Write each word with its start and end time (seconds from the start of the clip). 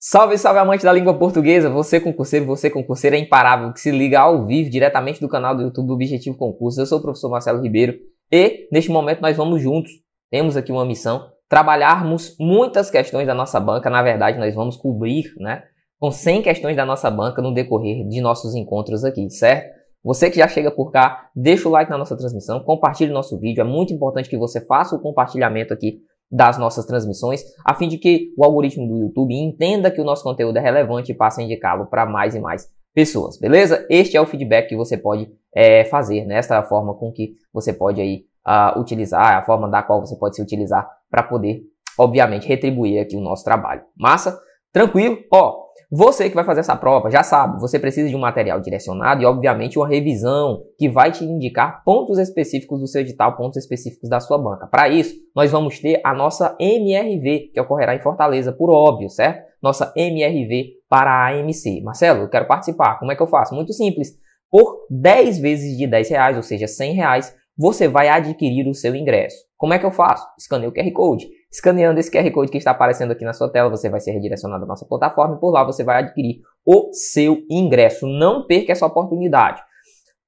Salve, 0.00 0.38
salve 0.38 0.60
amante 0.60 0.84
da 0.84 0.92
língua 0.92 1.12
portuguesa, 1.18 1.68
você 1.68 1.98
concurseiro, 1.98 2.46
você 2.46 2.70
concurseira 2.70 3.16
é 3.16 3.18
imparável, 3.18 3.72
que 3.72 3.80
se 3.80 3.90
liga 3.90 4.20
ao 4.20 4.46
vivo 4.46 4.70
diretamente 4.70 5.20
do 5.20 5.28
canal 5.28 5.56
do 5.56 5.62
YouTube 5.64 5.88
do 5.88 5.94
Objetivo 5.94 6.36
Concurso. 6.36 6.80
Eu 6.80 6.86
sou 6.86 7.00
o 7.00 7.02
professor 7.02 7.28
Marcelo 7.28 7.60
Ribeiro 7.60 7.98
e 8.30 8.68
neste 8.70 8.92
momento 8.92 9.20
nós 9.20 9.36
vamos 9.36 9.60
juntos, 9.60 9.90
temos 10.30 10.56
aqui 10.56 10.70
uma 10.70 10.84
missão, 10.84 11.28
trabalharmos 11.48 12.36
muitas 12.38 12.92
questões 12.92 13.26
da 13.26 13.34
nossa 13.34 13.58
banca, 13.58 13.90
na 13.90 14.00
verdade 14.00 14.38
nós 14.38 14.54
vamos 14.54 14.76
cobrir, 14.76 15.24
né, 15.36 15.64
com 15.98 16.12
100 16.12 16.42
questões 16.42 16.76
da 16.76 16.86
nossa 16.86 17.10
banca 17.10 17.42
no 17.42 17.52
decorrer 17.52 18.06
de 18.06 18.20
nossos 18.20 18.54
encontros 18.54 19.02
aqui, 19.04 19.28
certo? 19.28 19.76
Você 20.04 20.30
que 20.30 20.38
já 20.38 20.46
chega 20.46 20.70
por 20.70 20.92
cá, 20.92 21.28
deixa 21.34 21.68
o 21.68 21.72
like 21.72 21.90
na 21.90 21.98
nossa 21.98 22.16
transmissão, 22.16 22.60
compartilhe 22.60 23.10
o 23.10 23.14
nosso 23.14 23.36
vídeo, 23.40 23.62
é 23.62 23.64
muito 23.64 23.92
importante 23.92 24.30
que 24.30 24.38
você 24.38 24.64
faça 24.64 24.94
o 24.94 25.00
compartilhamento 25.00 25.74
aqui 25.74 25.98
das 26.30 26.58
nossas 26.58 26.84
transmissões, 26.84 27.42
a 27.64 27.74
fim 27.74 27.88
de 27.88 27.98
que 27.98 28.32
o 28.36 28.44
algoritmo 28.44 28.86
do 28.86 28.98
YouTube 28.98 29.34
entenda 29.34 29.90
que 29.90 30.00
o 30.00 30.04
nosso 30.04 30.22
conteúdo 30.22 30.58
é 30.58 30.60
relevante 30.60 31.12
e 31.12 31.14
passe 31.14 31.40
a 31.40 31.44
indicá-lo 31.44 31.86
para 31.86 32.04
mais 32.04 32.34
e 32.34 32.40
mais 32.40 32.68
pessoas, 32.94 33.38
beleza? 33.38 33.86
Este 33.88 34.16
é 34.16 34.20
o 34.20 34.26
feedback 34.26 34.68
que 34.68 34.76
você 34.76 34.96
pode 34.96 35.30
é, 35.54 35.84
fazer, 35.84 36.24
né? 36.24 36.38
É 36.38 36.62
forma 36.62 36.94
com 36.94 37.12
que 37.12 37.36
você 37.52 37.72
pode 37.72 38.00
aí 38.00 38.24
uh, 38.46 38.78
utilizar, 38.78 39.38
a 39.38 39.42
forma 39.42 39.68
da 39.68 39.82
qual 39.82 40.00
você 40.00 40.16
pode 40.16 40.36
se 40.36 40.42
utilizar 40.42 40.88
para 41.10 41.22
poder, 41.22 41.62
obviamente, 41.98 42.46
retribuir 42.46 43.00
aqui 43.00 43.16
o 43.16 43.20
nosso 43.20 43.44
trabalho. 43.44 43.82
Massa? 43.96 44.38
Tranquilo? 44.72 45.18
Ó, 45.32 45.67
você 45.90 46.28
que 46.28 46.34
vai 46.34 46.44
fazer 46.44 46.60
essa 46.60 46.76
prova 46.76 47.10
já 47.10 47.22
sabe, 47.22 47.60
você 47.60 47.78
precisa 47.78 48.08
de 48.08 48.16
um 48.16 48.20
material 48.20 48.60
direcionado 48.60 49.22
e, 49.22 49.26
obviamente, 49.26 49.78
uma 49.78 49.88
revisão 49.88 50.62
que 50.78 50.88
vai 50.88 51.10
te 51.10 51.24
indicar 51.24 51.82
pontos 51.84 52.18
específicos 52.18 52.80
do 52.80 52.86
seu 52.86 53.00
edital, 53.00 53.36
pontos 53.36 53.56
específicos 53.56 54.08
da 54.08 54.20
sua 54.20 54.38
banca. 54.38 54.66
Para 54.66 54.88
isso, 54.88 55.14
nós 55.34 55.50
vamos 55.50 55.78
ter 55.78 56.00
a 56.04 56.14
nossa 56.14 56.56
MRV, 56.60 57.50
que 57.52 57.60
ocorrerá 57.60 57.94
em 57.94 58.02
Fortaleza, 58.02 58.52
por 58.52 58.70
óbvio, 58.70 59.08
certo? 59.08 59.48
Nossa 59.62 59.92
MRV 59.96 60.72
para 60.88 61.10
a 61.10 61.28
AMC. 61.28 61.82
Marcelo, 61.82 62.22
eu 62.22 62.28
quero 62.28 62.46
participar. 62.46 62.98
Como 62.98 63.10
é 63.10 63.16
que 63.16 63.22
eu 63.22 63.26
faço? 63.26 63.54
Muito 63.54 63.72
simples. 63.72 64.16
Por 64.50 64.86
10 64.90 65.38
vezes 65.38 65.76
de 65.76 65.86
10 65.86 66.10
reais, 66.10 66.36
ou 66.36 66.42
seja, 66.42 66.66
100 66.66 66.94
reais, 66.94 67.34
você 67.56 67.88
vai 67.88 68.08
adquirir 68.08 68.68
o 68.68 68.74
seu 68.74 68.94
ingresso. 68.94 69.36
Como 69.56 69.74
é 69.74 69.78
que 69.78 69.84
eu 69.84 69.90
faço? 69.90 70.24
Escaneio 70.38 70.70
o 70.70 70.72
QR 70.72 70.90
Code. 70.92 71.28
Escaneando 71.50 71.98
esse 71.98 72.10
QR 72.10 72.30
Code 72.30 72.50
que 72.50 72.58
está 72.58 72.72
aparecendo 72.72 73.12
aqui 73.12 73.24
na 73.24 73.32
sua 73.32 73.50
tela, 73.50 73.70
você 73.70 73.88
vai 73.88 74.00
ser 74.00 74.12
redirecionado 74.12 74.64
à 74.64 74.66
nossa 74.66 74.86
plataforma 74.86 75.36
e 75.36 75.40
por 75.40 75.50
lá 75.50 75.64
você 75.64 75.82
vai 75.82 76.02
adquirir 76.02 76.40
o 76.64 76.92
seu 76.92 77.38
ingresso. 77.50 78.06
Não 78.06 78.46
perca 78.46 78.72
essa 78.72 78.84
oportunidade. 78.84 79.62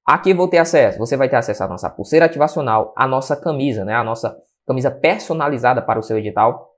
Aqui 0.05 0.33
vou 0.33 0.47
ter 0.47 0.57
acesso, 0.57 0.97
você 0.97 1.15
vai 1.15 1.29
ter 1.29 1.35
acesso 1.35 1.63
à 1.63 1.67
nossa 1.67 1.89
pulseira 1.89 2.25
ativacional, 2.25 2.91
à 2.97 3.07
nossa 3.07 3.35
camisa, 3.35 3.85
né? 3.85 3.93
A 3.93 4.03
nossa 4.03 4.35
camisa 4.65 4.89
personalizada 4.89 5.81
para 5.81 5.99
o 5.99 6.03
seu 6.03 6.17
edital. 6.17 6.71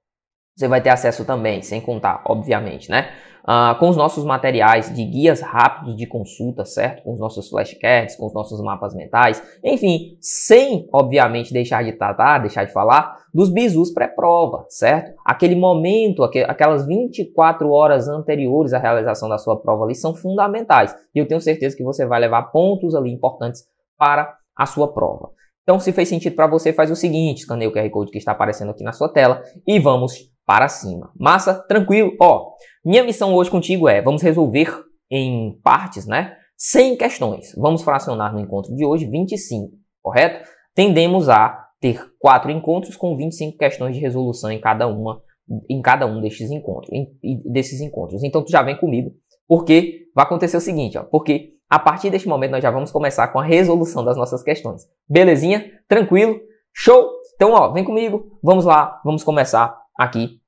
Você 0.56 0.68
vai 0.68 0.82
ter 0.82 0.90
acesso 0.90 1.24
também, 1.24 1.62
sem 1.62 1.80
contar, 1.80 2.22
obviamente, 2.26 2.92
né? 2.92 3.12
Uh, 3.44 3.78
com 3.80 3.90
os 3.90 3.98
nossos 3.98 4.24
materiais 4.24 4.94
de 4.94 5.04
guias 5.04 5.42
rápidos 5.42 5.96
de 5.96 6.06
consulta, 6.06 6.66
certo? 6.66 7.04
Com 7.04 7.14
os 7.14 7.20
nossos 7.20 7.50
flashcards, 7.50 8.16
com 8.16 8.26
os 8.26 8.34
nossos 8.34 8.62
mapas 8.62 8.94
mentais, 8.96 9.42
enfim, 9.64 10.18
sem, 10.20 10.88
obviamente, 10.92 11.54
deixar 11.54 11.84
de 11.84 11.94
tratar, 11.94 12.40
deixar 12.40 12.66
de 12.66 12.74
falar 12.74 13.18
dos 13.34 13.50
bisus 13.50 13.92
pré-prova, 13.92 14.66
certo? 14.70 15.14
Aquele 15.26 15.56
momento, 15.56 16.24
aquelas 16.24 16.86
24 16.86 17.70
horas 17.72 18.08
anteriores 18.08 18.74
à 18.74 18.80
realização 18.80 19.28
da 19.28 19.38
sua 19.38 19.60
prova 19.60 19.86
ali 19.86 19.96
são 19.96 20.16
fundamentais. 20.16 20.96
E 21.14 21.20
eu 21.20 21.28
tenho 21.28 21.42
certeza 21.42 21.76
que 21.76 21.84
você 21.84 22.06
vai 22.06 22.20
levar 22.20 22.44
pontos 22.44 22.96
ali 22.96 23.12
importantes 23.12 23.64
para 23.98 24.36
a 24.56 24.66
sua 24.66 24.94
prova. 24.94 25.32
Então, 25.64 25.80
se 25.80 25.94
fez 25.94 26.10
sentido 26.10 26.36
para 26.36 26.46
você, 26.46 26.74
faz 26.74 26.92
o 26.92 26.96
seguinte, 26.96 27.40
escaneia 27.40 27.70
o 27.70 27.74
QR 27.74 27.90
Code 27.90 28.12
que 28.12 28.18
está 28.18 28.34
aparecendo 28.34 28.72
aqui 28.72 28.84
na 28.84 28.92
sua 28.92 29.08
tela 29.08 29.42
e 29.66 29.80
vamos 29.80 30.33
para 30.46 30.68
cima. 30.68 31.12
Massa? 31.18 31.54
Tranquilo? 31.68 32.16
Ó, 32.20 32.54
minha 32.84 33.04
missão 33.04 33.34
hoje 33.34 33.50
contigo 33.50 33.88
é, 33.88 34.02
vamos 34.02 34.22
resolver 34.22 34.84
em 35.10 35.60
partes, 35.64 36.06
né? 36.06 36.36
100 36.58 36.98
questões. 36.98 37.54
Vamos 37.58 37.84
fracionar 37.84 38.34
no 38.34 38.40
encontro 38.40 38.76
de 38.76 38.86
hoje 38.86 39.06
25, 39.06 39.72
correto? 40.02 40.48
Tendemos 40.74 41.30
a 41.30 41.68
ter 41.80 42.02
quatro 42.20 42.50
encontros 42.50 42.96
com 42.96 43.16
25 43.18 43.58
questões 43.58 43.96
de 43.96 44.02
resolução 44.02 44.52
em 44.52 44.60
cada 44.60 44.88
uma, 44.88 45.22
em 45.70 45.82
cada 45.82 46.06
um 46.06 46.22
destes 46.22 46.50
encontros, 46.50 46.90
em, 46.94 47.42
desses 47.52 47.82
encontros. 47.82 48.24
Então 48.24 48.44
tu 48.44 48.50
já 48.50 48.62
vem 48.62 48.78
comigo, 48.78 49.12
porque 49.48 50.08
vai 50.16 50.26
acontecer 50.26 50.56
o 50.56 50.62
seguinte, 50.62 50.98
ó, 50.98 51.04
porque 51.04 51.54
a 51.70 51.78
partir 51.78 52.10
deste 52.10 52.28
momento 52.28 52.52
nós 52.52 52.64
já 52.64 52.72
vamos 52.72 52.92
começar 52.92 53.28
com 53.28 53.40
a 53.40 53.44
resolução 53.44 54.06
das 54.06 54.16
nossas 54.16 54.42
questões. 54.42 54.84
Belezinha? 55.10 55.70
Tranquilo? 55.88 56.40
Show? 56.74 57.10
Então, 57.36 57.52
ó, 57.52 57.72
vem 57.72 57.84
comigo, 57.84 58.40
vamos 58.42 58.64
lá, 58.64 59.02
vamos 59.04 59.24
começar 59.24 59.83
aqui 59.98 60.40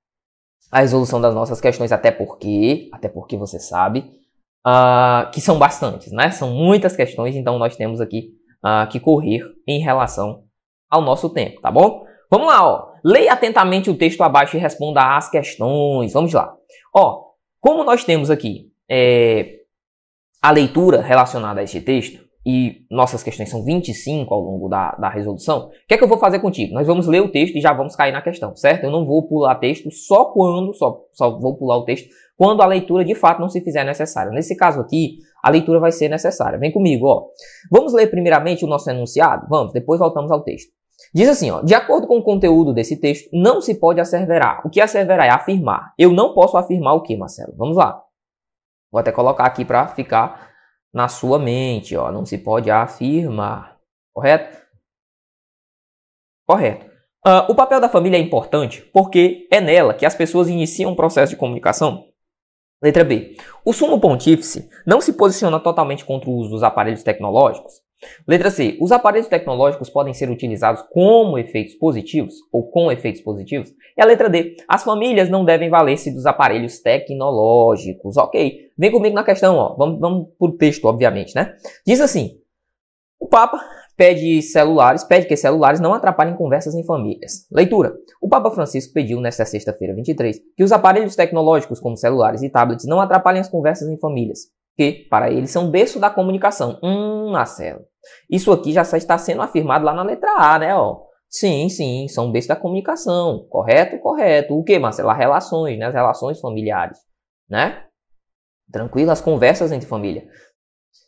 a 0.71 0.79
resolução 0.79 1.21
das 1.21 1.33
nossas 1.33 1.61
questões, 1.61 1.91
até 1.91 2.11
porque, 2.11 2.89
até 2.91 3.07
porque 3.07 3.37
você 3.37 3.59
sabe 3.59 3.99
uh, 4.65 5.29
que 5.31 5.39
são 5.39 5.57
bastantes, 5.57 6.11
né? 6.11 6.31
São 6.31 6.51
muitas 6.51 6.95
questões, 6.95 7.35
então 7.35 7.57
nós 7.57 7.75
temos 7.75 8.01
aqui 8.01 8.31
uh, 8.63 8.89
que 8.89 8.99
correr 8.99 9.41
em 9.67 9.79
relação 9.79 10.43
ao 10.89 11.01
nosso 11.01 11.29
tempo, 11.29 11.61
tá 11.61 11.71
bom? 11.71 12.05
Vamos 12.29 12.47
lá, 12.47 12.67
ó. 12.67 12.93
Leia 13.03 13.33
atentamente 13.33 13.89
o 13.89 13.97
texto 13.97 14.21
abaixo 14.21 14.57
e 14.57 14.59
responda 14.59 15.15
às 15.15 15.29
questões. 15.29 16.13
Vamos 16.13 16.33
lá. 16.33 16.55
Ó, 16.93 17.25
como 17.61 17.83
nós 17.83 18.03
temos 18.03 18.31
aqui 18.31 18.71
é, 18.89 19.59
a 20.41 20.51
leitura 20.51 21.01
relacionada 21.01 21.61
a 21.61 21.63
este 21.63 21.79
texto, 21.79 22.24
e 22.45 22.85
nossas 22.91 23.23
questões 23.23 23.49
são 23.49 23.63
25 23.63 24.31
ao 24.31 24.39
longo 24.39 24.69
da, 24.69 24.91
da 24.91 25.09
resolução, 25.09 25.67
o 25.67 25.69
que 25.87 25.95
é 25.95 25.97
que 25.97 26.03
eu 26.03 26.07
vou 26.07 26.19
fazer 26.19 26.39
contigo? 26.39 26.73
Nós 26.73 26.85
vamos 26.85 27.07
ler 27.07 27.21
o 27.21 27.31
texto 27.31 27.55
e 27.55 27.61
já 27.61 27.73
vamos 27.73 27.95
cair 27.95 28.11
na 28.11 28.21
questão, 28.21 28.55
certo? 28.55 28.83
Eu 28.83 28.91
não 28.91 29.05
vou 29.05 29.27
pular 29.27 29.55
texto 29.55 29.89
só 29.91 30.25
quando, 30.25 30.73
só, 30.75 31.01
só 31.11 31.39
vou 31.39 31.57
pular 31.57 31.77
o 31.77 31.85
texto 31.85 32.07
quando 32.37 32.61
a 32.61 32.65
leitura 32.65 33.03
de 33.03 33.15
fato 33.15 33.39
não 33.39 33.49
se 33.49 33.61
fizer 33.61 33.83
necessária. 33.83 34.31
Nesse 34.31 34.55
caso 34.55 34.79
aqui, 34.79 35.17
a 35.41 35.49
leitura 35.49 35.79
vai 35.79 35.91
ser 35.91 36.09
necessária. 36.09 36.59
Vem 36.59 36.71
comigo, 36.71 37.07
ó. 37.07 37.25
Vamos 37.71 37.93
ler 37.93 38.07
primeiramente 38.07 38.63
o 38.63 38.67
nosso 38.67 38.89
enunciado? 38.89 39.47
Vamos, 39.49 39.73
depois 39.73 39.99
voltamos 39.99 40.31
ao 40.31 40.43
texto. 40.43 40.69
Diz 41.13 41.27
assim, 41.29 41.49
ó, 41.49 41.61
de 41.61 41.73
acordo 41.73 42.07
com 42.07 42.17
o 42.17 42.23
conteúdo 42.23 42.73
desse 42.73 42.97
texto, 42.99 43.29
não 43.33 43.61
se 43.61 43.75
pode 43.75 43.99
asseverar. 43.99 44.61
O 44.65 44.69
que 44.69 44.81
asseverar 44.81 45.25
é 45.25 45.29
afirmar. 45.29 45.93
Eu 45.97 46.11
não 46.11 46.33
posso 46.33 46.57
afirmar 46.57 46.93
o 46.93 47.01
que, 47.01 47.15
Marcelo? 47.15 47.53
Vamos 47.57 47.77
lá. 47.77 48.01
Vou 48.91 48.99
até 48.99 49.11
colocar 49.11 49.45
aqui 49.45 49.65
para 49.65 49.87
ficar 49.87 50.54
na 50.95 51.09
sua 51.09 51.37
mente, 51.37 51.93
ó, 51.97 52.09
não 52.09 52.25
se 52.25 52.37
pode 52.37 52.71
afirmar, 52.71 53.77
correto? 54.13 54.65
Correto. 56.47 56.85
Uh, 57.27 57.51
o 57.51 57.55
papel 57.55 57.81
da 57.81 57.89
família 57.89 58.15
é 58.15 58.21
importante 58.21 58.81
porque 58.93 59.45
é 59.51 59.59
nela 59.59 59.93
que 59.93 60.05
as 60.05 60.15
pessoas 60.15 60.47
iniciam 60.47 60.93
um 60.93 60.95
processo 60.95 61.31
de 61.31 61.35
comunicação. 61.37 62.07
Letra 62.81 63.03
B. 63.03 63.35
O 63.65 63.73
sumo 63.73 63.99
pontífice 63.99 64.69
não 64.85 65.01
se 65.01 65.11
posiciona 65.11 65.59
totalmente 65.59 66.05
contra 66.05 66.29
o 66.29 66.33
uso 66.33 66.51
dos 66.51 66.63
aparelhos 66.63 67.03
tecnológicos, 67.03 67.81
Letra 68.27 68.49
C. 68.49 68.77
Os 68.81 68.91
aparelhos 68.91 69.27
tecnológicos 69.27 69.89
podem 69.89 70.13
ser 70.13 70.29
utilizados 70.29 70.83
como 70.91 71.37
efeitos 71.37 71.75
positivos 71.75 72.35
ou 72.51 72.69
com 72.69 72.91
efeitos 72.91 73.21
positivos. 73.21 73.71
E 73.97 74.01
a 74.01 74.05
letra 74.05 74.29
D. 74.29 74.55
As 74.67 74.83
famílias 74.83 75.29
não 75.29 75.45
devem 75.45 75.69
valer-se 75.69 76.11
dos 76.11 76.25
aparelhos 76.25 76.79
tecnológicos. 76.79 78.17
Ok. 78.17 78.71
Vem 78.77 78.91
comigo 78.91 79.15
na 79.15 79.23
questão, 79.23 79.55
ó. 79.55 79.75
Vamos, 79.75 79.99
vamos 79.99 80.27
por 80.37 80.57
texto, 80.57 80.85
obviamente, 80.85 81.33
né? 81.35 81.55
Diz 81.85 82.01
assim. 82.01 82.39
O 83.19 83.27
Papa 83.27 83.59
pede 83.97 84.41
celulares, 84.41 85.03
pede 85.03 85.25
que 85.25 85.37
celulares 85.37 85.79
não 85.79 85.93
atrapalhem 85.93 86.35
conversas 86.35 86.75
em 86.75 86.83
famílias. 86.83 87.47
Leitura. 87.49 87.93
O 88.21 88.27
Papa 88.27 88.51
Francisco 88.51 88.93
pediu 88.93 89.21
nesta 89.21 89.45
sexta-feira 89.45 89.95
23 89.95 90.37
que 90.55 90.63
os 90.63 90.71
aparelhos 90.73 91.15
tecnológicos 91.15 91.79
como 91.79 91.95
celulares 91.95 92.43
e 92.43 92.49
tablets 92.49 92.85
não 92.85 92.99
atrapalhem 92.99 93.39
as 93.39 93.49
conversas 93.49 93.87
em 93.87 93.97
famílias 93.97 94.49
que 94.75 95.07
para 95.09 95.31
eles 95.31 95.51
são 95.51 95.69
berço 95.69 95.99
da 95.99 96.09
comunicação. 96.09 96.79
Hum, 96.83 97.31
Marcelo. 97.31 97.81
Isso 98.29 98.51
aqui 98.51 98.71
já 98.71 98.81
está 98.81 99.17
sendo 99.17 99.41
afirmado 99.41 99.85
lá 99.85 99.93
na 99.93 100.03
letra 100.03 100.31
A, 100.37 100.59
né? 100.59 100.75
Ó. 100.75 101.01
Sim, 101.29 101.67
sim, 101.69 102.07
são 102.07 102.31
berço 102.31 102.47
da 102.47 102.55
comunicação. 102.55 103.45
Correto? 103.49 103.99
Correto. 103.99 104.57
O 104.57 104.63
que, 104.63 104.77
Marcelo? 104.77 105.09
As 105.09 105.17
relações, 105.17 105.77
né? 105.77 105.85
As 105.85 105.93
relações 105.93 106.39
familiares, 106.39 106.97
né? 107.49 107.83
Tranquilo, 108.71 109.11
as 109.11 109.21
conversas 109.21 109.71
entre 109.71 109.87
família. 109.87 110.27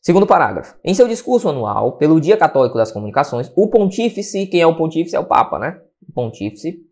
Segundo 0.02 0.28
parágrafo. 0.28 0.76
Em 0.84 0.94
seu 0.94 1.08
discurso 1.08 1.50
anual, 1.50 1.98
pelo 1.98 2.22
Dia 2.22 2.38
Católico 2.38 2.78
das 2.78 2.92
Comunicações, 2.92 3.52
o 3.56 3.68
pontífice, 3.70 4.48
quem 4.48 4.62
é 4.62 4.68
o 4.68 4.76
pontífice 4.76 5.16
é 5.16 5.20
o 5.20 5.26
Papa, 5.26 5.60
né? 5.60 5.80
O 6.08 6.14
pontífice 6.14 6.87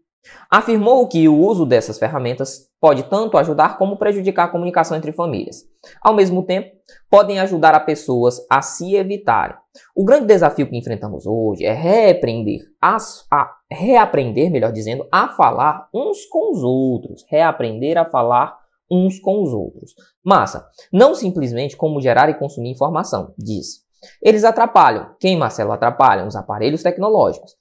Afirmou 0.49 1.07
que 1.07 1.27
o 1.27 1.37
uso 1.37 1.65
dessas 1.65 1.99
ferramentas 1.99 2.69
pode 2.79 3.03
tanto 3.03 3.37
ajudar 3.37 3.77
como 3.77 3.97
prejudicar 3.97 4.45
a 4.45 4.51
comunicação 4.51 4.95
entre 4.95 5.11
famílias. 5.11 5.63
Ao 6.01 6.13
mesmo 6.13 6.43
tempo, 6.43 6.71
podem 7.09 7.39
ajudar 7.39 7.73
a 7.73 7.79
pessoas 7.79 8.45
a 8.49 8.61
se 8.61 8.95
evitarem. 8.95 9.55
O 9.95 10.05
grande 10.05 10.27
desafio 10.27 10.69
que 10.69 10.77
enfrentamos 10.77 11.25
hoje 11.25 11.65
é 11.65 11.73
reaprender, 11.73 12.61
a, 12.81 12.97
a 13.31 13.51
reaprender, 13.71 14.51
melhor 14.51 14.71
dizendo, 14.71 15.07
a 15.11 15.29
falar 15.29 15.89
uns 15.93 16.25
com 16.25 16.51
os 16.51 16.63
outros. 16.63 17.25
Reaprender 17.29 17.97
a 17.97 18.05
falar 18.05 18.57
uns 18.89 19.19
com 19.19 19.43
os 19.43 19.51
outros. 19.51 19.93
Massa, 20.23 20.67
não 20.91 21.15
simplesmente 21.15 21.75
como 21.75 22.01
gerar 22.01 22.29
e 22.29 22.35
consumir 22.35 22.71
informação, 22.71 23.33
diz. 23.37 23.85
Eles 24.21 24.43
atrapalham. 24.43 25.15
Quem, 25.19 25.37
Marcelo, 25.37 25.71
atrapalham? 25.71 26.27
Os 26.27 26.35
aparelhos 26.35 26.83
tecnológicos. 26.83 27.53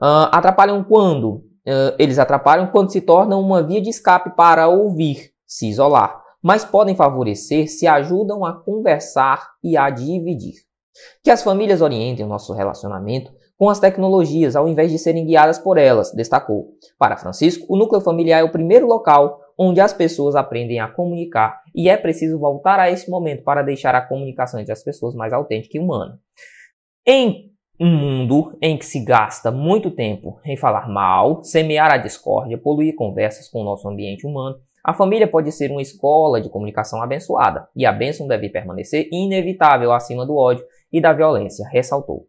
Uh, 0.00 0.30
atrapalham 0.30 0.84
quando? 0.84 1.42
Uh, 1.66 1.94
eles 1.98 2.18
atrapalham 2.18 2.68
quando 2.68 2.90
se 2.90 3.00
tornam 3.00 3.40
uma 3.40 3.62
via 3.62 3.80
de 3.80 3.90
escape 3.90 4.36
para 4.36 4.68
ouvir, 4.68 5.30
se 5.46 5.68
isolar. 5.68 6.22
mas 6.42 6.64
podem 6.64 6.94
favorecer 6.94 7.68
se 7.68 7.86
ajudam 7.86 8.44
a 8.44 8.52
conversar 8.52 9.48
e 9.62 9.76
a 9.76 9.90
dividir. 9.90 10.54
Que 11.22 11.30
as 11.30 11.42
famílias 11.42 11.80
orientem 11.80 12.24
o 12.24 12.28
nosso 12.28 12.52
relacionamento 12.52 13.32
com 13.56 13.68
as 13.68 13.80
tecnologias 13.80 14.54
ao 14.54 14.68
invés 14.68 14.90
de 14.90 14.98
serem 14.98 15.26
guiadas 15.26 15.58
por 15.58 15.76
elas, 15.76 16.12
destacou. 16.12 16.74
Para 16.96 17.16
Francisco, 17.16 17.66
o 17.68 17.76
núcleo 17.76 18.00
familiar 18.00 18.40
é 18.40 18.44
o 18.44 18.52
primeiro 18.52 18.86
local 18.86 19.40
onde 19.58 19.80
as 19.80 19.92
pessoas 19.92 20.36
aprendem 20.36 20.78
a 20.78 20.86
comunicar 20.86 21.60
e 21.74 21.88
é 21.88 21.96
preciso 21.96 22.38
voltar 22.38 22.78
a 22.78 22.88
esse 22.88 23.10
momento 23.10 23.42
para 23.42 23.62
deixar 23.62 23.94
a 23.96 24.00
comunicação 24.00 24.60
entre 24.60 24.72
as 24.72 24.84
pessoas 24.84 25.14
mais 25.16 25.32
autêntica 25.32 25.76
e 25.76 25.80
humana. 25.80 26.20
Em 27.04 27.50
um 27.80 27.86
mundo 27.86 28.56
em 28.60 28.76
que 28.76 28.84
se 28.84 29.04
gasta 29.04 29.50
muito 29.50 29.90
tempo 29.90 30.40
em 30.44 30.56
falar 30.56 30.88
mal, 30.88 31.44
semear 31.44 31.90
a 31.92 31.96
discórdia, 31.96 32.58
poluir 32.58 32.94
conversas 32.96 33.48
com 33.48 33.60
o 33.60 33.64
nosso 33.64 33.88
ambiente 33.88 34.26
humano, 34.26 34.56
a 34.82 34.92
família 34.92 35.28
pode 35.28 35.52
ser 35.52 35.70
uma 35.70 35.82
escola 35.82 36.40
de 36.40 36.48
comunicação 36.48 37.00
abençoada, 37.02 37.68
e 37.76 37.86
a 37.86 37.92
bênção 37.92 38.26
deve 38.26 38.48
permanecer 38.48 39.08
inevitável 39.12 39.92
acima 39.92 40.26
do 40.26 40.36
ódio 40.36 40.64
e 40.92 41.00
da 41.00 41.12
violência, 41.12 41.68
ressaltou. 41.68 42.26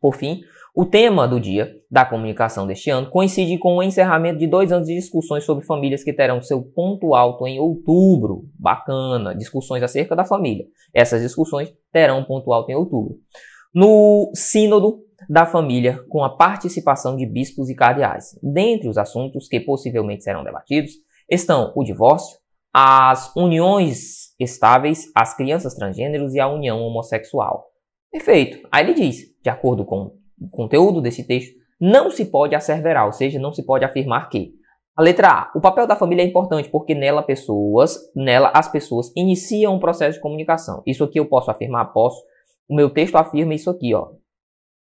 Por 0.00 0.16
fim, 0.16 0.40
o 0.74 0.84
tema 0.84 1.28
do 1.28 1.38
dia 1.38 1.72
da 1.88 2.04
comunicação 2.04 2.66
deste 2.66 2.90
ano 2.90 3.08
coincide 3.08 3.58
com 3.58 3.76
o 3.76 3.82
encerramento 3.82 4.40
de 4.40 4.46
dois 4.46 4.72
anos 4.72 4.88
de 4.88 4.94
discussões 4.94 5.44
sobre 5.44 5.64
famílias 5.64 6.02
que 6.02 6.12
terão 6.12 6.42
seu 6.42 6.62
ponto 6.62 7.14
alto 7.14 7.46
em 7.46 7.60
outubro. 7.60 8.44
Bacana, 8.58 9.34
discussões 9.34 9.84
acerca 9.84 10.16
da 10.16 10.24
família. 10.24 10.66
Essas 10.92 11.22
discussões 11.22 11.72
terão 11.92 12.18
um 12.18 12.24
ponto 12.24 12.52
alto 12.52 12.72
em 12.72 12.74
outubro 12.74 13.18
no 13.74 14.30
Sínodo 14.34 15.00
da 15.28 15.46
Família, 15.46 15.98
com 16.08 16.22
a 16.22 16.36
participação 16.36 17.16
de 17.16 17.26
bispos 17.26 17.68
e 17.68 17.74
cardeais. 17.74 18.38
Dentre 18.42 18.88
os 18.88 18.98
assuntos 18.98 19.48
que 19.48 19.58
possivelmente 19.58 20.22
serão 20.22 20.44
debatidos 20.44 20.92
estão 21.28 21.72
o 21.74 21.82
divórcio, 21.82 22.38
as 22.72 23.34
uniões 23.34 24.34
estáveis, 24.38 25.10
as 25.14 25.34
crianças 25.36 25.74
transgêneros 25.74 26.34
e 26.34 26.40
a 26.40 26.48
união 26.48 26.80
homossexual. 26.80 27.66
Perfeito. 28.10 28.66
Aí 28.70 28.84
ele 28.84 28.94
diz, 28.94 29.22
de 29.42 29.50
acordo 29.50 29.84
com 29.84 30.12
o 30.40 30.48
conteúdo 30.50 31.00
desse 31.00 31.24
texto, 31.24 31.54
não 31.80 32.10
se 32.10 32.26
pode 32.26 32.54
asseverar, 32.54 33.06
ou 33.06 33.12
seja, 33.12 33.38
não 33.38 33.52
se 33.52 33.64
pode 33.64 33.84
afirmar 33.84 34.28
que 34.28 34.52
a 34.96 35.02
letra 35.02 35.28
A. 35.28 35.52
O 35.56 35.60
papel 35.60 35.86
da 35.86 35.96
família 35.96 36.22
é 36.22 36.26
importante 36.26 36.68
porque 36.68 36.94
nela 36.94 37.22
pessoas, 37.22 37.98
nela 38.14 38.52
as 38.54 38.68
pessoas 38.68 39.12
iniciam 39.16 39.74
um 39.74 39.80
processo 39.80 40.18
de 40.18 40.22
comunicação. 40.22 40.82
Isso 40.86 41.02
aqui 41.02 41.18
eu 41.18 41.26
posso 41.26 41.50
afirmar, 41.50 41.92
posso, 41.92 42.22
o 42.68 42.74
meu 42.74 42.90
texto 42.90 43.16
afirma 43.16 43.54
isso 43.54 43.70
aqui, 43.70 43.94
ó. 43.94 44.08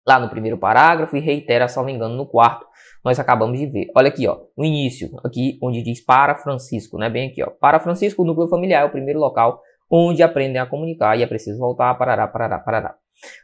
Lá 0.06 0.19
no 0.19 0.30
primeiro 0.30 0.58
parágrafo 0.58 1.16
e 1.16 1.20
reitera, 1.20 1.66
me 1.84 1.92
engano, 1.92 2.16
no 2.16 2.26
quarto. 2.26 2.66
Nós 3.04 3.19
acabamos 3.19 3.58
de 3.58 3.66
ver. 3.66 3.86
Olha 3.96 4.08
aqui, 4.08 4.26
ó, 4.26 4.38
no 4.56 4.64
início, 4.64 5.08
aqui 5.25 5.58
onde 5.62 5.82
diz 5.82 6.04
para 6.04 6.34
Francisco, 6.36 6.98
né? 6.98 7.08
Bem 7.08 7.28
aqui, 7.28 7.42
ó. 7.42 7.50
Para 7.50 7.78
Francisco, 7.78 8.22
o 8.22 8.25
núcleo 8.25 8.48
familiar 8.48 8.82
é 8.82 8.86
o 8.86 8.90
primeiro 8.90 9.20
local 9.20 9.60
onde 9.90 10.22
aprendem 10.22 10.60
a 10.60 10.66
comunicar 10.66 11.19
e 11.19 11.22
é 11.22 11.26
preciso 11.26 11.58
voltar, 11.58 11.94
parará, 11.94 12.26
parará, 12.26 12.58
parará. 12.58 12.94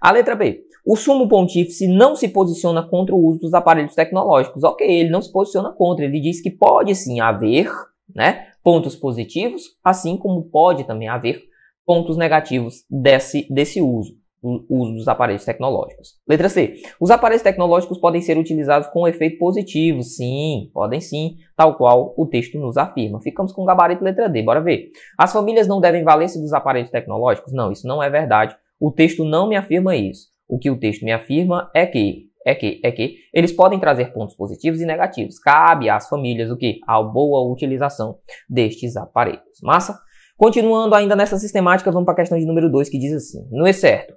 A 0.00 0.12
letra 0.12 0.34
B. 0.34 0.62
O 0.86 0.96
sumo 0.96 1.28
pontífice 1.28 1.88
não 1.88 2.14
se 2.14 2.28
posiciona 2.28 2.82
contra 2.82 3.14
o 3.14 3.26
uso 3.26 3.40
dos 3.40 3.54
aparelhos 3.54 3.94
tecnológicos. 3.94 4.62
Ok, 4.62 4.86
ele 4.86 5.08
não 5.08 5.22
se 5.22 5.32
posiciona 5.32 5.72
contra, 5.72 6.04
ele 6.04 6.20
diz 6.20 6.42
que 6.42 6.50
pode 6.50 6.94
sim 6.94 7.20
haver 7.20 7.70
né, 8.14 8.48
pontos 8.62 8.94
positivos, 8.94 9.62
assim 9.82 10.16
como 10.16 10.44
pode 10.50 10.84
também 10.84 11.08
haver 11.08 11.42
pontos 11.86 12.16
negativos 12.16 12.84
desse, 12.90 13.46
desse 13.50 13.80
uso 13.80 14.23
o 14.44 14.82
uso 14.82 14.94
dos 14.94 15.08
aparelhos 15.08 15.44
tecnológicos. 15.44 16.16
Letra 16.28 16.48
C. 16.48 16.74
Os 17.00 17.10
aparelhos 17.10 17.42
tecnológicos 17.42 17.98
podem 17.98 18.20
ser 18.20 18.36
utilizados 18.36 18.88
com 18.88 19.08
efeito 19.08 19.38
positivo. 19.38 20.02
Sim, 20.02 20.70
podem 20.72 21.00
sim, 21.00 21.36
tal 21.56 21.76
qual 21.76 22.14
o 22.16 22.26
texto 22.26 22.58
nos 22.58 22.76
afirma. 22.76 23.20
Ficamos 23.22 23.52
com 23.52 23.62
o 23.62 23.64
gabarito 23.64 24.04
letra 24.04 24.28
D, 24.28 24.42
bora 24.42 24.60
ver. 24.60 24.90
As 25.18 25.32
famílias 25.32 25.66
não 25.66 25.80
devem 25.80 26.04
valer-se 26.04 26.40
dos 26.40 26.52
aparelhos 26.52 26.90
tecnológicos? 26.90 27.52
Não, 27.52 27.72
isso 27.72 27.86
não 27.86 28.02
é 28.02 28.10
verdade. 28.10 28.54
O 28.78 28.90
texto 28.90 29.24
não 29.24 29.48
me 29.48 29.56
afirma 29.56 29.96
isso. 29.96 30.28
O 30.46 30.58
que 30.58 30.70
o 30.70 30.78
texto 30.78 31.04
me 31.04 31.12
afirma 31.12 31.70
é 31.74 31.86
que 31.86 32.28
é 32.46 32.54
que 32.54 32.78
é 32.84 32.92
que 32.92 33.16
eles 33.32 33.52
podem 33.52 33.80
trazer 33.80 34.12
pontos 34.12 34.36
positivos 34.36 34.78
e 34.78 34.84
negativos. 34.84 35.38
Cabe 35.38 35.88
às 35.88 36.06
famílias 36.06 36.50
o 36.50 36.56
que? 36.58 36.78
A 36.86 37.02
boa 37.02 37.50
utilização 37.50 38.18
destes 38.46 38.96
aparelhos. 38.98 39.40
Massa? 39.62 39.98
Continuando 40.36 40.94
ainda 40.94 41.16
nessa 41.16 41.38
sistemática, 41.38 41.90
vamos 41.90 42.04
para 42.04 42.12
a 42.12 42.16
questão 42.16 42.36
de 42.36 42.44
número 42.44 42.70
2 42.70 42.90
que 42.90 42.98
diz 42.98 43.14
assim: 43.14 43.48
Não 43.50 43.66
é 43.66 43.72
certo 43.72 44.14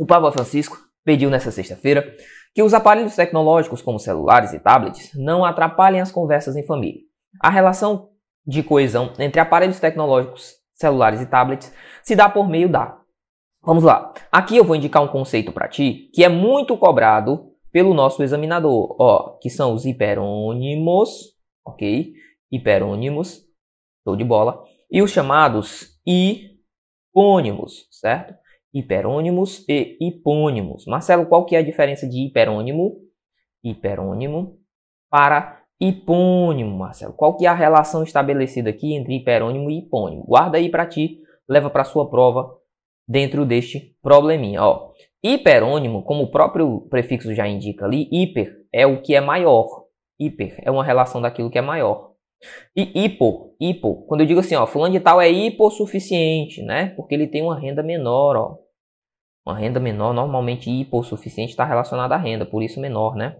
o 0.00 0.06
Papa 0.06 0.32
Francisco 0.32 0.78
pediu 1.04 1.28
nesta 1.28 1.50
sexta-feira 1.50 2.16
que 2.54 2.62
os 2.62 2.72
aparelhos 2.72 3.14
tecnológicos, 3.14 3.82
como 3.82 3.98
celulares 3.98 4.54
e 4.54 4.58
tablets, 4.58 5.10
não 5.14 5.44
atrapalhem 5.44 6.00
as 6.00 6.10
conversas 6.10 6.56
em 6.56 6.64
família. 6.64 7.02
A 7.38 7.50
relação 7.50 8.08
de 8.46 8.62
coesão 8.62 9.12
entre 9.18 9.42
aparelhos 9.42 9.78
tecnológicos, 9.78 10.54
celulares 10.72 11.20
e 11.20 11.26
tablets 11.26 11.70
se 12.02 12.16
dá 12.16 12.30
por 12.30 12.48
meio 12.48 12.66
da. 12.66 12.98
Vamos 13.62 13.84
lá. 13.84 14.14
Aqui 14.32 14.56
eu 14.56 14.64
vou 14.64 14.74
indicar 14.74 15.02
um 15.02 15.08
conceito 15.08 15.52
para 15.52 15.68
ti 15.68 16.10
que 16.14 16.24
é 16.24 16.30
muito 16.30 16.78
cobrado 16.78 17.50
pelo 17.70 17.92
nosso 17.92 18.22
examinador, 18.22 18.96
ó, 18.98 19.38
que 19.38 19.50
são 19.50 19.74
os 19.74 19.84
hiperônimos, 19.84 21.36
ok? 21.62 22.14
Hiperônimos, 22.50 23.44
show 24.02 24.16
de 24.16 24.24
bola, 24.24 24.64
e 24.90 25.02
os 25.02 25.10
chamados 25.10 26.00
hipônimos, 26.06 27.86
certo? 27.90 28.39
Hiperônimos 28.72 29.64
e 29.68 29.96
hipônimos. 30.00 30.86
Marcelo, 30.86 31.26
qual 31.26 31.44
que 31.44 31.56
é 31.56 31.58
a 31.58 31.64
diferença 31.64 32.08
de 32.08 32.26
hiperônimo, 32.26 32.96
hiperônimo 33.62 34.58
para 35.10 35.62
hipônimo, 35.80 36.76
Marcelo? 36.76 37.14
Qual 37.14 37.36
que 37.36 37.46
é 37.46 37.48
a 37.48 37.54
relação 37.54 38.02
estabelecida 38.02 38.70
aqui 38.70 38.94
entre 38.94 39.16
hiperônimo 39.16 39.70
e 39.70 39.78
hipônimo? 39.78 40.24
Guarda 40.24 40.58
aí 40.58 40.68
para 40.68 40.86
ti, 40.86 41.20
leva 41.48 41.70
para 41.70 41.84
sua 41.84 42.08
prova 42.08 42.56
dentro 43.08 43.44
deste 43.44 43.96
probleminha, 44.02 44.62
ó. 44.62 44.90
Hiperônimo, 45.22 46.02
como 46.02 46.24
o 46.24 46.30
próprio 46.30 46.82
prefixo 46.88 47.34
já 47.34 47.46
indica 47.46 47.84
ali, 47.84 48.08
hiper 48.10 48.56
é 48.72 48.86
o 48.86 49.02
que 49.02 49.14
é 49.14 49.20
maior. 49.20 49.84
Hiper 50.18 50.58
é 50.62 50.70
uma 50.70 50.84
relação 50.84 51.20
daquilo 51.20 51.50
que 51.50 51.58
é 51.58 51.62
maior. 51.62 52.09
E 52.74 53.04
hipo, 53.04 53.54
hipo, 53.60 54.06
quando 54.06 54.22
eu 54.22 54.26
digo 54.26 54.40
assim, 54.40 54.54
ó, 54.54 54.66
fulano 54.66 54.92
de 54.92 55.00
tal 55.00 55.20
é 55.20 55.30
hipossuficiente, 55.30 56.62
né? 56.62 56.94
Porque 56.96 57.14
ele 57.14 57.26
tem 57.26 57.42
uma 57.42 57.58
renda 57.58 57.82
menor, 57.82 58.36
ó. 58.36 58.58
Uma 59.46 59.58
renda 59.58 59.80
menor, 59.80 60.12
normalmente 60.12 60.70
hipossuficiente 60.70 61.50
está 61.50 61.64
relacionada 61.64 62.14
à 62.14 62.18
renda, 62.18 62.46
por 62.46 62.62
isso 62.62 62.80
menor, 62.80 63.14
né? 63.16 63.36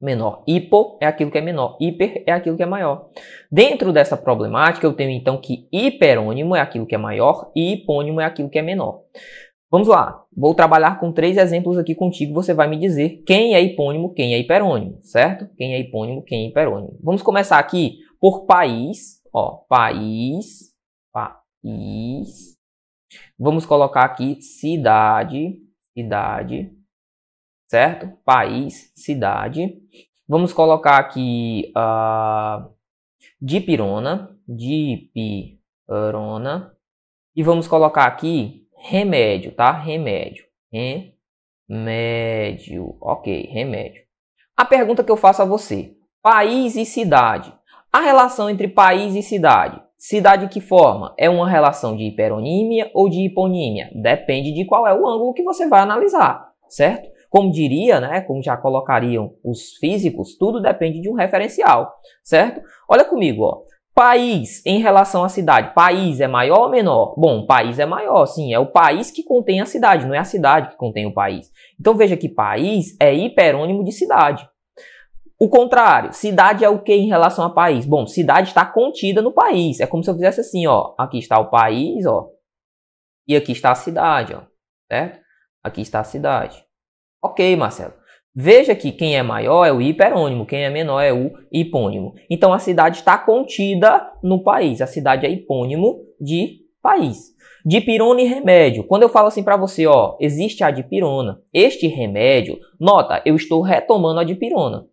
Menor. 0.00 0.42
Hipo 0.46 0.98
é 1.00 1.06
aquilo 1.06 1.30
que 1.30 1.36
é 1.36 1.42
menor, 1.42 1.76
hiper 1.78 2.24
é 2.26 2.32
aquilo 2.32 2.56
que 2.56 2.62
é 2.62 2.66
maior. 2.66 3.10
Dentro 3.52 3.92
dessa 3.92 4.16
problemática, 4.16 4.86
eu 4.86 4.94
tenho 4.94 5.10
então 5.10 5.38
que 5.38 5.68
hiperônimo 5.70 6.56
é 6.56 6.60
aquilo 6.60 6.86
que 6.86 6.94
é 6.94 6.98
maior 6.98 7.50
e 7.54 7.74
hipônimo 7.74 8.20
é 8.20 8.24
aquilo 8.24 8.48
que 8.48 8.58
é 8.58 8.62
menor. 8.62 9.02
Vamos 9.70 9.86
lá, 9.86 10.24
vou 10.36 10.52
trabalhar 10.52 10.98
com 10.98 11.12
três 11.12 11.36
exemplos 11.36 11.78
aqui 11.78 11.94
contigo. 11.94 12.34
Você 12.34 12.52
vai 12.52 12.66
me 12.66 12.76
dizer 12.76 13.22
quem 13.24 13.54
é 13.54 13.60
hipônimo, 13.60 14.12
quem 14.12 14.34
é 14.34 14.38
hiperônimo, 14.38 14.98
certo? 15.02 15.46
Quem 15.56 15.74
é 15.74 15.78
hipônimo, 15.78 16.24
quem 16.24 16.46
é 16.46 16.48
hiperônimo. 16.48 16.98
Vamos 17.04 17.22
começar 17.22 17.58
aqui 17.58 17.98
por 18.20 18.44
país, 18.44 19.22
ó, 19.32 19.64
país, 19.68 20.76
país. 21.10 22.58
Vamos 23.38 23.64
colocar 23.64 24.04
aqui 24.04 24.40
cidade, 24.42 25.58
cidade, 25.96 26.70
certo? 27.66 28.16
País, 28.24 28.92
cidade. 28.94 29.80
Vamos 30.28 30.52
colocar 30.52 30.98
aqui 30.98 31.72
uh, 31.76 32.70
dipirona, 33.40 34.38
dipirona. 34.46 35.56
E 37.34 37.42
vamos 37.42 37.66
colocar 37.66 38.04
aqui 38.04 38.68
remédio, 38.76 39.52
tá? 39.52 39.72
Remédio. 39.72 40.44
Remédio. 41.68 42.96
Ok, 43.00 43.48
remédio. 43.50 44.04
A 44.56 44.64
pergunta 44.64 45.02
que 45.02 45.10
eu 45.10 45.16
faço 45.16 45.40
a 45.42 45.46
você: 45.46 45.96
país 46.22 46.76
e 46.76 46.84
cidade. 46.84 47.52
A 47.92 47.98
relação 47.98 48.48
entre 48.48 48.68
país 48.68 49.16
e 49.16 49.22
cidade. 49.22 49.82
Cidade 49.98 50.46
que 50.46 50.60
forma? 50.60 51.12
É 51.18 51.28
uma 51.28 51.48
relação 51.48 51.96
de 51.96 52.04
hiperonímia 52.04 52.88
ou 52.94 53.08
de 53.08 53.22
hiponímia? 53.22 53.90
Depende 53.92 54.52
de 54.52 54.64
qual 54.64 54.86
é 54.86 54.94
o 54.94 55.08
ângulo 55.08 55.34
que 55.34 55.42
você 55.42 55.66
vai 55.66 55.80
analisar, 55.80 56.52
certo? 56.68 57.08
Como 57.28 57.50
diria, 57.50 57.98
né, 57.98 58.20
como 58.20 58.44
já 58.44 58.56
colocariam 58.56 59.32
os 59.44 59.76
físicos, 59.78 60.36
tudo 60.38 60.62
depende 60.62 61.00
de 61.00 61.10
um 61.10 61.14
referencial, 61.14 61.92
certo? 62.22 62.60
Olha 62.88 63.04
comigo, 63.04 63.42
ó. 63.42 63.62
País 63.92 64.64
em 64.64 64.78
relação 64.78 65.24
à 65.24 65.28
cidade. 65.28 65.74
País 65.74 66.20
é 66.20 66.28
maior 66.28 66.60
ou 66.60 66.70
menor? 66.70 67.14
Bom, 67.18 67.44
país 67.44 67.80
é 67.80 67.86
maior, 67.86 68.24
sim. 68.26 68.54
É 68.54 68.58
o 68.60 68.70
país 68.70 69.10
que 69.10 69.24
contém 69.24 69.60
a 69.60 69.66
cidade, 69.66 70.06
não 70.06 70.14
é 70.14 70.18
a 70.18 70.24
cidade 70.24 70.70
que 70.70 70.76
contém 70.76 71.06
o 71.06 71.12
país. 71.12 71.50
Então 71.78 71.96
veja 71.96 72.16
que 72.16 72.28
país 72.28 72.96
é 73.00 73.12
hiperônimo 73.12 73.82
de 73.82 73.90
cidade. 73.90 74.48
O 75.42 75.48
contrário, 75.48 76.12
cidade 76.12 76.66
é 76.66 76.68
o 76.68 76.82
que 76.82 76.92
em 76.92 77.06
relação 77.06 77.42
a 77.42 77.48
país? 77.48 77.86
Bom, 77.86 78.06
cidade 78.06 78.48
está 78.48 78.62
contida 78.62 79.22
no 79.22 79.32
país. 79.32 79.80
É 79.80 79.86
como 79.86 80.04
se 80.04 80.10
eu 80.10 80.14
fizesse 80.14 80.42
assim, 80.42 80.66
ó. 80.66 80.94
Aqui 80.98 81.18
está 81.18 81.40
o 81.40 81.48
país, 81.48 82.04
ó. 82.04 82.28
E 83.26 83.34
aqui 83.34 83.52
está 83.52 83.72
a 83.72 83.74
cidade, 83.74 84.34
ó. 84.34 84.42
Certo? 84.92 85.18
Aqui 85.64 85.80
está 85.80 86.00
a 86.00 86.04
cidade. 86.04 86.62
Ok, 87.22 87.56
Marcelo. 87.56 87.94
Veja 88.34 88.74
que 88.74 88.92
quem 88.92 89.16
é 89.16 89.22
maior 89.22 89.64
é 89.64 89.72
o 89.72 89.80
hiperônimo, 89.80 90.44
quem 90.44 90.62
é 90.62 90.68
menor 90.68 91.00
é 91.00 91.10
o 91.10 91.32
hipônimo. 91.50 92.12
Então 92.28 92.52
a 92.52 92.58
cidade 92.58 92.98
está 92.98 93.16
contida 93.16 94.12
no 94.22 94.44
país. 94.44 94.82
A 94.82 94.86
cidade 94.86 95.24
é 95.24 95.30
hipônimo 95.30 96.04
de 96.20 96.58
país. 96.82 97.34
Dipirona 97.64 98.20
e 98.20 98.26
remédio. 98.26 98.84
Quando 98.84 99.04
eu 99.04 99.08
falo 99.08 99.28
assim 99.28 99.42
para 99.42 99.56
você, 99.56 99.86
ó, 99.86 100.18
existe 100.20 100.62
a 100.62 100.70
dipirona. 100.70 101.40
Este 101.50 101.86
remédio, 101.86 102.58
nota, 102.78 103.22
eu 103.24 103.34
estou 103.34 103.62
retomando 103.62 104.20
a 104.20 104.24
dipirona. 104.24 104.89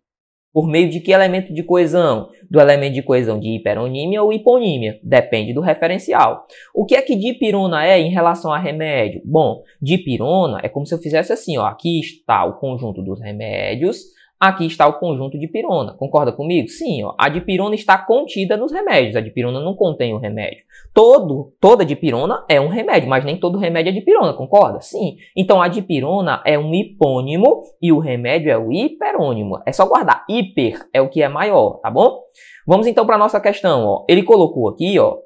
Por 0.58 0.66
meio 0.66 0.90
de 0.90 0.98
que 0.98 1.12
elemento 1.12 1.54
de 1.54 1.62
coesão? 1.62 2.30
Do 2.50 2.60
elemento 2.60 2.94
de 2.94 3.00
coesão 3.00 3.38
de 3.38 3.46
hiperonímia 3.46 4.20
ou 4.20 4.32
hiponímia, 4.32 4.98
depende 5.04 5.52
do 5.52 5.60
referencial. 5.60 6.48
O 6.74 6.84
que 6.84 6.96
é 6.96 7.00
que 7.00 7.14
dipirona 7.14 7.86
é 7.86 8.00
em 8.00 8.10
relação 8.10 8.52
a 8.52 8.58
remédio? 8.58 9.22
Bom, 9.24 9.62
dipirona 9.80 10.58
é 10.60 10.68
como 10.68 10.84
se 10.84 10.92
eu 10.92 10.98
fizesse 10.98 11.32
assim, 11.32 11.56
ó, 11.58 11.66
aqui 11.66 12.00
está 12.00 12.44
o 12.44 12.54
conjunto 12.54 13.00
dos 13.00 13.20
remédios, 13.20 13.98
Aqui 14.40 14.66
está 14.66 14.86
o 14.86 15.00
conjunto 15.00 15.36
de 15.36 15.48
pirona. 15.48 15.94
Concorda 15.94 16.30
comigo? 16.30 16.68
Sim, 16.68 17.02
ó, 17.02 17.12
a 17.18 17.28
dipirona 17.28 17.74
está 17.74 17.98
contida 17.98 18.56
nos 18.56 18.70
remédios. 18.70 19.16
A 19.16 19.20
dipirona 19.20 19.58
não 19.58 19.74
contém 19.74 20.14
o 20.14 20.18
remédio. 20.18 20.62
Todo, 20.94 21.52
toda 21.60 21.84
dipirona 21.84 22.44
é 22.48 22.60
um 22.60 22.68
remédio, 22.68 23.08
mas 23.08 23.24
nem 23.24 23.36
todo 23.36 23.58
remédio 23.58 23.90
é 23.90 23.92
dipirona, 23.92 24.32
concorda? 24.32 24.80
Sim. 24.80 25.16
Então 25.36 25.60
a 25.60 25.66
dipirona 25.66 26.40
é 26.46 26.56
um 26.56 26.72
hipônimo 26.72 27.62
e 27.82 27.90
o 27.90 27.98
remédio 27.98 28.48
é 28.48 28.56
o 28.56 28.70
hiperônimo. 28.70 29.60
É 29.66 29.72
só 29.72 29.84
guardar. 29.86 30.24
Hiper 30.28 30.88
é 30.92 31.00
o 31.00 31.08
que 31.08 31.20
é 31.20 31.28
maior, 31.28 31.80
tá 31.80 31.90
bom? 31.90 32.20
Vamos 32.64 32.86
então 32.86 33.04
para 33.04 33.18
nossa 33.18 33.40
questão. 33.40 33.84
Ó. 33.84 34.04
Ele 34.08 34.22
colocou 34.22 34.68
aqui 34.68 35.00
ó, 35.00 35.16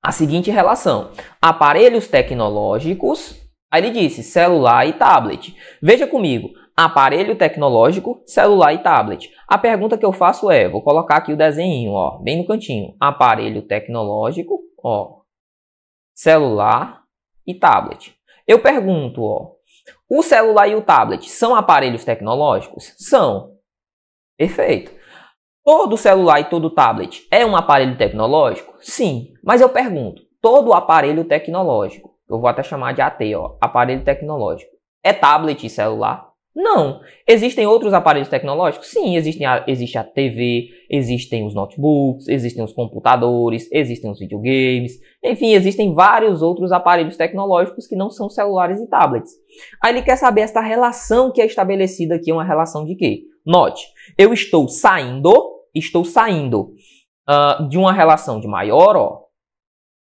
a 0.00 0.12
seguinte 0.12 0.52
relação: 0.52 1.10
aparelhos 1.42 2.06
tecnológicos. 2.06 3.44
Aí 3.68 3.82
ele 3.82 3.90
disse 3.90 4.22
celular 4.22 4.86
e 4.86 4.92
tablet. 4.92 5.56
Veja 5.82 6.06
comigo 6.06 6.50
aparelho 6.76 7.36
tecnológico, 7.36 8.22
celular 8.26 8.74
e 8.74 8.78
tablet. 8.78 9.32
A 9.48 9.56
pergunta 9.56 9.96
que 9.96 10.04
eu 10.04 10.12
faço 10.12 10.50
é, 10.50 10.68
vou 10.68 10.82
colocar 10.82 11.16
aqui 11.16 11.32
o 11.32 11.36
desenho, 11.36 11.92
ó, 11.92 12.18
bem 12.18 12.38
no 12.38 12.46
cantinho. 12.46 12.94
Aparelho 13.00 13.62
tecnológico, 13.62 14.60
ó, 14.84 15.20
celular 16.14 17.02
e 17.46 17.54
tablet. 17.54 18.14
Eu 18.46 18.60
pergunto, 18.60 19.22
ó, 19.22 19.52
o 20.08 20.22
celular 20.22 20.68
e 20.68 20.74
o 20.74 20.82
tablet 20.82 21.28
são 21.28 21.54
aparelhos 21.54 22.04
tecnológicos? 22.04 22.94
São. 22.98 23.56
Perfeito. 24.36 24.92
Todo 25.64 25.96
celular 25.96 26.40
e 26.40 26.44
todo 26.44 26.70
tablet 26.70 27.26
é 27.30 27.44
um 27.44 27.56
aparelho 27.56 27.96
tecnológico? 27.96 28.74
Sim. 28.80 29.32
Mas 29.42 29.60
eu 29.60 29.68
pergunto, 29.68 30.22
todo 30.40 30.72
aparelho 30.72 31.24
tecnológico, 31.24 32.14
eu 32.28 32.38
vou 32.38 32.48
até 32.48 32.62
chamar 32.62 32.92
de 32.92 33.00
AT, 33.00 33.20
ó, 33.34 33.56
aparelho 33.60 34.04
tecnológico, 34.04 34.70
é 35.02 35.12
tablet 35.12 35.64
e 35.64 35.70
celular? 35.70 36.25
Não. 36.56 37.00
Existem 37.28 37.66
outros 37.66 37.92
aparelhos 37.92 38.30
tecnológicos? 38.30 38.88
Sim, 38.88 39.14
existem 39.14 39.46
a, 39.46 39.62
existe 39.68 39.98
a 39.98 40.02
TV, 40.02 40.70
existem 40.88 41.44
os 41.44 41.54
notebooks, 41.54 42.26
existem 42.28 42.64
os 42.64 42.72
computadores, 42.72 43.68
existem 43.70 44.10
os 44.10 44.18
videogames, 44.18 44.98
enfim, 45.22 45.52
existem 45.52 45.92
vários 45.92 46.40
outros 46.40 46.72
aparelhos 46.72 47.14
tecnológicos 47.14 47.86
que 47.86 47.94
não 47.94 48.08
são 48.08 48.30
celulares 48.30 48.80
e 48.80 48.88
tablets. 48.88 49.32
Aí 49.84 49.92
ele 49.92 50.00
quer 50.00 50.16
saber 50.16 50.40
esta 50.40 50.62
relação 50.62 51.30
que 51.30 51.42
é 51.42 51.46
estabelecida 51.46 52.14
aqui, 52.14 52.32
uma 52.32 52.44
relação 52.44 52.86
de 52.86 52.96
quê? 52.96 53.24
Note, 53.44 53.86
eu 54.16 54.32
estou 54.32 54.66
saindo, 54.66 55.34
estou 55.74 56.06
saindo 56.06 56.72
uh, 57.28 57.68
de 57.68 57.76
uma 57.76 57.92
relação 57.92 58.40
de 58.40 58.48
maior, 58.48 58.96
ó, 58.96 59.26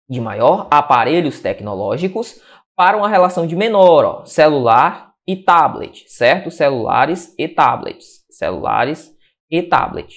de 0.10 0.20
maior 0.20 0.68
aparelhos 0.70 1.40
tecnológicos 1.40 2.42
para 2.76 2.98
uma 2.98 3.08
relação 3.08 3.48
de 3.48 3.56
menor, 3.56 4.04
ó, 4.04 4.26
celular 4.26 5.11
e 5.28 5.36
tablet, 5.36 6.04
certo? 6.08 6.52
Celulares 6.52 7.34
e 7.38 7.48
tablets. 7.48 8.26
Celulares 8.30 9.12
e 9.50 9.62
tablet. 9.62 10.14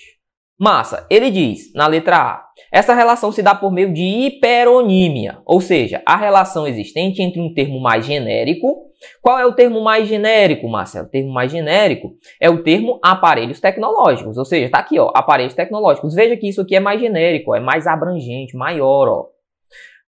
Massa, 0.58 1.06
ele 1.10 1.30
diz 1.30 1.72
na 1.74 1.86
letra 1.86 2.16
A: 2.16 2.44
essa 2.72 2.94
relação 2.94 3.32
se 3.32 3.42
dá 3.42 3.54
por 3.54 3.72
meio 3.72 3.92
de 3.92 4.02
hiperonímia, 4.02 5.38
ou 5.44 5.60
seja, 5.60 6.00
a 6.06 6.16
relação 6.16 6.66
existente 6.66 7.20
entre 7.20 7.40
um 7.40 7.52
termo 7.52 7.80
mais 7.80 8.06
genérico. 8.06 8.84
Qual 9.20 9.38
é 9.38 9.44
o 9.44 9.52
termo 9.52 9.82
mais 9.82 10.08
genérico, 10.08 10.68
Marcelo? 10.68 11.06
O 11.06 11.10
termo 11.10 11.32
mais 11.32 11.50
genérico 11.50 12.12
é 12.40 12.48
o 12.48 12.62
termo 12.62 12.98
aparelhos 13.02 13.60
tecnológicos, 13.60 14.38
ou 14.38 14.44
seja, 14.44 14.70
tá 14.70 14.78
aqui, 14.78 14.98
ó, 14.98 15.10
aparelhos 15.14 15.54
tecnológicos. 15.54 16.14
Veja 16.14 16.36
que 16.36 16.48
isso 16.48 16.62
aqui 16.62 16.76
é 16.76 16.80
mais 16.80 17.00
genérico, 17.00 17.50
ó, 17.50 17.56
é 17.56 17.60
mais 17.60 17.86
abrangente, 17.86 18.56
maior, 18.56 19.08
ó. 19.08 19.26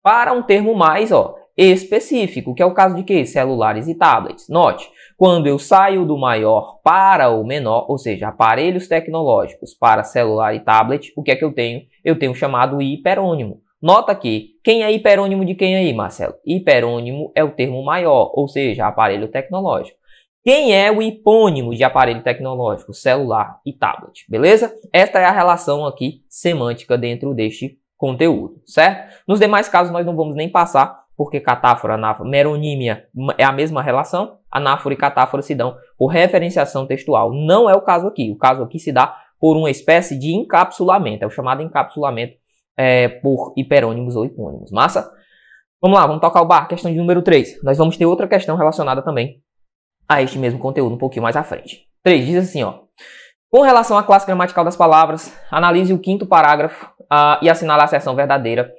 Para 0.01 0.31
um 0.31 0.41
termo 0.41 0.73
mais, 0.73 1.11
ó, 1.11 1.35
específico, 1.61 2.55
que 2.55 2.61
é 2.61 2.65
o 2.65 2.73
caso 2.73 2.95
de 2.95 3.03
que? 3.03 3.25
Celulares 3.25 3.87
e 3.87 3.95
tablets. 3.95 4.47
Note, 4.47 4.89
quando 5.17 5.47
eu 5.47 5.59
saio 5.59 6.05
do 6.05 6.17
maior 6.17 6.79
para 6.81 7.29
o 7.29 7.43
menor, 7.43 7.85
ou 7.89 7.97
seja, 7.97 8.29
aparelhos 8.29 8.87
tecnológicos 8.87 9.73
para 9.73 10.03
celular 10.03 10.55
e 10.55 10.61
tablet, 10.61 11.11
o 11.17 11.21
que 11.21 11.31
é 11.31 11.35
que 11.35 11.43
eu 11.43 11.53
tenho? 11.53 11.81
Eu 12.03 12.17
tenho 12.17 12.33
chamado 12.33 12.81
hiperônimo. 12.81 13.61
Nota 13.81 14.15
que 14.15 14.51
quem 14.63 14.83
é 14.83 14.91
hiperônimo 14.91 15.43
de 15.43 15.55
quem 15.55 15.75
aí, 15.75 15.93
Marcelo? 15.93 16.35
Hiperônimo 16.45 17.31
é 17.35 17.43
o 17.43 17.51
termo 17.51 17.83
maior, 17.83 18.31
ou 18.33 18.47
seja, 18.47 18.87
aparelho 18.87 19.27
tecnológico. 19.27 19.99
Quem 20.43 20.73
é 20.73 20.89
o 20.89 21.01
hipônimo 21.01 21.75
de 21.75 21.83
aparelho 21.83 22.23
tecnológico? 22.23 22.93
Celular 22.93 23.59
e 23.65 23.73
tablet, 23.73 24.25
beleza? 24.29 24.73
Esta 24.93 25.19
é 25.19 25.25
a 25.25 25.31
relação 25.31 25.85
aqui 25.85 26.23
semântica 26.29 26.97
dentro 26.97 27.33
deste 27.33 27.77
conteúdo, 27.97 28.61
certo? 28.65 29.21
Nos 29.27 29.39
demais 29.39 29.67
casos 29.67 29.91
nós 29.91 30.05
não 30.05 30.15
vamos 30.15 30.35
nem 30.35 30.49
passar, 30.49 31.03
porque 31.19 31.41
catáfora, 31.41 31.95
anáfora, 31.95 32.29
meronímia 32.29 33.05
é 33.37 33.43
a 33.43 33.51
mesma 33.51 33.83
relação, 33.83 34.37
anáfora 34.49 34.93
e 34.93 34.97
catáfora 34.97 35.43
se 35.43 35.53
dão 35.53 35.75
por 35.97 36.07
referenciação 36.07 36.87
textual. 36.87 37.33
Não 37.33 37.69
é 37.69 37.73
o 37.73 37.81
caso 37.81 38.07
aqui. 38.07 38.31
O 38.31 38.37
caso 38.37 38.63
aqui 38.63 38.79
se 38.79 38.89
dá 38.89 39.17
por 39.37 39.57
uma 39.57 39.69
espécie 39.69 40.17
de 40.17 40.31
encapsulamento, 40.31 41.25
é 41.25 41.27
o 41.27 41.29
chamado 41.29 41.61
encapsulamento 41.61 42.35
é, 42.77 43.09
por 43.09 43.53
hiperônimos 43.57 44.15
ou 44.15 44.23
hipônimos. 44.23 44.71
Massa? 44.71 45.11
Vamos 45.81 45.99
lá, 45.99 46.07
vamos 46.07 46.21
tocar 46.21 46.41
o 46.41 46.45
bar, 46.45 46.69
questão 46.69 46.89
de 46.89 46.97
número 46.97 47.21
3. 47.21 47.61
Nós 47.63 47.77
vamos 47.77 47.97
ter 47.97 48.05
outra 48.05 48.25
questão 48.25 48.55
relacionada 48.55 49.01
também 49.01 49.41
a 50.07 50.21
este 50.21 50.39
mesmo 50.39 50.57
conteúdo 50.57 50.95
um 50.95 50.97
pouquinho 50.97 51.23
mais 51.23 51.35
à 51.35 51.43
frente. 51.43 51.81
3 52.01 52.25
diz 52.25 52.37
assim, 52.47 52.63
ó. 52.63 52.75
Com 53.51 53.61
relação 53.61 53.97
à 53.97 54.03
classe 54.03 54.25
gramatical 54.25 54.63
das 54.63 54.77
palavras, 54.77 55.37
analise 55.51 55.91
o 55.91 55.99
quinto 55.99 56.25
parágrafo 56.25 56.85
uh, 57.11 57.43
e 57.43 57.49
assinale 57.49 57.81
a 57.81 57.87
seção 57.87 58.15
verdadeira 58.15 58.71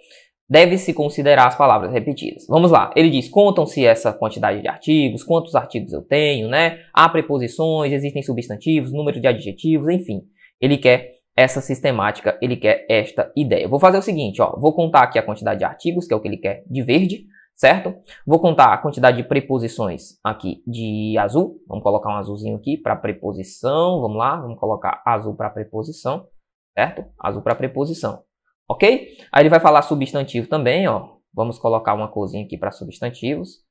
deve-se 0.51 0.93
considerar 0.93 1.47
as 1.47 1.57
palavras 1.57 1.93
repetidas. 1.93 2.45
Vamos 2.49 2.73
lá, 2.73 2.91
ele 2.97 3.09
diz: 3.09 3.29
contam-se 3.29 3.87
essa 3.87 4.13
quantidade 4.13 4.61
de 4.61 4.67
artigos, 4.67 5.23
quantos 5.23 5.55
artigos 5.55 5.93
eu 5.93 6.03
tenho, 6.03 6.49
né? 6.49 6.81
Há 6.93 7.09
preposições, 7.09 7.93
existem 7.93 8.23
substantivos, 8.23 8.93
número 8.93 9.21
de 9.21 9.29
adjetivos, 9.29 9.89
enfim. 9.89 10.23
Ele 10.61 10.77
quer 10.77 11.21
essa 11.37 11.61
sistemática, 11.61 12.37
ele 12.43 12.57
quer 12.57 12.85
esta 12.91 13.33
ideia. 13.37 13.69
Vou 13.69 13.79
fazer 13.79 13.99
o 13.99 14.03
seguinte, 14.03 14.43
ó, 14.43 14.59
vou 14.59 14.75
contar 14.75 15.03
aqui 15.03 15.19
a 15.19 15.23
quantidade 15.23 15.61
de 15.61 15.65
artigos, 15.65 16.07
que 16.07 16.13
é 16.13 16.17
o 16.17 16.21
que 16.21 16.27
ele 16.27 16.37
quer 16.37 16.65
de 16.69 16.83
verde, 16.83 17.25
certo? 17.55 17.95
Vou 18.27 18.41
contar 18.41 18.75
a 18.75 18.79
quantidade 18.79 19.17
de 19.17 19.23
preposições 19.23 20.19
aqui 20.25 20.63
de 20.67 21.17
azul. 21.17 21.59
Vamos 21.69 21.85
colocar 21.85 22.11
um 22.11 22.17
azulzinho 22.17 22.57
aqui 22.57 22.77
para 22.77 22.97
preposição. 22.97 24.01
Vamos 24.01 24.19
lá, 24.19 24.37
vamos 24.37 24.59
colocar 24.59 25.01
azul 25.07 25.35
para 25.35 25.49
preposição, 25.49 26.27
certo? 26.77 27.05
Azul 27.19 27.41
para 27.41 27.55
preposição 27.55 28.23
ok? 28.71 29.17
Aí 29.33 29.43
ele 29.43 29.49
vai 29.49 29.59
falar 29.59 29.83
substantivo 29.83 30.49
também, 30.49 30.87
ó. 30.87 31.17
Vamos 31.35 31.59
colocar 31.59 31.93
uma 31.93 32.07
corzinha 32.07 32.45
aqui 32.45 32.57
para 32.57 32.71
substantivos. 32.71 33.65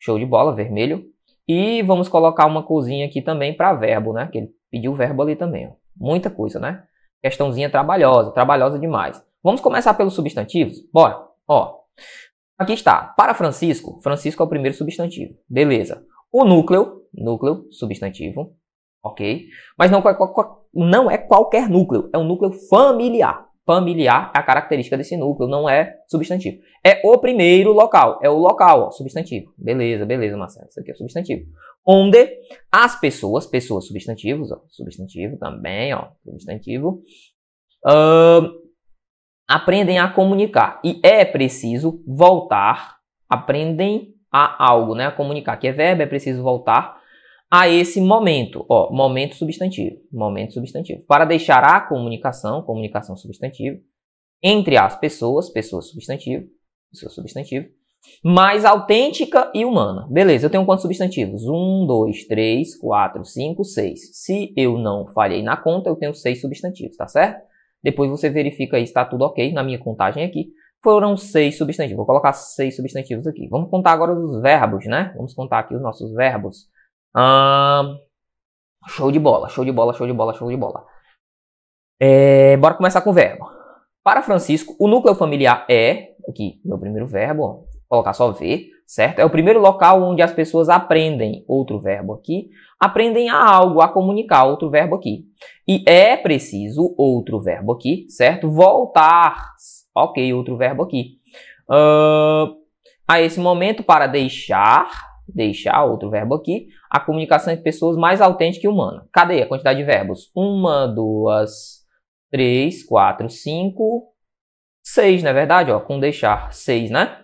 Show 0.00 0.16
de 0.16 0.24
bola, 0.24 0.54
vermelho. 0.54 1.04
E 1.46 1.82
vamos 1.82 2.08
colocar 2.08 2.46
uma 2.46 2.62
corzinha 2.62 3.06
aqui 3.06 3.20
também 3.20 3.56
para 3.56 3.74
verbo, 3.74 4.12
né? 4.12 4.28
Que 4.30 4.38
ele 4.38 4.50
pediu 4.70 4.94
verbo 4.94 5.22
ali 5.22 5.34
também, 5.34 5.66
ó. 5.66 5.72
Muita 5.96 6.30
coisa, 6.30 6.60
né? 6.60 6.84
Questãozinha 7.20 7.68
trabalhosa, 7.68 8.30
trabalhosa 8.30 8.78
demais. 8.78 9.20
Vamos 9.42 9.60
começar 9.60 9.94
pelos 9.94 10.14
substantivos? 10.14 10.78
Bora. 10.92 11.26
Ó, 11.48 11.80
aqui 12.56 12.74
está. 12.74 13.12
Para 13.16 13.34
Francisco, 13.34 14.00
Francisco 14.02 14.42
é 14.42 14.46
o 14.46 14.48
primeiro 14.48 14.76
substantivo. 14.76 15.34
Beleza. 15.48 16.04
O 16.32 16.44
núcleo, 16.44 17.02
núcleo, 17.12 17.66
substantivo, 17.72 18.54
ok? 19.02 19.46
Mas 19.76 19.90
não, 19.90 20.02
não 20.72 21.10
é 21.10 21.18
qualquer 21.18 21.68
núcleo, 21.68 22.08
é 22.12 22.18
um 22.18 22.24
núcleo 22.24 22.52
familiar 22.68 23.48
familiar 23.66 24.30
é 24.34 24.38
a 24.38 24.42
característica 24.42 24.96
desse 24.96 25.16
núcleo, 25.16 25.48
não 25.48 25.68
é 25.68 25.96
substantivo. 26.08 26.58
É 26.84 27.00
o 27.04 27.18
primeiro 27.18 27.72
local, 27.72 28.18
é 28.22 28.28
o 28.28 28.38
local, 28.38 28.88
ó, 28.88 28.90
substantivo. 28.90 29.52
Beleza, 29.56 30.04
beleza, 30.04 30.36
Marcelo, 30.36 30.68
isso 30.68 30.80
aqui 30.80 30.90
é 30.90 30.94
substantivo. 30.94 31.46
Onde 31.86 32.28
as 32.70 32.98
pessoas, 32.98 33.46
pessoas 33.46 33.86
substantivos, 33.86 34.50
ó, 34.52 34.60
substantivo 34.68 35.38
também, 35.38 35.94
ó, 35.94 36.08
substantivo, 36.24 37.02
uh, 37.86 38.64
aprendem 39.48 39.98
a 39.98 40.08
comunicar. 40.08 40.80
E 40.84 41.00
é 41.02 41.24
preciso 41.24 42.02
voltar, 42.06 42.96
aprendem 43.28 44.14
a 44.30 44.66
algo, 44.66 44.94
né, 44.94 45.06
a 45.06 45.12
comunicar, 45.12 45.56
que 45.56 45.68
é 45.68 45.72
verbo, 45.72 46.02
é 46.02 46.06
preciso 46.06 46.42
voltar 46.42 47.02
a 47.56 47.68
esse 47.68 48.00
momento, 48.00 48.66
ó, 48.68 48.92
momento 48.92 49.36
substantivo, 49.36 50.00
momento 50.12 50.54
substantivo, 50.54 51.04
para 51.06 51.24
deixar 51.24 51.62
a 51.62 51.80
comunicação, 51.80 52.62
comunicação 52.62 53.16
substantivo, 53.16 53.78
entre 54.42 54.76
as 54.76 54.98
pessoas, 54.98 55.48
pessoas 55.48 55.88
substantivo, 55.88 56.48
pessoa 56.90 57.12
substantivo, 57.12 57.68
mais 58.24 58.64
autêntica 58.64 59.52
e 59.54 59.64
humana. 59.64 60.04
Beleza, 60.10 60.46
eu 60.46 60.50
tenho 60.50 60.66
quantos 60.66 60.82
substantivos? 60.82 61.44
1, 61.46 61.86
2, 61.86 62.26
3, 62.26 62.76
4, 62.76 63.24
5, 63.24 63.64
6. 63.64 64.00
Se 64.12 64.52
eu 64.56 64.76
não 64.76 65.06
falhei 65.06 65.40
na 65.40 65.56
conta, 65.56 65.88
eu 65.88 65.94
tenho 65.94 66.12
6 66.12 66.40
substantivos, 66.40 66.96
tá 66.96 67.06
certo? 67.06 67.40
Depois 67.80 68.10
você 68.10 68.28
verifica 68.28 68.78
aí 68.78 68.84
se 68.84 68.90
está 68.90 69.04
tudo 69.04 69.22
ok 69.22 69.52
na 69.52 69.62
minha 69.62 69.78
contagem 69.78 70.24
aqui. 70.24 70.48
Foram 70.82 71.16
6 71.16 71.56
substantivos. 71.56 71.98
Vou 71.98 72.06
colocar 72.06 72.32
6 72.32 72.74
substantivos 72.74 73.28
aqui. 73.28 73.46
Vamos 73.46 73.70
contar 73.70 73.92
agora 73.92 74.12
os 74.12 74.42
verbos, 74.42 74.86
né? 74.86 75.12
Vamos 75.16 75.32
contar 75.32 75.60
aqui 75.60 75.76
os 75.76 75.80
nossos 75.80 76.12
verbos. 76.12 76.73
Show 78.88 79.10
de 79.12 79.18
bola, 79.18 79.48
show 79.48 79.64
de 79.64 79.72
bola, 79.72 79.92
show 79.94 80.06
de 80.06 80.12
bola, 80.12 80.34
show 80.34 80.48
de 80.48 80.56
bola. 80.56 80.84
É, 82.00 82.56
bora 82.56 82.74
começar 82.74 83.00
com 83.00 83.10
o 83.10 83.14
verbo. 83.14 83.46
Para 84.02 84.22
Francisco, 84.22 84.76
o 84.78 84.88
núcleo 84.88 85.14
familiar 85.14 85.64
é, 85.70 86.14
aqui, 86.28 86.60
meu 86.64 86.78
primeiro 86.78 87.06
verbo, 87.06 87.42
vou 87.42 87.68
colocar 87.88 88.12
só 88.12 88.30
ver, 88.32 88.66
certo? 88.86 89.20
É 89.20 89.24
o 89.24 89.30
primeiro 89.30 89.60
local 89.60 90.02
onde 90.02 90.20
as 90.20 90.32
pessoas 90.32 90.68
aprendem, 90.68 91.44
outro 91.48 91.80
verbo 91.80 92.12
aqui, 92.12 92.50
aprendem 92.78 93.30
a 93.30 93.42
algo, 93.42 93.80
a 93.80 93.88
comunicar, 93.88 94.44
outro 94.44 94.68
verbo 94.68 94.96
aqui. 94.96 95.24
E 95.66 95.82
é 95.88 96.16
preciso, 96.16 96.94
outro 96.98 97.40
verbo 97.40 97.72
aqui, 97.72 98.06
certo? 98.10 98.50
Voltar, 98.50 99.52
ok, 99.96 100.34
outro 100.34 100.56
verbo 100.56 100.82
aqui. 100.82 101.18
Uh, 101.70 102.54
a 103.08 103.22
esse 103.22 103.40
momento, 103.40 103.82
para 103.82 104.06
deixar, 104.06 104.90
deixar, 105.28 105.84
outro 105.84 106.10
verbo 106.10 106.34
aqui, 106.34 106.68
a 106.90 107.00
comunicação 107.00 107.52
entre 107.52 107.64
pessoas 107.64 107.96
mais 107.96 108.20
autêntica 108.20 108.66
e 108.66 108.70
humana. 108.70 109.06
Cadê 109.12 109.42
a 109.42 109.46
quantidade 109.46 109.78
de 109.78 109.84
verbos? 109.84 110.30
Uma, 110.34 110.86
duas, 110.86 111.84
três, 112.30 112.84
quatro, 112.84 113.28
cinco, 113.30 114.12
seis, 114.84 115.22
não 115.22 115.30
é 115.30 115.34
verdade? 115.34 115.70
Ó, 115.70 115.80
com 115.80 115.98
deixar, 115.98 116.52
seis, 116.52 116.90
né? 116.90 117.20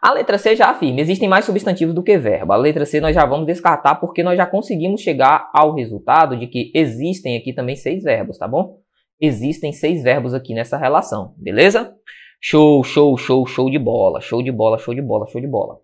A 0.00 0.12
letra 0.12 0.38
C 0.38 0.54
já 0.54 0.70
afirma, 0.70 1.00
existem 1.00 1.28
mais 1.28 1.44
substantivos 1.44 1.94
do 1.94 2.04
que 2.04 2.16
verbo. 2.16 2.52
A 2.52 2.56
letra 2.56 2.86
C 2.86 3.00
nós 3.00 3.14
já 3.14 3.26
vamos 3.26 3.46
descartar 3.46 3.96
porque 3.96 4.22
nós 4.22 4.36
já 4.36 4.46
conseguimos 4.46 5.00
chegar 5.00 5.50
ao 5.52 5.74
resultado 5.74 6.36
de 6.36 6.46
que 6.46 6.70
existem 6.72 7.36
aqui 7.36 7.52
também 7.52 7.74
seis 7.74 8.04
verbos, 8.04 8.38
tá 8.38 8.46
bom? 8.46 8.78
Existem 9.20 9.72
seis 9.72 10.04
verbos 10.04 10.34
aqui 10.34 10.54
nessa 10.54 10.76
relação, 10.76 11.34
beleza? 11.36 11.92
Show, 12.40 12.84
show, 12.84 13.16
show, 13.16 13.44
show 13.44 13.68
de 13.68 13.78
bola, 13.78 14.20
show 14.20 14.40
de 14.40 14.52
bola, 14.52 14.78
show 14.78 14.94
de 14.94 15.02
bola, 15.02 15.26
show 15.26 15.40
de 15.40 15.48
bola. 15.48 15.80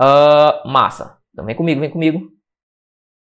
Uh, 0.00 0.68
massa. 0.68 1.18
Então 1.32 1.44
vem 1.44 1.56
comigo, 1.56 1.80
vem 1.80 1.90
comigo. 1.90 2.30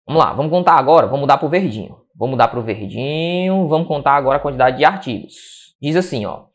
Vamos 0.07 0.24
lá, 0.24 0.33
vamos 0.33 0.51
contar 0.51 0.74
agora, 0.74 1.07
vamos 1.07 1.21
mudar 1.21 1.38
para 1.38 1.48
o 1.48 1.50
verdinho. 1.50 2.01
Vamos 2.15 2.31
mudar 2.31 2.48
para 2.48 2.60
o 2.60 2.63
verdinho, 2.63 3.67
vamos 3.67 3.88
contar 3.88 4.13
agora 4.13 4.38
a 4.38 4.41
quantidade 4.41 4.77
de 4.77 4.86
artigos. 4.86 5.75
Diz 5.81 5.95
assim, 5.95 6.25
ó. 6.25 6.45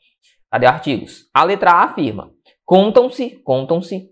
Cadê 0.50 0.66
artigos? 0.66 1.28
A 1.35 1.45
letra 1.45 1.71
A 1.71 1.85
afirma. 1.85 2.31
Contam-se, 2.64 3.31
contam-se, 3.43 4.11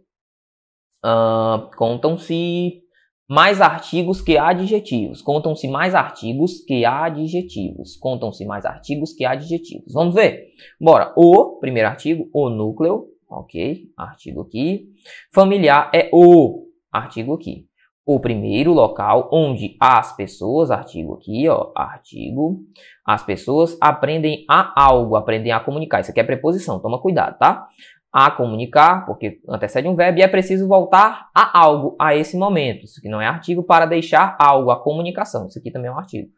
uh, 1.04 1.70
contam-se 1.76 2.84
mais 3.28 3.60
artigos 3.60 4.20
que 4.20 4.36
adjetivos. 4.36 5.22
Contam-se 5.22 5.68
mais 5.68 5.94
artigos 5.94 6.60
que 6.60 6.84
adjetivos. 6.84 7.96
Contam-se 7.96 8.44
mais 8.44 8.64
artigos 8.64 9.12
que 9.12 9.24
adjetivos. 9.24 9.92
Vamos 9.92 10.14
ver? 10.14 10.48
Bora. 10.80 11.12
O, 11.16 11.58
primeiro 11.58 11.88
artigo, 11.88 12.28
o 12.32 12.48
núcleo. 12.48 13.06
Ok, 13.28 13.90
artigo 13.96 14.42
aqui. 14.42 14.92
Familiar 15.32 15.90
é 15.94 16.10
o, 16.12 16.66
artigo 16.92 17.34
aqui. 17.34 17.66
O 18.06 18.20
primeiro 18.20 18.72
local 18.72 19.30
onde 19.32 19.76
as 19.80 20.14
pessoas, 20.14 20.70
artigo 20.70 21.14
aqui, 21.14 21.48
ó, 21.48 21.72
artigo, 21.74 22.60
as 23.04 23.22
pessoas 23.22 23.78
aprendem 23.80 24.44
a 24.48 24.72
algo, 24.76 25.16
aprendem 25.16 25.52
a 25.52 25.60
comunicar. 25.60 26.00
Isso 26.00 26.10
aqui 26.10 26.20
é 26.20 26.24
preposição, 26.24 26.78
toma 26.78 27.00
cuidado, 27.00 27.38
tá? 27.38 27.66
A 28.12 28.30
comunicar, 28.30 29.06
porque 29.06 29.40
antecede 29.48 29.88
um 29.88 29.96
verbo 29.96 30.18
e 30.18 30.22
é 30.22 30.28
preciso 30.28 30.68
voltar 30.68 31.30
a 31.34 31.58
algo 31.58 31.96
a 31.98 32.14
esse 32.14 32.36
momento. 32.36 32.84
Isso 32.84 33.00
aqui 33.00 33.08
não 33.08 33.20
é 33.20 33.26
artigo 33.26 33.62
para 33.64 33.86
deixar 33.86 34.36
algo, 34.38 34.70
a 34.70 34.80
comunicação. 34.80 35.46
Isso 35.46 35.58
aqui 35.58 35.70
também 35.70 35.88
é 35.90 35.92
um 35.92 35.98
artigo. 35.98 36.28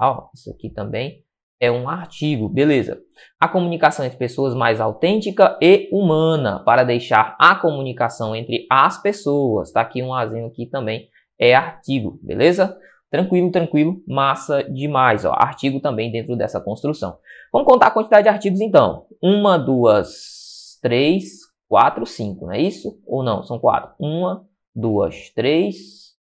Ó, 0.00 0.28
isso 0.32 0.50
aqui 0.50 0.70
também 0.70 1.25
é 1.60 1.70
um 1.70 1.88
artigo, 1.88 2.48
beleza. 2.48 3.00
A 3.40 3.48
comunicação 3.48 4.04
entre 4.04 4.18
pessoas 4.18 4.54
mais 4.54 4.80
autêntica 4.80 5.58
e 5.60 5.88
humana, 5.92 6.62
para 6.64 6.84
deixar 6.84 7.36
a 7.38 7.54
comunicação 7.54 8.36
entre 8.36 8.66
as 8.70 9.00
pessoas. 9.00 9.72
Tá 9.72 9.80
aqui 9.80 10.02
um 10.02 10.12
azinho 10.12 10.46
aqui 10.46 10.66
também, 10.66 11.08
é 11.38 11.54
artigo, 11.54 12.18
beleza? 12.22 12.76
Tranquilo, 13.10 13.50
tranquilo, 13.50 14.02
massa 14.06 14.64
demais, 14.64 15.24
ó. 15.24 15.32
Artigo 15.32 15.80
também 15.80 16.10
dentro 16.10 16.36
dessa 16.36 16.60
construção. 16.60 17.18
Vamos 17.52 17.68
contar 17.68 17.86
a 17.86 17.90
quantidade 17.90 18.24
de 18.24 18.28
artigos 18.28 18.60
então. 18.60 19.06
Uma, 19.22 19.56
duas, 19.56 20.78
três, 20.82 21.24
quatro, 21.68 22.04
cinco, 22.04 22.46
não 22.46 22.52
é 22.52 22.60
isso? 22.60 23.00
Ou 23.06 23.22
não, 23.22 23.42
são 23.42 23.58
quatro. 23.58 23.94
Uma, 23.98 24.44
duas, 24.74 25.30
três, 25.30 26.14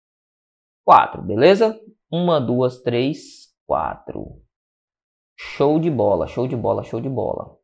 quatro, 0.85 1.21
beleza? 1.21 1.77
Uma, 2.11 2.39
duas, 2.39 2.81
três, 2.81 3.47
quatro. 3.65 4.44
Show 5.37 5.79
de 5.79 5.89
bola, 5.89 6.27
show 6.27 6.47
de 6.47 6.55
bola, 6.55 6.83
show 6.83 7.01
de 7.01 7.09
bola. 7.09 7.57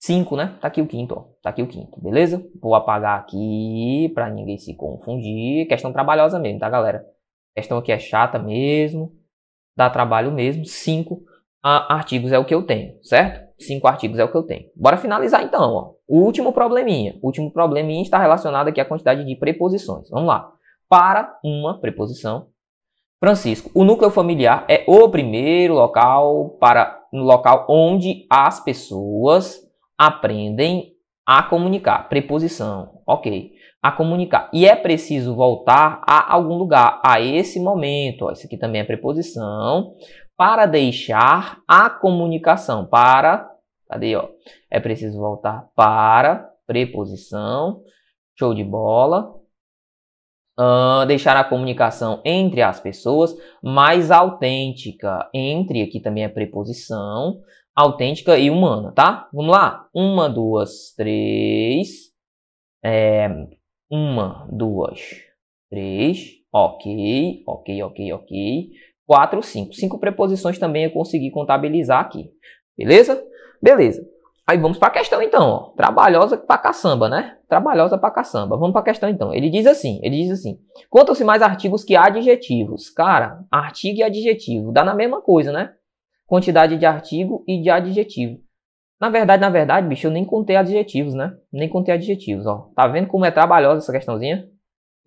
5, 0.00 0.36
né? 0.36 0.58
Tá 0.60 0.68
aqui 0.68 0.82
o 0.82 0.86
quinto, 0.86 1.14
ó. 1.16 1.24
Tá 1.42 1.50
aqui 1.50 1.62
o 1.62 1.66
quinto, 1.66 2.00
beleza? 2.00 2.44
Vou 2.60 2.74
apagar 2.74 3.18
aqui 3.18 4.10
para 4.14 4.28
ninguém 4.28 4.58
se 4.58 4.74
confundir. 4.76 5.66
Questão 5.66 5.92
trabalhosa 5.92 6.38
mesmo, 6.38 6.58
tá, 6.58 6.68
galera? 6.68 7.06
Questão 7.54 7.78
aqui 7.78 7.90
é 7.90 7.98
chata 7.98 8.38
mesmo. 8.38 9.12
Dá 9.76 9.88
trabalho 9.88 10.30
mesmo. 10.30 10.64
5 10.64 11.22
artigos 11.62 12.32
é 12.32 12.38
o 12.38 12.44
que 12.44 12.54
eu 12.54 12.66
tenho, 12.66 12.98
certo? 13.02 13.44
5 13.58 13.86
artigos 13.86 14.18
é 14.18 14.24
o 14.24 14.30
que 14.30 14.36
eu 14.36 14.42
tenho. 14.42 14.68
Bora 14.76 14.98
finalizar 14.98 15.42
então, 15.42 15.72
ó. 15.72 15.94
O 16.06 16.20
último 16.20 16.52
probleminha. 16.52 17.18
O 17.22 17.28
último 17.28 17.50
probleminha 17.50 18.02
está 18.02 18.18
relacionado 18.18 18.68
aqui 18.68 18.80
à 18.80 18.84
quantidade 18.84 19.24
de 19.24 19.36
preposições. 19.36 20.10
Vamos 20.10 20.28
lá. 20.28 20.52
Para 20.86 21.38
uma 21.42 21.80
preposição, 21.80 22.48
Francisco, 23.20 23.70
o 23.74 23.84
núcleo 23.84 24.10
familiar 24.10 24.64
é 24.68 24.84
o 24.86 25.08
primeiro 25.08 25.74
local 25.74 26.56
para 26.60 27.00
local 27.12 27.66
onde 27.68 28.26
as 28.28 28.60
pessoas 28.60 29.60
aprendem 29.96 30.94
a 31.26 31.42
comunicar. 31.42 32.08
Preposição, 32.08 33.00
ok. 33.06 33.52
A 33.82 33.92
comunicar. 33.92 34.50
E 34.52 34.66
é 34.66 34.74
preciso 34.74 35.34
voltar 35.34 36.02
a 36.06 36.32
algum 36.32 36.54
lugar, 36.54 37.00
a 37.04 37.20
esse 37.20 37.60
momento. 37.60 38.26
Ó, 38.26 38.32
isso 38.32 38.46
aqui 38.46 38.56
também 38.56 38.80
é 38.80 38.84
preposição. 38.84 39.94
Para 40.36 40.66
deixar 40.66 41.58
a 41.68 41.88
comunicação. 41.90 42.86
Para. 42.86 43.48
Cadê? 43.88 44.16
Ó? 44.16 44.28
É 44.70 44.80
preciso 44.80 45.18
voltar 45.18 45.68
para. 45.76 46.50
Preposição. 46.66 47.82
Show 48.38 48.54
de 48.54 48.64
bola. 48.64 49.43
Uh, 50.56 51.04
deixar 51.06 51.36
a 51.36 51.42
comunicação 51.42 52.20
entre 52.24 52.62
as 52.62 52.78
pessoas 52.78 53.34
mais 53.62 54.10
autêntica. 54.10 55.28
Entre 55.34 55.82
aqui 55.82 56.00
também 56.00 56.24
é 56.24 56.28
preposição, 56.28 57.40
autêntica 57.74 58.38
e 58.38 58.50
humana, 58.50 58.92
tá? 58.92 59.28
Vamos 59.32 59.50
lá. 59.50 59.88
Uma, 59.92 60.28
duas, 60.28 60.94
três. 60.96 62.12
É, 62.84 63.28
uma, 63.90 64.48
duas, 64.52 65.00
três. 65.68 66.34
Ok, 66.52 67.42
ok, 67.46 67.82
ok, 67.82 68.12
ok. 68.12 68.70
Quatro, 69.06 69.42
cinco. 69.42 69.74
Cinco 69.74 69.98
preposições 69.98 70.58
também 70.58 70.84
eu 70.84 70.90
consegui 70.92 71.30
contabilizar 71.30 72.00
aqui. 72.00 72.30
Beleza? 72.78 73.20
Beleza. 73.60 74.13
Aí 74.46 74.58
vamos 74.58 74.76
para 74.76 74.88
a 74.88 74.92
questão 74.92 75.22
então, 75.22 75.48
ó. 75.48 75.58
Trabalhosa 75.70 76.36
para 76.36 76.58
caçamba, 76.58 77.08
né? 77.08 77.38
Trabalhosa 77.48 77.96
para 77.96 78.10
caçamba. 78.10 78.58
Vamos 78.58 78.72
para 78.72 78.82
a 78.82 78.84
questão 78.84 79.08
então. 79.08 79.32
Ele 79.32 79.48
diz 79.48 79.66
assim, 79.66 80.00
ele 80.02 80.16
diz 80.16 80.30
assim: 80.30 80.58
Contam-se 80.90 81.24
mais 81.24 81.40
artigos 81.40 81.82
que 81.82 81.96
adjetivos. 81.96 82.90
Cara, 82.90 83.42
artigo 83.50 84.00
e 84.00 84.02
adjetivo 84.02 84.70
dá 84.70 84.84
na 84.84 84.94
mesma 84.94 85.22
coisa, 85.22 85.50
né? 85.50 85.72
Quantidade 86.26 86.76
de 86.76 86.84
artigo 86.84 87.42
e 87.48 87.62
de 87.62 87.70
adjetivo. 87.70 88.38
Na 89.00 89.08
verdade, 89.08 89.40
na 89.40 89.50
verdade, 89.50 89.88
bicho, 89.88 90.06
eu 90.06 90.10
nem 90.10 90.24
contei 90.24 90.56
adjetivos, 90.56 91.14
né? 91.14 91.34
Nem 91.50 91.68
contei 91.68 91.94
adjetivos, 91.94 92.46
ó. 92.46 92.70
Tá 92.76 92.86
vendo 92.86 93.08
como 93.08 93.24
é 93.24 93.30
trabalhosa 93.30 93.78
essa 93.78 93.92
questãozinha? 93.92 94.46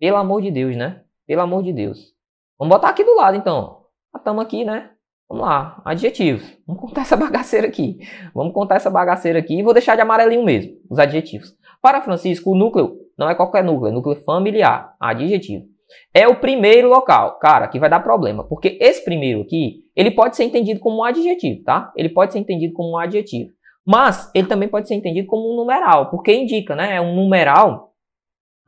Pelo 0.00 0.16
amor 0.16 0.42
de 0.42 0.50
Deus, 0.50 0.76
né? 0.76 1.02
Pelo 1.26 1.42
amor 1.42 1.62
de 1.62 1.72
Deus. 1.72 2.12
Vamos 2.58 2.74
botar 2.74 2.88
aqui 2.88 3.04
do 3.04 3.14
lado 3.14 3.36
então. 3.36 3.84
Estamos 4.16 4.44
aqui, 4.44 4.64
né? 4.64 4.90
Vamos 5.28 5.44
lá, 5.44 5.82
adjetivos. 5.84 6.42
Vamos 6.66 6.80
contar 6.80 7.02
essa 7.02 7.16
bagaceira 7.18 7.66
aqui. 7.66 7.98
Vamos 8.34 8.54
contar 8.54 8.76
essa 8.76 8.90
bagaceira 8.90 9.38
aqui 9.38 9.58
e 9.58 9.62
vou 9.62 9.74
deixar 9.74 9.94
de 9.94 10.00
amarelinho 10.00 10.44
mesmo, 10.44 10.72
os 10.90 10.98
adjetivos. 10.98 11.54
Para 11.82 12.00
Francisco, 12.00 12.50
o 12.50 12.56
núcleo 12.56 12.96
não 13.16 13.28
é 13.28 13.34
qualquer 13.34 13.62
núcleo, 13.62 13.90
é 13.90 13.92
núcleo 13.92 14.16
familiar, 14.24 14.94
adjetivo. 14.98 15.66
É 16.14 16.26
o 16.26 16.36
primeiro 16.36 16.88
local. 16.88 17.38
Cara, 17.38 17.64
aqui 17.64 17.78
vai 17.78 17.88
dar 17.88 18.00
problema, 18.00 18.44
porque 18.44 18.78
esse 18.80 19.04
primeiro 19.04 19.42
aqui, 19.42 19.84
ele 19.94 20.10
pode 20.10 20.36
ser 20.36 20.44
entendido 20.44 20.80
como 20.80 20.98
um 20.98 21.04
adjetivo, 21.04 21.62
tá? 21.64 21.92
Ele 21.96 22.08
pode 22.08 22.32
ser 22.32 22.38
entendido 22.38 22.72
como 22.74 22.92
um 22.92 22.98
adjetivo. 22.98 23.50
Mas 23.86 24.30
ele 24.34 24.46
também 24.46 24.68
pode 24.68 24.86
ser 24.86 24.94
entendido 24.94 25.26
como 25.26 25.52
um 25.52 25.56
numeral, 25.56 26.10
porque 26.10 26.32
indica, 26.32 26.76
né? 26.76 26.96
É 26.96 27.00
um 27.00 27.14
numeral 27.14 27.94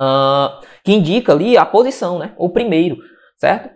uh, 0.01 0.65
que 0.83 0.93
indica 0.93 1.33
ali 1.33 1.59
a 1.59 1.67
posição, 1.67 2.19
né? 2.19 2.35
O 2.39 2.49
primeiro, 2.49 2.97
certo? 3.37 3.71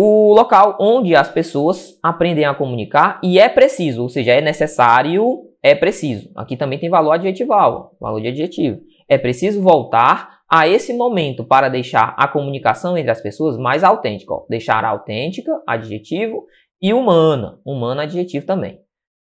O 0.00 0.32
local 0.32 0.76
onde 0.80 1.16
as 1.16 1.28
pessoas 1.28 1.98
aprendem 2.00 2.44
a 2.44 2.54
comunicar 2.54 3.20
e 3.20 3.36
é 3.36 3.48
preciso, 3.48 4.02
ou 4.02 4.08
seja, 4.08 4.30
é 4.30 4.40
necessário, 4.40 5.40
é 5.60 5.74
preciso. 5.74 6.30
Aqui 6.36 6.56
também 6.56 6.78
tem 6.78 6.88
valor 6.88 7.10
adjetival, 7.10 7.96
valor 8.00 8.20
de 8.20 8.28
adjetivo. 8.28 8.80
é 9.08 9.18
preciso 9.18 9.60
voltar 9.60 10.38
a 10.48 10.68
esse 10.68 10.92
momento 10.92 11.44
para 11.44 11.68
deixar 11.68 12.14
a 12.16 12.28
comunicação 12.28 12.96
entre 12.96 13.10
as 13.10 13.20
pessoas 13.20 13.58
mais 13.58 13.82
autêntica. 13.82 14.32
Ó. 14.32 14.46
Deixar 14.48 14.84
autêntica, 14.84 15.50
adjetivo, 15.66 16.46
e 16.80 16.94
humana. 16.94 17.60
Humana, 17.66 18.02
adjetivo 18.02 18.46
também. 18.46 18.80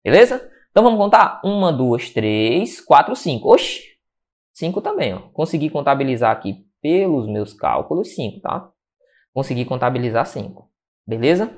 Beleza? 0.04 0.50
Então 0.70 0.82
vamos 0.82 0.98
contar? 0.98 1.40
Uma, 1.42 1.72
duas, 1.72 2.10
três, 2.10 2.78
quatro, 2.78 3.16
cinco. 3.16 3.54
Oxi! 3.54 3.84
Cinco 4.52 4.82
também, 4.82 5.14
ó. 5.14 5.20
Consegui 5.32 5.70
contabilizar 5.70 6.30
aqui 6.30 6.58
pelos 6.82 7.26
meus 7.26 7.54
cálculos 7.54 8.14
cinco, 8.14 8.40
tá? 8.40 8.70
Consegui 9.38 9.64
contabilizar 9.64 10.26
cinco. 10.26 10.68
Beleza? 11.06 11.48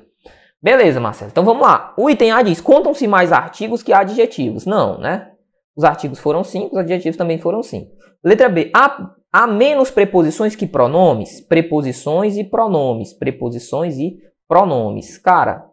Beleza, 0.63 1.01
Marcelo. 1.01 1.31
Então 1.31 1.47
vamos 1.47 1.63
lá. 1.63 1.95
O 1.97 2.11
item 2.11 2.31
A 2.31 2.43
diz: 2.43 2.61
contam-se 2.61 3.09
mais 3.09 3.33
artigos 3.33 3.83
que 3.83 3.91
adjetivos. 3.91 4.67
Não, 4.67 4.99
né? 4.99 5.31
Os 5.75 5.83
artigos 5.83 6.19
foram 6.19 6.45
cinco, 6.45 6.75
os 6.75 6.79
adjetivos 6.79 7.17
também 7.17 7.39
foram 7.39 7.63
cinco. 7.63 7.91
Letra 8.23 8.51
B. 8.51 8.71
Há, 8.77 9.15
há 9.33 9.47
menos 9.47 9.91
preposições 9.91 10.55
que 10.55 10.67
pronomes? 10.67 11.41
Preposições 11.41 12.37
e 12.37 12.45
pronomes. 12.45 13.15
Preposições 13.15 13.97
e 13.97 14.19
pronomes. 14.47 15.17
Cara, 15.17 15.65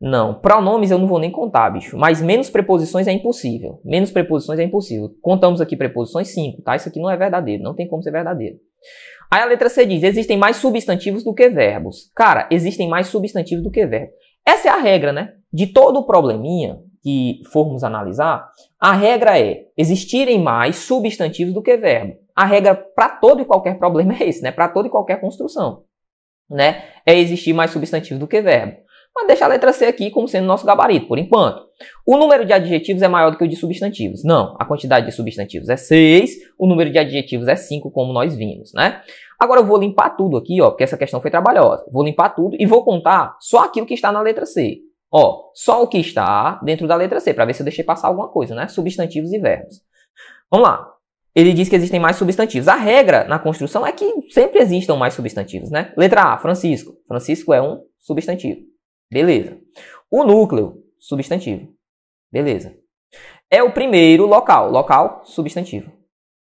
não. 0.00 0.34
Pronomes 0.34 0.90
eu 0.90 0.98
não 0.98 1.06
vou 1.06 1.20
nem 1.20 1.30
contar, 1.30 1.70
bicho. 1.70 1.96
Mas 1.96 2.20
menos 2.20 2.50
preposições 2.50 3.06
é 3.06 3.12
impossível. 3.12 3.80
Menos 3.84 4.10
preposições 4.10 4.58
é 4.58 4.64
impossível. 4.64 5.08
Contamos 5.22 5.60
aqui 5.60 5.76
preposições 5.76 6.34
cinco, 6.34 6.62
tá? 6.62 6.74
Isso 6.74 6.88
aqui 6.88 6.98
não 6.98 7.08
é 7.08 7.16
verdadeiro. 7.16 7.62
Não 7.62 7.76
tem 7.76 7.86
como 7.86 8.02
ser 8.02 8.10
verdadeiro. 8.10 8.56
Aí 9.34 9.42
a 9.42 9.46
letra 9.46 9.68
C 9.68 9.84
diz: 9.84 10.04
existem 10.04 10.36
mais 10.36 10.58
substantivos 10.58 11.24
do 11.24 11.34
que 11.34 11.48
verbos. 11.48 12.08
Cara, 12.14 12.46
existem 12.52 12.88
mais 12.88 13.08
substantivos 13.08 13.64
do 13.64 13.70
que 13.70 13.84
verbos. 13.84 14.14
Essa 14.46 14.68
é 14.68 14.70
a 14.70 14.76
regra, 14.76 15.12
né? 15.12 15.32
De 15.52 15.66
todo 15.66 15.98
o 15.98 16.06
probleminha 16.06 16.78
que 17.02 17.40
formos 17.50 17.82
analisar, 17.82 18.48
a 18.78 18.92
regra 18.92 19.36
é 19.36 19.64
existirem 19.76 20.40
mais 20.40 20.76
substantivos 20.76 21.52
do 21.52 21.62
que 21.62 21.76
verbo. 21.76 22.14
A 22.32 22.44
regra 22.44 22.76
para 22.76 23.08
todo 23.08 23.42
e 23.42 23.44
qualquer 23.44 23.76
problema 23.76 24.14
é 24.22 24.28
esse, 24.28 24.40
né? 24.40 24.52
Para 24.52 24.68
toda 24.68 24.86
e 24.86 24.90
qualquer 24.90 25.20
construção, 25.20 25.82
né? 26.48 26.84
É 27.04 27.18
existir 27.18 27.52
mais 27.52 27.72
substantivos 27.72 28.20
do 28.20 28.28
que 28.28 28.40
verbo. 28.40 28.84
Mas 29.14 29.28
deixa 29.28 29.44
a 29.44 29.48
letra 29.48 29.72
C 29.72 29.86
aqui 29.86 30.10
como 30.10 30.26
sendo 30.26 30.46
nosso 30.46 30.66
gabarito, 30.66 31.06
por 31.06 31.18
enquanto. 31.18 31.62
O 32.04 32.16
número 32.16 32.44
de 32.44 32.52
adjetivos 32.52 33.00
é 33.00 33.06
maior 33.06 33.30
do 33.30 33.38
que 33.38 33.44
o 33.44 33.48
de 33.48 33.54
substantivos. 33.54 34.24
Não, 34.24 34.56
a 34.58 34.64
quantidade 34.64 35.06
de 35.06 35.12
substantivos 35.12 35.68
é 35.68 35.76
6, 35.76 36.30
o 36.58 36.66
número 36.66 36.90
de 36.90 36.98
adjetivos 36.98 37.46
é 37.46 37.54
5, 37.54 37.92
como 37.92 38.12
nós 38.12 38.34
vimos, 38.34 38.72
né? 38.74 39.02
Agora 39.38 39.60
eu 39.60 39.66
vou 39.66 39.78
limpar 39.78 40.10
tudo 40.10 40.36
aqui, 40.36 40.60
ó, 40.60 40.70
porque 40.70 40.84
essa 40.84 40.96
questão 40.96 41.20
foi 41.20 41.30
trabalhosa. 41.30 41.84
Vou 41.90 42.04
limpar 42.04 42.30
tudo 42.30 42.56
e 42.58 42.66
vou 42.66 42.84
contar 42.84 43.36
só 43.40 43.64
aquilo 43.64 43.86
que 43.86 43.94
está 43.94 44.12
na 44.12 44.20
letra 44.20 44.46
C. 44.46 44.80
Ó, 45.12 45.50
só 45.54 45.82
o 45.82 45.86
que 45.86 45.98
está 45.98 46.60
dentro 46.64 46.88
da 46.88 46.96
letra 46.96 47.20
C, 47.20 47.32
para 47.32 47.44
ver 47.44 47.54
se 47.54 47.62
eu 47.62 47.64
deixei 47.64 47.84
passar 47.84 48.08
alguma 48.08 48.28
coisa, 48.28 48.54
né? 48.54 48.66
Substantivos 48.68 49.32
e 49.32 49.38
verbos. 49.38 49.80
Vamos 50.50 50.68
lá. 50.68 50.90
Ele 51.34 51.52
diz 51.52 51.68
que 51.68 51.74
existem 51.74 51.98
mais 51.98 52.16
substantivos. 52.16 52.68
A 52.68 52.76
regra 52.76 53.24
na 53.24 53.38
construção 53.38 53.84
é 53.86 53.92
que 53.92 54.30
sempre 54.30 54.60
existam 54.60 54.96
mais 54.96 55.14
substantivos, 55.14 55.70
né? 55.70 55.92
Letra 55.96 56.22
A, 56.22 56.38
Francisco. 56.38 56.94
Francisco 57.08 57.52
é 57.52 57.60
um 57.60 57.82
substantivo. 57.98 58.60
Beleza. 59.10 59.58
O 60.10 60.24
núcleo, 60.24 60.82
substantivo. 60.98 61.72
Beleza. 62.30 62.76
É 63.50 63.62
o 63.62 63.72
primeiro 63.72 64.26
local. 64.26 64.70
Local, 64.70 65.22
substantivo. 65.24 65.92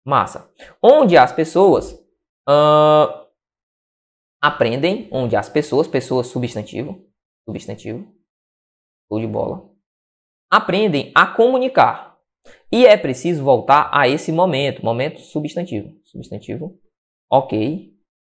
Massa. 0.04 0.50
Onde 0.82 1.16
as 1.16 1.32
pessoas 1.32 2.01
uh, 2.48 3.26
aprendem, 4.40 5.08
onde 5.12 5.36
as 5.36 5.48
pessoas, 5.48 5.86
pessoas, 5.86 6.28
substantivo. 6.28 7.04
Substantivo. 7.48 8.06
Show 9.08 9.20
de 9.20 9.26
bola. 9.26 9.70
Aprendem 10.50 11.12
a 11.14 11.26
comunicar. 11.26 12.18
E 12.70 12.86
é 12.86 12.96
preciso 12.96 13.44
voltar 13.44 13.90
a 13.92 14.08
esse 14.08 14.32
momento. 14.32 14.84
Momento 14.84 15.20
substantivo. 15.20 15.96
Substantivo. 16.04 16.78
Ok. 17.30 17.92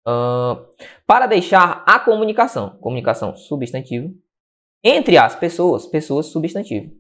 Uh, 0.07 0.67
para 1.07 1.27
deixar 1.27 1.83
a 1.87 1.99
comunicação. 1.99 2.79
Comunicação 2.79 3.37
substantivo 3.37 4.15
entre 4.85 5.17
as 5.17 5.35
pessoas, 5.35 5.87
pessoas 5.87 6.27
substantivo. 6.27 6.93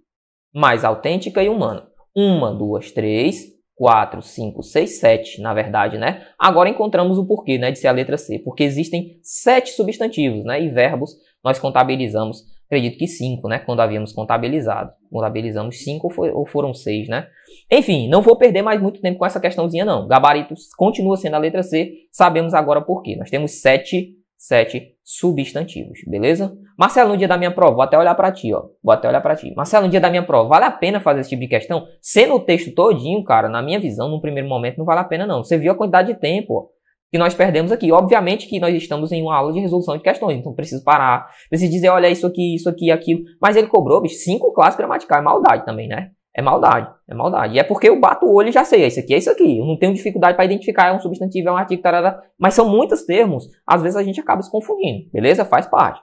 Mais 0.54 0.84
autêntica 0.84 1.42
e 1.42 1.48
humana. 1.48 1.90
Uma, 2.16 2.54
duas, 2.54 2.90
três, 2.90 3.53
quatro, 3.74 4.22
cinco, 4.22 4.62
seis, 4.62 5.00
sete, 5.00 5.40
na 5.40 5.52
verdade, 5.52 5.98
né? 5.98 6.26
Agora 6.38 6.68
encontramos 6.68 7.18
o 7.18 7.26
porquê, 7.26 7.58
né, 7.58 7.70
de 7.70 7.78
ser 7.78 7.88
a 7.88 7.92
letra 7.92 8.16
C. 8.16 8.38
Porque 8.38 8.62
existem 8.62 9.18
sete 9.22 9.70
substantivos, 9.70 10.44
né? 10.44 10.62
E 10.62 10.68
verbos 10.68 11.16
nós 11.42 11.58
contabilizamos, 11.58 12.44
acredito 12.66 12.96
que 12.96 13.06
cinco, 13.06 13.48
né? 13.48 13.58
Quando 13.58 13.80
havíamos 13.80 14.12
contabilizado. 14.12 14.92
Contabilizamos 15.10 15.82
cinco 15.82 16.08
ou 16.18 16.46
foram 16.46 16.72
seis, 16.72 17.08
né? 17.08 17.26
Enfim, 17.70 18.08
não 18.08 18.22
vou 18.22 18.36
perder 18.36 18.62
mais 18.62 18.80
muito 18.80 19.00
tempo 19.00 19.18
com 19.18 19.26
essa 19.26 19.40
questãozinha, 19.40 19.84
não. 19.84 20.06
Gabaritos 20.06 20.68
continua 20.76 21.16
sendo 21.16 21.34
a 21.34 21.38
letra 21.38 21.62
C. 21.62 21.92
Sabemos 22.10 22.54
agora 22.54 22.80
por 22.80 23.02
quê. 23.02 23.16
Nós 23.16 23.30
temos 23.30 23.60
sete 23.60 24.14
sete 24.46 24.94
substantivos, 25.02 26.00
beleza? 26.06 26.54
Marcelo, 26.78 27.10
no 27.10 27.16
dia 27.16 27.26
da 27.26 27.38
minha 27.38 27.50
prova, 27.50 27.72
vou 27.72 27.82
até 27.82 27.96
olhar 27.96 28.14
para 28.14 28.30
ti, 28.30 28.52
ó. 28.52 28.64
Vou 28.82 28.92
até 28.92 29.08
olhar 29.08 29.22
para 29.22 29.34
ti. 29.34 29.54
Marcelo, 29.54 29.86
no 29.86 29.90
dia 29.90 30.00
da 30.00 30.10
minha 30.10 30.22
prova, 30.22 30.50
vale 30.50 30.66
a 30.66 30.70
pena 30.70 31.00
fazer 31.00 31.20
esse 31.20 31.30
tipo 31.30 31.40
de 31.40 31.48
questão? 31.48 31.86
Sendo 32.00 32.34
o 32.34 32.40
texto 32.40 32.74
todinho, 32.74 33.24
cara, 33.24 33.48
na 33.48 33.62
minha 33.62 33.80
visão, 33.80 34.10
no 34.10 34.20
primeiro 34.20 34.46
momento, 34.46 34.76
não 34.76 34.84
vale 34.84 35.00
a 35.00 35.04
pena 35.04 35.26
não. 35.26 35.42
Você 35.42 35.56
viu 35.56 35.72
a 35.72 35.74
quantidade 35.74 36.12
de 36.12 36.20
tempo, 36.20 36.54
ó, 36.54 36.66
que 37.10 37.16
nós 37.16 37.32
perdemos 37.32 37.72
aqui. 37.72 37.90
Obviamente 37.90 38.46
que 38.46 38.60
nós 38.60 38.74
estamos 38.74 39.12
em 39.12 39.22
uma 39.22 39.34
aula 39.34 39.50
de 39.50 39.60
resolução 39.60 39.96
de 39.96 40.02
questões, 40.02 40.36
então 40.36 40.52
preciso 40.52 40.84
parar, 40.84 41.26
preciso 41.48 41.72
dizer, 41.72 41.88
olha, 41.88 42.10
isso 42.10 42.26
aqui, 42.26 42.54
isso 42.54 42.68
aqui, 42.68 42.90
aquilo. 42.90 43.22
Mas 43.40 43.56
ele 43.56 43.68
cobrou, 43.68 44.02
bicho, 44.02 44.16
cinco 44.16 44.52
classes 44.52 44.76
gramaticais, 44.76 45.24
maldade 45.24 45.64
também, 45.64 45.88
né? 45.88 46.10
É 46.36 46.42
maldade, 46.42 46.92
é 47.08 47.14
maldade. 47.14 47.54
E 47.54 47.58
é 47.60 47.62
porque 47.62 47.88
eu 47.88 48.00
bato 48.00 48.26
o 48.26 48.34
olho 48.34 48.48
e 48.48 48.52
já 48.52 48.64
sei, 48.64 48.84
isso 48.86 48.98
aqui 48.98 49.14
é 49.14 49.18
isso 49.18 49.30
aqui. 49.30 49.58
Eu 49.58 49.64
não 49.64 49.78
tenho 49.78 49.94
dificuldade 49.94 50.34
para 50.34 50.44
identificar, 50.44 50.88
é 50.88 50.92
um 50.92 50.98
substantivo, 50.98 51.48
é 51.48 51.52
um 51.52 51.56
artigo, 51.56 51.80
tarará. 51.80 52.20
mas 52.36 52.54
são 52.54 52.68
muitos 52.68 53.04
termos, 53.04 53.48
às 53.64 53.80
vezes 53.80 53.96
a 53.96 54.02
gente 54.02 54.20
acaba 54.20 54.42
se 54.42 54.50
confundindo, 54.50 55.08
beleza? 55.12 55.44
Faz 55.44 55.66
parte. 55.66 56.00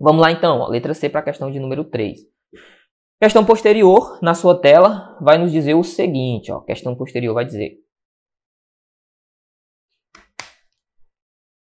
Vamos 0.00 0.20
lá 0.20 0.32
então, 0.32 0.66
letra 0.68 0.92
C 0.94 1.08
para 1.08 1.20
a 1.20 1.22
questão 1.22 1.52
de 1.52 1.60
número 1.60 1.84
3. 1.84 2.18
Questão 3.22 3.44
posterior, 3.44 4.18
na 4.20 4.34
sua 4.34 4.60
tela, 4.60 5.16
vai 5.20 5.38
nos 5.38 5.52
dizer 5.52 5.74
o 5.74 5.84
seguinte, 5.84 6.50
ó, 6.50 6.58
questão 6.58 6.96
posterior 6.96 7.32
vai 7.32 7.44
dizer. 7.44 7.76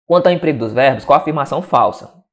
Quanto 0.06 0.28
ao 0.28 0.32
emprego 0.32 0.58
dos 0.58 0.72
verbos, 0.72 1.04
qual 1.04 1.18
a 1.18 1.20
afirmação 1.20 1.60
falsa? 1.60 2.24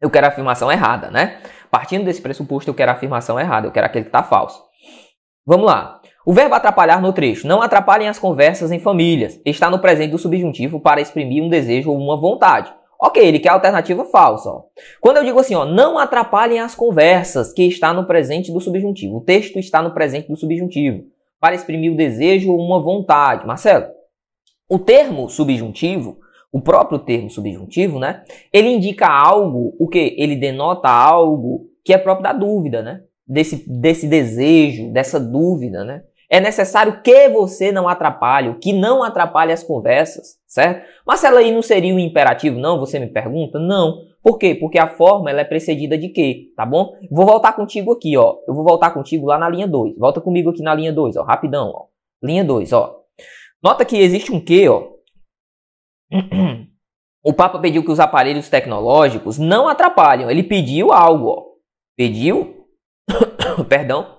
Eu 0.00 0.08
quero 0.08 0.26
a 0.26 0.28
afirmação 0.28 0.70
errada, 0.70 1.10
né? 1.10 1.42
Partindo 1.68 2.04
desse 2.04 2.22
pressuposto, 2.22 2.70
eu 2.70 2.74
quero 2.74 2.92
a 2.92 2.94
afirmação 2.94 3.38
errada, 3.38 3.66
eu 3.66 3.72
quero 3.72 3.84
aquele 3.84 4.04
que 4.04 4.10
está 4.10 4.22
falso. 4.22 4.67
Vamos 5.48 5.64
lá. 5.64 6.02
O 6.26 6.34
verbo 6.34 6.54
atrapalhar 6.54 7.00
no 7.00 7.10
trecho. 7.10 7.48
Não 7.48 7.62
atrapalhem 7.62 8.06
as 8.06 8.18
conversas 8.18 8.70
em 8.70 8.78
famílias. 8.78 9.40
Está 9.46 9.70
no 9.70 9.78
presente 9.78 10.10
do 10.10 10.18
subjuntivo 10.18 10.78
para 10.78 11.00
exprimir 11.00 11.42
um 11.42 11.48
desejo 11.48 11.90
ou 11.90 11.96
uma 11.96 12.18
vontade. 12.18 12.70
Ok, 13.00 13.26
ele 13.26 13.38
quer 13.38 13.48
a 13.48 13.54
alternativa 13.54 14.04
falsa. 14.04 14.50
Ó. 14.50 14.64
Quando 15.00 15.16
eu 15.16 15.24
digo 15.24 15.40
assim, 15.40 15.54
ó, 15.54 15.64
não 15.64 15.98
atrapalhem 15.98 16.60
as 16.60 16.74
conversas, 16.74 17.50
que 17.50 17.62
está 17.62 17.94
no 17.94 18.06
presente 18.06 18.52
do 18.52 18.60
subjuntivo. 18.60 19.16
O 19.16 19.20
texto 19.22 19.58
está 19.58 19.80
no 19.80 19.94
presente 19.94 20.28
do 20.28 20.36
subjuntivo 20.36 21.04
para 21.40 21.54
exprimir 21.54 21.94
o 21.94 21.96
desejo 21.96 22.52
ou 22.52 22.60
uma 22.60 22.82
vontade. 22.82 23.46
Marcelo, 23.46 23.86
o 24.68 24.78
termo 24.78 25.30
subjuntivo, 25.30 26.18
o 26.52 26.60
próprio 26.60 26.98
termo 26.98 27.30
subjuntivo, 27.30 27.98
né? 27.98 28.22
Ele 28.52 28.68
indica 28.68 29.08
algo, 29.08 29.74
o 29.78 29.88
que? 29.88 30.14
Ele 30.18 30.36
denota 30.36 30.90
algo 30.90 31.70
que 31.82 31.94
é 31.94 31.96
próprio 31.96 32.24
da 32.24 32.34
dúvida, 32.34 32.82
né? 32.82 33.00
Desse, 33.28 33.64
desse 33.68 34.06
desejo, 34.06 34.90
dessa 34.92 35.20
dúvida, 35.20 35.84
né? 35.84 36.02
É 36.30 36.40
necessário 36.40 37.00
que 37.02 37.28
você 37.30 37.72
não 37.72 37.88
atrapalhe, 37.88 38.54
que 38.58 38.72
não 38.72 39.02
atrapalhe 39.02 39.50
as 39.50 39.62
conversas, 39.62 40.38
certo? 40.46 40.86
Mas 41.06 41.24
ela 41.24 41.40
aí 41.40 41.50
não 41.50 41.62
seria 41.62 41.94
um 41.94 41.98
imperativo, 41.98 42.58
não? 42.58 42.78
Você 42.78 42.98
me 42.98 43.06
pergunta? 43.06 43.58
Não. 43.58 44.02
Por 44.22 44.36
quê? 44.36 44.54
Porque 44.54 44.78
a 44.78 44.88
forma 44.88 45.30
ela 45.30 45.40
é 45.40 45.44
precedida 45.44 45.96
de 45.96 46.10
quê? 46.10 46.52
Tá 46.54 46.66
bom? 46.66 46.92
Vou 47.10 47.24
voltar 47.24 47.54
contigo 47.54 47.92
aqui, 47.92 48.14
ó. 48.16 48.36
Eu 48.46 48.54
vou 48.54 48.62
voltar 48.62 48.90
contigo 48.90 49.26
lá 49.26 49.38
na 49.38 49.48
linha 49.48 49.66
2. 49.66 49.96
Volta 49.96 50.20
comigo 50.20 50.50
aqui 50.50 50.62
na 50.62 50.74
linha 50.74 50.92
2, 50.92 51.16
ó. 51.16 51.22
Rapidão, 51.22 51.72
ó. 51.74 51.86
Linha 52.22 52.44
2, 52.44 52.72
ó. 52.74 52.96
Nota 53.62 53.84
que 53.86 53.96
existe 53.96 54.30
um 54.30 54.40
que, 54.40 54.68
ó. 54.68 54.86
O 57.24 57.32
Papa 57.32 57.58
pediu 57.58 57.82
que 57.82 57.90
os 57.90 58.00
aparelhos 58.00 58.48
tecnológicos 58.50 59.38
não 59.38 59.66
atrapalhem. 59.66 60.28
Ele 60.28 60.42
pediu 60.42 60.92
algo, 60.92 61.28
ó. 61.28 61.42
Pediu 61.96 62.57
perdão, 63.68 64.18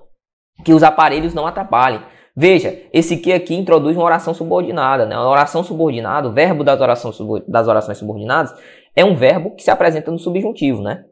que 0.64 0.74
os 0.74 0.84
aparelhos 0.84 1.34
não 1.34 1.48
atrapalhem. 1.48 2.02
Veja, 2.36 2.84
esse 2.94 3.18
que 3.18 3.34
aqui 3.34 3.54
introduz 3.54 3.98
uma 3.98 4.06
oração 4.06 4.34
subordinada. 4.34 5.06
Né? 5.06 5.16
Uma 5.16 5.30
oração 5.30 5.64
subordinada, 5.64 6.28
o 6.28 6.34
verbo 6.34 6.64
das 6.64 6.80
orações, 6.80 7.18
das 7.48 7.68
orações 7.68 7.98
subordinadas, 7.98 8.54
é 8.96 9.04
um 9.04 9.16
verbo 9.16 9.56
que 9.56 9.64
se 9.64 9.72
apresenta 9.72 10.12
no 10.12 10.20
subjuntivo. 10.20 10.82
Né? 10.82 11.04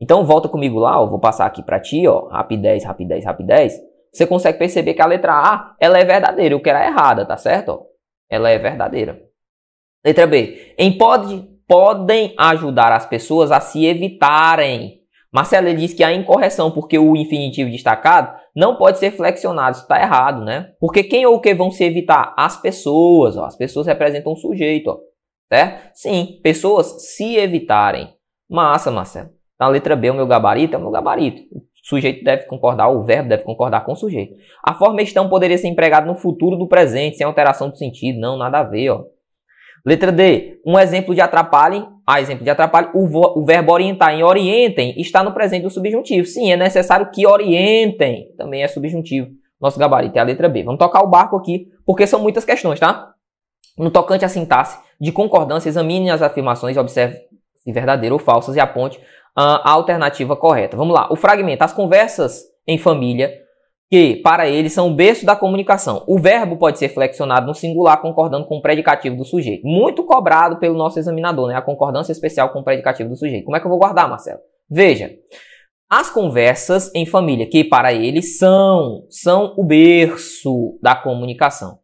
Então 0.00 0.24
volta 0.24 0.48
comigo 0.48 0.78
lá, 0.78 1.00
ó, 1.00 1.06
vou 1.06 1.18
passar 1.18 1.46
aqui 1.46 1.62
para 1.62 1.80
ti, 1.80 2.06
ó, 2.06 2.28
rapidez, 2.28 2.84
rapidez, 2.84 3.24
rapidez. 3.24 3.74
Você 4.12 4.26
consegue 4.26 4.58
perceber 4.58 4.94
que 4.94 5.02
a 5.02 5.06
letra 5.06 5.32
A 5.32 5.74
ela 5.80 5.98
é 5.98 6.04
verdadeira, 6.04 6.54
eu 6.54 6.60
quero 6.60 6.78
a 6.78 6.86
errada, 6.86 7.24
tá 7.24 7.36
certo? 7.36 7.86
Ela 8.30 8.50
é 8.50 8.58
verdadeira. 8.58 9.20
Letra 10.04 10.26
B. 10.26 10.74
Em 10.78 10.96
pode, 10.96 11.42
podem 11.66 12.34
ajudar 12.38 12.92
as 12.92 13.06
pessoas 13.06 13.50
a 13.50 13.60
se 13.60 13.84
evitarem 13.84 14.95
Marcelo 15.32 15.68
ele 15.68 15.78
diz 15.78 15.92
que 15.92 16.04
há 16.04 16.12
incorreção 16.12 16.70
porque 16.70 16.98
o 16.98 17.16
infinitivo 17.16 17.70
destacado 17.70 18.34
não 18.54 18.76
pode 18.76 18.98
ser 18.98 19.10
flexionado. 19.10 19.76
Está 19.76 20.00
errado, 20.00 20.44
né? 20.44 20.72
Porque 20.80 21.02
quem 21.02 21.26
ou 21.26 21.34
o 21.34 21.40
que 21.40 21.54
vão 21.54 21.70
se 21.70 21.84
evitar? 21.84 22.34
As 22.36 22.60
pessoas. 22.60 23.36
Ó. 23.36 23.44
As 23.44 23.56
pessoas 23.56 23.86
representam 23.86 24.32
um 24.32 24.36
sujeito. 24.36 24.88
Ó. 24.88 24.98
Certo? 25.52 25.90
Sim, 25.94 26.40
pessoas 26.42 27.12
se 27.14 27.36
evitarem. 27.36 28.14
Massa, 28.48 28.90
Marcelo. 28.90 29.30
Na 29.58 29.68
letra 29.68 29.96
B, 29.96 30.10
o 30.10 30.14
meu 30.14 30.26
gabarito 30.26 30.74
é 30.74 30.78
o 30.78 30.82
meu 30.82 30.90
gabarito. 30.90 31.42
O 31.54 31.88
sujeito 31.88 32.24
deve 32.24 32.46
concordar, 32.46 32.88
o 32.88 33.04
verbo 33.04 33.28
deve 33.28 33.44
concordar 33.44 33.84
com 33.84 33.92
o 33.92 33.96
sujeito. 33.96 34.34
A 34.64 34.74
forma 34.74 35.00
estão 35.02 35.28
poderia 35.28 35.56
ser 35.56 35.68
empregada 35.68 36.06
no 36.06 36.16
futuro 36.16 36.56
do 36.56 36.66
presente, 36.66 37.16
sem 37.16 37.26
alteração 37.26 37.70
do 37.70 37.76
sentido. 37.76 38.18
Não, 38.18 38.36
nada 38.36 38.58
a 38.58 38.64
ver, 38.64 38.90
ó. 38.90 39.04
Letra 39.86 40.10
D. 40.10 40.60
Um 40.66 40.76
exemplo 40.76 41.14
de 41.14 41.20
atrapalhem. 41.20 41.86
Ah, 42.04 42.20
exemplo 42.20 42.42
de 42.42 42.50
atrapalhem. 42.50 42.90
O, 42.92 43.40
o, 43.40 43.44
verbo 43.44 43.72
orientar 43.72 44.12
em 44.12 44.24
orientem 44.24 44.92
está 45.00 45.22
no 45.22 45.32
presente 45.32 45.62
do 45.62 45.70
subjuntivo. 45.70 46.26
Sim, 46.26 46.50
é 46.50 46.56
necessário 46.56 47.08
que 47.12 47.24
orientem. 47.24 48.34
Também 48.36 48.64
é 48.64 48.68
subjuntivo. 48.68 49.30
Nosso 49.60 49.78
gabarito 49.78 50.18
é 50.18 50.20
a 50.20 50.24
letra 50.24 50.48
B. 50.48 50.64
Vamos 50.64 50.80
tocar 50.80 51.02
o 51.02 51.06
barco 51.06 51.36
aqui, 51.36 51.68
porque 51.86 52.04
são 52.04 52.20
muitas 52.20 52.44
questões, 52.44 52.80
tá? 52.80 53.12
No 53.78 53.90
tocante 53.90 54.24
à 54.24 54.28
sintaxe 54.28 54.76
de 55.00 55.12
concordância, 55.12 55.68
examine 55.68 56.10
as 56.10 56.20
afirmações 56.20 56.76
e 56.76 56.80
observe 56.80 57.18
se 57.54 57.72
verdadeiras 57.72 58.18
ou 58.18 58.18
falsas 58.18 58.56
e 58.56 58.60
aponte 58.60 59.00
a 59.36 59.70
alternativa 59.70 60.34
correta. 60.34 60.76
Vamos 60.76 60.94
lá. 60.94 61.06
O 61.12 61.16
fragmento. 61.16 61.62
As 61.62 61.72
conversas 61.72 62.42
em 62.66 62.76
família 62.76 63.32
que, 63.90 64.16
para 64.16 64.48
ele, 64.48 64.68
são 64.68 64.88
o 64.88 64.94
berço 64.94 65.24
da 65.24 65.36
comunicação. 65.36 66.02
O 66.06 66.18
verbo 66.18 66.56
pode 66.56 66.78
ser 66.78 66.88
flexionado 66.88 67.46
no 67.46 67.54
singular, 67.54 68.00
concordando 68.00 68.46
com 68.46 68.56
o 68.56 68.62
predicativo 68.62 69.16
do 69.16 69.24
sujeito. 69.24 69.66
Muito 69.66 70.04
cobrado 70.04 70.58
pelo 70.58 70.76
nosso 70.76 70.98
examinador, 70.98 71.48
né? 71.48 71.54
A 71.54 71.62
concordância 71.62 72.12
especial 72.12 72.50
com 72.50 72.60
o 72.60 72.64
predicativo 72.64 73.08
do 73.08 73.16
sujeito. 73.16 73.44
Como 73.44 73.56
é 73.56 73.60
que 73.60 73.66
eu 73.66 73.70
vou 73.70 73.78
guardar, 73.78 74.08
Marcelo? 74.08 74.40
Veja. 74.68 75.10
As 75.88 76.10
conversas 76.10 76.92
em 76.96 77.06
família, 77.06 77.48
que 77.48 77.62
para 77.62 77.92
ele 77.92 78.20
são, 78.20 79.06
são 79.08 79.54
o 79.56 79.62
berço 79.62 80.76
da 80.82 80.96
comunicação. 80.96 81.78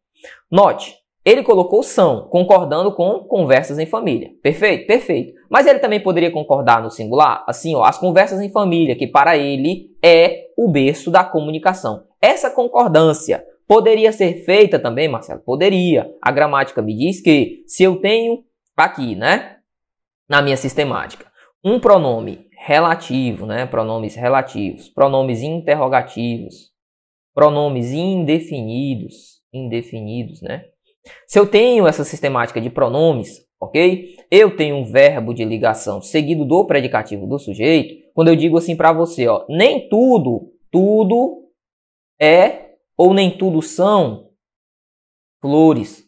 Note, 0.50 0.92
ele 1.24 1.42
colocou 1.42 1.82
são, 1.82 2.28
concordando 2.28 2.92
com 2.92 3.20
conversas 3.20 3.78
em 3.78 3.86
família. 3.86 4.30
Perfeito? 4.42 4.86
Perfeito. 4.86 5.34
Mas 5.48 5.66
ele 5.66 5.78
também 5.78 6.00
poderia 6.00 6.32
concordar 6.32 6.82
no 6.82 6.90
singular? 6.90 7.44
Assim, 7.46 7.74
ó, 7.74 7.84
as 7.84 7.98
conversas 7.98 8.40
em 8.40 8.50
família, 8.50 8.96
que 8.96 9.06
para 9.06 9.36
ele 9.36 9.90
é 10.02 10.46
o 10.56 10.68
berço 10.68 11.10
da 11.10 11.22
comunicação. 11.22 12.04
Essa 12.20 12.50
concordância 12.50 13.44
poderia 13.68 14.10
ser 14.12 14.44
feita 14.44 14.78
também, 14.78 15.08
Marcelo? 15.08 15.40
Poderia. 15.40 16.10
A 16.20 16.32
gramática 16.32 16.82
me 16.82 16.96
diz 16.96 17.20
que 17.20 17.62
se 17.66 17.84
eu 17.84 18.00
tenho 18.00 18.44
aqui, 18.76 19.14
né, 19.14 19.58
na 20.28 20.42
minha 20.42 20.56
sistemática, 20.56 21.30
um 21.64 21.78
pronome 21.78 22.46
relativo, 22.58 23.46
né, 23.46 23.64
pronomes 23.66 24.16
relativos, 24.16 24.88
pronomes 24.88 25.42
interrogativos, 25.42 26.72
pronomes 27.32 27.92
indefinidos, 27.92 29.40
indefinidos, 29.52 30.42
né, 30.42 30.64
se 31.26 31.38
eu 31.38 31.46
tenho 31.46 31.86
essa 31.86 32.04
sistemática 32.04 32.60
de 32.60 32.70
pronomes, 32.70 33.46
ok? 33.60 34.16
Eu 34.30 34.56
tenho 34.56 34.76
um 34.76 34.84
verbo 34.84 35.32
de 35.32 35.44
ligação 35.44 36.00
seguido 36.00 36.44
do 36.44 36.64
predicativo 36.66 37.26
do 37.26 37.38
sujeito. 37.38 37.94
Quando 38.14 38.28
eu 38.28 38.36
digo 38.36 38.58
assim 38.58 38.76
para 38.76 38.92
você, 38.92 39.26
ó, 39.28 39.44
nem 39.48 39.88
tudo, 39.88 40.52
tudo 40.70 41.48
é 42.20 42.72
ou 42.96 43.14
nem 43.14 43.36
tudo 43.36 43.62
são 43.62 44.30
flores. 45.40 46.04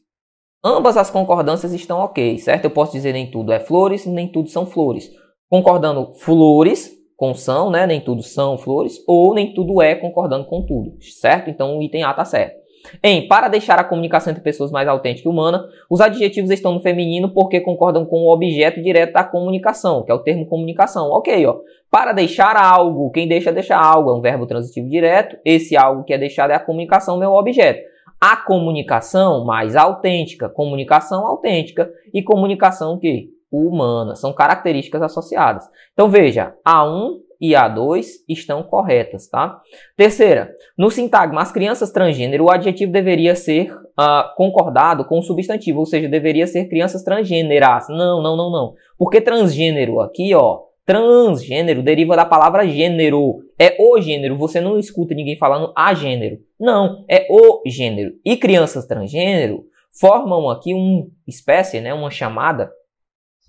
Ambas 0.63 0.97
as 0.97 1.11
concordâncias 1.11 1.73
estão 1.73 1.99
ok, 1.99 2.39
certo? 2.39 2.65
Eu 2.65 2.71
posso 2.71 2.93
dizer 2.93 3.13
nem 3.13 3.31
tudo 3.31 3.53
é 3.53 3.61
flores, 3.61 4.07
nem 4.07 4.31
tudo 4.31 4.49
são 4.49 4.65
flores. 4.65 5.11
Concordando 5.51 6.15
flores 6.15 6.91
com 7.17 7.35
são, 7.35 7.71
né? 7.71 7.87
Nem 7.87 8.01
tudo 8.01 8.23
são 8.23 8.57
flores, 8.57 9.03
ou 9.07 9.35
nem 9.35 9.53
tudo 9.53 9.83
é 9.83 9.95
concordando 9.95 10.47
com 10.47 10.65
tudo, 10.65 10.97
certo? 11.03 11.51
Então 11.51 11.79
o 11.79 11.83
item 11.83 12.03
A 12.03 12.15
tá 12.15 12.25
certo. 12.25 12.64
Em 13.03 13.27
para 13.27 13.49
deixar 13.49 13.79
a 13.79 13.85
comunicação 13.85 14.31
entre 14.31 14.43
pessoas 14.43 14.71
mais 14.71 14.87
autêntica 14.89 15.29
e 15.29 15.33
humana, 15.33 15.67
os 15.91 16.01
adjetivos 16.01 16.51
estão 16.51 16.73
no 16.73 16.81
feminino 16.81 17.33
porque 17.33 17.61
concordam 17.61 18.05
com 18.05 18.23
o 18.23 18.33
objeto 18.33 18.83
direto 18.83 19.13
da 19.13 19.25
comunicação, 19.25 20.03
que 20.03 20.13
é 20.13 20.15
o 20.15 20.21
termo 20.21 20.47
comunicação. 20.47 21.11
Ok, 21.11 21.47
ó. 21.47 21.59
Para 21.91 22.13
deixar 22.13 22.57
algo, 22.57 23.11
quem 23.11 23.29
deixa, 23.29 23.53
deixa 23.53 23.77
algo, 23.77 24.11
é 24.11 24.15
um 24.15 24.21
verbo 24.21 24.47
transitivo 24.47 24.89
direto. 24.89 25.37
Esse 25.45 25.77
algo 25.77 26.05
que 26.05 26.13
é 26.13 26.19
deixado 26.19 26.51
é 26.51 26.55
a 26.55 26.61
comunicação, 26.61 27.17
meu 27.17 27.33
objeto. 27.33 27.81
A 28.21 28.37
comunicação 28.37 29.45
mais 29.45 29.77
autêntica, 29.77 30.49
comunicação 30.49 31.27
autêntica 31.27 31.91
e 32.13 32.23
comunicação 32.23 32.99
que 32.99 33.29
humana, 33.51 34.17
são 34.17 34.33
características 34.33 35.03
associadas. 35.03 35.69
Então 35.93 36.09
veja, 36.09 36.55
A1 36.67 37.19
e 37.45 37.53
A2 37.53 38.07
estão 38.27 38.63
corretas, 38.63 39.29
tá? 39.29 39.61
Terceira, 39.97 40.51
no 40.79 40.91
sintagma, 40.91 41.43
as 41.43 41.53
crianças 41.53 41.93
transgênero, 41.93 42.45
o 42.45 42.51
adjetivo 42.51 42.91
deveria 42.91 43.35
ser 43.35 43.71
uh, 43.71 44.35
concordado 44.35 45.05
com 45.05 45.19
o 45.19 45.23
substantivo, 45.23 45.81
ou 45.81 45.87
seja, 45.87 46.09
deveria 46.09 46.47
ser 46.47 46.69
crianças 46.69 47.03
transgêneras. 47.03 47.87
Não, 47.91 48.23
não, 48.23 48.35
não, 48.35 48.51
não. 48.51 48.75
Porque 48.97 49.21
transgênero 49.21 50.01
aqui, 50.01 50.35
ó, 50.35 50.61
transgênero 50.87 51.83
deriva 51.83 52.17
da 52.17 52.25
palavra 52.25 52.67
gênero. 52.67 53.41
É 53.59 53.77
o 53.79 54.01
gênero, 54.01 54.39
você 54.39 54.59
não 54.59 54.79
escuta 54.79 55.15
ninguém 55.15 55.37
falando 55.37 55.71
a 55.77 55.93
gênero. 55.93 56.39
Não, 56.59 57.05
é 57.09 57.27
o 57.29 57.63
gênero. 57.67 58.15
E 58.25 58.39
crianças 58.39 58.87
transgênero 58.87 59.65
formam 60.01 60.49
aqui 60.49 60.73
uma 60.73 61.07
espécie, 61.27 61.81
né, 61.81 61.93
uma 61.93 62.11
chamada 62.11 62.71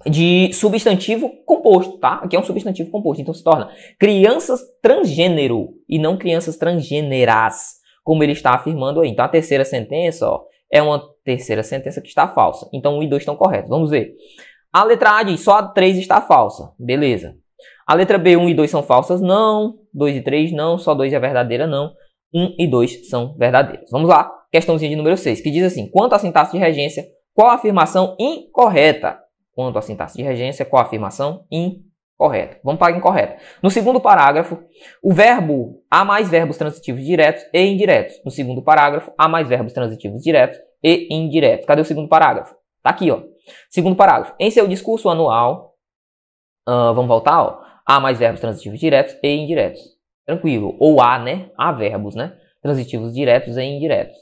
de 0.06 0.52
substantivo 0.54 1.30
composto, 1.46 1.98
tá? 1.98 2.16
Aqui 2.24 2.36
é 2.36 2.40
um 2.40 2.44
substantivo 2.44 2.92
composto, 2.92 3.22
então 3.22 3.34
se 3.34 3.44
torna 3.44 3.70
crianças 4.00 4.62
transgênero 4.82 5.70
e 5.88 5.98
não 5.98 6.18
crianças 6.18 6.58
transgêneras, 6.58 7.76
como 8.04 8.24
ele 8.24 8.34
está 8.34 8.52
afirmando 8.52 9.02
aí. 9.02 9.10
Então 9.10 9.26
a 9.26 9.30
terceira 9.30 9.66
sentença, 9.66 10.28
ó, 10.30 10.44
é 10.72 10.82
uma 10.82 11.02
terceira 11.24 11.64
sentença 11.64 12.02
que 12.02 12.08
está 12.08 12.28
falsa. 12.28 12.70
Então 12.74 12.98
1 13.00 13.04
e 13.04 13.10
2 13.10 13.22
estão 13.22 13.36
corretos. 13.36 13.70
Vamos 13.70 13.90
ver. 13.90 14.14
A 14.72 14.84
letra 14.84 15.18
A 15.18 15.24
diz 15.24 15.42
só 15.42 15.60
a 15.60 15.64
3 15.64 15.98
está 15.98 16.22
falsa. 16.22 16.72
Beleza. 16.78 17.36
A 17.88 17.94
letra 17.94 18.18
B, 18.18 18.36
1 18.36 18.50
e 18.50 18.54
2 18.54 18.70
são 18.70 18.84
falsas? 18.84 19.22
Não. 19.22 19.76
2 19.94 20.18
e 20.18 20.22
3 20.22 20.52
não. 20.52 20.78
Só 20.78 20.94
2 20.94 21.14
é 21.14 21.20
verdadeira? 21.20 21.66
Não. 21.66 21.94
1 22.34 22.56
e 22.60 22.68
2 22.68 23.10
são 23.10 23.36
verdadeiras. 23.38 23.90
Vamos 23.92 24.10
lá. 24.10 24.30
Questãozinha 24.52 24.90
de 24.90 24.96
número 24.96 25.18
6, 25.18 25.42
que 25.42 25.52
diz 25.52 25.64
assim: 25.64 25.90
quanto 25.90 26.14
à 26.14 26.20
sintaxe 26.20 26.54
de 26.54 26.58
regência, 26.58 27.06
qual 27.34 27.50
a 27.50 27.56
afirmação 27.56 28.16
incorreta? 28.20 29.18
Quanto 29.56 29.80
à 29.80 29.82
sintaxe 29.82 30.18
de 30.18 30.24
regência, 30.24 30.66
qual 30.66 30.84
a 30.84 30.86
afirmação? 30.86 31.46
Incorreta. 31.50 32.60
Vamos 32.64 32.78
para 32.78 32.94
a 32.94 32.98
incorreta. 32.98 33.38
No 33.64 33.72
segundo 33.72 34.02
parágrafo, 34.02 34.62
o 35.02 35.14
verbo 35.14 35.82
há 35.90 36.04
mais 36.04 36.30
verbos 36.30 36.58
transitivos 36.58 37.04
diretos 37.04 37.44
e 37.54 37.62
indiretos. 37.62 38.22
No 38.24 38.30
segundo 38.30 38.62
parágrafo, 38.62 39.12
há 39.18 39.28
mais 39.28 39.48
verbos 39.48 39.74
transitivos 39.74 40.22
diretos 40.22 40.60
e 40.84 41.08
indiretos. 41.10 41.66
Cadê 41.66 41.82
o 41.82 41.86
segundo 41.86 42.10
parágrafo? 42.10 42.54
Tá 42.84 42.90
aqui, 42.90 43.10
ó. 43.10 43.24
Segundo 43.70 43.96
parágrafo. 43.96 44.36
Em 44.40 44.52
seu 44.52 44.68
discurso 44.68 45.10
anual, 45.10 45.76
uh, 46.68 46.94
vamos 46.94 47.08
voltar, 47.08 47.42
ó. 47.42 47.64
Há 47.86 48.00
mais 48.00 48.20
verbos 48.20 48.42
transitivos 48.42 48.80
diretos 48.80 49.16
e 49.24 49.28
indiretos. 49.30 49.82
Tranquilo. 50.26 50.76
Ou 50.80 51.02
há, 51.02 51.18
né? 51.18 51.50
Há 51.58 51.72
verbos, 51.72 52.16
né? 52.16 52.36
Transitivos 52.62 53.14
diretos 53.14 53.56
e 53.58 53.64
indiretos. 53.64 54.18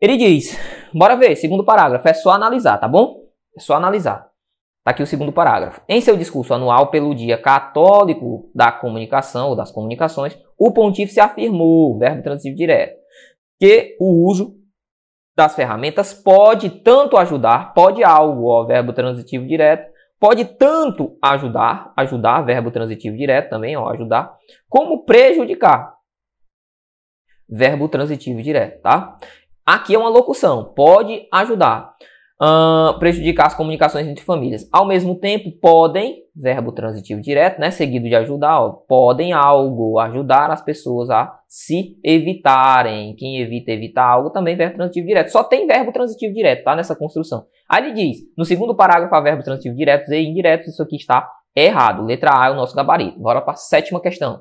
Ele 0.00 0.16
diz, 0.16 0.56
bora 0.92 1.16
ver, 1.16 1.34
segundo 1.34 1.64
parágrafo, 1.64 2.06
é 2.06 2.14
só 2.14 2.30
analisar, 2.30 2.78
tá 2.78 2.86
bom? 2.86 3.17
É 3.58 3.60
só 3.60 3.74
analisar. 3.74 4.30
Está 4.78 4.92
aqui 4.92 5.02
o 5.02 5.06
segundo 5.06 5.32
parágrafo. 5.32 5.80
Em 5.88 6.00
seu 6.00 6.16
discurso 6.16 6.54
anual 6.54 6.92
pelo 6.92 7.12
Dia 7.12 7.36
Católico 7.36 8.48
da 8.54 8.70
Comunicação 8.70 9.48
ou 9.48 9.56
das 9.56 9.72
Comunicações, 9.72 10.38
o 10.56 10.72
pontífice 10.72 11.18
afirmou, 11.18 11.98
verbo 11.98 12.22
transitivo 12.22 12.56
direto, 12.56 12.96
que 13.58 13.96
o 13.98 14.24
uso 14.24 14.56
das 15.36 15.56
ferramentas 15.56 16.14
pode 16.14 16.70
tanto 16.70 17.16
ajudar, 17.16 17.74
pode 17.74 18.04
algo, 18.04 18.46
ó, 18.46 18.64
verbo 18.64 18.92
transitivo 18.92 19.44
direto, 19.44 19.92
pode 20.20 20.44
tanto 20.44 21.18
ajudar, 21.20 21.92
ajudar, 21.96 22.42
verbo 22.42 22.70
transitivo 22.70 23.16
direto 23.16 23.50
também, 23.50 23.76
ó, 23.76 23.88
ajudar, 23.88 24.36
como 24.68 25.04
prejudicar, 25.04 25.96
verbo 27.48 27.88
transitivo 27.88 28.40
direto, 28.40 28.82
tá? 28.82 29.18
Aqui 29.66 29.96
é 29.96 29.98
uma 29.98 30.08
locução, 30.08 30.72
pode 30.74 31.28
ajudar 31.32 31.94
uh, 32.40 32.98
prejudicar 32.98 33.46
as 33.46 33.54
comunicações 33.54 34.06
entre 34.06 34.24
famílias. 34.24 34.68
Ao 34.72 34.86
mesmo 34.86 35.14
tempo, 35.14 35.50
podem, 35.60 36.22
verbo 36.34 36.72
transitivo 36.72 37.20
direto, 37.20 37.60
né, 37.60 37.70
seguido 37.70 38.08
de 38.08 38.14
ajudar, 38.14 38.60
ó, 38.60 38.70
podem 38.70 39.32
algo 39.32 39.98
ajudar 39.98 40.50
as 40.50 40.62
pessoas 40.62 41.10
a 41.10 41.38
se 41.48 41.98
evitarem. 42.04 43.14
Quem 43.16 43.40
evita 43.40 43.72
evitar 43.72 44.06
algo 44.06 44.30
também 44.30 44.56
verbo 44.56 44.76
transitivo 44.76 45.06
direto. 45.06 45.30
Só 45.30 45.42
tem 45.42 45.66
verbo 45.66 45.92
transitivo 45.92 46.32
direto, 46.32 46.64
tá, 46.64 46.76
nessa 46.76 46.94
construção. 46.94 47.46
Aí 47.68 47.84
ele 47.84 47.94
diz, 47.94 48.18
no 48.36 48.44
segundo 48.44 48.74
parágrafo 48.74 49.14
há 49.14 49.20
verbos 49.20 49.44
transitivos 49.44 49.76
diretos 49.76 50.08
e 50.10 50.18
indiretos, 50.18 50.68
isso 50.68 50.82
aqui 50.82 50.96
está 50.96 51.30
errado. 51.54 52.04
Letra 52.04 52.30
A 52.34 52.46
é 52.46 52.50
o 52.50 52.54
nosso 52.54 52.74
gabarito. 52.74 53.18
Bora 53.18 53.40
para 53.40 53.54
a 53.54 53.56
sétima 53.56 54.00
questão. 54.00 54.40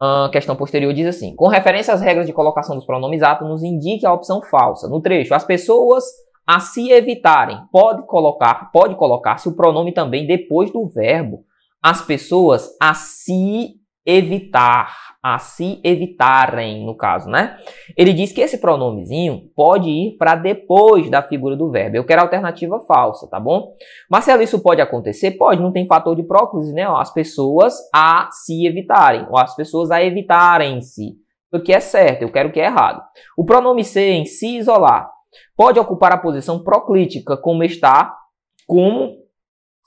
Uh, 0.00 0.30
questão 0.30 0.54
posterior 0.54 0.92
diz 0.92 1.06
assim: 1.06 1.34
com 1.34 1.48
referência 1.48 1.94
às 1.94 2.02
regras 2.02 2.26
de 2.26 2.32
colocação 2.32 2.76
dos 2.76 2.84
pronomes 2.84 3.22
ato, 3.22 3.46
nos 3.46 3.62
indique 3.62 4.04
a 4.04 4.12
opção 4.12 4.42
falsa. 4.42 4.88
No 4.88 5.00
trecho, 5.00 5.34
as 5.34 5.42
pessoas 5.42 6.04
a 6.46 6.60
se 6.60 6.90
evitarem. 6.90 7.58
Pode 7.72 8.06
colocar, 8.06 8.70
pode 8.70 8.94
colocar-se 8.94 9.48
o 9.48 9.56
pronome 9.56 9.92
também 9.92 10.26
depois 10.26 10.70
do 10.70 10.86
verbo. 10.86 11.44
as 11.82 12.02
pessoas 12.02 12.68
a 12.80 12.94
se 12.94 13.76
evitar, 14.04 14.92
a 15.22 15.38
se 15.38 15.80
evitarem, 15.84 16.84
no 16.84 16.96
caso, 16.96 17.28
né? 17.28 17.56
Ele 17.96 18.12
diz 18.12 18.32
que 18.32 18.40
esse 18.40 18.58
pronomezinho 18.58 19.50
pode 19.54 19.88
ir 19.88 20.16
para 20.16 20.34
depois 20.34 21.10
da 21.10 21.22
figura 21.22 21.56
do 21.56 21.70
verbo. 21.70 21.96
Eu 21.96 22.04
quero 22.04 22.20
a 22.20 22.24
alternativa 22.24 22.80
falsa, 22.80 23.28
tá 23.28 23.38
bom? 23.38 23.72
Marcelo, 24.10 24.42
isso 24.42 24.60
pode 24.62 24.80
acontecer? 24.80 25.32
Pode, 25.32 25.60
não 25.60 25.72
tem 25.72 25.86
fator 25.86 26.16
de 26.16 26.22
próclise, 26.22 26.72
né? 26.72 26.86
As 26.86 27.12
pessoas 27.12 27.74
a 27.92 28.28
se 28.30 28.66
evitarem, 28.66 29.26
ou 29.28 29.38
as 29.38 29.54
pessoas 29.54 29.90
a 29.90 30.02
evitarem-se. 30.02 31.14
O 31.52 31.60
que 31.60 31.72
é 31.72 31.80
certo, 31.80 32.22
eu 32.22 32.32
quero 32.32 32.48
o 32.48 32.52
que 32.52 32.60
é 32.60 32.66
errado. 32.66 33.02
O 33.36 33.44
pronome 33.44 33.84
ser 33.84 34.12
em 34.12 34.24
se 34.24 34.56
isolar 34.56 35.15
pode 35.56 35.78
ocupar 35.78 36.12
a 36.12 36.18
posição 36.18 36.58
proclítica, 36.58 37.36
como 37.36 37.64
está, 37.64 38.16
como, 38.66 39.16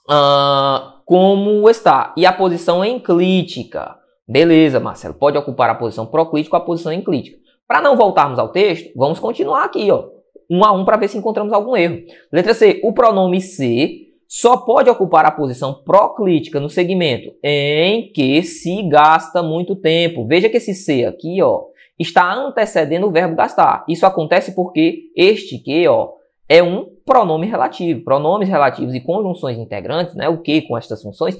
uh, 0.08 1.02
como 1.04 1.68
está. 1.68 2.12
E 2.16 2.26
a 2.26 2.32
posição 2.32 2.84
enclítica 2.84 4.00
Beleza, 4.30 4.78
Marcelo, 4.78 5.14
pode 5.14 5.36
ocupar 5.36 5.68
a 5.70 5.74
posição 5.74 6.06
proclítica 6.06 6.56
ou 6.56 6.62
a 6.62 6.64
posição 6.64 6.92
enclítica. 6.92 7.36
Para 7.66 7.80
não 7.80 7.96
voltarmos 7.96 8.38
ao 8.38 8.50
texto, 8.50 8.92
vamos 8.94 9.18
continuar 9.18 9.64
aqui, 9.64 9.90
ó, 9.90 10.04
um 10.48 10.64
a 10.64 10.70
um 10.70 10.84
para 10.84 10.96
ver 10.96 11.08
se 11.08 11.18
encontramos 11.18 11.52
algum 11.52 11.76
erro. 11.76 12.00
Letra 12.32 12.54
C, 12.54 12.80
o 12.84 12.92
pronome 12.92 13.40
se 13.40 14.06
só 14.28 14.56
pode 14.58 14.88
ocupar 14.88 15.26
a 15.26 15.32
posição 15.32 15.82
proclítica 15.82 16.60
no 16.60 16.70
segmento 16.70 17.34
em 17.42 18.12
que 18.12 18.40
se 18.44 18.80
gasta 18.88 19.42
muito 19.42 19.74
tempo. 19.74 20.24
Veja 20.28 20.48
que 20.48 20.58
esse 20.58 20.74
se 20.74 21.04
aqui, 21.04 21.42
ó, 21.42 21.64
está 22.00 22.32
antecedendo 22.32 23.06
o 23.06 23.10
verbo 23.10 23.36
gastar. 23.36 23.84
Isso 23.86 24.06
acontece 24.06 24.54
porque 24.54 25.10
este 25.14 25.58
que, 25.58 25.86
ó, 25.86 26.12
é 26.48 26.62
um 26.62 26.86
pronome 27.04 27.46
relativo. 27.46 28.02
Pronomes 28.02 28.48
relativos 28.48 28.94
e 28.94 29.00
conjunções 29.00 29.58
integrantes, 29.58 30.14
né, 30.14 30.28
o 30.28 30.38
que 30.38 30.62
com 30.62 30.76
estas 30.76 31.02
funções, 31.02 31.38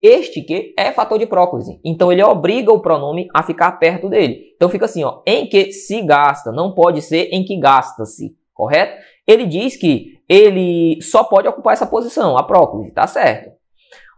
este 0.00 0.42
que 0.42 0.74
é 0.78 0.92
fator 0.92 1.18
de 1.18 1.26
próclise. 1.26 1.78
Então 1.84 2.10
ele 2.10 2.22
obriga 2.22 2.72
o 2.72 2.80
pronome 2.80 3.28
a 3.34 3.42
ficar 3.42 3.72
perto 3.72 4.08
dele. 4.08 4.52
Então 4.56 4.68
fica 4.68 4.86
assim, 4.86 5.04
ó, 5.04 5.20
em 5.26 5.46
que 5.46 5.72
se 5.72 6.00
gasta, 6.02 6.50
não 6.50 6.72
pode 6.72 7.02
ser 7.02 7.28
em 7.32 7.44
que 7.44 7.58
gasta-se, 7.58 8.34
correto? 8.54 9.02
Ele 9.26 9.46
diz 9.46 9.76
que 9.76 10.18
ele 10.28 11.00
só 11.02 11.22
pode 11.24 11.46
ocupar 11.48 11.74
essa 11.74 11.86
posição, 11.86 12.36
a 12.38 12.42
próclise, 12.42 12.92
tá 12.92 13.06
certo? 13.06 13.50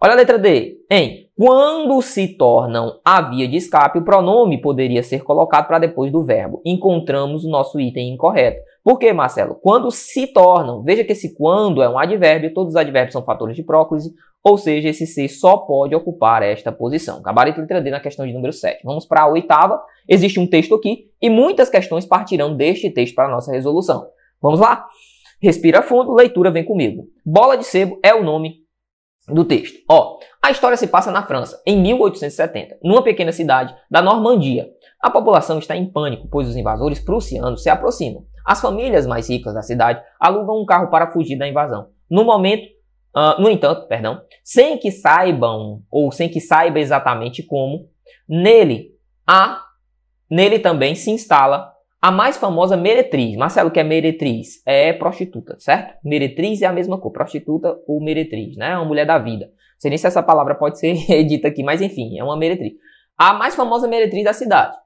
Olha 0.02 0.12
a 0.12 0.16
letra 0.16 0.38
D. 0.38 0.78
Em 0.90 1.28
quando 1.40 2.02
se 2.02 2.28
tornam 2.28 3.00
a 3.02 3.22
via 3.22 3.48
de 3.48 3.56
escape, 3.56 3.98
o 3.98 4.04
pronome 4.04 4.60
poderia 4.60 5.02
ser 5.02 5.24
colocado 5.24 5.66
para 5.66 5.78
depois 5.78 6.12
do 6.12 6.22
verbo. 6.22 6.60
Encontramos 6.66 7.46
o 7.46 7.48
nosso 7.48 7.80
item 7.80 8.12
incorreto. 8.12 8.60
Por 8.84 8.98
que, 8.98 9.10
Marcelo? 9.10 9.54
Quando 9.54 9.90
se 9.90 10.26
tornam. 10.26 10.82
Veja 10.82 11.02
que 11.02 11.12
esse 11.12 11.34
quando 11.34 11.82
é 11.82 11.88
um 11.88 11.98
advérbio, 11.98 12.52
todos 12.52 12.74
os 12.74 12.76
advérbios 12.76 13.14
são 13.14 13.24
fatores 13.24 13.56
de 13.56 13.62
próclise, 13.62 14.12
ou 14.44 14.58
seja, 14.58 14.90
esse 14.90 15.06
C 15.06 15.28
só 15.28 15.56
pode 15.56 15.94
ocupar 15.94 16.42
esta 16.42 16.70
posição. 16.70 17.22
Gabarito 17.22 17.58
letra 17.58 17.80
D 17.80 17.88
na 17.88 18.00
questão 18.00 18.26
de 18.26 18.34
número 18.34 18.52
7. 18.52 18.82
Vamos 18.84 19.06
para 19.06 19.22
a 19.22 19.28
oitava. 19.28 19.82
Existe 20.06 20.38
um 20.38 20.46
texto 20.46 20.74
aqui 20.74 21.06
e 21.22 21.30
muitas 21.30 21.70
questões 21.70 22.04
partirão 22.04 22.54
deste 22.54 22.90
texto 22.90 23.14
para 23.14 23.28
a 23.28 23.30
nossa 23.30 23.50
resolução. 23.50 24.06
Vamos 24.42 24.60
lá? 24.60 24.86
Respira 25.40 25.80
fundo, 25.80 26.12
leitura 26.12 26.50
vem 26.50 26.66
comigo. 26.66 27.04
Bola 27.24 27.56
de 27.56 27.64
sebo 27.64 27.98
é 28.04 28.14
o 28.14 28.22
nome 28.22 28.56
do 29.26 29.44
texto. 29.44 29.78
Ó, 29.88 30.18
a 30.42 30.50
história 30.50 30.76
se 30.76 30.86
passa 30.86 31.10
na 31.10 31.22
França, 31.22 31.60
em 31.66 31.80
1870, 31.80 32.78
numa 32.82 33.02
pequena 33.02 33.32
cidade 33.32 33.74
da 33.90 34.00
Normandia. 34.00 34.68
A 35.00 35.10
população 35.10 35.58
está 35.58 35.76
em 35.76 35.90
pânico, 35.90 36.28
pois 36.30 36.48
os 36.48 36.56
invasores 36.56 36.98
prussianos 36.98 37.62
se 37.62 37.70
aproximam. 37.70 38.24
As 38.44 38.60
famílias 38.60 39.06
mais 39.06 39.28
ricas 39.28 39.54
da 39.54 39.62
cidade 39.62 40.02
alugam 40.18 40.60
um 40.60 40.66
carro 40.66 40.88
para 40.88 41.10
fugir 41.10 41.36
da 41.36 41.48
invasão. 41.48 41.88
No 42.10 42.24
momento, 42.24 42.68
Uh, 43.12 43.42
no 43.42 43.50
entanto, 43.50 43.88
perdão, 43.88 44.22
sem 44.44 44.78
que 44.78 44.92
saibam 44.92 45.82
ou 45.90 46.12
sem 46.12 46.28
que 46.28 46.40
saiba 46.40 46.78
exatamente 46.78 47.42
como, 47.42 47.88
nele 48.28 48.92
há, 49.26 49.64
nele 50.30 50.60
também 50.60 50.94
se 50.94 51.10
instala 51.10 51.72
a 52.00 52.10
mais 52.10 52.36
famosa 52.36 52.76
meretriz. 52.76 53.36
Marcelo, 53.36 53.70
que 53.70 53.80
é 53.80 53.84
meretriz? 53.84 54.62
É 54.64 54.92
prostituta, 54.92 55.56
certo? 55.58 55.98
Meretriz 56.04 56.62
é 56.62 56.66
a 56.66 56.72
mesma 56.72 56.98
coisa, 56.98 57.14
prostituta 57.14 57.76
ou 57.86 58.00
meretriz, 58.00 58.56
né? 58.56 58.70
É 58.70 58.76
uma 58.76 58.84
mulher 58.84 59.04
da 59.04 59.18
vida. 59.18 59.50
Sei 59.80 59.88
nem 59.88 59.96
se 59.96 60.06
essa 60.06 60.22
palavra 60.22 60.54
pode 60.54 60.78
ser 60.78 60.94
dita 61.24 61.48
aqui, 61.48 61.62
mas 61.62 61.80
enfim, 61.80 62.18
é 62.18 62.22
uma 62.22 62.36
meretriz. 62.36 62.74
A 63.16 63.32
mais 63.32 63.56
famosa 63.56 63.88
meretriz 63.88 64.22
da 64.24 64.34
cidade, 64.34 64.76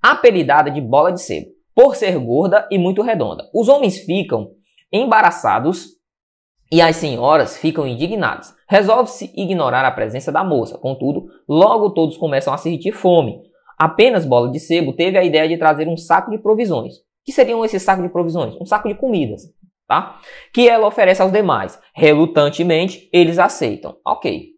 apelidada 0.00 0.70
de 0.70 0.80
bola 0.80 1.12
de 1.12 1.20
sebo, 1.20 1.48
por 1.74 1.96
ser 1.96 2.16
gorda 2.18 2.66
e 2.70 2.78
muito 2.78 3.02
redonda. 3.02 3.50
Os 3.52 3.68
homens 3.68 3.98
ficam 3.98 4.52
embaraçados 4.92 5.88
e 6.70 6.80
as 6.80 6.96
senhoras 6.96 7.56
ficam 7.56 7.84
indignadas. 7.84 8.54
Resolve-se 8.68 9.32
ignorar 9.36 9.84
a 9.84 9.90
presença 9.90 10.30
da 10.30 10.44
moça, 10.44 10.78
contudo, 10.78 11.26
logo 11.48 11.90
todos 11.90 12.16
começam 12.16 12.54
a 12.54 12.58
sentir 12.58 12.92
fome. 12.92 13.40
Apenas 13.76 14.24
Bola 14.24 14.50
de 14.52 14.60
Sebo 14.60 14.92
teve 14.92 15.18
a 15.18 15.24
ideia 15.24 15.48
de 15.48 15.58
trazer 15.58 15.88
um 15.88 15.96
saco 15.96 16.30
de 16.30 16.38
provisões. 16.38 16.94
que 17.24 17.32
seriam 17.32 17.64
esses 17.64 17.82
sacos 17.82 18.04
de 18.04 18.10
provisões? 18.10 18.54
Um 18.60 18.66
saco 18.66 18.86
de 18.86 18.94
comidas, 18.94 19.42
tá? 19.86 20.20
Que 20.52 20.68
ela 20.68 20.86
oferece 20.86 21.22
aos 21.22 21.32
demais. 21.32 21.80
Relutantemente, 21.94 23.08
eles 23.12 23.38
aceitam. 23.38 23.96
Ok. 24.04 24.54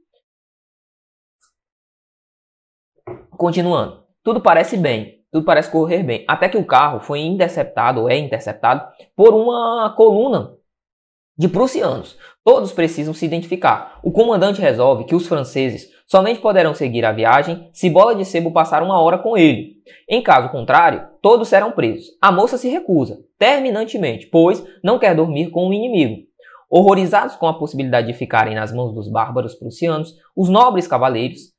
Continuando. 3.36 4.04
Tudo 4.22 4.40
parece 4.40 4.76
bem, 4.76 5.24
tudo 5.30 5.44
parece 5.44 5.70
correr 5.70 6.02
bem. 6.02 6.24
Até 6.26 6.48
que 6.48 6.56
o 6.56 6.66
carro 6.66 6.98
foi 6.98 7.20
interceptado, 7.20 8.00
ou 8.00 8.10
é 8.10 8.16
interceptado, 8.16 8.84
por 9.14 9.34
uma 9.34 9.94
coluna 9.96 10.56
de 11.38 11.48
prussianos. 11.48 12.18
Todos 12.42 12.72
precisam 12.72 13.12
se 13.12 13.24
identificar. 13.26 14.00
O 14.02 14.10
comandante 14.10 14.60
resolve 14.60 15.04
que 15.04 15.14
os 15.14 15.26
franceses 15.26 15.88
somente 16.06 16.40
poderão 16.40 16.74
seguir 16.74 17.04
a 17.04 17.12
viagem 17.12 17.68
se 17.72 17.90
Bola 17.90 18.14
de 18.14 18.24
Sebo 18.24 18.52
passar 18.52 18.82
uma 18.82 19.00
hora 19.00 19.18
com 19.18 19.36
ele. 19.36 19.82
Em 20.08 20.22
caso 20.22 20.48
contrário, 20.48 21.06
todos 21.20 21.48
serão 21.48 21.72
presos. 21.72 22.06
A 22.20 22.32
moça 22.32 22.56
se 22.56 22.68
recusa, 22.68 23.18
terminantemente, 23.38 24.27
pois 24.27 24.64
não 24.83 24.99
quer 24.99 25.14
dormir 25.14 25.51
com 25.51 25.68
o 25.68 25.72
inimigo. 25.72 26.27
Horrorizados 26.68 27.37
com 27.37 27.46
a 27.46 27.59
possibilidade 27.59 28.09
de 28.09 28.14
ficarem 28.14 28.55
nas 28.55 28.72
mãos 28.72 28.92
dos 28.92 29.09
bárbaros 29.09 29.55
prussianos, 29.55 30.14
os 30.37 30.49
nobres 30.49 30.87
cavaleiros 30.88 31.57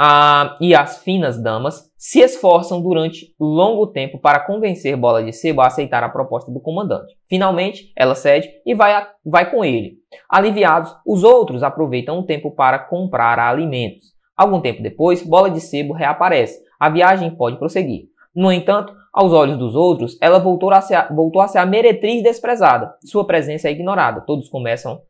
ah, 0.00 0.56
e 0.60 0.76
as 0.76 1.02
finas 1.02 1.42
damas 1.42 1.90
se 1.96 2.20
esforçam 2.20 2.80
durante 2.80 3.34
longo 3.38 3.88
tempo 3.88 4.18
para 4.18 4.38
convencer 4.38 4.96
Bola 4.96 5.22
de 5.24 5.32
Sebo 5.32 5.60
a 5.60 5.66
aceitar 5.66 6.04
a 6.04 6.08
proposta 6.08 6.52
do 6.52 6.60
comandante. 6.60 7.16
Finalmente, 7.28 7.92
ela 7.96 8.14
cede 8.14 8.48
e 8.64 8.74
vai, 8.74 8.92
a, 8.92 9.10
vai 9.26 9.50
com 9.50 9.64
ele. 9.64 9.96
Aliviados, 10.30 10.94
os 11.04 11.24
outros 11.24 11.64
aproveitam 11.64 12.20
o 12.20 12.22
tempo 12.22 12.52
para 12.52 12.78
comprar 12.78 13.40
alimentos. 13.40 14.14
Algum 14.36 14.60
tempo 14.60 14.82
depois, 14.82 15.20
Bola 15.20 15.50
de 15.50 15.60
Sebo 15.60 15.92
reaparece. 15.92 16.62
A 16.78 16.88
viagem 16.88 17.34
pode 17.34 17.58
prosseguir. 17.58 18.04
No 18.32 18.52
entanto, 18.52 18.94
aos 19.12 19.32
olhos 19.32 19.58
dos 19.58 19.74
outros, 19.74 20.16
ela 20.20 20.38
voltou 20.38 20.70
a 20.70 20.80
ser, 20.80 21.12
voltou 21.12 21.40
a, 21.42 21.48
ser 21.48 21.58
a 21.58 21.66
meretriz 21.66 22.22
desprezada. 22.22 22.94
Sua 23.04 23.26
presença 23.26 23.68
é 23.68 23.72
ignorada. 23.72 24.20
Todos 24.20 24.48
começam, 24.48 25.00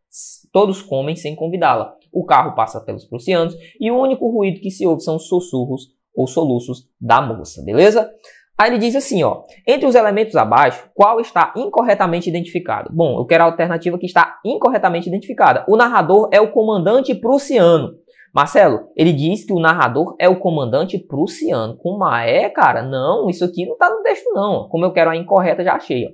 todos 0.53 0.83
comem 0.83 1.17
sem 1.17 1.35
convidá-la. 1.35 1.95
O 2.13 2.25
carro 2.25 2.55
passa 2.55 2.81
pelos 2.81 3.05
prussianos 3.05 3.55
e 3.79 3.91
o 3.91 3.99
único 3.99 4.31
ruído 4.31 4.61
que 4.61 4.71
se 4.71 4.87
ouve 4.87 5.03
são 5.03 5.17
os 5.17 5.29
sussurros 5.29 5.89
ou 6.15 6.27
soluços 6.27 6.89
da 7.01 7.21
moça, 7.21 7.63
beleza? 7.63 8.11
Aí 8.59 8.71
ele 8.71 8.79
diz 8.79 8.97
assim, 8.97 9.23
ó, 9.23 9.43
entre 9.65 9.87
os 9.87 9.95
elementos 9.95 10.35
abaixo, 10.35 10.91
qual 10.93 11.21
está 11.21 11.53
incorretamente 11.57 12.29
identificado? 12.29 12.91
Bom, 12.93 13.21
eu 13.21 13.25
quero 13.25 13.45
a 13.45 13.47
alternativa 13.47 13.97
que 13.97 14.07
está 14.07 14.41
incorretamente 14.45 15.09
identificada. 15.09 15.65
O 15.69 15.77
narrador 15.77 16.29
é 16.33 16.41
o 16.41 16.51
comandante 16.51 17.15
prussiano. 17.15 17.95
Marcelo, 18.35 18.89
ele 18.97 19.13
diz 19.13 19.45
que 19.45 19.53
o 19.53 19.61
narrador 19.61 20.15
é 20.19 20.29
o 20.29 20.39
comandante 20.39 20.99
prussiano. 20.99 21.77
Como 21.77 22.07
é, 22.09 22.49
cara? 22.51 22.83
Não, 22.83 23.29
isso 23.29 23.45
aqui 23.45 23.67
não 23.67 23.73
está 23.75 23.91
no 23.91 24.03
texto 24.03 24.31
não. 24.33 24.69
Como 24.69 24.85
eu 24.85 24.93
quero 24.93 25.11
a 25.11 25.17
incorreta, 25.17 25.65
já 25.65 25.75
achei, 25.75 26.07
ó. 26.07 26.11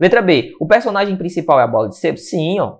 Letra 0.00 0.20
B, 0.20 0.52
o 0.60 0.66
personagem 0.66 1.16
principal 1.16 1.60
é 1.60 1.62
a 1.62 1.66
bola 1.66 1.88
de 1.88 1.96
sebo? 1.96 2.18
Sim, 2.18 2.58
ó. 2.58 2.78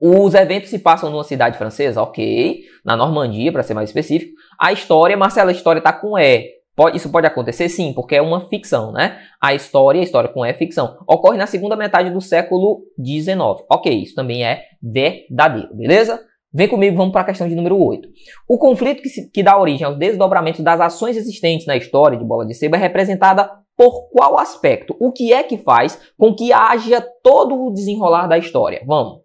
Os 0.00 0.32
eventos 0.32 0.70
se 0.70 0.78
passam 0.78 1.10
numa 1.10 1.24
cidade 1.24 1.58
francesa, 1.58 2.02
ok, 2.02 2.62
na 2.82 2.96
Normandia, 2.96 3.52
para 3.52 3.62
ser 3.62 3.74
mais 3.74 3.90
específico. 3.90 4.32
A 4.58 4.72
história, 4.72 5.16
Marcela, 5.16 5.50
a 5.50 5.52
história 5.52 5.78
está 5.78 5.92
com 5.92 6.18
E. 6.18 6.60
Isso 6.94 7.12
pode 7.12 7.26
acontecer 7.26 7.68
sim, 7.68 7.92
porque 7.92 8.16
é 8.16 8.22
uma 8.22 8.48
ficção, 8.48 8.90
né? 8.90 9.20
A 9.38 9.52
história, 9.54 10.00
a 10.00 10.04
história 10.04 10.30
com 10.30 10.46
E 10.46 10.48
é 10.48 10.54
ficção, 10.54 10.96
ocorre 11.06 11.36
na 11.36 11.46
segunda 11.46 11.76
metade 11.76 12.08
do 12.08 12.22
século 12.22 12.80
XIX. 12.98 13.36
Ok, 13.70 13.92
isso 13.92 14.14
também 14.14 14.42
é 14.42 14.62
verdadeiro, 14.82 15.74
beleza? 15.74 16.18
Vem 16.52 16.66
comigo, 16.66 16.96
vamos 16.96 17.12
para 17.12 17.20
a 17.20 17.26
questão 17.26 17.48
de 17.48 17.54
número 17.54 17.80
8. 17.80 18.08
O 18.48 18.58
conflito 18.58 19.02
que, 19.02 19.08
se, 19.08 19.30
que 19.30 19.42
dá 19.42 19.56
origem 19.56 19.86
aos 19.86 19.96
desdobramentos 19.96 20.62
das 20.62 20.80
ações 20.80 21.16
existentes 21.16 21.64
na 21.64 21.76
história 21.76 22.18
de 22.18 22.24
Bola 22.24 22.44
de 22.44 22.54
Seba 22.54 22.76
é 22.76 22.80
representada 22.80 23.48
por 23.76 24.10
qual 24.10 24.36
aspecto? 24.36 24.96
O 24.98 25.12
que 25.12 25.32
é 25.32 25.44
que 25.44 25.58
faz 25.58 25.98
com 26.18 26.34
que 26.34 26.52
haja 26.52 27.00
todo 27.22 27.54
o 27.54 27.72
desenrolar 27.72 28.26
da 28.26 28.36
história? 28.36 28.82
Vamos. 28.84 29.20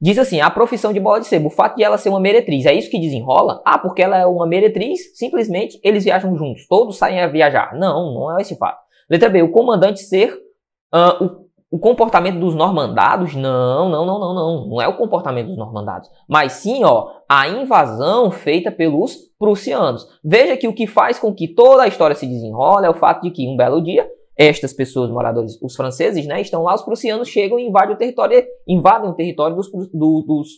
Diz 0.00 0.18
assim, 0.18 0.40
a 0.40 0.50
profissão 0.50 0.92
de 0.92 0.98
bola 0.98 1.20
de 1.20 1.28
sebo, 1.28 1.46
o 1.46 1.50
fato 1.50 1.76
de 1.76 1.84
ela 1.84 1.96
ser 1.96 2.08
uma 2.08 2.18
meretriz, 2.18 2.66
é 2.66 2.74
isso 2.74 2.90
que 2.90 2.98
desenrola? 2.98 3.62
Ah, 3.64 3.78
porque 3.78 4.02
ela 4.02 4.18
é 4.18 4.26
uma 4.26 4.48
meretriz, 4.48 5.16
simplesmente 5.16 5.78
eles 5.84 6.02
viajam 6.02 6.34
juntos, 6.36 6.66
todos 6.66 6.98
saem 6.98 7.20
a 7.20 7.28
viajar. 7.28 7.78
Não, 7.78 8.12
não 8.12 8.36
é 8.36 8.42
esse 8.42 8.56
fato. 8.56 8.80
Letra 9.08 9.28
B, 9.28 9.42
o 9.42 9.52
comandante 9.52 10.00
ser 10.00 10.34
uh, 10.92 11.24
o 11.24 11.41
comportamento 11.78 12.38
dos 12.38 12.54
normandados? 12.54 13.34
Não, 13.34 13.88
não, 13.88 14.04
não, 14.04 14.18
não, 14.18 14.34
não. 14.34 14.66
Não 14.68 14.82
é 14.82 14.88
o 14.88 14.96
comportamento 14.96 15.48
dos 15.48 15.56
normandados. 15.56 16.10
Mas 16.28 16.52
sim, 16.52 16.84
ó, 16.84 17.10
a 17.28 17.48
invasão 17.48 18.30
feita 18.30 18.70
pelos 18.70 19.16
prussianos. 19.38 20.06
Veja 20.22 20.56
que 20.56 20.68
o 20.68 20.74
que 20.74 20.86
faz 20.86 21.18
com 21.18 21.34
que 21.34 21.48
toda 21.48 21.82
a 21.82 21.88
história 21.88 22.14
se 22.14 22.26
desenrole 22.26 22.86
é 22.86 22.90
o 22.90 22.94
fato 22.94 23.22
de 23.22 23.30
que 23.30 23.48
um 23.48 23.56
belo 23.56 23.82
dia 23.82 24.08
estas 24.36 24.72
pessoas, 24.72 25.10
moradores, 25.10 25.58
os 25.62 25.76
franceses, 25.76 26.26
né, 26.26 26.40
estão 26.40 26.62
lá, 26.62 26.74
os 26.74 26.82
prussianos 26.82 27.28
chegam 27.28 27.58
e 27.58 27.66
invadem 27.66 27.94
o 27.94 27.98
território, 27.98 28.42
invadem 28.66 29.10
o 29.10 29.14
território 29.14 29.54
dos, 29.54 29.70
do, 29.70 30.22
dos 30.22 30.48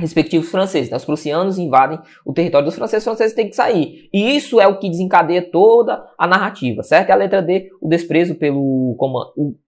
respectivos 0.00 0.50
franceses. 0.50 0.90
Né? 0.90 0.96
Os 0.96 1.04
prussianos 1.04 1.58
invadem 1.58 1.98
o 2.24 2.32
território 2.32 2.64
dos 2.64 2.74
franceses, 2.74 3.02
os 3.02 3.10
franceses 3.10 3.34
têm 3.34 3.48
que 3.48 3.54
sair. 3.54 4.08
E 4.12 4.36
isso 4.36 4.60
é 4.60 4.66
o 4.66 4.78
que 4.78 4.90
desencadeia 4.90 5.42
toda 5.42 6.04
a 6.18 6.26
narrativa, 6.26 6.82
certo? 6.82 7.10
É 7.10 7.12
a 7.12 7.16
letra 7.16 7.42
D, 7.42 7.68
o 7.80 7.88
desprezo 7.88 8.34
pelo 8.34 8.96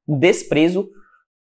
o 0.06 0.16
desprezo 0.18 0.88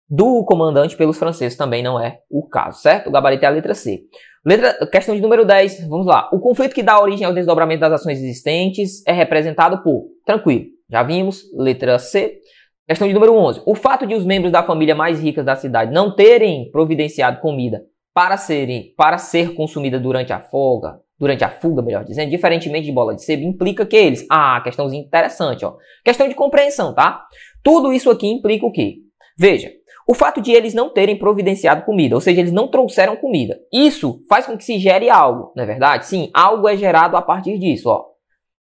do 0.09 0.45
comandante 0.45 0.97
pelos 0.97 1.19
franceses 1.19 1.59
também 1.59 1.83
não 1.83 1.99
é 1.99 2.21
o 2.31 2.47
caso, 2.47 2.81
certo? 2.81 3.09
O 3.09 3.13
gabarito 3.13 3.45
é 3.45 3.49
a 3.49 3.51
letra 3.51 3.75
C. 3.75 4.03
Letra, 4.45 4.87
questão 4.87 5.15
de 5.15 5.21
número 5.21 5.45
10, 5.45 5.89
vamos 5.89 6.07
lá. 6.07 6.29
O 6.33 6.39
conflito 6.39 6.75
que 6.75 6.83
dá 6.83 7.01
origem 7.01 7.27
ao 7.27 7.35
desdobramento 7.35 7.81
das 7.81 7.95
ações 7.95 8.19
existentes 8.19 9.05
é 9.05 9.13
representado 9.13 9.83
por, 9.83 10.07
tranquilo, 10.25 10.67
já 10.89 11.03
vimos, 11.03 11.43
letra 11.55 11.99
C. 11.99 12.39
Questão 12.87 13.09
de 13.09 13.15
número 13.15 13.35
11. 13.35 13.63
O 13.67 13.75
fato 13.75 14.07
de 14.07 14.15
os 14.15 14.25
membros 14.25 14.53
da 14.53 14.63
família 14.63 14.95
mais 14.95 15.21
ricas 15.21 15.45
da 15.45 15.57
cidade 15.57 15.93
não 15.93 16.15
terem 16.15 16.71
providenciado 16.71 17.41
comida 17.41 17.83
para, 18.17 18.39
serem, 18.39 18.95
para 18.97 19.19
ser 19.19 19.53
consumida 19.53 20.01
durante 20.01 20.33
a 20.33 20.41
folga, 20.41 20.99
durante 21.19 21.45
a 21.45 21.51
fuga, 21.51 21.83
melhor 21.83 22.03
dizendo, 22.03 22.31
diferentemente 22.31 22.87
de 22.87 22.93
bola 22.93 23.15
de 23.15 23.23
sebo, 23.23 23.43
implica 23.43 23.85
que 23.85 23.95
eles. 23.95 24.25
Ah, 24.31 24.59
questãozinha 24.65 25.03
interessante, 25.03 25.67
ó. 25.67 25.75
Questão 26.03 26.27
de 26.27 26.35
compreensão, 26.35 26.95
tá? 26.95 27.27
Tudo 27.63 27.93
isso 27.93 28.11
aqui 28.11 28.27
implica 28.27 28.65
o 28.65 28.73
quê? 28.73 29.01
Veja, 29.37 29.71
o 30.09 30.15
fato 30.15 30.41
de 30.41 30.51
eles 30.51 30.73
não 30.73 30.89
terem 30.89 31.19
providenciado 31.19 31.85
comida, 31.85 32.15
ou 32.15 32.21
seja, 32.23 32.41
eles 32.41 32.53
não 32.53 32.69
trouxeram 32.69 33.17
comida. 33.17 33.59
Isso 33.71 34.25
faz 34.31 34.47
com 34.47 34.57
que 34.57 34.65
se 34.65 34.79
gere 34.79 35.11
algo, 35.11 35.53
não 35.55 35.65
é 35.65 35.67
verdade? 35.67 36.07
Sim, 36.07 36.31
algo 36.33 36.67
é 36.67 36.75
gerado 36.75 37.19
a 37.19 37.23
partir 37.23 37.59
disso, 37.59 37.91
ó 37.91 38.17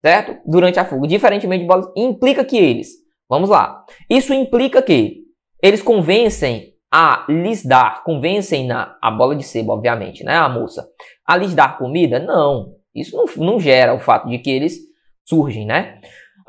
certo? 0.02 0.38
Durante 0.46 0.80
a 0.80 0.86
fuga, 0.86 1.08
diferentemente 1.08 1.64
de 1.64 1.68
bolas, 1.68 1.92
implica 1.96 2.46
que 2.46 2.58
eles, 2.58 2.90
vamos 3.30 3.50
lá, 3.50 3.84
isso 4.10 4.34
implica 4.34 4.82
que 4.82 5.24
eles 5.62 5.82
convencem 5.82 6.69
a 6.92 7.26
lhes 7.30 7.66
dar, 7.66 8.04
convencem 8.04 8.66
na, 8.66 8.98
a 9.02 9.12
bola 9.12 9.36
de 9.36 9.44
sebo, 9.44 9.74
obviamente, 9.74 10.24
né, 10.24 10.36
a 10.36 10.50
moça, 10.50 10.88
a 11.26 11.38
lhes 11.38 11.54
dar 11.54 11.78
comida? 11.78 12.20
Não, 12.20 12.74
isso 12.94 13.16
não, 13.16 13.26
não 13.46 13.60
gera 13.60 13.94
o 13.94 14.00
fato 14.00 14.28
de 14.28 14.40
que 14.40 14.50
eles 14.50 14.78
surgem, 15.26 15.66
né? 15.66 16.00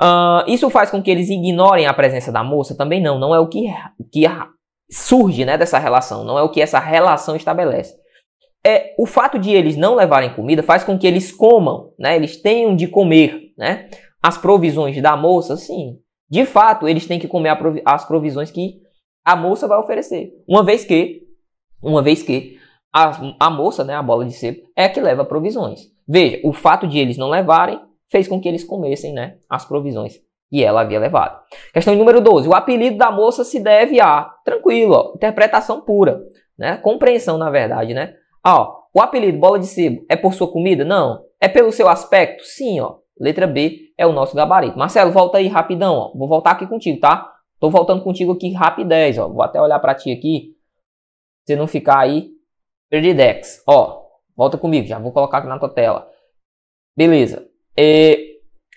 Uh, 0.01 0.49
isso 0.49 0.70
faz 0.70 0.91
com 0.91 1.03
que 1.03 1.11
eles 1.11 1.28
ignorem 1.28 1.86
a 1.86 1.93
presença 1.93 2.32
da 2.32 2.43
moça? 2.43 2.74
Também 2.74 3.03
não, 3.03 3.18
não 3.18 3.34
é 3.34 3.38
o 3.38 3.49
que, 3.49 3.66
que 4.11 4.24
surge 4.91 5.45
né, 5.45 5.59
dessa 5.59 5.78
relação, 5.78 6.24
não 6.24 6.38
é 6.38 6.43
o 6.43 6.49
que 6.49 6.62
essa 6.62 6.78
relação 6.78 7.36
estabelece 7.36 8.01
é 8.64 8.95
o 8.99 9.07
fato 9.07 9.38
de 9.38 9.51
eles 9.51 9.76
não 9.76 9.95
levarem 9.95 10.34
comida 10.34 10.62
faz 10.62 10.84
com 10.84 10.99
que 10.99 11.07
eles 11.07 11.32
comam, 11.32 11.93
né? 11.99 12.16
Eles 12.16 12.36
tenham 12.36 12.76
de 12.76 12.86
comer, 12.86 13.53
né? 13.57 13.88
As 14.22 14.36
provisões 14.36 15.01
da 15.01 15.16
moça, 15.16 15.57
sim. 15.57 15.99
De 16.28 16.45
fato, 16.45 16.86
eles 16.86 17.07
têm 17.07 17.18
que 17.18 17.26
comer 17.26 17.57
as 17.84 18.05
provisões 18.05 18.51
que 18.51 18.80
a 19.25 19.37
moça 19.37 19.68
vai 19.68 19.79
oferecer. 19.79 20.33
Uma 20.49 20.64
vez 20.64 20.85
que, 20.85 21.23
uma 21.83 22.03
vez 22.03 22.23
que 22.23 22.59
a, 22.93 23.12
a 23.39 23.51
moça, 23.51 23.85
né, 23.85 23.95
a 23.95 24.03
bola 24.03 24.25
de 24.25 24.33
sebo, 24.33 24.61
é 24.77 24.89
que 24.89 25.01
leva 25.01 25.25
provisões. 25.25 25.81
Veja, 26.09 26.41
o 26.45 26.53
fato 26.53 26.87
de 26.87 26.99
eles 26.99 27.16
não 27.16 27.31
levarem 27.31 27.81
fez 28.11 28.27
com 28.27 28.41
que 28.41 28.49
eles 28.49 28.64
comessem, 28.64 29.12
né, 29.12 29.37
as 29.49 29.64
provisões 29.64 30.21
que 30.51 30.64
ela 30.64 30.81
havia 30.81 30.99
levado. 30.99 31.41
Questão 31.73 31.95
número 31.95 32.21
12. 32.21 32.49
O 32.49 32.55
apelido 32.55 32.99
da 32.99 33.11
moça 33.11 33.45
se 33.45 33.61
deve 33.61 34.01
a, 34.01 34.25
tranquilo, 34.45 34.95
ó, 34.95 35.12
interpretação 35.14 35.81
pura, 35.81 36.21
né? 36.59 36.77
Compreensão, 36.79 37.39
na 37.39 37.49
verdade, 37.49 37.95
né? 37.95 38.14
Ó, 38.45 38.81
o 38.93 39.01
apelido 39.01 39.39
bola 39.39 39.59
de 39.59 39.66
sebo 39.66 40.05
é 40.09 40.16
por 40.16 40.35
sua 40.35 40.51
comida? 40.51 40.85
Não. 40.85 41.23
É 41.41 41.49
pelo 41.49 41.71
seu 41.71 41.89
aspecto? 41.89 42.45
Sim, 42.45 42.81
ó. 42.81 42.97
Letra 43.18 43.47
B 43.47 43.93
é 43.97 44.07
o 44.07 44.12
nosso 44.12 44.35
gabarito. 44.35 44.79
Marcelo, 44.79 45.12
volta 45.12 45.39
aí 45.39 45.47
rapidão, 45.47 45.95
ó. 45.95 46.12
Vou 46.18 46.27
voltar 46.27 46.53
aqui 46.53 46.66
contigo, 46.66 46.99
tá? 46.99 47.31
Tô 47.61 47.68
voltando 47.70 48.02
contigo 48.02 48.32
aqui 48.32 48.52
rapidez, 48.52 49.18
ó. 49.18 49.28
Vou 49.28 49.42
até 49.42 49.61
olhar 49.61 49.78
para 49.78 49.94
ti 49.94 50.11
aqui. 50.11 50.56
Você 51.44 51.54
não 51.54 51.66
ficar 51.66 51.98
aí 51.98 52.30
perdidex. 52.88 53.62
Ó, 53.66 54.02
volta 54.36 54.56
comigo, 54.56 54.86
já 54.86 54.98
vou 54.98 55.12
colocar 55.12 55.38
aqui 55.38 55.46
na 55.46 55.58
tua 55.58 55.68
tela. 55.68 56.11
Beleza. 56.96 57.46
É, 57.76 58.18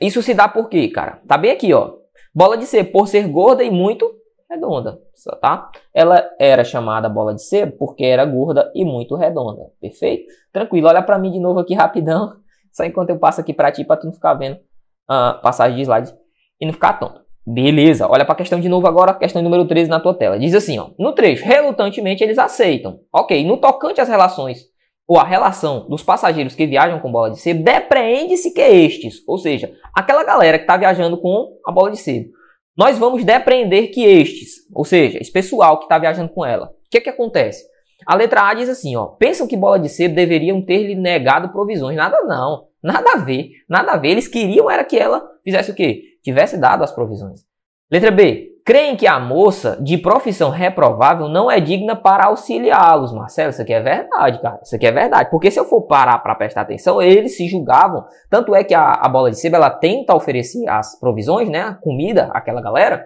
isso 0.01 0.21
se 0.21 0.33
dá 0.33 0.47
por 0.47 0.69
quê, 0.69 0.89
cara? 0.89 1.21
Tá 1.27 1.37
bem 1.37 1.51
aqui, 1.51 1.73
ó. 1.73 1.97
Bola 2.35 2.57
de 2.57 2.65
sebo 2.65 2.91
por 2.91 3.07
ser 3.07 3.27
gorda 3.27 3.63
e 3.63 3.71
muito 3.71 4.11
redonda, 4.49 4.99
tá? 5.41 5.71
Ela 5.93 6.31
era 6.39 6.63
chamada 6.63 7.09
bola 7.09 7.33
de 7.33 7.43
sebo 7.43 7.77
porque 7.77 8.03
era 8.03 8.25
gorda 8.25 8.71
e 8.75 8.83
muito 8.85 9.15
redonda, 9.15 9.71
perfeito? 9.79 10.31
Tranquilo, 10.51 10.87
olha 10.87 11.01
para 11.01 11.17
mim 11.17 11.31
de 11.31 11.39
novo 11.39 11.59
aqui 11.59 11.73
rapidão, 11.73 12.37
só 12.71 12.83
enquanto 12.83 13.09
eu 13.09 13.19
passo 13.19 13.41
aqui 13.41 13.53
para 13.53 13.71
ti 13.71 13.83
para 13.83 13.97
tu 13.97 14.05
não 14.05 14.13
ficar 14.13 14.33
vendo 14.35 14.59
a 15.07 15.37
uh, 15.37 15.41
passagem 15.41 15.77
de 15.77 15.83
slide 15.83 16.13
e 16.59 16.65
não 16.65 16.73
ficar 16.73 16.93
tonto. 16.93 17.22
Beleza, 17.45 18.07
olha 18.07 18.23
para 18.23 18.33
a 18.33 18.37
questão 18.37 18.59
de 18.59 18.69
novo 18.69 18.87
agora, 18.87 19.13
questão 19.13 19.41
número 19.41 19.65
13 19.65 19.89
na 19.89 19.99
tua 19.99 20.13
tela. 20.13 20.39
Diz 20.39 20.55
assim, 20.55 20.79
ó, 20.79 20.91
no 20.97 21.13
trecho, 21.13 21.43
relutantemente 21.43 22.23
eles 22.23 22.37
aceitam. 22.37 22.99
Ok, 23.11 23.45
no 23.45 23.57
tocante 23.57 23.99
às 23.99 24.07
relações 24.07 24.61
ou 25.05 25.19
a 25.19 25.23
relação 25.23 25.87
dos 25.89 26.01
passageiros 26.01 26.55
que 26.55 26.65
viajam 26.65 26.99
com 26.99 27.11
bola 27.11 27.31
de 27.31 27.39
sebo, 27.39 27.61
depreende-se 27.61 28.53
que 28.53 28.61
estes, 28.61 29.15
ou 29.27 29.37
seja, 29.37 29.73
aquela 29.93 30.23
galera 30.23 30.57
que 30.57 30.63
está 30.63 30.77
viajando 30.77 31.17
com 31.19 31.57
a 31.67 31.71
bola 31.73 31.91
de 31.91 31.97
sebo, 31.97 32.29
nós 32.77 32.97
vamos 32.97 33.25
depreender 33.25 33.91
que 33.91 34.03
estes, 34.05 34.65
ou 34.73 34.85
seja, 34.85 35.19
esse 35.19 35.31
pessoal 35.31 35.77
que 35.77 35.85
está 35.85 35.97
viajando 35.97 36.29
com 36.29 36.45
ela, 36.45 36.67
o 36.67 36.89
que, 36.89 37.01
que 37.01 37.09
acontece? 37.09 37.65
A 38.05 38.15
letra 38.15 38.47
A 38.47 38.53
diz 38.53 38.69
assim, 38.69 38.95
ó, 38.95 39.07
pensam 39.07 39.47
que 39.47 39.57
bola 39.57 39.77
de 39.77 39.89
sebo 39.89 40.15
deveriam 40.15 40.61
ter 40.61 40.83
lhe 40.83 40.95
negado 40.95 41.49
provisões. 41.49 41.95
Nada 41.95 42.21
não, 42.23 42.67
nada 42.81 43.13
a 43.13 43.17
ver, 43.17 43.49
nada 43.69 43.93
a 43.93 43.97
ver. 43.97 44.09
Eles 44.09 44.27
queriam 44.27 44.69
era 44.69 44.83
que 44.83 44.97
ela 44.97 45.23
fizesse 45.43 45.71
o 45.71 45.75
quê? 45.75 46.12
Tivesse 46.23 46.57
dado 46.57 46.83
as 46.83 46.91
provisões. 46.91 47.41
Letra 47.91 48.11
B, 48.11 48.53
creem 48.65 48.95
que 48.95 49.05
a 49.05 49.19
moça 49.19 49.77
de 49.81 49.97
profissão 49.97 50.49
reprovável 50.49 51.27
não 51.27 51.51
é 51.51 51.59
digna 51.59 51.95
para 51.95 52.25
auxiliá-los. 52.25 53.13
Marcelo, 53.13 53.51
isso 53.51 53.61
aqui 53.61 53.73
é 53.73 53.81
verdade, 53.81 54.41
cara. 54.41 54.59
Isso 54.63 54.75
aqui 54.75 54.87
é 54.87 54.91
verdade. 54.91 55.29
Porque 55.29 55.51
se 55.51 55.59
eu 55.59 55.65
for 55.65 55.81
parar 55.81 56.17
para 56.19 56.35
prestar 56.35 56.61
atenção, 56.61 57.01
eles 57.01 57.35
se 57.35 57.47
julgavam. 57.47 58.05
Tanto 58.29 58.55
é 58.55 58.63
que 58.63 58.73
a, 58.73 58.93
a 58.93 59.09
bola 59.09 59.29
de 59.29 59.39
sebo 59.39 59.57
ela 59.57 59.69
tenta 59.69 60.15
oferecer 60.15 60.67
as 60.69 60.99
provisões, 60.99 61.49
né? 61.49 61.61
A 61.61 61.73
comida 61.73 62.29
àquela 62.33 62.61
galera. 62.61 63.05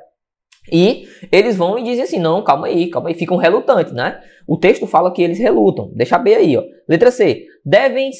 E 0.71 1.07
eles 1.31 1.55
vão 1.55 1.79
e 1.79 1.83
dizem 1.83 2.03
assim: 2.03 2.19
não, 2.19 2.43
calma 2.43 2.67
aí, 2.67 2.89
calma 2.89 3.09
aí, 3.09 3.15
ficam 3.15 3.37
relutantes, 3.37 3.93
né? 3.93 4.19
O 4.47 4.57
texto 4.57 4.85
fala 4.85 5.11
que 5.11 5.21
eles 5.21 5.39
relutam. 5.39 5.91
Deixa 5.93 6.17
bem 6.17 6.35
aí, 6.35 6.57
ó. 6.57 6.63
Letra 6.87 7.11
C. 7.11 7.45
Devem, 7.65 8.11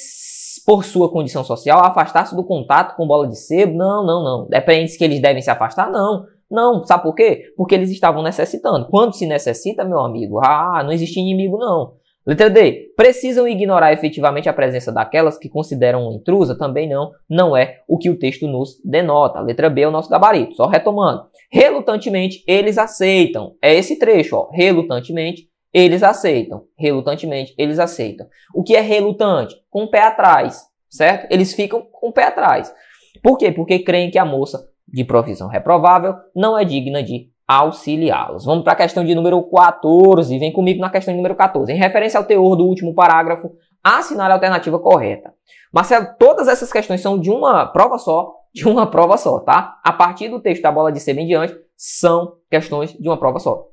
por 0.67 0.83
sua 0.83 1.09
condição 1.09 1.45
social, 1.45 1.79
afastar-se 1.79 2.35
do 2.35 2.43
contato 2.43 2.97
com 2.97 3.07
bola 3.07 3.25
de 3.25 3.37
sebo? 3.37 3.77
Não, 3.77 4.05
não, 4.05 4.21
não. 4.21 4.47
Depende 4.49 4.97
que 4.97 5.03
eles 5.05 5.21
devem 5.21 5.41
se 5.41 5.49
afastar? 5.49 5.89
Não. 5.89 6.25
Não, 6.51 6.83
sabe 6.83 7.03
por 7.03 7.15
quê? 7.15 7.53
Porque 7.55 7.73
eles 7.73 7.89
estavam 7.89 8.21
necessitando. 8.21 8.85
Quando 8.89 9.15
se 9.15 9.25
necessita, 9.25 9.85
meu 9.85 9.99
amigo, 9.99 10.39
ah, 10.43 10.81
não 10.83 10.91
existe 10.91 11.21
inimigo 11.21 11.57
não. 11.57 11.93
Letra 12.25 12.49
D. 12.49 12.91
Precisam 12.97 13.47
ignorar 13.47 13.93
efetivamente 13.93 14.49
a 14.49 14.53
presença 14.53 14.91
daquelas 14.91 15.37
que 15.37 15.47
consideram 15.47 16.11
intrusa? 16.11 16.57
Também 16.57 16.89
não. 16.89 17.11
Não 17.29 17.55
é 17.55 17.77
o 17.87 17.97
que 17.97 18.09
o 18.09 18.19
texto 18.19 18.45
nos 18.45 18.81
denota. 18.83 19.39
Letra 19.39 19.69
B 19.69 19.83
é 19.83 19.87
o 19.87 19.91
nosso 19.91 20.09
gabarito. 20.09 20.53
Só 20.55 20.67
retomando. 20.67 21.23
Relutantemente, 21.49 22.43
eles 22.45 22.77
aceitam. 22.77 23.53
É 23.61 23.73
esse 23.73 23.97
trecho, 23.97 24.35
ó. 24.35 24.49
Relutantemente, 24.51 25.47
eles 25.77 26.01
aceitam. 26.01 26.63
Relutantemente, 26.75 27.53
eles 27.55 27.77
aceitam. 27.77 28.25
O 28.51 28.63
que 28.63 28.75
é 28.75 28.81
relutante? 28.81 29.55
Com 29.69 29.83
o 29.83 29.91
pé 29.91 30.01
atrás, 30.01 30.63
certo? 30.89 31.31
Eles 31.31 31.53
ficam 31.53 31.83
com 31.91 32.09
o 32.09 32.11
pé 32.11 32.23
atrás. 32.23 32.73
Por 33.21 33.37
quê? 33.37 33.51
Porque 33.51 33.77
creem 33.77 34.09
que 34.09 34.17
a 34.17 34.25
moça 34.25 34.67
de 34.87 35.03
provisão 35.03 35.47
reprovável 35.47 36.15
não 36.35 36.57
é 36.57 36.65
digna 36.65 37.03
de 37.03 37.29
auxiliá-los. 37.47 38.43
Vamos 38.43 38.63
para 38.63 38.73
a 38.73 38.77
questão 38.77 39.05
de 39.05 39.13
número 39.13 39.39
14. 39.43 40.39
Vem 40.39 40.51
comigo 40.51 40.81
na 40.81 40.89
questão 40.89 41.13
de 41.13 41.17
número 41.17 41.35
14. 41.35 41.71
Em 41.71 41.77
referência 41.77 42.17
ao 42.17 42.25
teor 42.25 42.55
do 42.55 42.65
último 42.65 42.95
parágrafo, 42.95 43.51
assinar 43.83 44.31
a 44.31 44.33
alternativa 44.33 44.79
correta. 44.79 45.31
Marcelo, 45.71 46.07
todas 46.17 46.47
essas 46.47 46.71
questões 46.71 47.01
são 47.01 47.19
de 47.19 47.29
uma 47.29 47.67
prova 47.67 47.99
só, 47.99 48.33
de 48.51 48.67
uma 48.67 48.89
prova 48.89 49.15
só, 49.15 49.39
tá? 49.41 49.79
A 49.83 49.93
partir 49.93 50.27
do 50.29 50.41
texto 50.41 50.63
da 50.63 50.71
bola 50.71 50.91
de 50.91 50.99
ser 50.99 51.15
em 51.19 51.27
diante, 51.27 51.55
são 51.75 52.33
questões 52.49 52.93
de 52.93 53.07
uma 53.07 53.17
prova 53.17 53.37
só. 53.37 53.67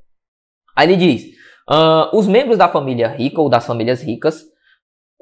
Aí 0.77 0.87
ele 0.87 0.97
diz: 0.97 1.44
uh, 1.71 2.17
os 2.17 2.27
membros 2.27 2.59
da 2.59 2.69
família 2.69 3.09
rica 3.09 3.41
ou 3.41 3.49
das 3.49 3.67
famílias 3.67 4.03
ricas 4.03 4.45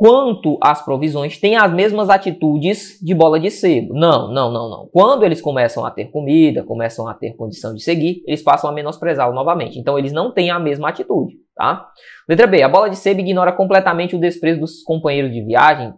quanto 0.02 0.58
às 0.60 0.84
provisões, 0.84 1.38
têm 1.38 1.56
as 1.56 1.72
mesmas 1.72 2.10
atitudes 2.10 2.98
de 3.00 3.14
bola 3.14 3.38
de 3.38 3.52
sebo. 3.52 3.94
Não, 3.94 4.32
não, 4.32 4.50
não, 4.50 4.68
não. 4.68 4.88
Quando 4.92 5.22
eles 5.22 5.40
começam 5.40 5.84
a 5.84 5.92
ter 5.92 6.06
comida, 6.06 6.64
começam 6.64 7.06
a 7.06 7.14
ter 7.14 7.36
condição 7.36 7.72
de 7.72 7.80
seguir, 7.80 8.20
eles 8.26 8.42
passam 8.42 8.68
a 8.68 8.72
menosprezá-lo 8.72 9.32
novamente. 9.32 9.78
Então 9.78 9.96
eles 9.96 10.12
não 10.12 10.32
têm 10.32 10.50
a 10.50 10.58
mesma 10.58 10.88
atitude, 10.88 11.36
tá? 11.54 11.88
Letra 12.28 12.48
B. 12.48 12.62
A 12.62 12.68
bola 12.68 12.90
de 12.90 12.96
sebo 12.96 13.20
ignora 13.20 13.52
completamente 13.52 14.16
o 14.16 14.18
desprezo 14.18 14.58
dos 14.58 14.82
companheiros 14.82 15.32
de 15.32 15.40
viagem. 15.40 15.94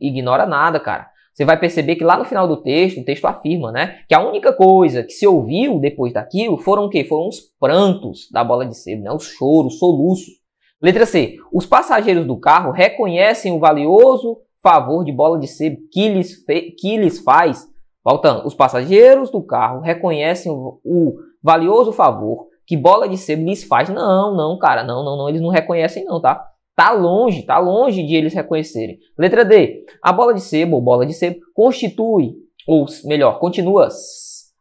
Ignora 0.00 0.44
nada, 0.44 0.78
cara. 0.78 1.08
Você 1.36 1.44
vai 1.44 1.60
perceber 1.60 1.96
que 1.96 2.04
lá 2.04 2.16
no 2.16 2.24
final 2.24 2.48
do 2.48 2.56
texto, 2.62 2.98
o 2.98 3.04
texto 3.04 3.26
afirma, 3.26 3.70
né, 3.70 3.98
que 4.08 4.14
a 4.14 4.26
única 4.26 4.54
coisa 4.54 5.02
que 5.02 5.12
se 5.12 5.26
ouviu 5.26 5.78
depois 5.78 6.10
daquilo 6.10 6.56
foram 6.56 6.86
o 6.86 6.88
quê? 6.88 7.04
Foram 7.04 7.28
os 7.28 7.40
prantos 7.60 8.30
da 8.32 8.42
bola 8.42 8.64
de 8.64 8.74
sebo, 8.74 9.02
né, 9.02 9.12
os 9.12 9.24
choros, 9.24 9.74
os 9.74 9.78
soluços. 9.78 10.32
Letra 10.80 11.04
C. 11.04 11.36
Os 11.52 11.66
passageiros 11.66 12.26
do 12.26 12.38
carro 12.38 12.72
reconhecem 12.72 13.52
o 13.52 13.58
valioso 13.58 14.38
favor 14.62 15.04
de 15.04 15.12
bola 15.12 15.38
de 15.38 15.46
sebo 15.46 15.76
que 15.92 16.08
lhes, 16.08 16.42
que 16.78 16.96
lhes 16.96 17.18
faz. 17.18 17.66
Voltando, 18.02 18.46
os 18.46 18.54
passageiros 18.54 19.30
do 19.30 19.42
carro 19.42 19.82
reconhecem 19.82 20.50
o, 20.50 20.80
o 20.82 21.16
valioso 21.42 21.92
favor 21.92 22.46
que 22.66 22.78
bola 22.78 23.06
de 23.06 23.18
sebo 23.18 23.44
lhes 23.44 23.62
faz. 23.62 23.90
Não, 23.90 24.34
não, 24.34 24.58
cara, 24.58 24.82
não, 24.82 25.04
não, 25.04 25.18
não, 25.18 25.28
eles 25.28 25.42
não 25.42 25.50
reconhecem 25.50 26.02
não, 26.06 26.18
tá? 26.18 26.42
Tá 26.76 26.92
longe, 26.92 27.42
tá 27.42 27.58
longe 27.58 28.06
de 28.06 28.14
eles 28.14 28.34
reconhecerem. 28.34 28.98
Letra 29.18 29.46
D. 29.46 29.86
A 30.02 30.12
bola 30.12 30.34
de 30.34 30.42
sebo 30.42 30.76
ou 30.76 30.82
bola 30.82 31.06
de 31.06 31.14
sebo 31.14 31.40
constitui, 31.54 32.34
ou 32.68 32.84
melhor, 33.06 33.38
continua 33.38 33.88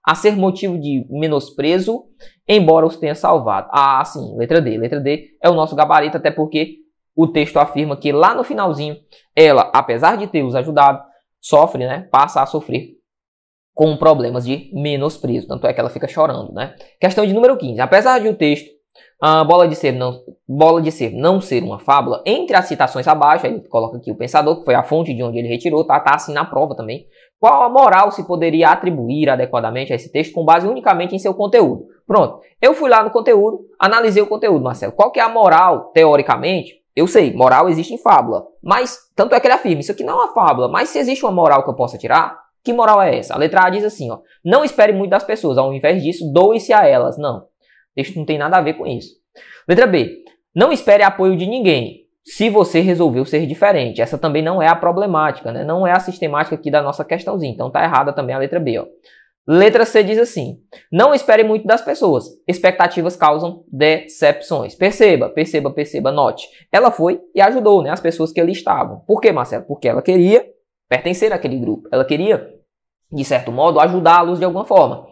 a 0.02 0.16
ser 0.16 0.36
motivo 0.38 0.80
de 0.80 1.06
menosprezo, 1.10 2.06
embora 2.48 2.86
os 2.86 2.96
tenha 2.96 3.16
salvado. 3.16 3.68
Ah, 3.72 4.04
sim, 4.06 4.38
letra 4.38 4.62
D. 4.62 4.78
Letra 4.78 5.02
D 5.02 5.32
é 5.44 5.50
o 5.50 5.54
nosso 5.56 5.76
gabarito, 5.76 6.16
até 6.16 6.32
porque 6.32 6.76
o 7.14 7.28
texto 7.28 7.58
afirma 7.58 7.98
que 7.98 8.14
lá 8.14 8.34
no 8.34 8.44
finalzinho, 8.44 8.96
ela, 9.36 9.70
apesar 9.74 10.16
de 10.16 10.28
ter 10.28 10.44
os 10.44 10.56
ajudado, 10.56 11.04
sofre, 11.42 11.86
né? 11.86 12.08
Passa 12.12 12.42
a 12.42 12.46
sofrer 12.46 12.96
com 13.74 13.98
problemas 13.98 14.46
de 14.46 14.72
menosprezo. 14.74 15.48
Tanto 15.48 15.68
é 15.68 15.74
que 15.74 15.80
ela 15.80 15.90
fica 15.90 16.08
chorando, 16.08 16.54
né? 16.54 16.76
Questão 17.00 17.26
de 17.26 17.34
número 17.34 17.58
15. 17.58 17.82
Apesar 17.82 18.20
de 18.20 18.30
o 18.30 18.36
texto 18.36 18.75
a 19.22 19.44
bola 19.44 19.68
de 19.68 19.76
ser 19.76 19.92
não 19.92 20.20
bola 20.48 20.82
de 20.82 20.92
ser 20.92 21.12
não 21.12 21.42
ser 21.42 21.64
uma 21.64 21.80
fábula, 21.80 22.22
entre 22.26 22.56
as 22.56 22.66
citações 22.66 23.08
abaixo, 23.08 23.48
ele 23.48 23.62
coloca 23.68 23.98
aqui 23.98 24.12
o 24.12 24.16
pensador, 24.16 24.60
que 24.60 24.66
foi 24.66 24.76
a 24.76 24.84
fonte 24.84 25.14
de 25.14 25.24
onde 25.24 25.40
ele 25.40 25.48
retirou, 25.48 25.84
tá, 25.84 26.00
tá 26.00 26.16
assim 26.16 26.34
na 26.34 26.46
prova 26.46 26.76
também. 26.76 27.08
Qual 27.40 27.64
a 27.64 27.70
moral 27.70 28.12
se 28.12 28.26
poderia 28.26 28.70
atribuir 28.70 29.30
adequadamente 29.30 29.92
a 29.92 29.96
esse 29.96 30.12
texto 30.12 30.34
com 30.34 30.46
base 30.46 30.68
unicamente 30.68 31.16
em 31.16 31.20
seu 31.20 31.34
conteúdo? 31.34 31.86
Pronto. 32.08 32.40
Eu 32.62 32.74
fui 32.74 32.90
lá 32.90 33.04
no 33.04 33.12
conteúdo, 33.12 33.60
analisei 33.80 34.22
o 34.22 34.28
conteúdo, 34.28 34.64
Marcelo. 34.64 34.94
Qual 34.94 35.12
que 35.12 35.20
é 35.20 35.24
a 35.24 35.30
moral, 35.30 35.92
teoricamente? 35.94 36.76
Eu 36.96 37.08
sei, 37.08 37.34
moral 37.34 37.68
existe 37.68 37.94
em 37.94 37.98
fábula. 37.98 38.46
Mas, 38.64 38.98
tanto 39.16 39.36
é 39.36 39.40
que 39.40 39.48
ele 39.48 39.54
afirma, 39.54 39.82
isso 39.82 39.92
aqui 39.92 40.04
não 40.04 40.14
é 40.14 40.24
uma 40.24 40.34
fábula, 40.34 40.70
mas 40.70 40.90
se 40.90 40.98
existe 40.98 41.26
uma 41.26 41.32
moral 41.32 41.64
que 41.64 41.70
eu 41.70 41.76
possa 41.76 41.98
tirar, 41.98 42.38
que 42.64 42.74
moral 42.74 43.02
é 43.02 43.18
essa? 43.18 43.34
A 43.34 43.38
letra 43.38 43.66
A 43.66 43.70
diz 43.70 43.84
assim, 43.84 44.10
ó, 44.10 44.20
não 44.44 44.64
espere 44.64 44.94
muito 44.94 45.12
das 45.12 45.24
pessoas, 45.24 45.58
ao 45.58 45.74
invés 45.74 46.02
disso, 46.02 46.32
doe-se 46.32 46.74
a 46.74 46.88
elas. 46.88 47.18
Não, 47.18 47.44
texto 47.96 48.16
não 48.16 48.26
tem 48.26 48.38
nada 48.38 48.58
a 48.58 48.62
ver 48.62 48.74
com 48.74 48.86
isso. 48.86 49.16
Letra 49.68 49.88
B, 49.88 50.24
não 50.56 50.72
espere 50.72 51.04
apoio 51.04 51.36
de 51.36 51.46
ninguém, 51.46 52.06
se 52.24 52.50
você 52.50 52.80
resolveu 52.80 53.24
ser 53.26 53.46
diferente. 53.46 54.02
Essa 54.02 54.18
também 54.18 54.42
não 54.42 54.62
é 54.62 54.68
a 54.68 54.76
problemática, 54.76 55.52
né? 55.52 55.64
não 55.64 55.86
é 55.86 55.92
a 55.92 56.00
sistemática 56.00 56.56
aqui 56.56 56.72
da 56.72 56.82
nossa 56.82 57.06
questãozinha, 57.06 57.54
então 57.54 57.70
tá 57.70 57.84
errada 57.84 58.12
também 58.12 58.36
a 58.36 58.40
letra 58.40 58.60
B, 58.60 58.80
ó. 58.80 58.86
Letra 59.48 59.86
C 59.86 60.04
diz 60.04 60.18
assim: 60.18 60.58
Não 60.92 61.14
espere 61.14 61.44
muito 61.44 61.68
das 61.68 61.82
pessoas. 61.82 62.26
Expectativas 62.48 63.16
causam 63.16 63.64
decepções. 63.72 64.74
Perceba, 64.74 65.30
perceba, 65.30 65.70
perceba, 65.70 66.12
note. 66.12 66.48
Ela 66.72 66.90
foi 66.90 67.22
e 67.34 67.40
ajudou 67.40 67.84
né, 67.84 67.92
as 67.92 68.00
pessoas 68.00 68.32
que 68.32 68.42
ali 68.42 68.54
estavam. 68.54 69.02
Por 69.02 69.22
quê, 69.22 69.32
Marcelo? 69.32 69.66
Porque 69.66 69.88
ela 69.88 70.02
queria 70.02 70.48
pertencer 70.90 71.32
àquele 71.32 71.60
grupo. 71.60 71.88
Ela 71.92 72.04
queria, 72.04 72.56
de 73.12 73.24
certo 73.24 73.52
modo, 73.52 73.80
ajudá-los 73.80 74.40
de 74.40 74.46
alguma 74.46 74.66
forma. 74.66 75.06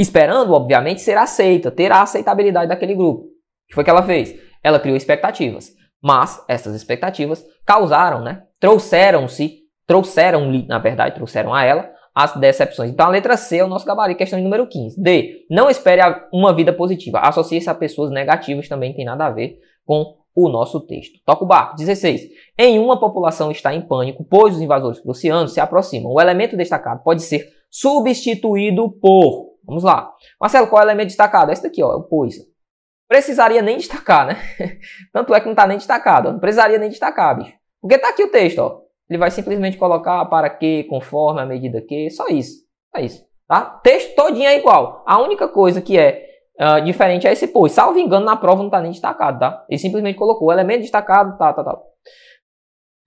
Esperando, 0.00 0.54
obviamente, 0.54 1.02
ser 1.02 1.18
aceita, 1.18 1.70
ter 1.70 1.92
a 1.92 2.00
aceitabilidade 2.00 2.70
daquele 2.70 2.94
grupo. 2.94 3.24
O 3.24 3.28
que 3.68 3.74
foi 3.74 3.84
que 3.84 3.90
ela 3.90 4.02
fez? 4.02 4.34
Ela 4.64 4.80
criou 4.80 4.96
expectativas. 4.96 5.74
Mas 6.02 6.42
essas 6.48 6.74
expectativas 6.74 7.44
causaram, 7.66 8.22
né? 8.22 8.44
Trouxeram-se, 8.58 9.58
trouxeram-lhe, 9.86 10.66
na 10.66 10.78
verdade, 10.78 11.16
trouxeram 11.16 11.52
a 11.52 11.62
ela 11.62 11.92
as 12.14 12.34
decepções. 12.34 12.90
Então 12.90 13.04
a 13.04 13.10
letra 13.10 13.36
C 13.36 13.58
é 13.58 13.64
o 13.64 13.68
nosso 13.68 13.84
gabarito, 13.84 14.16
questão 14.16 14.40
número 14.40 14.66
15. 14.66 14.98
D. 14.98 15.46
Não 15.50 15.68
espere 15.68 16.00
uma 16.32 16.54
vida 16.54 16.72
positiva. 16.72 17.18
Associe-se 17.18 17.68
a 17.68 17.74
pessoas 17.74 18.10
negativas 18.10 18.68
também 18.68 18.94
tem 18.94 19.04
nada 19.04 19.26
a 19.26 19.30
ver 19.30 19.58
com 19.84 20.16
o 20.34 20.48
nosso 20.48 20.80
texto. 20.80 21.20
Toca 21.26 21.44
o 21.44 21.46
barco. 21.46 21.76
16. 21.76 22.22
Em 22.58 22.78
uma 22.78 22.98
população 22.98 23.50
está 23.50 23.74
em 23.74 23.82
pânico, 23.82 24.24
pois 24.24 24.56
os 24.56 24.62
invasores 24.62 24.98
prussianos 24.98 25.52
se 25.52 25.60
aproximam. 25.60 26.10
O 26.10 26.20
elemento 26.22 26.56
destacado 26.56 27.02
pode 27.04 27.20
ser 27.20 27.46
substituído 27.70 28.90
por. 28.90 29.49
Vamos 29.70 29.84
lá. 29.84 30.12
Marcelo, 30.40 30.66
qual 30.66 30.82
é 30.82 30.84
o 30.84 30.88
elemento 30.88 31.06
destacado? 31.06 31.52
Esse 31.52 31.62
daqui, 31.62 31.80
ó, 31.80 31.92
é 31.92 31.96
o 31.96 32.02
pois. 32.02 32.34
Precisaria 33.08 33.62
nem 33.62 33.76
destacar, 33.76 34.26
né? 34.26 34.36
Tanto 35.14 35.32
é 35.32 35.38
que 35.38 35.46
não 35.46 35.52
está 35.52 35.64
nem 35.64 35.76
destacado. 35.76 36.32
Não 36.32 36.40
precisaria 36.40 36.76
nem 36.76 36.90
destacar, 36.90 37.38
bicho. 37.38 37.52
Porque 37.80 37.96
tá 37.96 38.08
aqui 38.08 38.24
o 38.24 38.32
texto, 38.32 38.58
ó. 38.58 38.80
Ele 39.08 39.18
vai 39.18 39.30
simplesmente 39.30 39.78
colocar 39.78 40.24
para 40.24 40.50
que, 40.50 40.84
conforme 40.84 41.40
a 41.40 41.46
medida 41.46 41.80
que, 41.80 42.10
só 42.10 42.26
isso. 42.26 42.64
Só 42.94 43.00
isso. 43.00 43.24
Tá? 43.46 43.62
Texto 43.82 44.16
todinho 44.16 44.48
é 44.48 44.58
igual. 44.58 45.04
A 45.06 45.20
única 45.20 45.46
coisa 45.46 45.80
que 45.80 45.96
é 45.96 46.24
uh, 46.60 46.84
diferente 46.84 47.28
é 47.28 47.32
esse 47.32 47.46
pois. 47.46 47.70
Salvo 47.70 47.98
engano, 47.98 48.26
na 48.26 48.36
prova 48.36 48.58
não 48.58 48.66
está 48.66 48.80
nem 48.80 48.90
destacado, 48.90 49.38
tá? 49.38 49.64
Ele 49.68 49.78
simplesmente 49.78 50.18
colocou 50.18 50.52
elemento 50.52 50.82
destacado, 50.82 51.38
tá, 51.38 51.52
tá, 51.52 51.62
tá. 51.62 51.78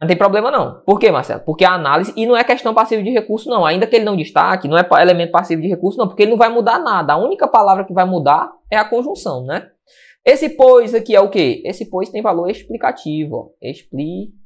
Não 0.01 0.07
tem 0.07 0.17
problema 0.17 0.51
não. 0.51 0.81
Por 0.83 0.99
quê, 0.99 1.11
Marcelo? 1.11 1.41
Porque 1.45 1.63
a 1.63 1.73
análise, 1.73 2.13
e 2.15 2.25
não 2.25 2.35
é 2.35 2.43
questão 2.43 2.73
passiva 2.73 3.01
de 3.01 3.09
recurso 3.09 3.49
não, 3.49 3.65
ainda 3.65 3.87
que 3.87 3.95
ele 3.95 4.03
não 4.05 4.17
destaque, 4.17 4.67
não 4.67 4.77
é 4.77 4.85
elemento 5.01 5.31
passivo 5.31 5.61
de 5.61 5.67
recurso 5.69 5.97
não, 5.97 6.07
porque 6.07 6.23
ele 6.23 6.31
não 6.31 6.37
vai 6.37 6.49
mudar 6.49 6.79
nada. 6.79 7.13
A 7.13 7.17
única 7.17 7.47
palavra 7.47 7.85
que 7.85 7.93
vai 7.93 8.05
mudar 8.05 8.51
é 8.69 8.77
a 8.77 8.83
conjunção, 8.83 9.45
né? 9.45 9.69
Esse 10.25 10.49
pois 10.49 10.93
aqui 10.93 11.15
é 11.15 11.21
o 11.21 11.29
quê? 11.29 11.61
Esse 11.65 11.89
pois 11.89 12.09
tem 12.09 12.21
valor 12.21 12.49
explicativo, 12.49 13.35
ó. 13.35 13.49
Explicativo 13.61 14.43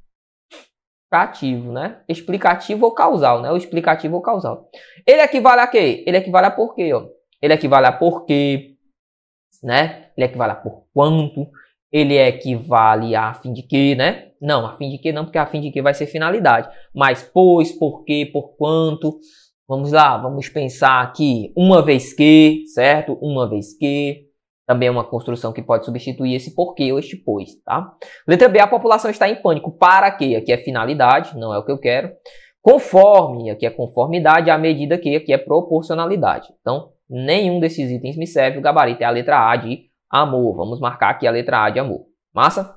né? 1.72 2.02
Explicativo 2.08 2.86
ou 2.86 2.91
causal, 2.93 3.41
né? 3.41 3.52
O 3.52 3.58
explicativo 3.58 4.16
ou 4.16 4.22
causal. 4.22 4.70
Ele 5.06 5.22
equivale 5.22 5.62
a 5.62 5.68
quê? 5.68 6.04
Ele 6.06 6.18
equivale 6.18 6.48
a 6.48 6.52
porquê, 6.52 6.93
ó. 6.93 7.08
Ele 7.41 7.54
equivale 7.54 7.86
a 7.86 7.91
porquê, 7.91 8.76
né? 9.64 10.10
Ele 10.18 10.26
equivale 10.26 10.52
a 10.52 10.56
por 10.56 10.86
quanto. 10.93 11.48
Ele 11.91 12.17
equivale 12.17 13.15
a 13.15 13.33
fim 13.33 13.53
de 13.53 13.63
que, 13.63 13.95
né? 13.95 14.27
Não, 14.41 14.65
a 14.65 14.77
fim 14.77 14.89
de 14.89 14.97
que 14.97 15.11
não, 15.11 15.23
porque 15.25 15.38
a 15.38 15.45
fim 15.45 15.61
de 15.61 15.71
que 15.71 15.81
vai 15.81 15.93
ser 15.93 16.05
finalidade. 16.05 16.69
Mas 16.93 17.23
pois, 17.33 17.71
porquê, 17.71 18.29
por 18.31 18.55
quanto. 18.57 19.19
Vamos 19.67 19.91
lá, 19.91 20.17
vamos 20.17 20.47
pensar 20.47 21.01
aqui. 21.01 21.51
Uma 21.55 21.81
vez 21.81 22.13
que, 22.13 22.63
certo? 22.73 23.13
Uma 23.21 23.49
vez 23.49 23.77
que. 23.77 24.25
Também 24.65 24.89
é 24.89 24.91
uma 24.91 25.05
construção 25.05 25.53
que 25.53 25.61
pode 25.61 25.85
substituir 25.85 26.35
esse 26.35 26.53
porquê 26.53 26.91
ou 26.91 26.99
este 26.99 27.15
pois, 27.15 27.55
tá? 27.63 27.89
Letra 28.27 28.49
B, 28.49 28.59
a 28.59 28.67
população 28.67 29.09
está 29.09 29.29
em 29.29 29.41
pânico. 29.41 29.71
Para 29.71 30.11
quê? 30.11 30.35
Aqui 30.35 30.51
é 30.51 30.57
finalidade, 30.57 31.38
não 31.38 31.53
é 31.53 31.57
o 31.57 31.63
que 31.63 31.71
eu 31.71 31.79
quero. 31.79 32.11
Conforme, 32.61 33.49
aqui 33.49 33.65
é 33.65 33.69
conformidade, 33.69 34.49
à 34.49 34.57
medida 34.57 34.97
que 34.97 35.15
aqui 35.15 35.31
é 35.31 35.38
proporcionalidade. 35.38 36.49
Então, 36.59 36.89
nenhum 37.09 37.61
desses 37.61 37.89
itens 37.89 38.17
me 38.17 38.27
serve. 38.27 38.57
O 38.57 38.61
gabarito 38.61 39.01
é 39.01 39.05
a 39.05 39.09
letra 39.09 39.49
A 39.49 39.55
de 39.55 39.86
amor. 40.10 40.55
Vamos 40.55 40.80
marcar 40.80 41.10
aqui 41.10 41.28
a 41.28 41.32
letra 41.32 41.64
A 41.64 41.70
de 41.70 41.80
amor. 41.80 42.05
Massa? 42.34 42.76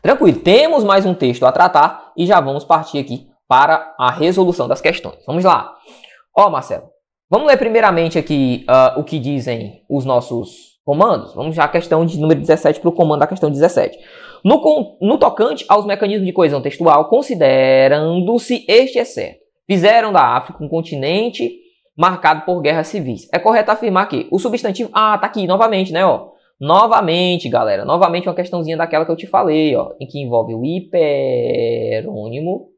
Tranquilo, 0.00 0.40
temos 0.40 0.84
mais 0.84 1.06
um 1.06 1.14
texto 1.14 1.44
a 1.44 1.52
tratar 1.52 2.12
e 2.16 2.26
já 2.26 2.40
vamos 2.40 2.64
partir 2.64 2.98
aqui 2.98 3.28
para 3.48 3.94
a 3.98 4.10
resolução 4.10 4.68
das 4.68 4.80
questões. 4.80 5.24
Vamos 5.26 5.44
lá. 5.44 5.74
Ó, 6.36 6.48
Marcelo, 6.48 6.88
vamos 7.30 7.46
ler 7.46 7.56
primeiramente 7.56 8.18
aqui 8.18 8.64
uh, 8.68 9.00
o 9.00 9.04
que 9.04 9.18
dizem 9.18 9.82
os 9.88 10.04
nossos 10.04 10.78
comandos. 10.84 11.34
Vamos 11.34 11.54
já 11.54 11.64
à 11.64 11.68
questão 11.68 12.04
de 12.04 12.18
número 12.18 12.40
17 12.40 12.80
para 12.80 12.88
o 12.88 12.92
comando 12.92 13.20
da 13.20 13.26
questão 13.26 13.50
17. 13.50 13.98
No, 14.44 14.98
no 15.00 15.18
tocante 15.18 15.64
aos 15.68 15.86
mecanismos 15.86 16.26
de 16.26 16.32
coesão 16.32 16.60
textual, 16.60 17.08
considerando-se 17.08 18.64
este 18.66 18.98
é 18.98 19.04
certo, 19.04 19.40
fizeram 19.66 20.12
da 20.12 20.36
África 20.36 20.62
um 20.62 20.68
continente 20.68 21.61
marcado 21.96 22.44
por 22.44 22.60
guerras 22.60 22.88
civis. 22.88 23.28
É 23.32 23.38
correto 23.38 23.70
afirmar 23.70 24.08
que 24.08 24.28
o 24.30 24.38
substantivo... 24.38 24.90
Ah, 24.92 25.16
tá 25.18 25.26
aqui 25.26 25.46
novamente, 25.46 25.92
né? 25.92 26.04
Ó. 26.04 26.32
Novamente, 26.60 27.48
galera. 27.48 27.84
Novamente 27.84 28.28
uma 28.28 28.34
questãozinha 28.34 28.76
daquela 28.76 29.04
que 29.04 29.10
eu 29.10 29.16
te 29.16 29.26
falei, 29.26 29.74
ó. 29.76 29.92
Em 30.00 30.06
que 30.06 30.20
envolve 30.20 30.54
o 30.54 30.64
hiperônimo. 30.64 32.68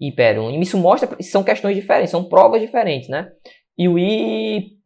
Hiperônimo. 0.00 0.62
Isso 0.62 0.78
mostra... 0.78 1.16
São 1.22 1.44
questões 1.44 1.76
diferentes, 1.76 2.10
são 2.10 2.24
provas 2.24 2.60
diferentes, 2.60 3.08
né? 3.08 3.30
E 3.78 3.88
o 3.88 3.98
hipônimo. 3.98 4.76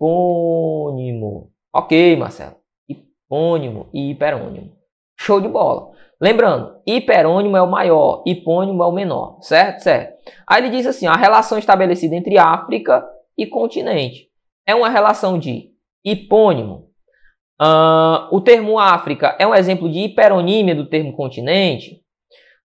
Ok, 1.75 2.17
Marcelo. 2.17 2.57
Hipônimo 2.89 3.89
e 3.93 4.11
hiperônimo. 4.11 4.77
Show 5.19 5.41
de 5.41 5.49
bola. 5.49 5.91
Lembrando, 6.21 6.81
hiperônimo 6.87 7.57
é 7.57 7.63
o 7.63 7.71
maior, 7.71 8.23
hipônimo 8.27 8.83
é 8.83 8.87
o 8.87 8.93
menor, 8.93 9.39
certo? 9.43 9.81
Certo. 9.81 10.15
Aí 10.49 10.63
ele 10.63 10.71
diz 10.71 10.87
assim, 10.87 11.07
a 11.07 11.15
relação 11.15 11.59
estabelecida 11.59 12.15
entre 12.15 12.39
África 12.39 13.07
e 13.37 13.47
continente. 13.47 14.29
É 14.67 14.75
uma 14.75 14.89
relação 14.89 15.39
de 15.39 15.71
hipônimo. 16.05 16.91
Uh, 17.61 18.29
o 18.31 18.41
termo 18.41 18.79
África 18.79 19.37
é 19.39 19.47
um 19.47 19.55
exemplo 19.55 19.91
de 19.91 20.01
hiperonímia 20.01 20.75
do 20.75 20.89
termo 20.89 21.13
continente. 21.15 22.03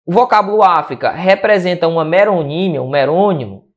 O 0.05 0.11
vocábulo 0.11 0.63
África 0.63 1.11
representa 1.11 1.88
uma 1.88 2.03
meronímia, 2.03 2.82
um 2.82 2.89
merônimo. 2.89 3.67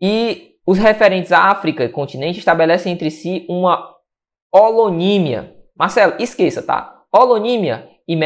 E 0.00 0.56
os 0.66 0.78
referentes 0.78 1.32
África 1.32 1.84
e 1.84 1.88
continente 1.88 2.38
estabelecem 2.38 2.92
entre 2.92 3.10
si 3.10 3.46
uma 3.48 3.96
holonímia. 4.52 5.56
Marcelo, 5.76 6.14
esqueça, 6.18 6.62
tá? 6.62 7.02
Holonímia 7.12 7.88
e, 8.06 8.16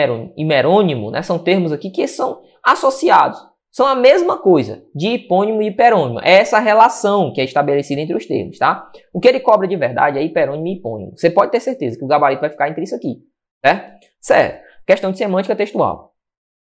merônimo, 0.44 1.10
né, 1.10 1.22
são 1.22 1.38
termos 1.38 1.72
aqui 1.72 1.90
que 1.90 2.06
são 2.08 2.42
associados. 2.62 3.38
São 3.76 3.86
a 3.86 3.94
mesma 3.94 4.38
coisa, 4.38 4.82
de 4.94 5.08
hipônimo 5.08 5.60
e 5.60 5.66
hiperônimo. 5.66 6.18
É 6.20 6.38
essa 6.38 6.58
relação 6.58 7.30
que 7.30 7.42
é 7.42 7.44
estabelecida 7.44 8.00
entre 8.00 8.16
os 8.16 8.24
termos, 8.24 8.56
tá? 8.56 8.90
O 9.12 9.20
que 9.20 9.28
ele 9.28 9.38
cobra 9.38 9.68
de 9.68 9.76
verdade 9.76 10.18
é 10.18 10.22
hiperônimo 10.22 10.66
e 10.66 10.76
hipônimo. 10.78 11.12
Você 11.14 11.28
pode 11.28 11.52
ter 11.52 11.60
certeza 11.60 11.98
que 11.98 12.02
o 12.02 12.06
gabarito 12.06 12.40
vai 12.40 12.48
ficar 12.48 12.70
entre 12.70 12.84
isso 12.84 12.94
aqui, 12.94 13.18
certo? 13.62 14.06
Certo. 14.18 14.66
Questão 14.86 15.12
de 15.12 15.18
semântica 15.18 15.54
textual. 15.54 16.16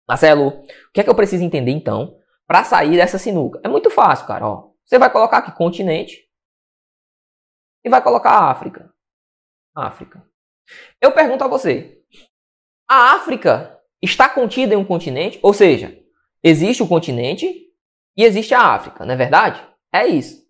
Marcelo, 0.09 0.49
o 0.49 0.63
que 0.95 1.01
é 1.03 1.05
que 1.05 1.11
eu 1.11 1.15
preciso 1.15 1.45
entender 1.45 1.73
então 1.73 2.17
para 2.47 2.65
sair 2.65 2.97
dessa 2.97 3.19
sinuca? 3.19 3.61
É 3.63 3.69
muito 3.69 3.91
fácil, 3.91 4.27
cara. 4.27 4.49
Ó. 4.49 4.71
Você 4.87 4.99
vai 4.99 5.13
colocar 5.13 5.39
aqui 5.39 5.53
continente 5.53 6.27
e 7.85 7.91
vai 7.91 8.01
colocar 8.03 8.51
África. 8.51 8.91
África. 9.77 10.27
Eu 11.03 11.13
pergunto 11.13 11.45
a 11.45 11.49
você: 11.49 12.01
a 12.89 13.13
África 13.13 13.79
está 14.01 14.27
contida 14.27 14.73
em 14.73 14.79
um 14.79 14.87
continente? 14.87 15.39
Ou 15.43 15.53
seja, 15.53 16.03
existe 16.45 16.83
o 16.83 16.87
continente 16.87 17.51
e 18.15 18.23
existe 18.23 18.53
a 18.53 18.61
África, 18.61 19.05
não 19.05 19.15
é 19.15 19.17
verdade? 19.17 19.61
É 19.91 20.07
isso. 20.07 20.45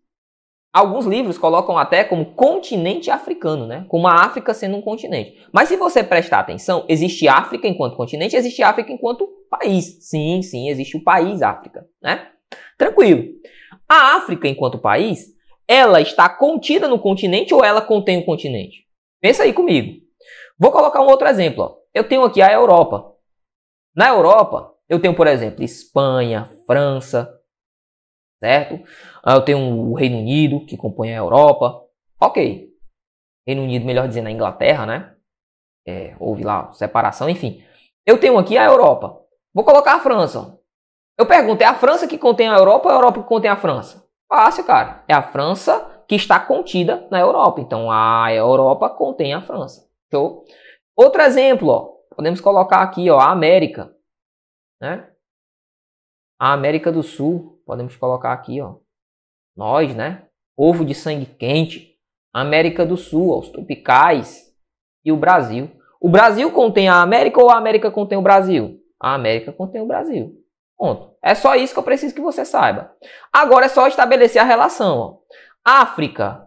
Alguns 0.73 1.07
livros 1.07 1.39
colocam 1.39 1.79
até 1.79 2.03
como 2.03 2.35
continente 2.35 3.09
africano, 3.09 3.65
né? 3.65 3.87
Como 3.89 4.09
a 4.09 4.25
África 4.25 4.53
sendo 4.53 4.77
um 4.77 4.83
continente. 4.83 5.47
Mas 5.53 5.69
se 5.69 5.77
você 5.77 6.03
prestar 6.03 6.41
atenção, 6.41 6.85
existe 6.89 7.29
África 7.29 7.69
enquanto 7.69 7.97
continente, 7.97 8.35
existe 8.35 8.61
África 8.61 8.91
enquanto 8.91 9.29
país. 9.49 9.99
Sim, 10.01 10.43
sim, 10.43 10.69
existe 10.69 10.97
o 10.97 11.05
país 11.05 11.43
África, 11.43 11.87
né? 12.03 12.29
Tranquilo. 12.77 13.25
A 13.89 14.17
África 14.17 14.49
enquanto 14.49 14.81
país, 14.81 15.29
ela 15.69 16.01
está 16.01 16.29
contida 16.29 16.89
no 16.89 16.99
continente 16.99 17.55
ou 17.55 17.65
ela 17.65 17.81
contém 17.81 18.19
o 18.19 18.25
continente? 18.25 18.85
Pensa 19.21 19.45
aí 19.45 19.53
comigo. 19.53 20.03
Vou 20.59 20.73
colocar 20.73 21.01
um 21.01 21.07
outro 21.07 21.29
exemplo. 21.29 21.63
Ó. 21.63 21.77
Eu 21.95 22.03
tenho 22.03 22.25
aqui 22.25 22.43
a 22.43 22.53
Europa. 22.53 23.13
Na 23.95 24.09
Europa, 24.09 24.74
eu 24.89 25.01
tenho, 25.01 25.15
por 25.15 25.27
exemplo, 25.27 25.63
Espanha, 25.63 26.51
França, 26.67 27.33
certo? 28.43 28.85
Ah, 29.23 29.35
eu 29.35 29.43
tenho 29.43 29.59
o 29.59 29.95
Reino 29.95 30.19
Unido, 30.19 30.65
que 30.67 30.77
compõe 30.77 31.13
a 31.13 31.19
Europa. 31.19 31.83
Ok. 32.21 32.69
Reino 33.47 33.63
Unido, 33.63 33.85
melhor 33.85 34.09
dizendo, 34.09 34.29
a 34.29 34.33
Inglaterra, 34.33 34.87
né? 34.87 35.15
É, 35.87 36.15
houve 36.19 36.43
lá 36.43 36.73
separação, 36.73 37.29
enfim. 37.29 37.63
Eu 38.07 38.19
tenho 38.19 38.39
aqui 38.39 38.57
a 38.57 38.65
Europa. 38.65 39.21
Vou 39.53 39.65
colocar 39.65 39.95
a 39.95 40.01
França. 40.01 40.59
Eu 41.17 41.27
pergunto, 41.27 41.63
é 41.63 41.67
a 41.67 41.75
França 41.75 42.07
que 42.07 42.19
contém 42.19 42.49
a 42.49 42.57
Europa 42.57 42.89
ou 42.89 42.93
a 42.93 42.97
Europa 42.97 43.23
que 43.23 43.29
contém 43.29 43.51
a 43.51 43.57
França? 43.57 44.05
Fácil, 44.29 44.65
cara. 44.65 45.05
É 45.07 45.15
a 45.15 45.23
França 45.23 46.05
que 46.09 46.15
está 46.15 46.41
contida 46.41 47.07
na 47.11 47.21
Europa. 47.21 47.61
Então, 47.61 47.91
a 47.91 48.33
Europa 48.33 48.91
contém 48.91 49.33
a 49.33 49.41
França. 49.41 49.87
Show? 50.13 50.45
Outro 50.97 51.23
exemplo, 51.23 51.69
ó. 51.69 51.95
Podemos 52.15 52.41
colocar 52.41 52.79
aqui, 52.79 53.09
ó, 53.11 53.19
a 53.19 53.31
América. 53.31 53.94
Né? 54.81 55.11
A 56.39 56.53
América 56.53 56.93
do 56.93 57.03
Sul. 57.03 57.63
Podemos 57.67 57.97
colocar 57.97 58.33
aqui, 58.33 58.61
ó. 58.61 58.77
Nós, 59.57 59.95
né? 59.95 60.27
Povo 60.57 60.85
de 60.85 60.95
sangue 60.95 61.27
quente. 61.27 61.99
América 62.33 62.85
do 62.85 62.97
Sul, 62.97 63.39
os 63.39 63.49
tropicais. 63.49 64.53
E 65.05 65.13
o 65.13 65.17
Brasil. 65.17 65.71
O 66.01 66.09
Brasil 66.09 66.51
contém 66.53 66.89
a 66.89 67.01
América 67.01 67.41
ou 67.41 67.51
a 67.51 67.57
América 67.57 67.91
contém 67.91 68.19
o 68.19 68.23
Brasil? 68.23 68.81
A 69.01 69.15
América 69.15 69.53
contém 69.53 69.81
o 69.81 69.87
Brasil. 69.87 70.35
Ponto. 70.77 71.17
É 71.23 71.35
só 71.35 71.55
isso 71.55 71.73
que 71.73 71.79
eu 71.79 71.85
preciso 71.85 72.15
que 72.15 72.21
você 72.21 72.45
saiba. 72.45 72.95
Agora 73.33 73.67
é 73.67 73.69
só 73.69 73.87
estabelecer 73.87 74.41
a 74.41 74.45
relação. 74.45 74.99
Ó. 74.99 75.19
África 75.65 76.47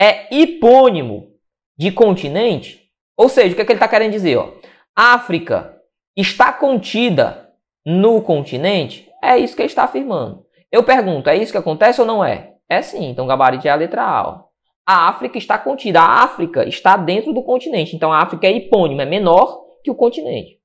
é 0.00 0.34
hipônimo 0.34 1.32
de 1.76 1.92
continente? 1.92 2.90
Ou 3.16 3.28
seja, 3.28 3.52
o 3.52 3.54
que, 3.54 3.62
é 3.62 3.64
que 3.64 3.72
ele 3.72 3.76
está 3.76 3.88
querendo 3.88 4.12
dizer? 4.12 4.36
Ó? 4.36 4.52
África 4.96 5.80
está 6.16 6.52
contida 6.52 7.41
no 7.84 8.20
continente? 8.22 9.08
É 9.22 9.36
isso 9.36 9.54
que 9.54 9.62
ele 9.62 9.66
está 9.66 9.84
afirmando. 9.84 10.44
Eu 10.70 10.82
pergunto, 10.82 11.28
é 11.28 11.36
isso 11.36 11.52
que 11.52 11.58
acontece 11.58 12.00
ou 12.00 12.06
não 12.06 12.24
é? 12.24 12.54
É 12.68 12.80
sim, 12.80 13.10
então 13.10 13.26
gabarito 13.26 13.68
é 13.68 13.70
a 13.70 13.74
letra 13.74 14.02
A. 14.02 14.28
Ó. 14.28 14.44
A 14.86 15.08
África 15.08 15.38
está 15.38 15.58
contida, 15.58 16.00
a 16.00 16.24
África 16.24 16.66
está 16.66 16.96
dentro 16.96 17.32
do 17.32 17.42
continente, 17.42 17.94
então 17.94 18.12
a 18.12 18.18
África 18.18 18.46
é 18.46 18.52
hipônimo, 18.52 19.00
é 19.00 19.04
menor 19.04 19.62
que 19.84 19.90
o 19.90 19.94
continente. 19.94 20.58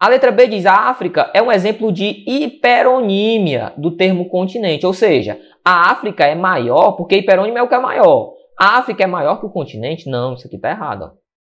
A 0.00 0.08
letra 0.08 0.32
B 0.32 0.48
diz 0.48 0.66
a 0.66 0.88
África 0.88 1.30
é 1.32 1.40
um 1.40 1.52
exemplo 1.52 1.92
de 1.92 2.24
hiperonímia 2.26 3.72
do 3.76 3.92
termo 3.92 4.28
continente, 4.28 4.84
ou 4.84 4.92
seja, 4.92 5.40
a 5.64 5.90
África 5.90 6.24
é 6.24 6.34
maior 6.34 6.92
porque 6.92 7.16
hiperônimo 7.16 7.58
é 7.58 7.62
o 7.62 7.68
que 7.68 7.74
é 7.74 7.80
maior. 7.80 8.34
A 8.58 8.78
África 8.78 9.04
é 9.04 9.06
maior 9.06 9.38
que 9.40 9.46
o 9.46 9.50
continente? 9.50 10.08
Não, 10.08 10.34
isso 10.34 10.46
aqui 10.46 10.56
está 10.56 10.70
errado. 10.70 11.12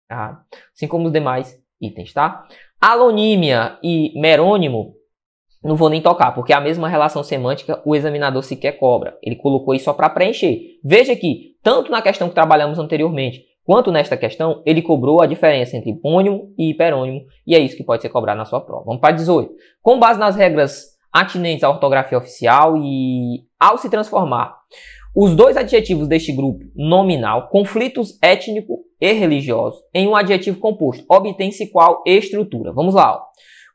Errado. 0.09 0.39
Assim 0.73 0.87
como 0.87 1.05
os 1.05 1.11
demais 1.11 1.57
itens, 1.81 2.13
tá? 2.13 2.45
Alonímia 2.87 3.79
e 3.81 4.11
merônimo 4.13 4.93
não 5.63 5.75
vou 5.75 5.89
nem 5.89 5.99
tocar, 5.99 6.33
porque 6.33 6.53
é 6.53 6.55
a 6.55 6.61
mesma 6.61 6.87
relação 6.87 7.23
semântica 7.23 7.81
o 7.83 7.95
examinador 7.95 8.43
sequer 8.43 8.73
cobra. 8.73 9.17
Ele 9.23 9.35
colocou 9.35 9.73
isso 9.73 9.85
só 9.85 9.93
para 9.93 10.07
preencher. 10.07 10.59
Veja 10.83 11.15
que, 11.15 11.55
tanto 11.63 11.89
na 11.89 11.99
questão 11.99 12.29
que 12.29 12.35
trabalhamos 12.35 12.77
anteriormente, 12.77 13.43
quanto 13.65 13.91
nesta 13.91 14.15
questão, 14.15 14.61
ele 14.67 14.83
cobrou 14.83 15.19
a 15.19 15.25
diferença 15.25 15.75
entre 15.75 15.89
hipônimo 15.89 16.53
e 16.55 16.69
hiperônimo, 16.69 17.21
e 17.47 17.55
é 17.55 17.59
isso 17.59 17.75
que 17.75 17.83
pode 17.83 18.03
ser 18.03 18.09
cobrado 18.09 18.37
na 18.37 18.45
sua 18.45 18.61
prova. 18.61 18.83
Vamos 18.85 19.01
para 19.01 19.15
18. 19.15 19.51
Com 19.81 19.97
base 19.97 20.19
nas 20.19 20.35
regras 20.35 20.83
atinentes 21.11 21.63
à 21.63 21.69
ortografia 21.71 22.19
oficial 22.19 22.77
e 22.77 23.39
ao 23.59 23.79
se 23.79 23.89
transformar 23.89 24.55
os 25.15 25.33
dois 25.33 25.55
adjetivos 25.55 26.09
deste 26.09 26.33
grupo 26.33 26.65
nominal, 26.75 27.47
conflitos 27.47 28.19
étnico 28.21 28.83
e 28.99 29.13
religioso, 29.13 29.81
em 29.93 30.07
um 30.07 30.15
adjetivo 30.15 30.59
composto, 30.59 31.05
obtém-se 31.09 31.71
qual 31.71 32.03
estrutura? 32.05 32.73
Vamos 32.73 32.93
lá. 32.93 33.15
Ó. 33.15 33.21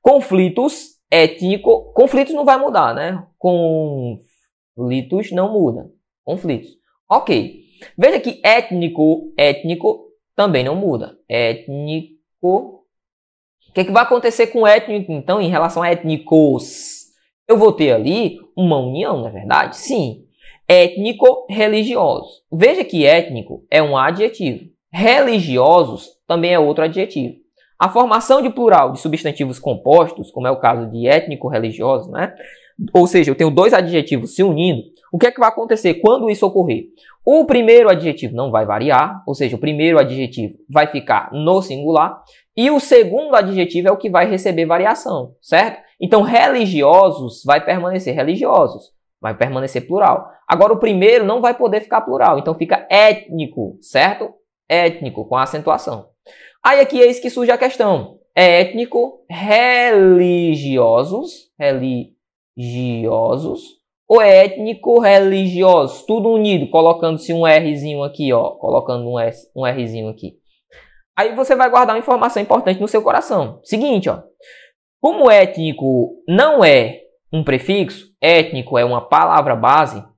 Conflitos 0.02 1.00
étnico, 1.10 1.92
conflitos 1.94 2.34
não 2.34 2.44
vai 2.44 2.58
mudar, 2.58 2.94
né? 2.94 3.26
Conflitos 3.38 5.32
não 5.32 5.52
muda. 5.52 5.90
Conflitos. 6.24 6.70
Ok. 7.08 7.60
Veja 7.96 8.20
que 8.20 8.40
étnico, 8.44 9.32
étnico 9.36 10.10
também 10.36 10.62
não 10.62 10.76
muda. 10.76 11.18
Étnico. 11.28 12.18
O 12.42 13.72
que, 13.72 13.80
é 13.80 13.84
que 13.84 13.92
vai 13.92 14.02
acontecer 14.02 14.48
com 14.48 14.66
étnico, 14.66 15.12
então, 15.12 15.40
em 15.40 15.48
relação 15.48 15.82
a 15.82 15.88
étnicos? 15.88 17.06
Eu 17.48 17.56
vou 17.56 17.72
ter 17.72 17.92
ali 17.92 18.38
uma 18.56 18.78
união, 18.78 19.18
não 19.18 19.28
é 19.28 19.30
verdade? 19.30 19.76
Sim. 19.76 20.26
Étnico-religiosos. 20.70 22.44
Veja 22.52 22.84
que 22.84 23.04
étnico 23.04 23.64
é 23.68 23.82
um 23.82 23.96
adjetivo. 23.96 24.66
Religiosos 24.92 26.10
também 26.28 26.54
é 26.54 26.60
outro 26.60 26.84
adjetivo. 26.84 27.34
A 27.76 27.88
formação 27.88 28.40
de 28.40 28.50
plural 28.50 28.92
de 28.92 29.00
substantivos 29.00 29.58
compostos, 29.58 30.30
como 30.30 30.46
é 30.46 30.50
o 30.50 30.60
caso 30.60 30.88
de 30.88 31.08
étnico-religioso, 31.08 32.12
né? 32.12 32.32
ou 32.94 33.04
seja, 33.08 33.32
eu 33.32 33.34
tenho 33.34 33.50
dois 33.50 33.74
adjetivos 33.74 34.36
se 34.36 34.44
unindo, 34.44 34.82
o 35.12 35.18
que 35.18 35.26
é 35.26 35.32
que 35.32 35.40
vai 35.40 35.48
acontecer 35.48 35.94
quando 35.94 36.30
isso 36.30 36.46
ocorrer? 36.46 36.84
O 37.24 37.44
primeiro 37.44 37.90
adjetivo 37.90 38.36
não 38.36 38.52
vai 38.52 38.64
variar, 38.64 39.24
ou 39.26 39.34
seja, 39.34 39.56
o 39.56 39.60
primeiro 39.60 39.98
adjetivo 39.98 40.54
vai 40.68 40.86
ficar 40.86 41.30
no 41.32 41.60
singular, 41.60 42.22
e 42.56 42.70
o 42.70 42.78
segundo 42.78 43.34
adjetivo 43.34 43.88
é 43.88 43.90
o 43.90 43.96
que 43.96 44.08
vai 44.08 44.30
receber 44.30 44.66
variação, 44.66 45.34
certo? 45.42 45.82
Então, 46.00 46.22
religiosos 46.22 47.42
vai 47.44 47.60
permanecer 47.64 48.14
religiosos, 48.14 48.92
vai 49.20 49.36
permanecer 49.36 49.86
plural. 49.86 50.30
Agora, 50.50 50.72
o 50.72 50.80
primeiro 50.80 51.24
não 51.24 51.40
vai 51.40 51.54
poder 51.54 51.80
ficar 51.80 52.00
plural, 52.00 52.36
então 52.36 52.56
fica 52.56 52.84
étnico, 52.90 53.78
certo? 53.80 54.34
Étnico, 54.68 55.24
com 55.24 55.36
acentuação. 55.36 56.08
Aí 56.60 56.80
aqui 56.80 57.00
é 57.00 57.06
isso 57.06 57.22
que 57.22 57.30
surge 57.30 57.52
a 57.52 57.56
questão. 57.56 58.18
É 58.34 58.62
étnico, 58.62 59.24
religiosos, 59.30 61.52
religiosos, 61.56 63.60
ou 64.08 64.20
é 64.20 64.44
étnico, 64.44 64.98
religiosos, 64.98 66.04
tudo 66.04 66.30
unido, 66.30 66.68
colocando-se 66.68 67.32
um 67.32 67.44
Rzinho 67.44 68.02
aqui, 68.02 68.32
ó, 68.32 68.56
colocando 68.56 69.08
um, 69.08 69.20
S, 69.20 69.48
um 69.54 69.64
Rzinho 69.64 70.08
aqui. 70.08 70.32
Aí 71.16 71.32
você 71.32 71.54
vai 71.54 71.70
guardar 71.70 71.94
uma 71.94 72.00
informação 72.00 72.42
importante 72.42 72.80
no 72.80 72.88
seu 72.88 73.02
coração. 73.02 73.60
Seguinte, 73.62 74.10
ó. 74.10 74.20
Como 75.00 75.30
étnico 75.30 76.16
não 76.26 76.64
é 76.64 77.02
um 77.32 77.44
prefixo, 77.44 78.06
étnico 78.20 78.76
é 78.76 78.84
uma 78.84 79.08
palavra 79.08 79.54
base, 79.54 80.09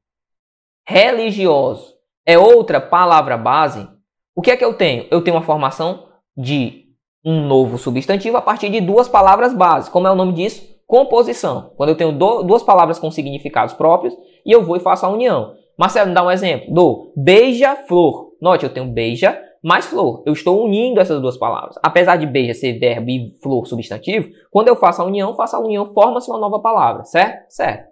religioso 0.87 1.93
é 2.27 2.39
outra 2.39 2.81
palavra 2.81 3.37
base, 3.37 3.89
o 4.35 4.41
que 4.41 4.51
é 4.51 4.57
que 4.57 4.65
eu 4.65 4.75
tenho? 4.75 5.07
Eu 5.11 5.23
tenho 5.23 5.37
uma 5.37 5.43
formação 5.43 6.07
de 6.37 6.83
um 7.25 7.47
novo 7.47 7.79
substantivo 7.79 8.37
a 8.37 8.43
partir 8.43 8.69
de 8.69 8.81
duas 8.81 9.09
palavras 9.09 9.55
bases. 9.55 9.89
Como 9.89 10.07
é 10.07 10.11
o 10.11 10.17
nome 10.17 10.33
disso? 10.33 10.63
Composição. 10.87 11.73
Quando 11.77 11.91
eu 11.91 11.97
tenho 11.97 12.13
do, 12.13 12.43
duas 12.43 12.63
palavras 12.63 12.99
com 12.99 13.11
significados 13.11 13.75
próprios 13.75 14.15
e 14.45 14.51
eu 14.51 14.65
vou 14.65 14.77
e 14.77 14.81
faço 14.81 15.07
a 15.07 15.09
união. 15.09 15.55
Marcelo, 15.79 16.09
me 16.09 16.15
dá 16.15 16.23
um 16.25 16.31
exemplo. 16.31 16.73
Do 16.73 17.13
beija-flor. 17.17 18.33
Note, 18.41 18.65
eu 18.65 18.73
tenho 18.73 18.87
beija 18.87 19.41
mais 19.63 19.87
flor. 19.87 20.23
Eu 20.27 20.33
estou 20.33 20.65
unindo 20.65 21.01
essas 21.01 21.21
duas 21.21 21.37
palavras. 21.37 21.77
Apesar 21.83 22.17
de 22.17 22.27
beija 22.27 22.53
ser 22.53 22.79
verbo 22.79 23.09
e 23.09 23.33
flor 23.43 23.67
substantivo, 23.67 24.29
quando 24.51 24.69
eu 24.69 24.77
faço 24.77 25.01
a 25.01 25.05
união, 25.05 25.37
faço 25.37 25.57
a 25.57 25.61
união, 25.61 25.93
forma-se 25.93 26.29
uma 26.29 26.39
nova 26.39 26.61
palavra, 26.61 27.05
certo? 27.05 27.45
Certo. 27.49 27.89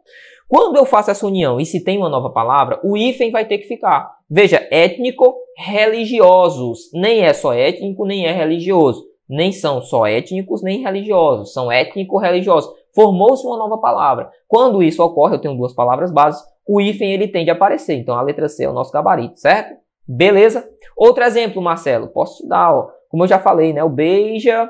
Quando 0.50 0.76
eu 0.76 0.84
faço 0.84 1.10
essa 1.12 1.24
união 1.24 1.60
e 1.60 1.64
se 1.64 1.84
tem 1.84 1.96
uma 1.96 2.08
nova 2.08 2.28
palavra, 2.28 2.80
o 2.82 2.96
hífen 2.96 3.30
vai 3.30 3.44
ter 3.44 3.58
que 3.58 3.68
ficar. 3.68 4.16
Veja, 4.28 4.66
étnico-religiosos. 4.68 6.90
Nem 6.92 7.20
é 7.20 7.32
só 7.32 7.54
étnico, 7.54 8.04
nem 8.04 8.26
é 8.26 8.32
religioso. 8.32 9.06
Nem 9.28 9.52
são 9.52 9.80
só 9.80 10.08
étnicos, 10.08 10.60
nem 10.60 10.82
religiosos. 10.82 11.52
São 11.52 11.70
étnico-religiosos. 11.70 12.68
formou-se 12.92 13.46
uma 13.46 13.56
nova 13.56 13.78
palavra. 13.78 14.28
Quando 14.48 14.82
isso 14.82 15.00
ocorre, 15.04 15.36
eu 15.36 15.40
tenho 15.40 15.56
duas 15.56 15.72
palavras 15.72 16.10
bases, 16.10 16.42
o 16.66 16.80
hífen 16.80 17.12
ele 17.12 17.28
tende 17.28 17.48
a 17.48 17.52
aparecer. 17.52 17.94
Então 17.94 18.16
a 18.16 18.22
letra 18.22 18.48
C 18.48 18.64
é 18.64 18.68
o 18.68 18.72
nosso 18.72 18.90
gabarito, 18.90 19.38
certo? 19.38 19.78
Beleza? 20.04 20.68
Outro 20.96 21.22
exemplo, 21.22 21.62
Marcelo, 21.62 22.08
posso 22.08 22.42
te 22.42 22.48
dar, 22.48 22.74
ó. 22.74 22.90
Como 23.08 23.22
eu 23.22 23.28
já 23.28 23.38
falei, 23.38 23.72
né? 23.72 23.84
O 23.84 23.88
beija, 23.88 24.68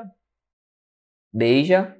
beija, 1.33 1.97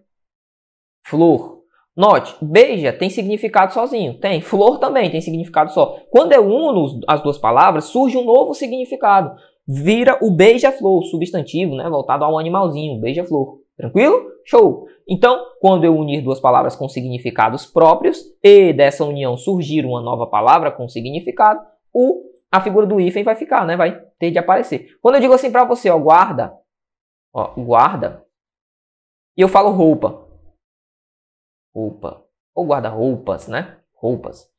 flor. 1.03 1.60
Note, 1.95 2.33
beija 2.41 2.93
tem 2.93 3.09
significado 3.09 3.73
sozinho. 3.73 4.17
Tem. 4.17 4.41
Flor 4.41 4.79
também 4.79 5.09
tem 5.09 5.21
significado 5.21 5.71
só. 5.71 5.99
Quando 6.09 6.31
eu 6.31 6.45
uno 6.45 7.01
as 7.07 7.21
duas 7.21 7.37
palavras, 7.37 7.85
surge 7.85 8.17
um 8.17 8.23
novo 8.23 8.53
significado. 8.53 9.35
Vira 9.67 10.17
o 10.21 10.31
beija-flor, 10.31 11.03
substantivo, 11.03 11.75
né? 11.75 11.89
Voltado 11.89 12.23
ao 12.23 12.37
animalzinho, 12.37 12.99
beija-flor. 12.99 13.59
Tranquilo? 13.77 14.31
Show! 14.45 14.87
Então, 15.07 15.43
quando 15.59 15.83
eu 15.83 15.95
unir 15.95 16.21
duas 16.21 16.39
palavras 16.39 16.75
com 16.75 16.87
significados 16.87 17.65
próprios 17.65 18.23
e 18.43 18.71
dessa 18.71 19.03
união 19.03 19.35
surgir 19.35 19.85
uma 19.85 20.01
nova 20.01 20.27
palavra 20.27 20.71
com 20.71 20.87
significado, 20.87 21.59
o, 21.93 22.23
a 22.51 22.61
figura 22.61 22.85
do 22.85 22.99
hífen 22.99 23.23
vai 23.23 23.35
ficar, 23.35 23.65
né? 23.65 23.75
Vai 23.75 23.99
ter 24.17 24.31
de 24.31 24.39
aparecer. 24.39 24.97
Quando 25.01 25.15
eu 25.15 25.21
digo 25.21 25.33
assim 25.33 25.51
para 25.51 25.65
você, 25.65 25.89
ó, 25.89 25.97
guarda, 25.97 26.53
ó, 27.33 27.53
guarda, 27.57 28.23
e 29.37 29.41
eu 29.41 29.47
falo 29.47 29.71
roupa, 29.71 30.27
roupa, 31.73 32.23
ou 32.55 32.65
guarda-roupas, 32.65 33.47
né? 33.47 33.77
Roupas. 33.95 34.49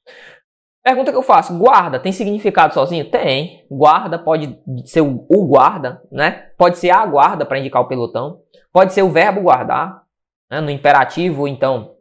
Pergunta 0.83 1.13
que 1.13 1.17
eu 1.17 1.23
faço, 1.23 1.57
guarda 1.57 2.01
tem 2.01 2.11
significado 2.11 2.75
sozinho? 2.75 3.09
Tem. 3.09 3.65
Guarda 3.71 4.19
pode 4.19 4.61
ser 4.85 5.01
o 5.01 5.47
guarda, 5.47 6.03
né? 6.11 6.51
Pode 6.59 6.79
ser 6.79 6.91
a 6.91 7.07
guarda 7.07 7.47
para 7.47 7.59
indicar 7.59 7.83
o 7.83 7.87
pelotão. 7.87 8.41
Pode 8.73 8.93
ser 8.93 9.03
o 9.03 9.11
verbo 9.11 9.43
guardar, 9.43 10.03
né? 10.51 10.61
no 10.61 10.71
imperativo, 10.71 11.47
então. 11.47 11.95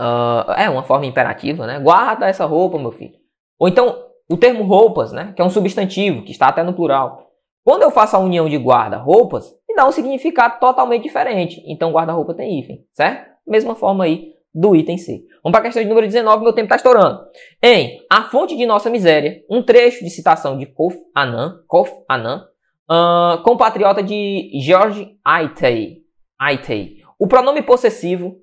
Uh, 0.00 0.50
é 0.56 0.70
uma 0.70 0.82
forma 0.82 1.04
imperativa, 1.04 1.66
né? 1.66 1.78
Guarda 1.78 2.26
essa 2.26 2.46
roupa, 2.46 2.78
meu 2.78 2.90
filho. 2.90 3.18
Ou 3.58 3.68
então, 3.68 4.02
o 4.30 4.36
termo 4.36 4.64
roupas, 4.64 5.12
né? 5.12 5.34
Que 5.36 5.42
é 5.42 5.44
um 5.44 5.50
substantivo, 5.50 6.22
que 6.22 6.32
está 6.32 6.48
até 6.48 6.62
no 6.62 6.72
plural. 6.72 7.30
Quando 7.62 7.82
eu 7.82 7.90
faço 7.90 8.16
a 8.16 8.18
união 8.18 8.48
de 8.48 8.56
guarda-roupas, 8.56 9.54
me 9.68 9.74
dá 9.74 9.86
um 9.86 9.92
significado 9.92 10.58
totalmente 10.58 11.02
diferente. 11.02 11.62
Então, 11.66 11.92
guarda-roupa 11.92 12.34
tem 12.34 12.58
hífen, 12.58 12.86
certo? 12.92 13.33
Mesma 13.46 13.74
forma 13.74 14.04
aí 14.04 14.32
do 14.54 14.74
item 14.76 14.96
C. 14.96 15.24
Vamos 15.42 15.52
para 15.52 15.60
a 15.60 15.62
questão 15.64 15.82
de 15.82 15.88
número 15.88 16.06
19, 16.06 16.42
meu 16.42 16.52
tempo 16.52 16.66
está 16.66 16.76
estourando. 16.76 17.20
Em 17.62 18.00
A 18.10 18.22
Fonte 18.24 18.56
de 18.56 18.64
Nossa 18.66 18.88
Miséria, 18.88 19.42
um 19.50 19.62
trecho 19.62 20.04
de 20.04 20.10
citação 20.10 20.56
de 20.56 20.66
Kof 20.66 20.96
Annan, 21.16 21.62
Kof 21.66 21.90
Annan 22.08 22.46
Uh, 22.84 23.42
compatriota 23.42 24.02
de 24.02 24.50
George 24.60 25.18
Aitei. 25.24 26.02
Aitei. 26.38 26.98
O 27.18 27.26
pronome 27.26 27.62
possessivo 27.62 28.36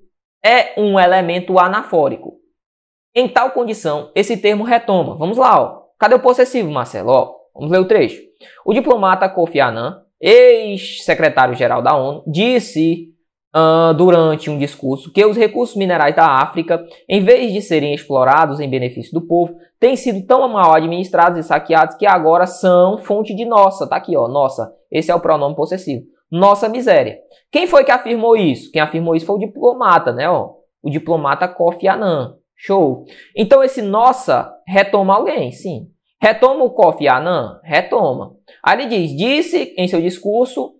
é 0.44 0.80
um 0.80 0.98
elemento 0.98 1.60
anafórico. 1.60 2.40
Em 3.14 3.28
tal 3.28 3.52
condição, 3.52 4.10
esse 4.16 4.36
termo 4.36 4.64
retoma. 4.64 5.14
Vamos 5.14 5.38
lá, 5.38 5.62
ó. 5.62 5.82
Cadê 5.96 6.16
o 6.16 6.20
possessivo, 6.20 6.72
Marcelo? 6.72 7.10
Ó, 7.10 7.36
vamos 7.54 7.70
ler 7.70 7.78
o 7.78 7.86
trecho. 7.86 8.20
O 8.66 8.74
diplomata 8.74 9.28
Kofi 9.28 9.60
Annan, 9.60 10.02
ex-secretário-geral 10.20 11.80
da 11.80 11.94
ONU, 11.94 12.24
disse 12.26 13.11
uh, 13.54 13.94
durante 13.94 14.50
um 14.50 14.58
discurso 14.58 15.12
que 15.12 15.24
os 15.24 15.36
recursos 15.36 15.76
minerais 15.76 16.14
da 16.16 16.26
África, 16.26 16.84
em 17.08 17.22
vez 17.22 17.52
de 17.52 17.60
serem 17.60 17.94
explorados 17.94 18.60
em 18.60 18.68
benefício 18.68 19.12
do 19.12 19.26
povo, 19.26 19.54
têm 19.78 19.96
sido 19.96 20.26
tão 20.26 20.48
mal 20.48 20.74
administrados 20.74 21.38
e 21.38 21.42
saqueados 21.42 21.96
que 21.96 22.06
agora 22.06 22.46
são 22.46 22.98
fonte 22.98 23.34
de 23.34 23.44
nossa. 23.44 23.88
Tá 23.88 23.96
aqui, 23.96 24.16
ó, 24.16 24.28
nossa. 24.28 24.72
Esse 24.90 25.10
é 25.10 25.14
o 25.14 25.20
pronome 25.20 25.54
possessivo. 25.54 26.04
Nossa 26.30 26.68
miséria. 26.68 27.18
Quem 27.50 27.66
foi 27.66 27.84
que 27.84 27.90
afirmou 27.90 28.36
isso? 28.36 28.70
Quem 28.72 28.80
afirmou 28.80 29.14
isso 29.14 29.26
foi 29.26 29.36
o 29.36 29.40
diplomata, 29.40 30.12
né? 30.12 30.28
Ó, 30.28 30.54
o 30.82 30.90
diplomata 30.90 31.46
Kofi 31.46 31.86
Annan. 31.86 32.36
Show. 32.56 33.04
Então 33.36 33.62
esse 33.62 33.82
nossa 33.82 34.54
retoma 34.66 35.16
alguém, 35.16 35.50
sim. 35.50 35.88
Retoma 36.20 36.62
o 36.62 36.70
Kofi 36.70 37.08
Annan? 37.08 37.60
Retoma. 37.64 38.36
Aí 38.64 38.78
ele 38.78 38.86
diz, 38.86 39.16
disse 39.16 39.74
em 39.76 39.88
seu 39.88 40.00
discurso 40.00 40.72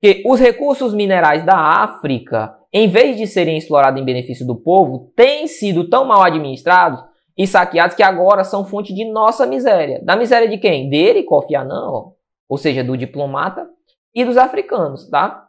que 0.00 0.22
os 0.26 0.38
recursos 0.38 0.92
minerais 0.94 1.44
da 1.44 1.56
África, 1.56 2.54
em 2.72 2.88
vez 2.88 3.16
de 3.16 3.26
serem 3.26 3.56
explorados 3.56 4.00
em 4.00 4.04
benefício 4.04 4.46
do 4.46 4.54
povo, 4.54 5.12
têm 5.16 5.46
sido 5.46 5.88
tão 5.88 6.04
mal 6.04 6.22
administrados 6.22 7.02
e 7.36 7.46
saqueados 7.46 7.96
que 7.96 8.02
agora 8.02 8.44
são 8.44 8.64
fonte 8.64 8.94
de 8.94 9.04
nossa 9.04 9.46
miséria. 9.46 10.00
Da 10.04 10.16
miséria 10.16 10.48
de 10.48 10.58
quem? 10.58 10.88
Dele, 10.88 11.22
Kofi 11.22 11.54
Annan, 11.54 12.12
ou 12.48 12.56
seja, 12.56 12.82
do 12.82 12.96
diplomata 12.96 13.68
e 14.14 14.24
dos 14.24 14.36
africanos, 14.36 15.08
tá? 15.08 15.46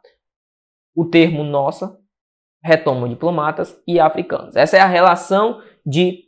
O 0.96 1.06
termo 1.06 1.44
nossa 1.44 1.98
retoma 2.64 3.08
diplomatas 3.08 3.80
e 3.88 4.00
africanos. 4.00 4.56
Essa 4.56 4.78
é 4.78 4.80
a 4.80 4.88
relação 4.88 5.62
de 5.86 6.24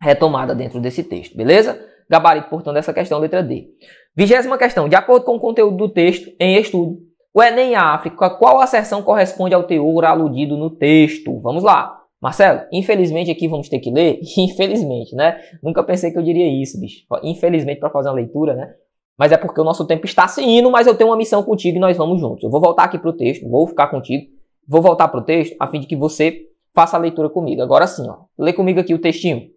retomada 0.00 0.54
dentro 0.54 0.80
desse 0.80 1.02
texto, 1.02 1.36
beleza? 1.36 1.84
Gabarito, 2.08 2.48
portanto, 2.48 2.74
dessa 2.74 2.94
questão, 2.94 3.18
letra 3.18 3.42
D. 3.42 3.68
Vigésima 4.14 4.56
questão. 4.56 4.88
De 4.88 4.94
acordo 4.94 5.24
com 5.24 5.36
o 5.36 5.40
conteúdo 5.40 5.76
do 5.76 5.88
texto 5.88 6.30
em 6.40 6.56
estudo, 6.56 6.98
o 7.36 7.42
Enem 7.42 7.74
África, 7.74 8.30
qual 8.30 8.62
asserção 8.62 9.02
corresponde 9.02 9.54
ao 9.54 9.64
teor 9.64 10.06
aludido 10.06 10.56
no 10.56 10.70
texto? 10.70 11.38
Vamos 11.40 11.62
lá. 11.62 12.02
Marcelo, 12.18 12.62
infelizmente 12.72 13.30
aqui 13.30 13.46
vamos 13.46 13.68
ter 13.68 13.78
que 13.78 13.90
ler. 13.90 14.20
Infelizmente, 14.38 15.14
né? 15.14 15.38
Nunca 15.62 15.82
pensei 15.82 16.10
que 16.10 16.16
eu 16.16 16.22
diria 16.22 16.48
isso, 16.48 16.80
bicho. 16.80 17.04
Infelizmente 17.22 17.78
para 17.78 17.90
fazer 17.90 18.08
uma 18.08 18.14
leitura, 18.14 18.54
né? 18.54 18.74
Mas 19.18 19.32
é 19.32 19.36
porque 19.36 19.60
o 19.60 19.64
nosso 19.64 19.86
tempo 19.86 20.06
está 20.06 20.26
se 20.26 20.42
indo, 20.42 20.70
mas 20.70 20.86
eu 20.86 20.96
tenho 20.96 21.10
uma 21.10 21.16
missão 21.16 21.42
contigo 21.42 21.76
e 21.76 21.78
nós 21.78 21.94
vamos 21.94 22.18
juntos. 22.18 22.42
Eu 22.42 22.48
vou 22.48 22.58
voltar 22.58 22.84
aqui 22.84 22.98
para 22.98 23.10
o 23.10 23.12
texto, 23.12 23.46
vou 23.46 23.66
ficar 23.66 23.88
contigo, 23.88 24.32
vou 24.66 24.80
voltar 24.80 25.08
para 25.08 25.20
o 25.20 25.22
texto 25.22 25.54
a 25.60 25.66
fim 25.66 25.80
de 25.80 25.86
que 25.86 25.94
você 25.94 26.46
faça 26.74 26.96
a 26.96 27.00
leitura 27.00 27.28
comigo. 27.28 27.60
Agora 27.60 27.86
sim, 27.86 28.08
ó. 28.08 28.16
Lê 28.38 28.54
comigo 28.54 28.80
aqui 28.80 28.94
o 28.94 28.98
textinho. 28.98 29.50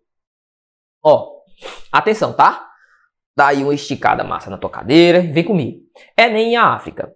Ó, 1.01 1.30
atenção, 1.93 2.34
tá? 2.34 2.67
Dá 3.38 3.47
aí 3.47 3.63
uma 3.63 3.73
esticada 3.73 4.21
massa 4.21 4.49
na 4.49 4.57
tua 4.57 4.69
cadeira, 4.69 5.21
vem 5.21 5.45
comigo. 5.45 5.80
Enem 6.17 6.57
a 6.57 6.73
África. 6.73 7.09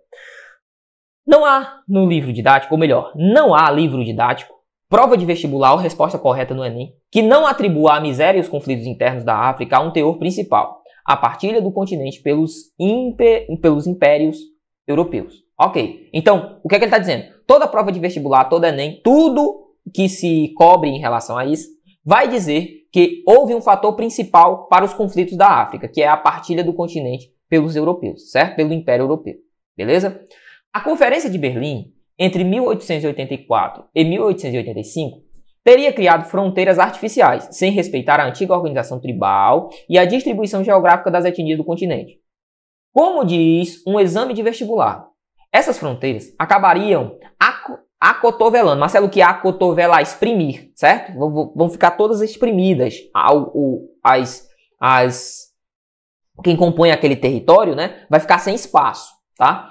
Não 1.25 1.45
há 1.45 1.81
no 1.87 2.05
livro 2.05 2.33
didático, 2.33 2.73
ou 2.73 2.79
melhor, 2.79 3.13
não 3.15 3.55
há 3.55 3.71
livro 3.71 4.03
didático, 4.03 4.53
prova 4.89 5.17
de 5.17 5.25
vestibular 5.25 5.71
ou 5.71 5.79
resposta 5.79 6.19
correta 6.19 6.53
no 6.53 6.63
Enem, 6.63 6.93
que 7.09 7.21
não 7.21 7.47
atribua 7.47 7.95
a 7.95 8.01
miséria 8.01 8.37
e 8.37 8.41
os 8.41 8.49
conflitos 8.49 8.85
internos 8.85 9.23
da 9.23 9.35
África 9.35 9.77
a 9.77 9.79
um 9.79 9.91
teor 9.91 10.17
principal, 10.19 10.81
a 11.05 11.15
partilha 11.15 11.61
do 11.61 11.71
continente 11.71 12.21
pelos, 12.21 12.73
pelos 13.61 13.87
impérios 13.87 14.37
europeus. 14.85 15.43
Ok, 15.57 16.09
então, 16.11 16.59
o 16.63 16.67
que, 16.67 16.75
é 16.75 16.77
que 16.77 16.85
ele 16.85 16.89
está 16.89 16.99
dizendo? 16.99 17.25
Toda 17.47 17.67
prova 17.67 17.91
de 17.91 17.99
vestibular, 17.99 18.45
todo 18.45 18.65
Enem, 18.65 19.01
tudo 19.03 19.63
que 19.93 20.09
se 20.09 20.53
cobre 20.55 20.89
em 20.89 20.99
relação 20.99 21.37
a 21.37 21.45
isso, 21.45 21.69
vai 22.05 22.27
dizer 22.27 22.83
que 22.91 23.23
houve 23.25 23.55
um 23.55 23.61
fator 23.61 23.95
principal 23.95 24.67
para 24.67 24.85
os 24.85 24.93
conflitos 24.93 25.37
da 25.37 25.47
África, 25.47 25.87
que 25.87 26.01
é 26.01 26.07
a 26.07 26.17
partilha 26.17 26.63
do 26.63 26.73
continente 26.73 27.31
pelos 27.49 27.75
europeus, 27.75 28.29
certo? 28.29 28.55
Pelo 28.55 28.73
Império 28.73 29.03
Europeu. 29.03 29.35
Beleza? 29.75 30.21
A 30.73 30.81
Conferência 30.81 31.29
de 31.29 31.37
Berlim, 31.37 31.93
entre 32.17 32.43
1884 32.43 33.85
e 33.93 34.03
1885, 34.03 35.21
teria 35.63 35.93
criado 35.93 36.25
fronteiras 36.25 36.79
artificiais, 36.79 37.47
sem 37.51 37.71
respeitar 37.71 38.19
a 38.19 38.25
antiga 38.25 38.55
organização 38.55 38.99
tribal 38.99 39.69
e 39.87 39.99
a 39.99 40.05
distribuição 40.05 40.63
geográfica 40.63 41.11
das 41.11 41.25
etnias 41.25 41.59
do 41.59 41.63
continente. 41.63 42.19
Como 42.91 43.23
diz 43.23 43.83
um 43.85 43.99
exame 43.99 44.33
de 44.33 44.41
vestibular, 44.41 45.07
essas 45.51 45.77
fronteiras 45.77 46.33
acabariam 46.39 47.19
acotovelando. 48.01 48.79
Marcelo, 48.79 49.09
que 49.09 49.21
acotovelar? 49.21 50.01
Exprimir, 50.01 50.71
certo? 50.75 51.13
Vão 51.55 51.69
ficar 51.69 51.91
todas 51.91 52.19
exprimidas. 52.21 52.95
As, 54.03 54.49
as, 54.79 55.37
quem 56.43 56.57
compõe 56.57 56.91
aquele 56.91 57.15
território, 57.15 57.75
né? 57.75 58.05
Vai 58.09 58.19
ficar 58.19 58.39
sem 58.39 58.55
espaço, 58.55 59.13
tá? 59.37 59.69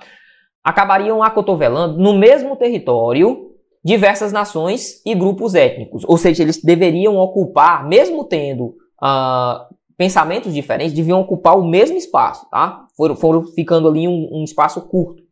Acabariam 0.63 1.23
acotovelando 1.23 1.99
no 1.99 2.15
mesmo 2.15 2.57
território 2.57 3.51
diversas 3.85 4.33
nações 4.33 5.03
e 5.05 5.15
grupos 5.15 5.55
étnicos. 5.55 6.05
Ou 6.07 6.17
seja, 6.17 6.43
eles 6.43 6.63
deveriam 6.63 7.17
ocupar, 7.17 7.87
mesmo 7.87 8.25
tendo 8.25 8.77
uh, 9.03 9.75
pensamentos 9.97 10.55
diferentes, 10.55 10.95
deviam 10.95 11.21
ocupar 11.21 11.59
o 11.59 11.67
mesmo 11.67 11.97
espaço, 11.97 12.49
tá? 12.51 12.87
Foram, 12.97 13.17
foram 13.17 13.45
ficando 13.45 13.89
ali 13.89 14.07
um, 14.07 14.29
um 14.33 14.45
espaço 14.45 14.81
curto. 14.83 15.23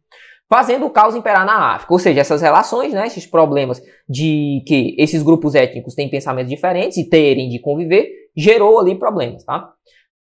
Fazendo 0.48 0.84
o 0.84 0.90
caos 0.90 1.14
imperar 1.14 1.46
na 1.46 1.74
África. 1.74 1.92
Ou 1.92 1.98
seja, 2.00 2.20
essas 2.20 2.42
relações, 2.42 2.92
né, 2.92 3.06
esses 3.06 3.24
problemas 3.24 3.80
de 4.08 4.64
que 4.66 4.96
esses 4.98 5.22
grupos 5.22 5.54
étnicos 5.54 5.94
têm 5.94 6.10
pensamentos 6.10 6.50
diferentes 6.50 6.98
e 6.98 7.08
terem 7.08 7.48
de 7.48 7.60
conviver, 7.60 8.08
gerou 8.36 8.80
ali 8.80 8.96
problemas, 8.96 9.44
tá? 9.44 9.72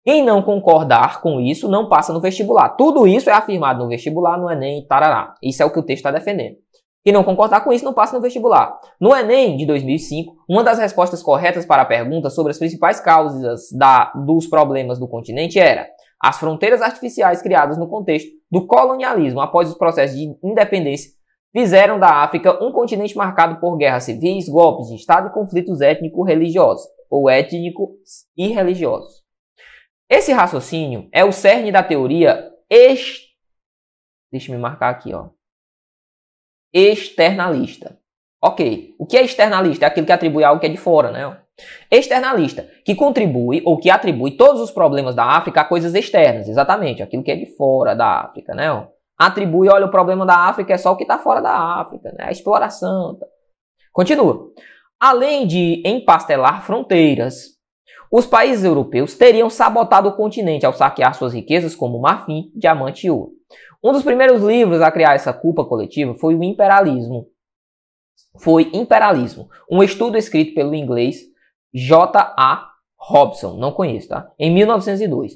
Quem 0.09 0.25
não 0.25 0.41
concordar 0.41 1.21
com 1.21 1.39
isso 1.39 1.69
não 1.69 1.87
passa 1.87 2.15
no 2.15 2.21
vestibular. 2.23 2.71
Tudo 2.71 3.07
isso 3.07 3.29
é 3.29 3.33
afirmado 3.35 3.83
no 3.83 3.91
vestibular, 3.91 4.39
no 4.39 4.51
Enem, 4.51 4.87
tarará. 4.87 5.35
Isso 5.43 5.63
é 5.63 5.67
o 5.67 5.71
que 5.71 5.79
o 5.79 5.83
texto 5.83 5.99
está 5.99 6.11
defendendo. 6.11 6.57
Quem 7.05 7.13
não 7.13 7.23
concordar 7.23 7.63
com 7.63 7.71
isso 7.71 7.85
não 7.85 7.93
passa 7.93 8.17
no 8.17 8.23
vestibular. 8.23 8.81
No 8.99 9.15
Enem 9.15 9.59
de 9.59 9.67
2005, 9.67 10.35
uma 10.49 10.65
das 10.65 10.79
respostas 10.79 11.23
corretas 11.23 11.67
para 11.67 11.83
a 11.83 11.85
pergunta 11.85 12.31
sobre 12.31 12.53
as 12.53 12.59
principais 12.59 12.99
causas 13.01 13.71
da, 13.77 14.11
dos 14.25 14.47
problemas 14.47 14.99
do 14.99 15.07
continente 15.07 15.59
era 15.59 15.87
as 16.23 16.39
fronteiras 16.39 16.81
artificiais 16.81 17.43
criadas 17.43 17.77
no 17.77 17.87
contexto 17.87 18.31
do 18.51 18.67
colonialismo 18.67 19.43
após 19.43 19.69
os 19.69 19.77
processos 19.77 20.17
de 20.17 20.35
independência 20.43 21.11
fizeram 21.53 22.01
da 22.01 22.23
África 22.23 22.65
um 22.65 22.73
continente 22.73 23.15
marcado 23.15 23.61
por 23.61 23.77
guerras 23.77 24.05
civis, 24.05 24.49
golpes 24.49 24.89
de 24.89 24.95
Estado 24.95 25.29
e 25.29 25.33
conflitos 25.35 25.83
étnico-religiosos, 25.83 26.87
ou 27.11 27.29
étnicos 27.29 27.91
e 28.35 28.49
religiosos. 28.49 29.28
Esse 30.09 30.33
raciocínio 30.33 31.09
é 31.13 31.25
o 31.25 31.33
cerne 31.33 31.71
da 31.71 31.83
teoria 31.83 32.51
ex... 32.71 33.27
Deixa 34.31 34.53
me 34.53 34.59
marcar 34.59 34.91
aqui, 34.91 35.13
ó. 35.13 35.31
Externalista. 36.73 37.99
Ok. 38.43 38.95
O 38.99 39.07
que 39.07 39.17
é 39.17 39.25
externalista? 39.25 39.85
É 39.85 39.89
aquilo 39.89 40.07
que 40.07 40.13
atribui 40.13 40.45
algo 40.45 40.61
que 40.61 40.67
é 40.67 40.71
de 40.71 40.77
fora, 40.77 41.11
né? 41.11 41.41
Externalista, 41.91 42.69
que 42.85 42.95
contribui 42.95 43.63
ou 43.65 43.79
que 43.79 43.91
atribui 43.91 44.37
todos 44.37 44.61
os 44.61 44.71
problemas 44.71 45.15
da 45.15 45.25
África 45.25 45.61
a 45.61 45.65
coisas 45.65 45.95
externas, 45.95 46.49
exatamente, 46.49 47.03
aquilo 47.03 47.25
que 47.25 47.33
é 47.33 47.37
de 47.37 47.47
fora 47.57 47.95
da 47.95 48.21
África, 48.21 48.55
né? 48.55 48.69
Atribui, 49.19 49.69
olha, 49.69 49.87
o 49.87 49.91
problema 49.91 50.25
da 50.25 50.37
África 50.37 50.73
é 50.73 50.79
só 50.79 50.93
o 50.93 50.97
que 50.97 51.03
está 51.03 51.19
fora 51.19 51.41
da 51.41 51.53
África, 51.53 52.13
né? 52.17 52.27
A 52.27 52.31
exploração. 52.31 53.17
Tá? 53.17 53.27
Continua. 53.93 54.53
Além 55.01 55.47
de 55.47 55.83
empastelar 55.85 56.65
fronteiras, 56.65 57.58
os 58.11 58.27
países 58.27 58.65
europeus 58.65 59.15
teriam 59.15 59.51
sabotado 59.51 60.09
o 60.09 60.17
continente 60.17 60.65
ao 60.65 60.73
saquear 60.73 61.15
suas 61.15 61.33
riquezas 61.33 61.75
como 61.75 62.01
marfim, 62.01 62.51
diamante 62.55 63.07
e 63.07 63.11
ouro. 63.11 63.33
Um 63.83 63.93
dos 63.93 64.03
primeiros 64.03 64.43
livros 64.43 64.81
a 64.81 64.91
criar 64.91 65.15
essa 65.15 65.33
culpa 65.33 65.65
coletiva 65.65 66.15
foi 66.15 66.35
o 66.35 66.43
Imperialismo. 66.43 67.27
Foi 68.39 68.71
Imperialismo, 68.73 69.49
um 69.71 69.83
estudo 69.83 70.17
escrito 70.17 70.55
pelo 70.55 70.75
inglês 70.75 71.23
J.A. 71.73 72.69
Robson, 72.97 73.57
não 73.57 73.73
conheço, 73.73 74.09
tá? 74.09 74.31
Em 74.39 74.51
1902. 74.53 75.35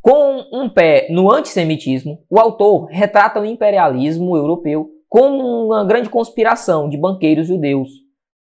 Com 0.00 0.46
um 0.52 0.68
pé 0.68 1.08
no 1.10 1.30
antissemitismo, 1.30 2.24
o 2.30 2.38
autor 2.38 2.86
retrata 2.86 3.40
o 3.40 3.44
imperialismo 3.44 4.36
europeu 4.36 4.88
como 5.08 5.66
uma 5.66 5.84
grande 5.84 6.08
conspiração 6.08 6.88
de 6.88 6.96
banqueiros 6.96 7.46
judeus, 7.46 7.90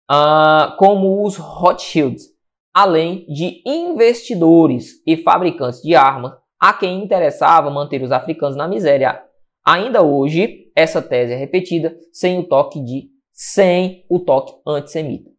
uh, 0.09 0.75
como 0.77 1.23
os 1.23 1.37
Rothschilds, 1.37 2.34
além 2.75 3.25
de 3.27 3.61
investidores 3.65 5.01
e 5.07 5.15
fabricantes 5.15 5.81
de 5.81 5.95
armas 5.95 6.33
a 6.59 6.73
quem 6.73 7.01
interessava 7.01 7.69
manter 7.69 8.01
os 8.01 8.11
africanos 8.11 8.57
na 8.57 8.67
miséria. 8.67 9.21
Ainda 9.65 10.01
hoje, 10.01 10.71
essa 10.75 11.01
tese 11.01 11.31
é 11.31 11.37
repetida 11.37 11.97
sem 12.11 12.37
o 12.37 12.43
toque 12.43 12.83
de 12.83 13.09
sem 13.31 14.05
o 14.09 14.19
toque 14.19 14.53
antissemita. 14.67 15.29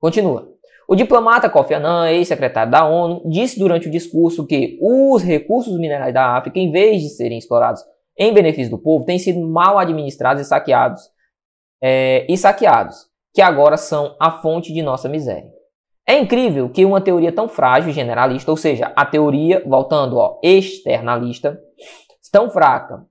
Continua. 0.00 0.48
O 0.88 0.94
diplomata 0.94 1.50
Kofi 1.50 1.74
Annan, 1.74 2.10
ex-secretário 2.10 2.70
da 2.70 2.86
ONU, 2.86 3.28
disse 3.28 3.58
durante 3.58 3.88
o 3.88 3.90
discurso 3.90 4.46
que 4.46 4.78
os 4.80 5.22
recursos 5.22 5.78
minerais 5.78 6.14
da 6.14 6.36
África, 6.36 6.58
em 6.58 6.70
vez 6.70 7.02
de 7.02 7.08
serem 7.10 7.38
explorados 7.38 7.82
em 8.16 8.32
benefício 8.32 8.70
do 8.70 8.78
povo, 8.78 9.04
têm 9.04 9.18
sido 9.18 9.40
mal 9.40 9.78
administrados 9.78 10.42
e 10.42 10.44
saqueados, 10.46 11.02
é, 11.82 12.24
e 12.28 12.36
saqueados, 12.36 13.06
que 13.34 13.42
agora 13.42 13.76
são 13.76 14.16
a 14.20 14.30
fonte 14.40 14.72
de 14.72 14.82
nossa 14.82 15.08
miséria. 15.08 15.55
É 16.06 16.16
incrível 16.16 16.68
que 16.70 16.84
uma 16.84 17.00
teoria 17.00 17.32
tão 17.32 17.48
frágil 17.48 17.90
e 17.90 17.92
generalista, 17.92 18.50
ou 18.50 18.56
seja, 18.56 18.92
a 18.94 19.04
teoria, 19.04 19.62
voltando, 19.66 20.16
ó, 20.16 20.38
externalista, 20.42 21.60
tão 22.30 22.48
fraca, 22.48 23.04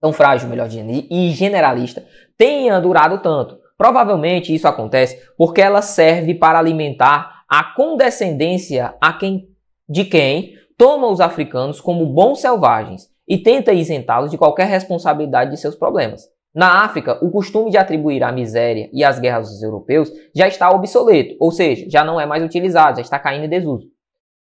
tão 0.00 0.12
frágil, 0.12 0.48
melhor 0.48 0.68
dizendo, 0.68 1.06
e 1.10 1.30
generalista, 1.30 2.04
tenha 2.36 2.78
durado 2.80 3.18
tanto. 3.22 3.58
Provavelmente 3.78 4.54
isso 4.54 4.68
acontece 4.68 5.20
porque 5.38 5.60
ela 5.60 5.80
serve 5.80 6.34
para 6.34 6.58
alimentar 6.58 7.44
a 7.48 7.64
condescendência 7.74 8.94
a 9.00 9.12
quem, 9.12 9.48
de 9.88 10.04
quem 10.04 10.54
toma 10.76 11.08
os 11.08 11.20
africanos 11.20 11.80
como 11.80 12.04
bons 12.06 12.40
selvagens 12.40 13.08
e 13.26 13.38
tenta 13.38 13.72
isentá-los 13.72 14.30
de 14.30 14.38
qualquer 14.38 14.66
responsabilidade 14.66 15.50
de 15.50 15.56
seus 15.56 15.74
problemas. 15.74 16.22
Na 16.54 16.84
África, 16.84 17.18
o 17.24 17.30
costume 17.30 17.70
de 17.70 17.78
atribuir 17.78 18.22
a 18.22 18.30
miséria 18.30 18.90
e 18.92 19.02
as 19.02 19.18
guerras 19.18 19.48
dos 19.48 19.62
europeus 19.62 20.10
já 20.34 20.46
está 20.46 20.70
obsoleto, 20.70 21.34
ou 21.40 21.50
seja, 21.50 21.88
já 21.88 22.04
não 22.04 22.20
é 22.20 22.26
mais 22.26 22.44
utilizado, 22.44 22.96
já 22.96 23.02
está 23.02 23.18
caindo 23.18 23.44
em 23.44 23.48
desuso. 23.48 23.86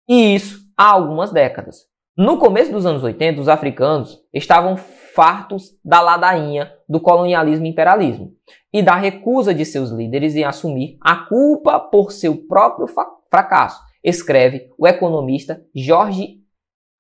E 0.09 0.35
isso 0.35 0.61
há 0.77 0.91
algumas 0.91 1.31
décadas. 1.31 1.87
No 2.17 2.39
começo 2.39 2.73
dos 2.73 2.85
anos 2.85 3.03
80, 3.03 3.41
os 3.41 3.49
africanos 3.49 4.21
estavam 4.35 4.77
fartos 4.77 5.71
da 5.85 6.01
ladainha 6.01 6.73
do 6.89 7.01
colonialismo 7.01 7.67
e 7.67 7.71
imperialismo 7.71 8.33
e 8.73 8.83
da 8.83 8.97
recusa 8.97 9.55
de 9.55 9.65
seus 9.65 9.91
líderes 9.91 10.35
em 10.35 10.45
assumir 10.45 10.99
a 11.01 11.17
culpa 11.17 11.79
por 11.79 12.13
seu 12.13 12.37
próprio 12.47 12.87
fracasso, 13.31 13.81
escreve 14.03 14.71
o 14.77 14.87
economista 14.87 15.63
Jorge 15.75 16.39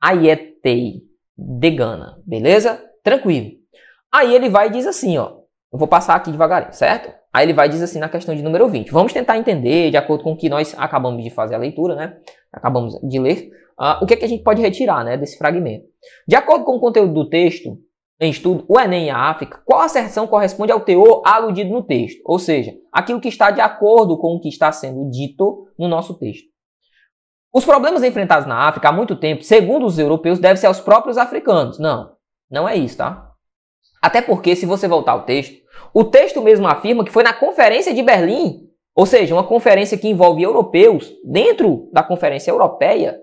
Ayetei 0.00 1.02
de 1.36 1.70
Gana. 1.70 2.18
Beleza? 2.24 2.82
Tranquilo. 3.02 3.61
Aí 4.12 4.34
ele 4.34 4.48
vai 4.48 4.68
e 4.68 4.70
diz 4.70 4.86
assim, 4.86 5.16
ó. 5.16 5.42
Eu 5.72 5.78
vou 5.78 5.88
passar 5.88 6.14
aqui 6.14 6.30
devagarinho, 6.30 6.72
certo? 6.74 7.10
Aí 7.32 7.46
ele 7.46 7.54
vai 7.54 7.66
e 7.66 7.70
diz 7.70 7.80
assim 7.80 7.98
na 7.98 8.08
questão 8.08 8.34
de 8.34 8.42
número 8.42 8.68
20. 8.68 8.90
Vamos 8.90 9.12
tentar 9.12 9.38
entender, 9.38 9.90
de 9.90 9.96
acordo 9.96 10.22
com 10.22 10.32
o 10.32 10.36
que 10.36 10.50
nós 10.50 10.74
acabamos 10.76 11.24
de 11.24 11.30
fazer 11.30 11.54
a 11.54 11.58
leitura, 11.58 11.96
né? 11.96 12.18
Acabamos 12.52 12.98
de 13.02 13.18
ler, 13.18 13.50
uh, 13.80 14.04
o 14.04 14.06
que, 14.06 14.12
é 14.12 14.16
que 14.18 14.24
a 14.26 14.28
gente 14.28 14.42
pode 14.42 14.60
retirar 14.60 15.02
né, 15.02 15.16
desse 15.16 15.38
fragmento. 15.38 15.86
De 16.28 16.36
acordo 16.36 16.66
com 16.66 16.76
o 16.76 16.80
conteúdo 16.80 17.14
do 17.14 17.28
texto, 17.30 17.78
em 18.20 18.30
estudo, 18.30 18.66
o 18.68 18.78
Enem 18.78 19.06
e 19.06 19.10
a 19.10 19.16
África, 19.16 19.62
qual 19.64 19.80
asserção 19.80 20.26
corresponde 20.26 20.70
ao 20.70 20.80
teor 20.80 21.22
aludido 21.24 21.70
no 21.70 21.82
texto? 21.82 22.20
Ou 22.26 22.38
seja, 22.38 22.72
aquilo 22.92 23.20
que 23.20 23.28
está 23.28 23.50
de 23.50 23.62
acordo 23.62 24.18
com 24.18 24.36
o 24.36 24.40
que 24.40 24.48
está 24.48 24.70
sendo 24.70 25.10
dito 25.10 25.66
no 25.78 25.88
nosso 25.88 26.18
texto. 26.18 26.44
Os 27.52 27.64
problemas 27.64 28.02
enfrentados 28.02 28.46
na 28.46 28.68
África 28.68 28.90
há 28.90 28.92
muito 28.92 29.16
tempo, 29.16 29.42
segundo 29.42 29.86
os 29.86 29.98
europeus, 29.98 30.38
devem 30.38 30.56
ser 30.56 30.66
aos 30.66 30.80
próprios 30.80 31.16
africanos. 31.16 31.78
Não, 31.78 32.12
não 32.50 32.68
é 32.68 32.76
isso, 32.76 32.98
tá? 32.98 33.31
Até 34.02 34.20
porque, 34.20 34.56
se 34.56 34.66
você 34.66 34.88
voltar 34.88 35.12
ao 35.12 35.22
texto, 35.22 35.62
o 35.94 36.02
texto 36.02 36.42
mesmo 36.42 36.66
afirma 36.66 37.04
que 37.04 37.12
foi 37.12 37.22
na 37.22 37.32
Conferência 37.32 37.94
de 37.94 38.02
Berlim, 38.02 38.68
ou 38.94 39.06
seja, 39.06 39.34
uma 39.34 39.44
conferência 39.44 39.96
que 39.96 40.08
envolve 40.08 40.42
europeus, 40.42 41.14
dentro 41.24 41.88
da 41.92 42.02
Conferência 42.02 42.50
Europeia, 42.50 43.18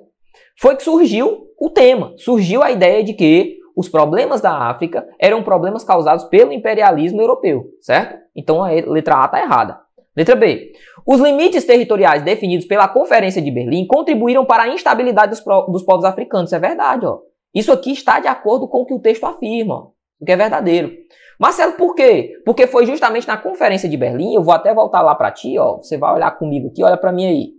foi 0.59 0.75
que 0.75 0.84
surgiu 0.84 1.47
o 1.59 1.69
tema, 1.69 2.13
surgiu 2.17 2.63
a 2.63 2.71
ideia 2.71 3.03
de 3.03 3.13
que 3.13 3.57
os 3.75 3.88
problemas 3.88 4.41
da 4.41 4.51
África 4.51 5.07
eram 5.19 5.43
problemas 5.43 5.84
causados 5.84 6.25
pelo 6.25 6.51
imperialismo 6.51 7.21
europeu, 7.21 7.65
certo? 7.82 8.17
Então 8.36 8.63
a 8.63 8.69
letra 8.69 9.21
A 9.21 9.25
está 9.25 9.41
errada. 9.41 9.80
Letra 10.15 10.36
B. 10.36 10.73
Os 11.05 11.19
limites 11.21 11.63
territoriais 11.63 12.23
definidos 12.23 12.65
pela 12.65 12.88
Conferência 12.88 13.41
de 13.41 13.51
Berlim 13.51 13.86
contribuíram 13.88 14.43
para 14.43 14.63
a 14.63 14.67
instabilidade 14.67 15.32
dos, 15.32 15.43
dos 15.67 15.84
povos 15.84 16.03
africanos. 16.03 16.49
Isso 16.49 16.55
é 16.55 16.59
verdade, 16.59 17.05
ó. 17.05 17.19
Isso 17.53 17.71
aqui 17.71 17.91
está 17.91 18.19
de 18.19 18.27
acordo 18.27 18.67
com 18.67 18.82
o 18.82 18.86
que 18.86 18.93
o 18.93 18.99
texto 18.99 19.25
afirma, 19.25 19.75
ó, 19.75 19.88
o 20.20 20.26
que 20.26 20.32
é 20.32 20.36
verdadeiro. 20.36 20.91
Marcelo, 21.39 21.74
por 21.74 21.95
quê? 21.95 22.34
Porque 22.45 22.67
foi 22.67 22.86
justamente 22.86 23.28
na 23.28 23.38
Conferência 23.38 23.88
de 23.88 23.95
Berlim, 23.95 24.34
eu 24.34 24.43
vou 24.43 24.53
até 24.53 24.74
voltar 24.74 25.01
lá 25.01 25.15
para 25.15 25.32
ti, 25.32 25.57
ó. 25.57 25.78
Você 25.78 25.97
vai 25.97 26.13
olhar 26.13 26.32
comigo 26.32 26.67
aqui, 26.67 26.84
olha 26.84 26.97
para 26.97 27.13
mim 27.13 27.26
aí. 27.26 27.53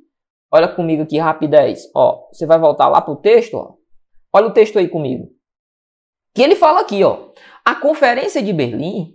Olha 0.52 0.68
comigo 0.68 1.02
aqui, 1.02 1.16
rapidez. 1.18 1.88
Ó, 1.94 2.28
você 2.30 2.44
vai 2.44 2.58
voltar 2.58 2.88
lá 2.88 3.00
para 3.00 3.12
o 3.12 3.16
texto, 3.16 3.54
ó. 3.54 3.74
Olha 4.32 4.48
o 4.48 4.52
texto 4.52 4.78
aí 4.78 4.88
comigo. 4.88 5.28
Que 6.34 6.42
ele 6.42 6.54
fala 6.54 6.80
aqui, 6.80 7.02
ó, 7.02 7.30
a 7.64 7.74
Conferência 7.74 8.42
de 8.42 8.52
Berlim, 8.52 9.14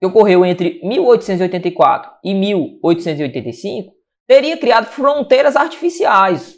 que 0.00 0.06
ocorreu 0.06 0.44
entre 0.44 0.80
1884 0.82 2.10
e 2.24 2.34
1885, 2.34 3.94
teria 4.26 4.56
criado 4.58 4.86
fronteiras 4.86 5.56
artificiais, 5.56 6.56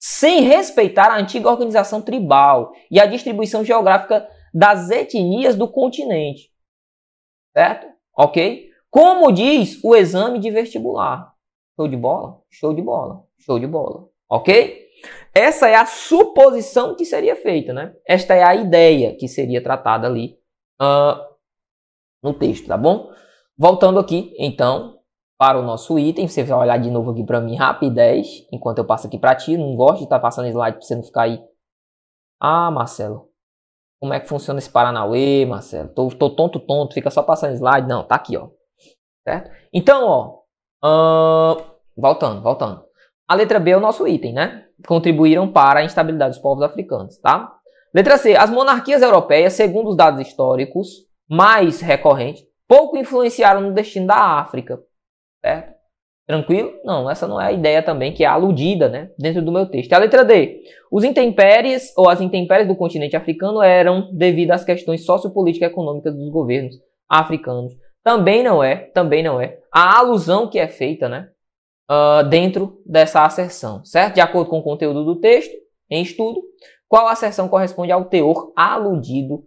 sem 0.00 0.42
respeitar 0.42 1.06
a 1.06 1.18
antiga 1.18 1.48
organização 1.48 2.02
tribal 2.02 2.72
e 2.90 2.98
a 2.98 3.06
distribuição 3.06 3.64
geográfica 3.64 4.28
das 4.52 4.90
etnias 4.90 5.56
do 5.56 5.68
continente. 5.68 6.50
Certo? 7.56 7.86
Ok? 8.16 8.70
Como 8.90 9.32
diz 9.32 9.82
o 9.82 9.94
exame 9.94 10.38
de 10.38 10.50
vestibular. 10.50 11.32
Show 11.76 11.88
de 11.88 11.96
bola? 11.96 12.40
Show 12.50 12.74
de 12.74 12.82
bola. 12.82 13.24
Show 13.38 13.58
de 13.58 13.66
bola. 13.66 14.08
Ok? 14.28 14.82
Essa 15.34 15.68
é 15.68 15.74
a 15.74 15.86
suposição 15.86 16.94
que 16.94 17.04
seria 17.04 17.34
feita, 17.34 17.72
né? 17.72 17.94
Esta 18.06 18.34
é 18.34 18.42
a 18.42 18.54
ideia 18.54 19.16
que 19.16 19.26
seria 19.26 19.62
tratada 19.62 20.06
ali 20.06 20.38
uh, 20.80 21.18
no 22.22 22.34
texto, 22.34 22.68
tá 22.68 22.76
bom? 22.76 23.10
Voltando 23.56 23.98
aqui, 23.98 24.34
então, 24.38 24.98
para 25.38 25.58
o 25.58 25.62
nosso 25.62 25.98
item, 25.98 26.28
você 26.28 26.44
vai 26.44 26.58
olhar 26.58 26.78
de 26.78 26.90
novo 26.90 27.10
aqui 27.10 27.24
para 27.24 27.40
mim, 27.40 27.56
rapidez, 27.56 28.46
enquanto 28.52 28.78
eu 28.78 28.84
passo 28.84 29.06
aqui 29.06 29.18
para 29.18 29.34
ti. 29.34 29.56
Não 29.56 29.74
gosto 29.74 29.98
de 29.98 30.04
estar 30.04 30.16
tá 30.16 30.22
passando 30.22 30.48
slide 30.48 30.76
para 30.76 30.86
você 30.86 30.94
não 30.94 31.02
ficar 31.02 31.22
aí. 31.22 31.42
Ah, 32.38 32.70
Marcelo, 32.70 33.31
como 34.02 34.14
é 34.14 34.18
que 34.18 34.28
funciona 34.28 34.58
esse 34.58 34.68
Paranauê, 34.68 35.46
Marcelo? 35.46 35.88
Tô, 35.90 36.08
tô 36.08 36.28
tonto, 36.30 36.58
tonto, 36.58 36.92
fica 36.92 37.08
só 37.08 37.22
passando 37.22 37.54
slide. 37.54 37.86
Não, 37.86 38.02
tá 38.02 38.16
aqui, 38.16 38.36
ó. 38.36 38.48
Certo? 39.22 39.48
Então, 39.72 40.04
ó, 40.04 41.54
uh, 41.54 41.62
voltando, 41.96 42.42
voltando. 42.42 42.82
A 43.28 43.36
letra 43.36 43.60
B 43.60 43.70
é 43.70 43.76
o 43.76 43.80
nosso 43.80 44.04
item, 44.08 44.32
né? 44.32 44.66
Contribuíram 44.88 45.52
para 45.52 45.78
a 45.78 45.84
instabilidade 45.84 46.32
dos 46.34 46.42
povos 46.42 46.64
africanos, 46.64 47.16
tá? 47.18 47.54
Letra 47.94 48.16
C. 48.16 48.34
As 48.34 48.50
monarquias 48.50 49.02
europeias, 49.02 49.52
segundo 49.52 49.90
os 49.90 49.96
dados 49.96 50.20
históricos 50.20 50.88
mais 51.30 51.80
recorrentes, 51.80 52.42
pouco 52.66 52.96
influenciaram 52.96 53.60
no 53.60 53.72
destino 53.72 54.08
da 54.08 54.40
África, 54.40 54.80
certo? 55.40 55.71
Tranquilo? 56.32 56.72
Não, 56.82 57.10
essa 57.10 57.28
não 57.28 57.38
é 57.38 57.48
a 57.48 57.52
ideia 57.52 57.82
também 57.82 58.10
que 58.10 58.24
é 58.24 58.26
aludida, 58.26 58.88
né, 58.88 59.10
dentro 59.18 59.42
do 59.42 59.52
meu 59.52 59.66
texto. 59.66 59.92
A 59.92 59.98
letra 59.98 60.24
D. 60.24 60.62
Os 60.90 61.04
intempéries 61.04 61.92
ou 61.94 62.08
as 62.08 62.22
intempéries 62.22 62.66
do 62.66 62.74
continente 62.74 63.14
africano 63.14 63.60
eram 63.60 64.08
devido 64.14 64.52
às 64.52 64.64
questões 64.64 65.04
sociopolíticas 65.04 65.68
e 65.68 65.70
econômicas 65.70 66.16
dos 66.16 66.30
governos 66.30 66.74
africanos. 67.06 67.74
Também 68.02 68.42
não 68.42 68.64
é, 68.64 68.76
também 68.76 69.22
não 69.22 69.42
é. 69.42 69.58
A 69.70 69.98
alusão 69.98 70.48
que 70.48 70.58
é 70.58 70.66
feita, 70.68 71.06
né? 71.06 71.28
Uh, 71.90 72.26
dentro 72.26 72.80
dessa 72.86 73.26
asserção, 73.26 73.84
certo? 73.84 74.14
De 74.14 74.22
acordo 74.22 74.48
com 74.48 74.60
o 74.60 74.62
conteúdo 74.62 75.04
do 75.04 75.16
texto, 75.16 75.52
em 75.90 76.02
estudo, 76.02 76.40
qual 76.88 77.08
asserção 77.08 77.46
corresponde 77.46 77.92
ao 77.92 78.06
teor 78.06 78.54
aludido 78.56 79.44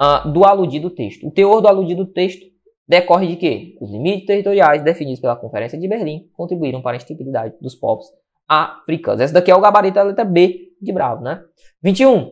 uh, 0.00 0.32
do 0.32 0.46
aludido 0.46 0.88
texto? 0.88 1.26
O 1.26 1.30
teor 1.30 1.60
do 1.60 1.68
aludido 1.68 2.06
texto 2.06 2.53
decorre 2.86 3.26
de 3.26 3.36
quê? 3.36 3.76
Os 3.80 3.90
limites 3.90 4.26
territoriais 4.26 4.82
definidos 4.82 5.20
pela 5.20 5.36
Conferência 5.36 5.78
de 5.78 5.88
Berlim 5.88 6.28
contribuíram 6.36 6.82
para 6.82 6.96
a 6.96 6.98
estabilidade 6.98 7.54
dos 7.60 7.74
povos 7.74 8.06
africanos. 8.48 9.20
Essa 9.20 9.34
daqui 9.34 9.50
é 9.50 9.56
o 9.56 9.60
gabarito 9.60 9.94
da 9.94 10.02
letra 10.02 10.24
B 10.24 10.72
de 10.80 10.92
Bravo, 10.92 11.22
né? 11.22 11.42
21. 11.82 12.30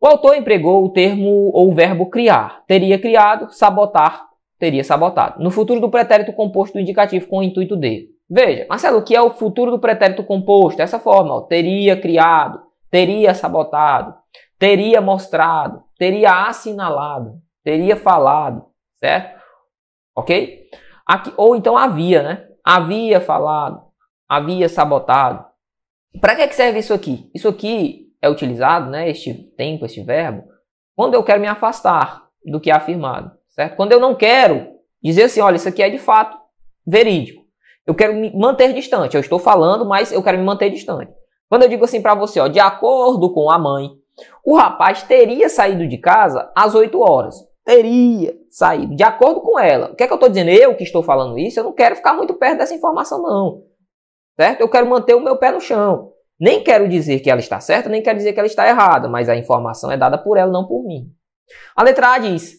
O 0.00 0.06
autor 0.06 0.36
empregou 0.36 0.84
o 0.84 0.90
termo 0.90 1.50
ou 1.52 1.70
o 1.70 1.74
verbo 1.74 2.08
criar. 2.08 2.64
Teria 2.66 2.98
criado, 2.98 3.50
sabotar, 3.50 4.28
teria 4.58 4.84
sabotado. 4.84 5.42
No 5.42 5.50
futuro 5.50 5.80
do 5.80 5.90
pretérito 5.90 6.32
composto 6.32 6.74
do 6.74 6.80
indicativo 6.80 7.26
com 7.26 7.38
o 7.38 7.42
intuito 7.42 7.76
de. 7.76 8.08
Veja, 8.30 8.66
Marcelo, 8.68 8.98
o 8.98 9.02
que 9.02 9.16
é 9.16 9.22
o 9.22 9.30
futuro 9.30 9.70
do 9.70 9.78
pretérito 9.78 10.22
composto? 10.22 10.80
Essa 10.80 10.98
forma, 10.98 11.34
ó, 11.34 11.40
teria 11.40 11.98
criado, 11.98 12.60
teria 12.90 13.34
sabotado, 13.34 14.14
teria 14.58 15.00
mostrado, 15.00 15.82
teria 15.98 16.46
assinalado, 16.46 17.38
teria 17.64 17.96
falado, 17.96 18.66
certo? 19.00 19.37
Ok? 20.18 20.68
Aqui, 21.06 21.32
ou 21.36 21.54
então 21.54 21.76
havia, 21.76 22.22
né? 22.24 22.48
Havia 22.64 23.20
falado, 23.20 23.80
havia 24.28 24.68
sabotado. 24.68 25.46
Para 26.20 26.34
que, 26.34 26.48
que 26.48 26.56
serve 26.56 26.80
isso 26.80 26.92
aqui? 26.92 27.30
Isso 27.32 27.46
aqui 27.46 28.08
é 28.20 28.28
utilizado, 28.28 28.90
né? 28.90 29.08
Este 29.08 29.32
tempo, 29.56 29.86
este 29.86 30.02
verbo, 30.02 30.42
quando 30.96 31.14
eu 31.14 31.22
quero 31.22 31.40
me 31.40 31.46
afastar 31.46 32.24
do 32.44 32.60
que 32.60 32.68
é 32.68 32.74
afirmado, 32.74 33.30
certo? 33.48 33.76
Quando 33.76 33.92
eu 33.92 34.00
não 34.00 34.16
quero 34.16 34.66
dizer 35.00 35.24
assim, 35.24 35.40
olha, 35.40 35.54
isso 35.54 35.68
aqui 35.68 35.84
é 35.84 35.88
de 35.88 35.98
fato 35.98 36.36
verídico. 36.84 37.44
Eu 37.86 37.94
quero 37.94 38.14
me 38.14 38.36
manter 38.36 38.74
distante. 38.74 39.14
Eu 39.14 39.20
estou 39.20 39.38
falando, 39.38 39.86
mas 39.86 40.10
eu 40.10 40.22
quero 40.22 40.36
me 40.36 40.44
manter 40.44 40.68
distante. 40.68 41.12
Quando 41.48 41.62
eu 41.62 41.68
digo 41.68 41.84
assim 41.84 42.02
para 42.02 42.16
você, 42.16 42.40
ó, 42.40 42.48
de 42.48 42.58
acordo 42.58 43.32
com 43.32 43.50
a 43.50 43.58
mãe, 43.58 43.92
o 44.44 44.56
rapaz 44.56 45.04
teria 45.04 45.48
saído 45.48 45.86
de 45.86 45.96
casa 45.96 46.50
às 46.56 46.74
8 46.74 47.00
horas. 47.00 47.36
Teria 47.64 48.34
saído, 48.50 48.94
de 48.94 49.02
acordo 49.02 49.40
com 49.40 49.58
ela. 49.58 49.90
O 49.92 49.96
que 49.96 50.02
é 50.02 50.06
que 50.06 50.12
eu 50.12 50.16
estou 50.16 50.28
dizendo? 50.28 50.50
Eu 50.50 50.74
que 50.74 50.84
estou 50.84 51.02
falando 51.02 51.38
isso, 51.38 51.58
eu 51.60 51.64
não 51.64 51.72
quero 51.72 51.96
ficar 51.96 52.14
muito 52.14 52.34
perto 52.34 52.58
dessa 52.58 52.74
informação, 52.74 53.22
não. 53.22 53.62
Certo? 54.38 54.60
Eu 54.60 54.68
quero 54.68 54.88
manter 54.88 55.14
o 55.14 55.20
meu 55.20 55.36
pé 55.36 55.50
no 55.50 55.60
chão. 55.60 56.12
Nem 56.40 56.62
quero 56.62 56.88
dizer 56.88 57.20
que 57.20 57.30
ela 57.30 57.40
está 57.40 57.58
certa, 57.58 57.88
nem 57.88 58.02
quero 58.02 58.16
dizer 58.16 58.32
que 58.32 58.38
ela 58.38 58.46
está 58.46 58.68
errada, 58.68 59.08
mas 59.08 59.28
a 59.28 59.36
informação 59.36 59.90
é 59.90 59.96
dada 59.96 60.16
por 60.16 60.36
ela, 60.36 60.52
não 60.52 60.66
por 60.66 60.84
mim. 60.84 61.10
A 61.74 61.82
letra 61.82 62.12
A 62.12 62.18
diz: 62.18 62.58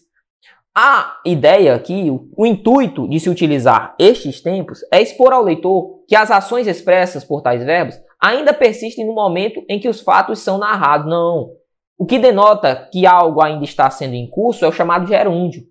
a 0.74 1.20
ideia 1.24 1.74
aqui, 1.74 2.10
o, 2.10 2.46
intuito 2.46 3.08
de 3.08 3.18
se 3.18 3.28
utilizar 3.28 3.94
estes 3.98 4.40
tempos 4.40 4.80
é 4.92 5.00
expor 5.00 5.32
ao 5.32 5.42
leitor 5.42 6.04
que 6.06 6.14
as 6.14 6.30
ações 6.30 6.66
expressas 6.66 7.24
por 7.24 7.42
tais 7.42 7.64
verbos 7.64 7.96
ainda 8.22 8.52
persistem 8.52 9.06
no 9.06 9.14
momento 9.14 9.64
em 9.68 9.80
que 9.80 9.88
os 9.88 10.00
fatos 10.00 10.40
são 10.40 10.58
narrados. 10.58 11.08
Não. 11.08 11.50
O 11.98 12.06
que 12.06 12.18
denota 12.18 12.88
que 12.92 13.04
algo 13.04 13.42
ainda 13.42 13.64
está 13.64 13.90
sendo 13.90 14.14
em 14.14 14.28
curso 14.30 14.64
é 14.64 14.68
o 14.68 14.72
chamado 14.72 15.06
gerúndio. 15.06 15.64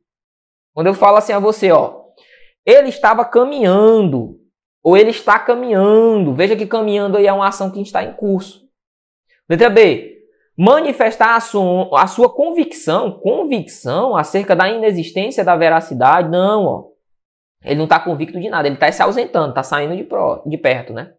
Quando 0.74 0.88
eu 0.88 0.94
falo 0.94 1.18
assim 1.18 1.34
a 1.34 1.40
você, 1.40 1.72
ó, 1.72 2.02
ele 2.66 2.90
estava 2.90 3.26
caminhando, 3.26 4.40
ou 4.84 4.98
ele 4.98 5.10
está 5.10 5.40
caminhando. 5.40 6.34
Veja 6.34 6.56
que 6.56 6.66
caminhando 6.66 7.18
aí 7.18 7.28
é 7.28 7.34
uma 7.34 7.48
ação 7.48 7.72
que 7.72 7.82
está 7.82 8.04
em 8.04 8.14
curso. 8.14 8.68
Letra 9.50 9.70
B. 9.70 10.18
Manifestar 10.58 11.36
a 11.36 11.40
sua, 11.40 12.02
a 12.02 12.06
sua 12.06 12.30
convicção, 12.30 13.20
convicção 13.20 14.16
acerca 14.16 14.56
da 14.56 14.70
inexistência 14.70 15.44
da 15.44 15.56
veracidade. 15.56 16.30
Não, 16.30 16.66
ó. 16.66 16.90
Ele 17.64 17.76
não 17.76 17.86
está 17.86 18.00
convicto 18.00 18.40
de 18.40 18.50
nada, 18.50 18.68
ele 18.68 18.76
está 18.76 18.92
se 18.92 19.02
ausentando, 19.02 19.50
está 19.50 19.64
saindo 19.64 19.96
de, 19.96 20.04
pro, 20.04 20.42
de 20.46 20.58
perto, 20.58 20.94
né? 20.94 21.14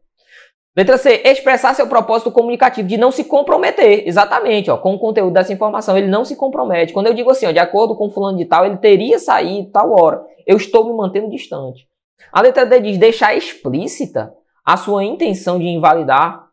Letra 0.76 0.96
C, 0.96 1.22
expressar 1.24 1.74
seu 1.74 1.88
propósito 1.88 2.30
comunicativo, 2.30 2.86
de 2.86 2.96
não 2.96 3.10
se 3.10 3.24
comprometer, 3.24 4.06
exatamente, 4.06 4.70
ó, 4.70 4.76
com 4.76 4.94
o 4.94 4.98
conteúdo 4.98 5.32
dessa 5.32 5.52
informação, 5.52 5.98
ele 5.98 6.06
não 6.06 6.24
se 6.24 6.36
compromete. 6.36 6.92
Quando 6.92 7.08
eu 7.08 7.14
digo 7.14 7.30
assim, 7.30 7.46
ó, 7.46 7.50
de 7.50 7.58
acordo 7.58 7.96
com 7.96 8.10
fulano 8.10 8.38
de 8.38 8.44
tal, 8.44 8.64
ele 8.64 8.76
teria 8.76 9.18
saído 9.18 9.70
tal 9.70 9.90
hora, 9.92 10.22
eu 10.46 10.56
estou 10.56 10.84
me 10.86 10.92
mantendo 10.92 11.28
distante. 11.28 11.88
A 12.32 12.40
letra 12.40 12.64
D 12.64 12.80
diz 12.80 12.98
deixar 12.98 13.34
explícita 13.34 14.32
a 14.64 14.76
sua 14.76 15.02
intenção 15.02 15.58
de 15.58 15.66
invalidar 15.66 16.48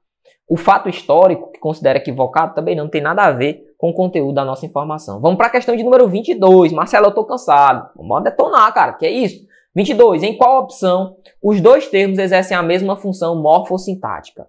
o 0.49 0.57
fato 0.57 0.89
histórico, 0.89 1.51
que 1.51 1.59
considera 1.59 1.99
equivocado, 1.99 2.55
também 2.55 2.75
não 2.75 2.87
tem 2.87 3.01
nada 3.01 3.23
a 3.23 3.31
ver 3.31 3.65
com 3.77 3.89
o 3.89 3.93
conteúdo 3.93 4.33
da 4.33 4.45
nossa 4.45 4.65
informação. 4.65 5.19
Vamos 5.19 5.37
para 5.37 5.47
a 5.47 5.51
questão 5.51 5.75
de 5.75 5.83
número 5.83 6.07
22. 6.07 6.71
Marcelo, 6.71 7.07
eu 7.07 7.09
estou 7.09 7.25
cansado. 7.25 7.89
Vamos 7.95 8.23
detonar, 8.23 8.73
cara, 8.73 8.93
que 8.93 9.05
é 9.05 9.11
isso? 9.11 9.45
22. 9.77 10.23
Em 10.23 10.35
qual 10.35 10.63
opção 10.63 11.17
os 11.41 11.61
dois 11.61 11.87
termos 11.87 12.17
exercem 12.17 12.57
a 12.57 12.63
mesma 12.63 12.95
função 12.95 13.39
morfossintática? 13.39 14.47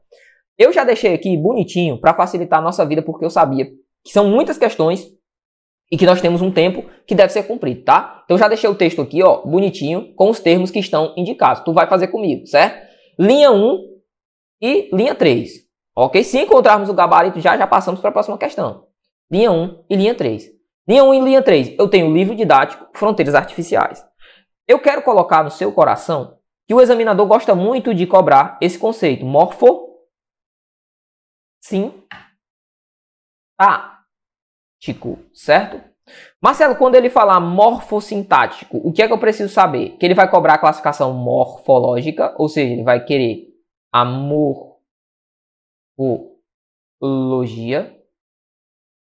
Eu 0.56 0.72
já 0.72 0.84
deixei 0.84 1.12
aqui 1.12 1.36
bonitinho 1.36 2.00
para 2.00 2.14
facilitar 2.14 2.60
a 2.60 2.62
nossa 2.62 2.84
vida, 2.86 3.02
porque 3.02 3.26
eu 3.26 3.30
sabia 3.30 3.66
que 4.02 4.10
são 4.10 4.26
muitas 4.26 4.56
questões 4.56 5.06
e 5.92 5.98
que 5.98 6.06
nós 6.06 6.22
temos 6.22 6.40
um 6.40 6.50
tempo 6.50 6.82
que 7.06 7.14
deve 7.14 7.30
ser 7.30 7.42
cumprido, 7.42 7.82
tá? 7.82 8.22
Então 8.24 8.38
já 8.38 8.48
deixei 8.48 8.70
o 8.70 8.74
texto 8.74 9.02
aqui, 9.02 9.22
ó, 9.22 9.42
bonitinho, 9.44 10.14
com 10.14 10.30
os 10.30 10.40
termos 10.40 10.70
que 10.70 10.78
estão 10.78 11.12
indicados. 11.14 11.62
Tu 11.62 11.74
vai 11.74 11.86
fazer 11.86 12.08
comigo, 12.08 12.46
certo? 12.46 12.88
Linha 13.18 13.52
1 13.52 13.84
e 14.62 14.88
linha 14.94 15.14
3. 15.14 15.50
Ok? 15.94 16.24
Se 16.24 16.38
encontrarmos 16.38 16.88
o 16.88 16.94
gabarito 16.94 17.38
já, 17.38 17.54
já 17.56 17.66
passamos 17.66 18.00
para 18.00 18.08
a 18.08 18.12
próxima 18.12 18.38
questão. 18.38 18.86
Linha 19.30 19.52
1 19.52 19.84
e 19.90 19.96
linha 19.96 20.14
3. 20.14 20.50
Linha 20.88 21.04
1 21.04 21.14
e 21.14 21.20
linha 21.20 21.42
3. 21.42 21.74
Eu 21.78 21.86
tenho 21.86 22.14
livro 22.14 22.34
didático 22.34 22.86
Fronteiras 22.94 23.34
Artificiais. 23.34 24.07
Eu 24.68 24.78
quero 24.78 25.02
colocar 25.02 25.42
no 25.42 25.50
seu 25.50 25.72
coração 25.72 26.38
que 26.66 26.74
o 26.74 26.80
examinador 26.82 27.26
gosta 27.26 27.54
muito 27.54 27.94
de 27.94 28.06
cobrar 28.06 28.58
esse 28.60 28.78
conceito 28.78 29.24
morfo 29.24 29.88
sim 31.64 32.06
tático, 33.58 35.18
certo? 35.32 35.82
Marcelo, 36.40 36.76
quando 36.76 36.94
ele 36.94 37.10
falar 37.10 37.40
morfossintático, 37.40 38.78
o 38.78 38.92
que 38.92 39.02
é 39.02 39.06
que 39.06 39.12
eu 39.12 39.18
preciso 39.18 39.52
saber? 39.52 39.96
Que 39.96 40.06
ele 40.06 40.14
vai 40.14 40.30
cobrar 40.30 40.54
a 40.54 40.58
classificação 40.58 41.12
morfológica, 41.14 42.34
ou 42.38 42.48
seja, 42.48 42.72
ele 42.72 42.84
vai 42.84 43.04
querer 43.04 43.48
a 43.92 44.04
morfologia, 44.04 44.80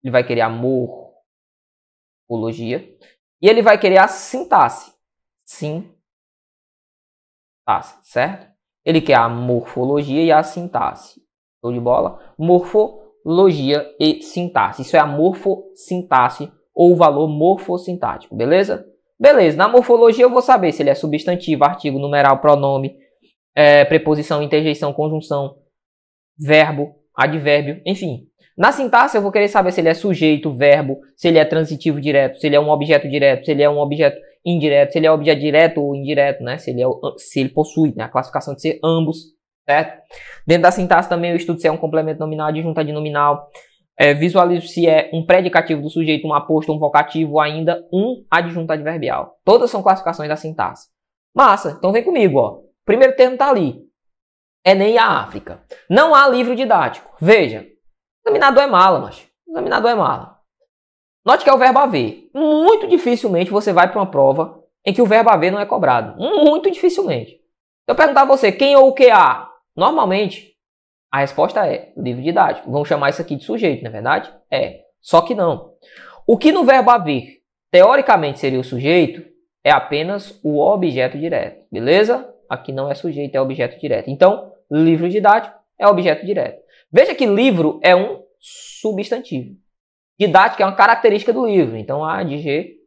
ele 0.03 0.11
vai 0.11 0.25
querer 0.25 0.41
a 0.41 0.49
morfologia, 0.49 2.97
e 3.41 3.47
ele 3.47 3.61
vai 3.61 3.79
querer 3.79 3.99
a 3.99 4.07
sintaxe 4.07 4.90
sintaxe, 5.51 5.93
certo? 8.03 8.47
Ele 8.85 9.01
quer 9.01 9.15
a 9.15 9.29
morfologia 9.29 10.23
e 10.23 10.31
a 10.31 10.43
sintaxe. 10.43 11.21
Show 11.59 11.73
de 11.73 11.79
bola? 11.79 12.19
Morfologia 12.37 13.85
e 13.99 14.21
sintaxe. 14.21 14.81
Isso 14.81 14.95
é 14.95 14.99
a 14.99 15.05
morfossintaxe 15.05 16.51
ou 16.73 16.93
o 16.93 16.95
valor 16.95 17.27
morfossintático, 17.27 18.35
beleza? 18.35 18.87
Beleza, 19.19 19.57
na 19.57 19.67
morfologia 19.67 20.25
eu 20.25 20.31
vou 20.31 20.41
saber 20.41 20.71
se 20.71 20.81
ele 20.81 20.89
é 20.89 20.95
substantivo, 20.95 21.63
artigo, 21.63 21.99
numeral, 21.99 22.39
pronome, 22.39 22.95
é, 23.53 23.85
preposição, 23.85 24.41
interjeição, 24.41 24.93
conjunção, 24.93 25.57
verbo, 26.39 26.95
advérbio, 27.15 27.81
enfim. 27.85 28.30
Na 28.61 28.71
sintaxe 28.71 29.17
eu 29.17 29.23
vou 29.23 29.31
querer 29.31 29.47
saber 29.47 29.71
se 29.71 29.81
ele 29.81 29.89
é 29.89 29.93
sujeito, 29.95 30.53
verbo, 30.53 30.99
se 31.17 31.27
ele 31.27 31.39
é 31.39 31.45
transitivo 31.45 31.99
direto, 31.99 32.37
se 32.37 32.45
ele 32.45 32.55
é 32.55 32.59
um 32.59 32.69
objeto 32.69 33.09
direto, 33.09 33.43
se 33.43 33.49
ele 33.49 33.63
é 33.63 33.67
um 33.67 33.79
objeto 33.79 34.21
indireto, 34.45 34.91
se 34.91 34.99
ele 34.99 35.07
é 35.07 35.11
objeto 35.11 35.41
direto 35.41 35.81
ou 35.81 35.95
indireto, 35.95 36.43
né? 36.43 36.59
Se 36.59 36.69
ele, 36.69 36.83
é, 36.83 36.85
se 37.17 37.39
ele 37.39 37.49
possui 37.49 37.91
né? 37.95 38.03
a 38.03 38.07
classificação 38.07 38.53
de 38.53 38.61
ser 38.61 38.79
ambos, 38.83 39.33
certo? 39.67 39.99
Dentro 40.45 40.61
da 40.61 40.69
sintaxe 40.69 41.09
também 41.09 41.31
eu 41.31 41.37
estudo 41.37 41.59
se 41.59 41.67
é 41.67 41.71
um 41.71 41.77
complemento 41.77 42.19
nominal, 42.19 42.49
adjunta 42.49 42.85
de 42.85 42.91
nominal, 42.91 43.49
é, 43.97 44.13
visualizo 44.13 44.67
se 44.67 44.87
é 44.87 45.09
um 45.11 45.25
predicativo 45.25 45.81
do 45.81 45.89
sujeito, 45.89 46.27
um 46.27 46.33
aposto, 46.35 46.71
um 46.71 46.77
vocativo, 46.77 47.39
ainda 47.39 47.83
um 47.91 48.23
adjunto 48.29 48.71
adverbial. 48.71 49.39
Todas 49.43 49.71
são 49.71 49.81
classificações 49.81 50.29
da 50.29 50.35
sintaxe. 50.35 50.87
Massa, 51.35 51.77
então 51.79 51.91
vem 51.91 52.03
comigo, 52.03 52.37
ó. 52.37 52.59
Primeiro 52.85 53.15
termo 53.15 53.37
tá 53.37 53.49
ali. 53.49 53.79
Enem 54.63 54.93
e 54.93 54.97
a 54.99 55.07
África. 55.07 55.63
Não 55.89 56.13
há 56.13 56.27
livro 56.27 56.55
didático. 56.55 57.11
Veja, 57.19 57.65
examinador 58.25 58.63
é 58.63 58.67
mala, 58.67 58.99
mas 58.99 59.27
examinador 59.47 59.91
é 59.91 59.95
mala. 59.95 60.39
Note 61.25 61.43
que 61.43 61.49
é 61.49 61.53
o 61.53 61.57
verbo 61.57 61.79
haver. 61.79 62.29
Muito 62.33 62.87
dificilmente 62.87 63.51
você 63.51 63.71
vai 63.71 63.89
para 63.89 63.99
uma 63.99 64.09
prova 64.09 64.63
em 64.85 64.93
que 64.93 65.01
o 65.01 65.05
verbo 65.05 65.29
haver 65.29 65.51
não 65.51 65.59
é 65.59 65.65
cobrado. 65.65 66.19
Muito 66.19 66.71
dificilmente. 66.71 67.39
Eu 67.87 67.95
perguntar 67.95 68.21
a 68.21 68.25
você 68.25 68.51
quem 68.51 68.75
ou 68.75 68.87
o 68.87 68.93
que 68.93 69.09
há, 69.09 69.49
normalmente 69.75 70.51
a 71.11 71.19
resposta 71.19 71.67
é 71.67 71.91
livro 71.97 72.23
didático. 72.23 72.71
Vamos 72.71 72.87
chamar 72.87 73.09
isso 73.09 73.21
aqui 73.21 73.35
de 73.35 73.43
sujeito, 73.43 73.83
não 73.83 73.89
é 73.89 73.93
verdade? 73.93 74.33
É. 74.49 74.81
Só 75.01 75.21
que 75.21 75.35
não. 75.35 75.73
O 76.25 76.37
que 76.37 76.51
no 76.51 76.63
verbo 76.63 76.89
haver 76.89 77.41
teoricamente 77.69 78.39
seria 78.39 78.59
o 78.59 78.63
sujeito 78.63 79.23
é 79.63 79.71
apenas 79.71 80.39
o 80.43 80.59
objeto 80.59 81.17
direto. 81.17 81.65
Beleza? 81.71 82.33
Aqui 82.49 82.71
não 82.71 82.89
é 82.89 82.95
sujeito, 82.95 83.35
é 83.35 83.41
objeto 83.41 83.79
direto. 83.79 84.09
Então, 84.09 84.53
livro 84.69 85.09
didático 85.09 85.55
é 85.77 85.87
objeto 85.87 86.25
direto. 86.25 86.61
Veja 86.91 87.15
que 87.15 87.25
livro 87.25 87.79
é 87.81 87.95
um 87.95 88.23
substantivo. 88.39 89.55
Didática 90.19 90.63
é 90.63 90.65
uma 90.65 90.75
característica 90.75 91.31
do 91.31 91.45
livro, 91.45 91.77
então 91.77 92.03
adjetivo. 92.03 92.81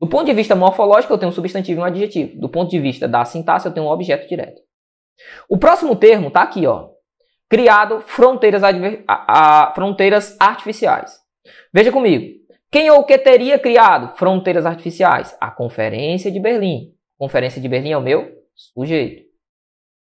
Do 0.00 0.06
ponto 0.06 0.26
de 0.26 0.32
vista 0.32 0.54
morfológico, 0.54 1.12
eu 1.12 1.18
tenho 1.18 1.30
um 1.30 1.34
substantivo 1.34 1.80
e 1.80 1.82
um 1.82 1.86
adjetivo. 1.86 2.40
Do 2.40 2.48
ponto 2.48 2.70
de 2.70 2.78
vista 2.78 3.08
da 3.08 3.24
sintaxe, 3.24 3.66
eu 3.66 3.72
tenho 3.72 3.86
um 3.86 3.90
objeto 3.90 4.28
direto. 4.28 4.60
O 5.48 5.58
próximo 5.58 5.96
termo 5.96 6.28
está 6.28 6.42
aqui, 6.42 6.66
ó. 6.66 6.90
Criado 7.48 8.00
fronteiras, 8.00 8.62
a, 8.62 8.70
a, 9.08 9.74
fronteiras 9.74 10.36
artificiais. 10.38 11.18
Veja 11.72 11.90
comigo. 11.90 12.38
Quem 12.70 12.90
ou 12.90 13.02
que 13.04 13.16
teria 13.16 13.58
criado 13.58 14.14
fronteiras 14.16 14.66
artificiais? 14.66 15.36
A 15.40 15.50
Conferência 15.50 16.30
de 16.30 16.38
Berlim. 16.38 16.94
Conferência 17.16 17.60
de 17.60 17.68
Berlim 17.68 17.92
é 17.92 17.96
o 17.96 18.02
meu 18.02 18.30
sujeito. 18.54 19.26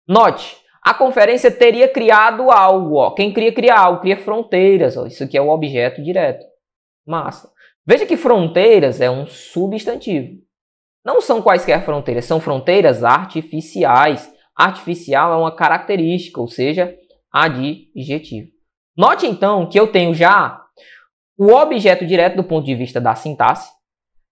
Note, 0.07 0.57
a 0.89 0.93
conferência 0.95 1.51
teria 1.51 1.87
criado 1.87 2.49
algo. 2.49 2.95
Ó. 2.95 3.11
Quem 3.11 3.31
cria, 3.31 3.53
cria 3.53 3.75
algo, 3.75 4.01
cria 4.01 4.17
fronteiras. 4.17 4.97
Ó. 4.97 5.05
Isso 5.05 5.23
aqui 5.23 5.37
é 5.37 5.41
o 5.41 5.49
objeto 5.49 6.01
direto. 6.01 6.43
Massa. 7.05 7.47
Veja 7.85 8.07
que 8.07 8.17
fronteiras 8.17 8.99
é 8.99 9.07
um 9.07 9.27
substantivo. 9.27 10.39
Não 11.05 11.21
são 11.21 11.43
quaisquer 11.43 11.85
fronteiras, 11.85 12.25
são 12.25 12.39
fronteiras 12.39 13.03
artificiais. 13.03 14.33
Artificial 14.55 15.31
é 15.31 15.37
uma 15.37 15.55
característica, 15.55 16.41
ou 16.41 16.47
seja, 16.47 16.97
adjetivo. 17.31 18.47
Note 18.97 19.27
então 19.27 19.69
que 19.69 19.79
eu 19.79 19.91
tenho 19.91 20.11
já 20.15 20.59
o 21.37 21.53
objeto 21.53 22.03
direto 22.03 22.35
do 22.35 22.43
ponto 22.43 22.65
de 22.65 22.73
vista 22.73 22.99
da 22.99 23.13
sintaxe 23.13 23.69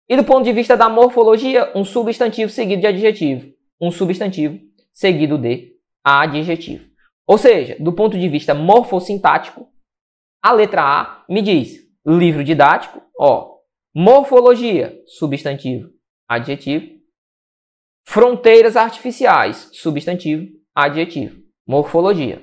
e 0.09 0.17
do 0.17 0.23
ponto 0.23 0.43
de 0.43 0.53
vista 0.53 0.75
da 0.75 0.89
morfologia, 0.89 1.71
um 1.75 1.85
substantivo 1.85 2.51
seguido 2.51 2.81
de 2.81 2.87
adjetivo. 2.87 3.45
Um 3.79 3.91
substantivo 3.91 4.59
seguido 4.91 5.37
de 5.37 5.76
adjetivo. 6.07 6.85
Ou 7.27 7.37
seja, 7.37 7.75
do 7.79 7.93
ponto 7.93 8.17
de 8.17 8.29
vista 8.29 8.53
morfossintático, 8.53 9.67
a 10.41 10.53
letra 10.53 10.81
A 10.81 11.25
me 11.29 11.41
diz 11.41 11.79
livro 12.05 12.43
didático, 12.43 13.01
ó, 13.19 13.57
morfologia, 13.93 14.97
substantivo, 15.05 15.89
adjetivo, 16.27 16.97
fronteiras 18.05 18.77
artificiais, 18.77 19.69
substantivo, 19.73 20.47
adjetivo, 20.73 21.41
morfologia. 21.67 22.41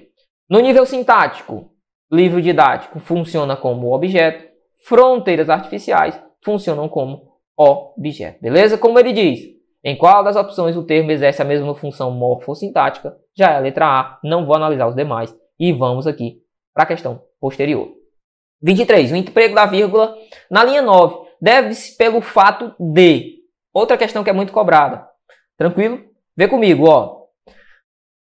No 0.51 0.61
nível 0.61 0.85
sintático, 0.85 1.71
livro 2.13 2.43
didático 2.43 3.01
funciona 3.01 3.57
como 3.57 3.95
objeto, 3.95 4.53
fronteiras 4.85 5.49
artificiais 5.49 6.21
funcionam 6.45 6.89
como 6.91 7.39
objeto, 7.57 8.43
beleza? 8.43 8.77
Como 8.77 8.99
ele 8.99 9.15
diz, 9.15 9.54
em 9.85 9.95
qual 9.95 10.25
das 10.25 10.35
opções 10.35 10.77
o 10.77 10.83
termo 10.83 11.13
exerce 11.13 11.43
a 11.43 11.45
mesma 11.45 11.75
função 11.75 12.11
morfossintática? 12.11 13.15
Já 13.37 13.51
é 13.51 13.57
a 13.57 13.61
letra 13.61 13.87
A, 13.87 14.19
não 14.25 14.47
vou 14.47 14.57
analisar 14.57 14.89
os 14.89 14.95
demais 14.95 15.37
e 15.61 15.73
vamos 15.73 16.07
aqui 16.07 16.39
para 16.73 16.85
a 16.85 16.87
questão 16.87 17.21
posterior. 17.39 17.93
23. 18.63 19.13
O 19.13 19.17
emprego 19.17 19.55
da 19.55 19.67
vírgula 19.67 20.17
na 20.51 20.65
linha 20.65 20.81
9 20.81 21.17
deve-se 21.41 21.97
pelo 21.99 22.23
fato 22.23 22.75
de. 22.81 23.35
Outra 23.75 23.99
questão 23.99 24.25
que 24.25 24.31
é 24.31 24.33
muito 24.33 24.53
cobrada. 24.53 25.07
Tranquilo? 25.59 26.01
Vê 26.35 26.49
comigo, 26.49 26.89
ó. 26.89 27.25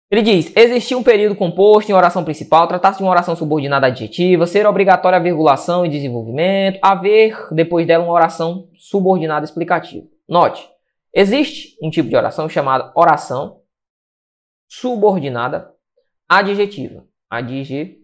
Ele 0.09 0.23
diz: 0.23 0.53
existir 0.57 0.95
um 0.95 1.03
período 1.03 1.35
composto 1.35 1.91
em 1.91 1.95
oração 1.95 2.23
principal, 2.23 2.69
tratar-se 2.69 2.99
de 2.99 3.05
uma 3.05 3.11
oração 3.11 3.35
subordinada 3.35 3.89
adjetiva, 3.89 4.47
ser 4.47 4.67
obrigatória 4.67 5.17
a 5.17 5.23
virgulação 5.23 5.85
e 5.85 5.89
desenvolvimento, 5.89 6.79
haver 6.81 7.49
depois 7.53 7.87
dela 7.87 8.05
uma 8.05 8.13
oração 8.13 8.69
subordinada 8.77 9.45
explicativa. 9.45 10.07
Note, 10.29 10.69
existe 11.15 11.77
um 11.83 11.91
tipo 11.91 12.09
de 12.09 12.17
oração 12.17 12.49
chamada 12.49 12.93
oração 12.97 13.63
subordinada 14.69 15.75
adjetiva. 16.29 17.07
Adjetiva 17.29 18.01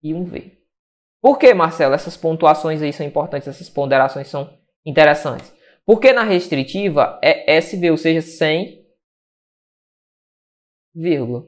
e 0.02 0.14
um 0.14 0.24
V. 0.24 0.58
Por 1.22 1.38
que, 1.38 1.54
Marcelo? 1.54 1.94
Essas 1.94 2.18
pontuações 2.18 2.82
aí 2.82 2.92
são 2.92 3.06
importantes, 3.06 3.48
essas 3.48 3.70
ponderações 3.70 4.28
são 4.28 4.58
interessantes. 4.86 5.54
Porque 5.86 6.12
na 6.14 6.24
restritiva 6.24 7.20
é 7.24 7.58
SV, 7.58 7.92
ou 7.92 7.98
seja, 7.98 8.22
sem 8.22 8.88
vírgula. 10.96 11.48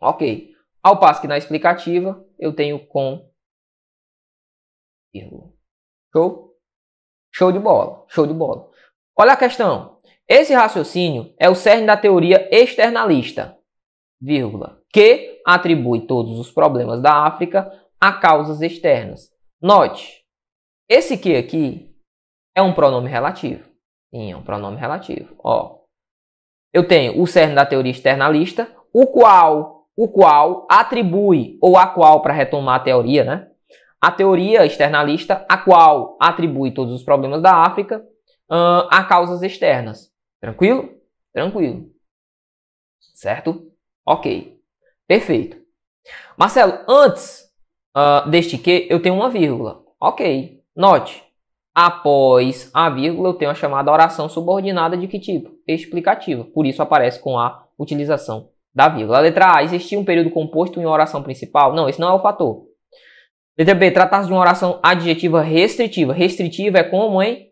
Ok. 0.00 0.54
Ao 0.82 0.98
passo 0.98 1.20
que 1.20 1.28
na 1.28 1.36
explicativa 1.36 2.24
eu 2.38 2.52
tenho 2.54 2.86
com 2.86 3.28
Show? 6.12 6.54
Show 7.32 7.52
de 7.52 7.58
bola, 7.58 8.04
show 8.08 8.26
de 8.26 8.34
bola. 8.34 8.70
Olha 9.16 9.32
a 9.32 9.36
questão. 9.36 9.98
Esse 10.28 10.54
raciocínio 10.54 11.34
é 11.38 11.48
o 11.48 11.54
cerne 11.54 11.86
da 11.86 11.96
teoria 11.96 12.48
externalista, 12.54 13.58
vírgula, 14.20 14.82
que 14.92 15.40
atribui 15.46 16.06
todos 16.06 16.38
os 16.38 16.50
problemas 16.50 17.00
da 17.00 17.24
África 17.26 17.72
a 18.00 18.12
causas 18.12 18.60
externas. 18.60 19.30
Note, 19.60 20.24
esse 20.88 21.16
que 21.16 21.34
aqui 21.36 21.94
é 22.54 22.62
um 22.62 22.74
pronome 22.74 23.08
relativo. 23.08 23.68
Sim, 24.10 24.32
é 24.32 24.36
um 24.36 24.42
pronome 24.42 24.76
relativo. 24.76 25.34
Ó, 25.42 25.80
eu 26.72 26.86
tenho 26.86 27.20
o 27.20 27.26
cerne 27.26 27.54
da 27.54 27.66
teoria 27.66 27.90
externalista, 27.90 28.70
o 28.92 29.06
qual, 29.06 29.77
o 29.98 30.06
qual 30.06 30.64
atribui, 30.70 31.58
ou 31.60 31.76
a 31.76 31.84
qual, 31.84 32.22
para 32.22 32.32
retomar 32.32 32.76
a 32.76 32.84
teoria, 32.84 33.24
né? 33.24 33.48
a 34.00 34.12
teoria 34.12 34.64
externalista, 34.64 35.44
a 35.48 35.58
qual 35.58 36.16
atribui 36.20 36.70
todos 36.70 36.94
os 36.94 37.02
problemas 37.02 37.42
da 37.42 37.64
África 37.64 37.98
uh, 38.48 38.86
a 38.92 39.02
causas 39.02 39.42
externas. 39.42 40.08
Tranquilo? 40.40 40.88
Tranquilo. 41.32 41.90
Certo? 43.12 43.72
Ok. 44.06 44.56
Perfeito. 45.08 45.56
Marcelo, 46.36 46.78
antes 46.86 47.50
uh, 47.96 48.30
deste 48.30 48.56
que, 48.56 48.86
eu 48.88 49.02
tenho 49.02 49.16
uma 49.16 49.28
vírgula. 49.28 49.82
Ok. 50.00 50.62
Note. 50.76 51.24
Após 51.74 52.70
a 52.72 52.88
vírgula, 52.88 53.30
eu 53.30 53.34
tenho 53.34 53.50
a 53.50 53.54
chamada 53.54 53.90
oração 53.90 54.28
subordinada 54.28 54.96
de 54.96 55.08
que 55.08 55.18
tipo? 55.18 55.58
Explicativa. 55.66 56.44
Por 56.44 56.66
isso 56.66 56.80
aparece 56.80 57.20
com 57.20 57.36
a 57.36 57.66
utilização 57.76 58.50
da 58.74 58.88
vírgula. 58.88 59.20
Letra 59.20 59.56
A, 59.56 59.62
existia 59.62 59.98
um 59.98 60.04
período 60.04 60.30
composto 60.30 60.80
em 60.80 60.86
oração 60.86 61.22
principal? 61.22 61.74
Não, 61.74 61.88
esse 61.88 62.00
não 62.00 62.08
é 62.08 62.12
o 62.12 62.20
fator. 62.20 62.66
Letra 63.58 63.74
B, 63.74 63.90
tratar-se 63.90 64.28
de 64.28 64.32
uma 64.32 64.40
oração 64.40 64.78
adjetiva 64.82 65.42
restritiva. 65.42 66.12
Restritiva 66.12 66.78
é 66.78 66.84
como, 66.84 67.22
hein? 67.22 67.48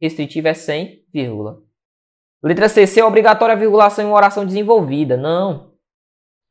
Restritiva 0.00 0.48
é 0.48 0.54
sem 0.54 1.04
vírgula. 1.12 1.58
Letra 2.42 2.68
C, 2.68 2.86
ser 2.86 3.02
obrigatória 3.02 3.54
a 3.54 3.58
virgulação 3.58 4.04
em 4.04 4.08
uma 4.08 4.16
oração 4.16 4.46
desenvolvida. 4.46 5.16
Não. 5.16 5.72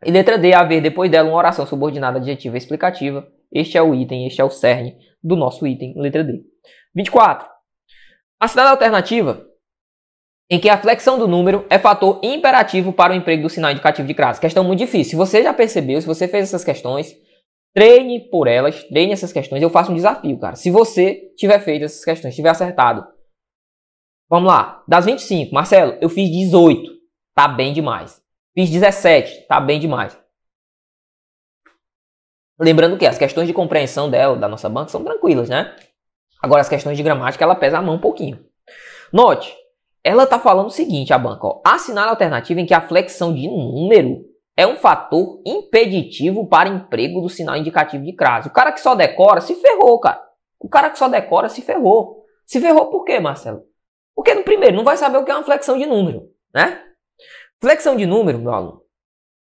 E 0.05 0.11
letra 0.11 0.37
D, 0.37 0.53
haver 0.53 0.81
depois 0.81 1.09
dela 1.09 1.29
uma 1.29 1.37
oração 1.37 1.65
subordinada 1.65 2.19
adjetiva 2.19 2.57
explicativa. 2.57 3.27
Este 3.51 3.77
é 3.77 3.81
o 3.81 3.95
item, 3.95 4.27
este 4.27 4.39
é 4.39 4.43
o 4.43 4.49
cerne 4.49 4.97
do 5.23 5.35
nosso 5.35 5.65
item, 5.65 5.93
letra 5.97 6.23
D. 6.23 6.43
24. 6.95 7.49
A 8.39 8.47
cidade 8.47 8.69
alternativa 8.69 9.48
em 10.49 10.59
que 10.59 10.69
a 10.69 10.77
flexão 10.77 11.19
do 11.19 11.27
número 11.27 11.65
é 11.69 11.77
fator 11.77 12.19
imperativo 12.23 12.91
para 12.91 13.13
o 13.13 13.15
emprego 13.15 13.43
do 13.43 13.49
sinal 13.49 13.71
indicativo 13.71 14.07
de 14.07 14.13
crase. 14.13 14.41
Questão 14.41 14.63
muito 14.63 14.79
difícil. 14.79 15.11
Se 15.11 15.15
você 15.15 15.43
já 15.43 15.53
percebeu, 15.53 16.01
se 16.01 16.07
você 16.07 16.27
fez 16.27 16.45
essas 16.45 16.63
questões, 16.63 17.15
Treine 17.73 18.29
por 18.29 18.47
elas, 18.47 18.83
treine 18.85 19.13
essas 19.13 19.31
questões. 19.31 19.61
Eu 19.61 19.69
faço 19.69 19.91
um 19.91 19.95
desafio, 19.95 20.39
cara. 20.39 20.55
Se 20.55 20.71
você 20.71 21.31
tiver 21.37 21.59
feito 21.59 21.85
essas 21.85 22.03
questões, 22.03 22.35
tiver 22.35 22.49
acertado. 22.49 23.07
Vamos 24.27 24.47
lá. 24.47 24.83
Das 24.87 25.05
25, 25.05 25.53
Marcelo, 25.53 25.97
eu 26.01 26.09
fiz 26.09 26.29
18. 26.29 26.91
Tá 27.35 27.47
bem 27.47 27.71
demais. 27.71 28.21
Fiz 28.55 28.69
17. 28.69 29.47
Tá 29.47 29.59
bem 29.59 29.79
demais. 29.79 30.19
Lembrando 32.59 32.97
que 32.97 33.05
as 33.05 33.17
questões 33.17 33.47
de 33.47 33.53
compreensão 33.53 34.09
dela, 34.09 34.35
da 34.35 34.47
nossa 34.47 34.67
banca, 34.67 34.89
são 34.89 35.03
tranquilas, 35.03 35.47
né? 35.47 35.75
Agora, 36.41 36.61
as 36.61 36.69
questões 36.69 36.97
de 36.97 37.03
gramática, 37.03 37.43
ela 37.43 37.55
pesa 37.55 37.77
a 37.77 37.81
mão 37.81 37.95
um 37.95 38.01
pouquinho. 38.01 38.45
Note, 39.13 39.55
ela 40.09 40.25
tá 40.25 40.39
falando 40.39 40.67
o 40.67 40.71
seguinte, 40.71 41.13
a 41.13 41.19
banca, 41.19 41.45
ó. 41.45 41.61
Assinale 41.63 42.07
a 42.07 42.11
alternativa 42.11 42.59
em 42.59 42.65
que 42.65 42.73
a 42.73 42.81
flexão 42.81 43.31
de 43.31 43.47
número 43.47 44.25
é 44.57 44.65
um 44.65 44.75
fator 44.75 45.39
impeditivo 45.45 46.47
para 46.47 46.67
emprego 46.67 47.21
do 47.21 47.29
sinal 47.29 47.55
indicativo 47.55 48.03
de 48.03 48.13
crase. 48.13 48.49
O 48.49 48.51
cara 48.51 48.71
que 48.71 48.81
só 48.81 48.95
decora 48.95 49.39
se 49.39 49.53
ferrou, 49.53 49.99
cara. 49.99 50.19
O 50.59 50.67
cara 50.67 50.89
que 50.89 50.97
só 50.97 51.07
decora 51.07 51.47
se 51.47 51.61
ferrou. 51.61 52.25
Se 52.43 52.59
ferrou 52.59 52.89
por 52.89 53.05
quê, 53.05 53.19
Marcelo? 53.19 53.61
Porque 54.15 54.33
no 54.33 54.43
primeiro 54.43 54.75
não 54.75 54.83
vai 54.83 54.97
saber 54.97 55.19
o 55.19 55.23
que 55.23 55.29
é 55.29 55.35
uma 55.35 55.43
flexão 55.43 55.77
de 55.77 55.85
número. 55.85 56.23
né? 56.51 56.83
Flexão 57.61 57.95
de 57.95 58.07
número, 58.07 58.39
meu 58.39 58.51
aluno, 58.51 58.81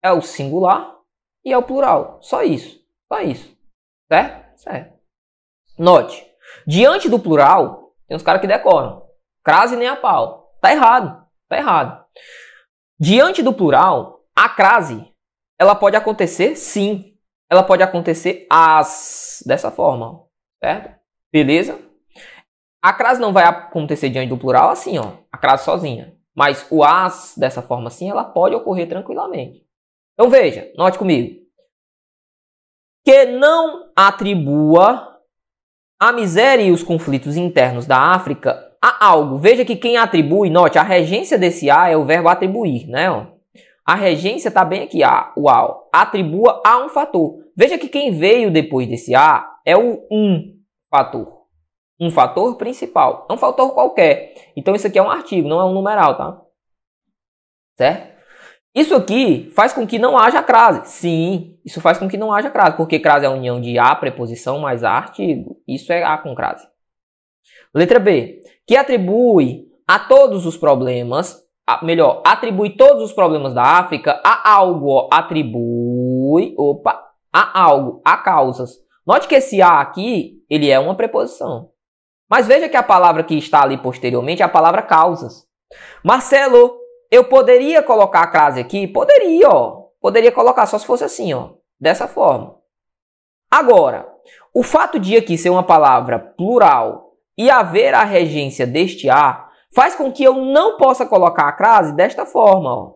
é 0.01 0.11
o 0.11 0.21
singular 0.21 0.95
e 1.45 1.53
é 1.53 1.57
o 1.57 1.63
plural. 1.63 2.17
Só 2.21 2.41
isso. 2.41 2.83
Só 3.07 3.19
isso. 3.21 3.55
Certo? 4.11 4.57
Certo. 4.57 4.99
Note, 5.77 6.25
diante 6.65 7.07
do 7.07 7.19
plural, 7.19 7.93
tem 8.07 8.17
uns 8.17 8.23
caras 8.23 8.41
que 8.41 8.47
decoram. 8.47 9.07
Crase 9.43 9.75
nem 9.75 9.87
a 9.87 9.95
pau. 9.95 10.38
Tá 10.61 10.71
errado. 10.71 11.25
Tá 11.47 11.57
errado. 11.57 12.05
Diante 12.99 13.41
do 13.41 13.53
plural, 13.53 14.25
a 14.35 14.49
crase, 14.49 15.05
ela 15.57 15.75
pode 15.75 15.95
acontecer 15.95 16.55
sim. 16.55 17.15
Ela 17.49 17.63
pode 17.63 17.81
acontecer 17.81 18.45
as 18.49 19.41
dessa 19.45 19.71
forma, 19.71 20.23
certo? 20.61 20.99
Beleza? 21.31 21.79
A 22.81 22.93
crase 22.93 23.19
não 23.19 23.33
vai 23.33 23.43
acontecer 23.43 24.09
diante 24.09 24.29
do 24.29 24.37
plural 24.37 24.69
assim, 24.69 24.97
ó. 24.97 25.13
A 25.31 25.37
crase 25.37 25.63
sozinha. 25.63 26.15
Mas 26.35 26.65
o 26.69 26.83
as 26.83 27.33
dessa 27.37 27.61
forma 27.61 27.87
assim, 27.87 28.09
ela 28.09 28.23
pode 28.23 28.55
ocorrer 28.55 28.87
tranquilamente. 28.87 29.65
Então 30.13 30.29
veja, 30.29 30.71
note 30.75 30.97
comigo. 30.97 31.39
Que 33.05 33.25
não 33.25 33.91
atribua 33.95 35.19
a 35.99 36.11
miséria 36.13 36.63
e 36.63 36.71
os 36.71 36.83
conflitos 36.83 37.35
internos 37.35 37.85
da 37.85 37.97
África 37.97 38.68
a 38.81 39.05
algo. 39.05 39.37
Veja 39.37 39.65
que 39.65 39.75
quem 39.75 39.97
atribui, 39.97 40.49
note, 40.49 40.77
a 40.77 40.83
regência 40.83 41.37
desse 41.37 41.69
a 41.69 41.89
é 41.89 41.97
o 41.97 42.05
verbo 42.05 42.29
atribuir, 42.29 42.87
né? 42.87 43.07
A 43.85 43.95
regência 43.95 44.49
está 44.49 44.63
bem 44.63 44.83
aqui, 44.83 45.03
a, 45.03 45.33
o 45.35 45.49
a. 45.49 45.87
Atribua 45.91 46.61
a 46.65 46.77
um 46.77 46.89
fator. 46.89 47.39
Veja 47.55 47.77
que 47.77 47.89
quem 47.89 48.11
veio 48.11 48.51
depois 48.51 48.87
desse 48.87 49.15
a 49.15 49.49
é 49.65 49.75
o 49.75 50.07
um 50.11 50.59
fator. 50.89 51.39
Um 51.99 52.11
fator 52.11 52.55
principal. 52.55 53.25
É 53.29 53.33
um 53.33 53.37
fator 53.37 53.73
qualquer. 53.73 54.51
Então 54.55 54.75
isso 54.75 54.87
aqui 54.87 54.99
é 54.99 55.01
um 55.01 55.09
artigo, 55.09 55.49
não 55.49 55.59
é 55.59 55.65
um 55.65 55.73
numeral, 55.73 56.15
tá? 56.15 56.41
Certo? 57.77 58.19
Isso 58.75 58.95
aqui 58.95 59.49
faz 59.55 59.73
com 59.73 59.87
que 59.87 59.97
não 59.97 60.17
haja 60.17 60.43
crase. 60.43 60.87
Sim, 60.87 61.57
isso 61.65 61.81
faz 61.81 61.97
com 61.97 62.07
que 62.07 62.17
não 62.17 62.31
haja 62.31 62.51
crase, 62.51 62.77
porque 62.77 62.99
crase 62.99 63.25
é 63.25 63.27
a 63.27 63.31
união 63.31 63.59
de 63.59 63.79
a 63.79 63.95
preposição 63.95 64.59
mais 64.59 64.83
a 64.83 64.91
artigo. 64.91 65.59
Isso 65.67 65.91
é 65.91 66.03
a 66.03 66.17
com 66.17 66.35
crase. 66.35 66.67
Letra 67.73 67.99
B, 67.99 68.38
que 68.69 68.77
atribui 68.77 69.67
a 69.87 69.97
todos 69.97 70.45
os 70.45 70.55
problemas, 70.55 71.43
a, 71.65 71.83
melhor, 71.83 72.21
atribui 72.23 72.77
todos 72.77 73.01
os 73.01 73.11
problemas 73.11 73.51
da 73.51 73.63
África 73.63 74.21
a 74.23 74.47
algo, 74.47 75.09
atribui, 75.11 76.53
opa, 76.55 77.03
a 77.33 77.59
algo, 77.59 77.99
a 78.05 78.15
causas. 78.17 78.77
Note 79.07 79.27
que 79.27 79.33
esse 79.33 79.59
a 79.59 79.79
aqui, 79.79 80.43
ele 80.47 80.69
é 80.69 80.77
uma 80.77 80.93
preposição. 80.93 81.71
Mas 82.29 82.45
veja 82.45 82.69
que 82.69 82.77
a 82.77 82.83
palavra 82.83 83.23
que 83.23 83.33
está 83.33 83.63
ali 83.63 83.75
posteriormente 83.75 84.43
é 84.43 84.45
a 84.45 84.49
palavra 84.49 84.83
causas. 84.83 85.47
Marcelo, 86.05 86.77
eu 87.09 87.23
poderia 87.23 87.81
colocar 87.81 88.21
a 88.21 88.27
crase 88.27 88.59
aqui? 88.59 88.87
Poderia, 88.87 89.49
ó. 89.49 89.85
Poderia 89.99 90.31
colocar 90.31 90.67
só 90.67 90.77
se 90.77 90.85
fosse 90.85 91.03
assim, 91.03 91.33
ó. 91.33 91.53
Dessa 91.81 92.07
forma. 92.07 92.55
Agora, 93.49 94.07
o 94.53 94.61
fato 94.61 94.99
de 94.99 95.17
aqui 95.17 95.39
ser 95.39 95.49
uma 95.49 95.63
palavra 95.63 96.19
plural 96.19 97.08
e 97.39 97.49
haver 97.49 97.93
a 97.93 98.03
regência 98.03 98.67
deste 98.67 99.09
A 99.09 99.47
faz 99.73 99.95
com 99.95 100.11
que 100.11 100.21
eu 100.21 100.33
não 100.33 100.75
possa 100.75 101.05
colocar 101.05 101.47
a 101.47 101.53
crase 101.53 101.95
desta 101.95 102.25
forma, 102.25 102.69
ó. 102.69 102.95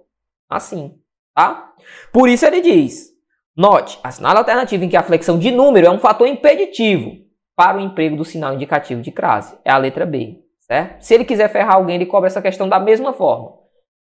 Assim, 0.49 0.99
tá? 1.34 1.72
Por 2.11 2.28
isso 2.28 2.45
ele 2.45 2.60
diz, 2.60 3.14
note, 3.56 3.98
a 4.03 4.38
alternativa 4.38 4.84
em 4.84 4.90
que 4.90 4.98
a 4.98 5.03
flexão 5.03 5.40
de 5.40 5.49
número 5.49 5.88
é 5.88 5.90
um 5.90 5.98
fator 5.98 6.28
impeditivo 6.28 7.24
para 7.56 7.78
o 7.78 7.80
emprego 7.80 8.18
do 8.18 8.26
sinal 8.26 8.53
indicativo 8.53 9.02
de 9.02 9.14
crase. 9.14 9.57
É 9.64 9.72
a 9.72 9.78
letra 9.78 10.06
B, 10.06 10.41
certo? 10.60 11.02
Se 11.02 11.14
ele 11.14 11.24
quiser 11.24 11.48
ferrar 11.48 11.76
alguém, 11.76 11.95
ele 11.95 12.06
cobra 12.06 12.28
essa 12.28 12.41
questão 12.41 12.68
da 12.68 12.82
mesma 12.82 13.14
forma. 13.14 13.53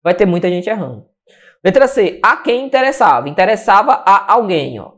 Vai 0.02 0.14
ter 0.14 0.26
muita 0.26 0.48
gente 0.48 0.68
errando. 0.68 1.06
Letra 1.64 1.86
C, 1.86 2.18
a 2.20 2.38
quem 2.38 2.66
interessava. 2.66 3.28
Interessava 3.28 3.92
a 4.04 4.32
alguém, 4.32 4.80
ó. 4.80 4.94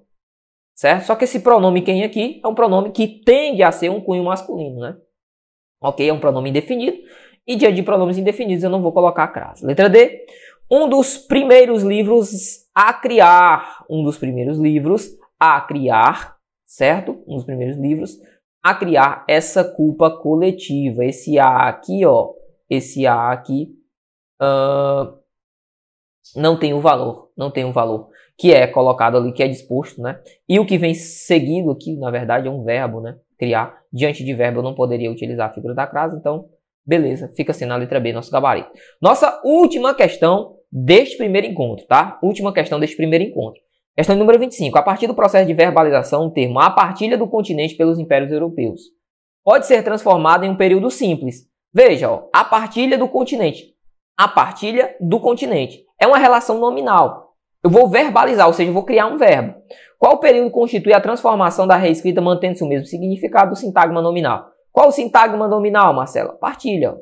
Certo? 0.75 1.05
Só 1.05 1.15
que 1.15 1.25
esse 1.25 1.41
pronome 1.41 1.83
quem 1.83 2.03
aqui 2.03 2.41
é 2.43 2.49
um 2.49 2.55
pronome 2.55 2.93
que 2.93 3.23
tende 3.23 3.63
a 3.63 3.71
ser 3.71 3.91
um 3.91 4.01
cunho 4.01 4.25
masculino, 4.25 4.81
né? 4.81 4.97
Ok? 5.81 6.09
É 6.09 6.13
um 6.13 6.21
pronome 6.21 6.51
indefinido. 6.51 6.97
E 7.47 7.57
diante 7.57 7.77
de 7.77 7.83
pronomes 7.83 8.17
indefinidos 8.17 8.65
eu 8.65 8.71
não 8.71 8.83
vou 8.83 8.93
colocar 8.93 9.25
a 9.25 9.29
crase. 9.29 9.67
Letra 9.67 9.89
D, 9.89 10.25
um 10.71 10.89
dos 10.89 11.19
primeiros 11.19 11.83
livros 11.83 12.67
a 12.75 12.93
criar. 12.93 13.85
Um 13.89 14.03
dos 14.03 14.17
primeiros 14.17 14.59
livros 14.59 15.11
a 15.39 15.61
criar, 15.61 16.37
certo? 16.65 17.23
Um 17.27 17.37
dos 17.37 17.45
primeiros 17.45 17.77
livros 17.77 18.19
a 18.63 18.75
criar 18.75 19.25
essa 19.29 19.63
culpa 19.63 20.11
coletiva. 20.11 21.05
Esse 21.05 21.39
A 21.39 21.69
aqui, 21.69 22.05
ó, 22.07 22.33
esse 22.71 23.07
A 23.07 23.31
aqui 23.31 23.75
uh, 24.41 25.19
não 26.35 26.59
tem 26.59 26.73
o 26.73 26.79
um 26.79 26.81
valor, 26.81 27.31
não 27.37 27.51
tem 27.51 27.65
um 27.65 27.73
valor 27.73 28.09
que 28.37 28.53
é 28.53 28.67
colocado 28.67 29.17
ali, 29.17 29.33
que 29.33 29.43
é 29.43 29.49
disposto, 29.49 30.01
né? 30.01 30.21
E 30.49 30.59
o 30.59 30.67
que 30.67 30.79
vem 30.79 30.95
seguido 30.95 31.71
aqui, 31.71 31.95
na 31.97 32.11
verdade, 32.11 32.49
é 32.49 32.51
um 32.51 32.65
verbo, 32.65 33.01
né? 33.01 33.17
Criar. 33.39 33.75
Diante 33.93 34.25
de 34.25 34.35
verbo 34.35 34.61
eu 34.61 34.63
não 34.63 34.75
poderia 34.75 35.11
utilizar 35.11 35.51
a 35.51 35.55
figura 35.55 35.75
da 35.75 35.87
crase, 35.87 36.17
então, 36.17 36.47
beleza, 36.87 37.33
fica 37.37 37.53
assim 37.53 37.65
na 37.65 37.77
letra 37.77 38.01
B, 38.01 38.13
nosso 38.13 38.31
gabarito. 38.31 38.71
Nossa 39.01 39.41
última 39.45 39.95
questão 39.95 40.57
deste 40.71 41.17
primeiro 41.17 41.47
encontro, 41.47 41.87
tá? 41.87 42.19
Última 42.23 42.53
questão 42.53 42.81
deste 42.81 42.97
primeiro 42.97 43.25
encontro. 43.25 43.61
Questão 43.97 44.17
número 44.17 44.39
25. 44.41 44.77
A 44.77 44.83
partir 44.83 45.07
do 45.07 45.15
processo 45.15 45.47
de 45.47 45.55
verbalização, 45.55 46.27
o 46.27 46.31
termo 46.31 46.59
a 46.59 46.69
partilha 46.71 47.17
do 47.17 47.29
continente 47.29 47.77
pelos 47.77 47.99
impérios 47.99 48.33
europeus 48.33 48.81
pode 49.45 49.67
ser 49.67 49.85
transformado 49.85 50.45
em 50.45 50.51
um 50.51 50.57
período 50.57 50.91
simples. 50.91 51.49
Veja, 51.73 52.11
ó, 52.11 52.29
a 52.33 52.45
partilha 52.45 52.99
do 52.99 53.09
continente. 53.09 53.75
A 54.17 54.27
partilha 54.27 54.97
do 55.01 55.21
continente. 55.21 55.85
É 56.01 56.07
uma 56.07 56.19
relação 56.19 56.59
nominal. 56.59 57.35
Eu 57.63 57.71
vou 57.71 57.89
verbalizar, 57.89 58.47
ou 58.47 58.53
seja, 58.53 58.71
eu 58.71 58.75
vou 58.75 58.85
criar 58.85 59.07
um 59.07 59.17
verbo. 59.17 59.55
Qual 60.05 60.19
período 60.19 60.51
constitui 60.51 60.93
a 60.93 61.01
transformação 61.01 61.67
da 61.67 61.77
reescrita 61.77 62.21
mantendo-se 62.21 62.63
o 62.63 62.69
mesmo 62.69 62.85
significado 62.85 63.53
do 63.53 63.57
sintagma 63.57 64.03
nominal? 64.03 64.51
Qual 64.71 64.89
o 64.89 64.93
sintagma 64.93 65.49
nominal, 65.49 65.95
Marcela? 65.95 66.35
Partilha. 66.35 66.95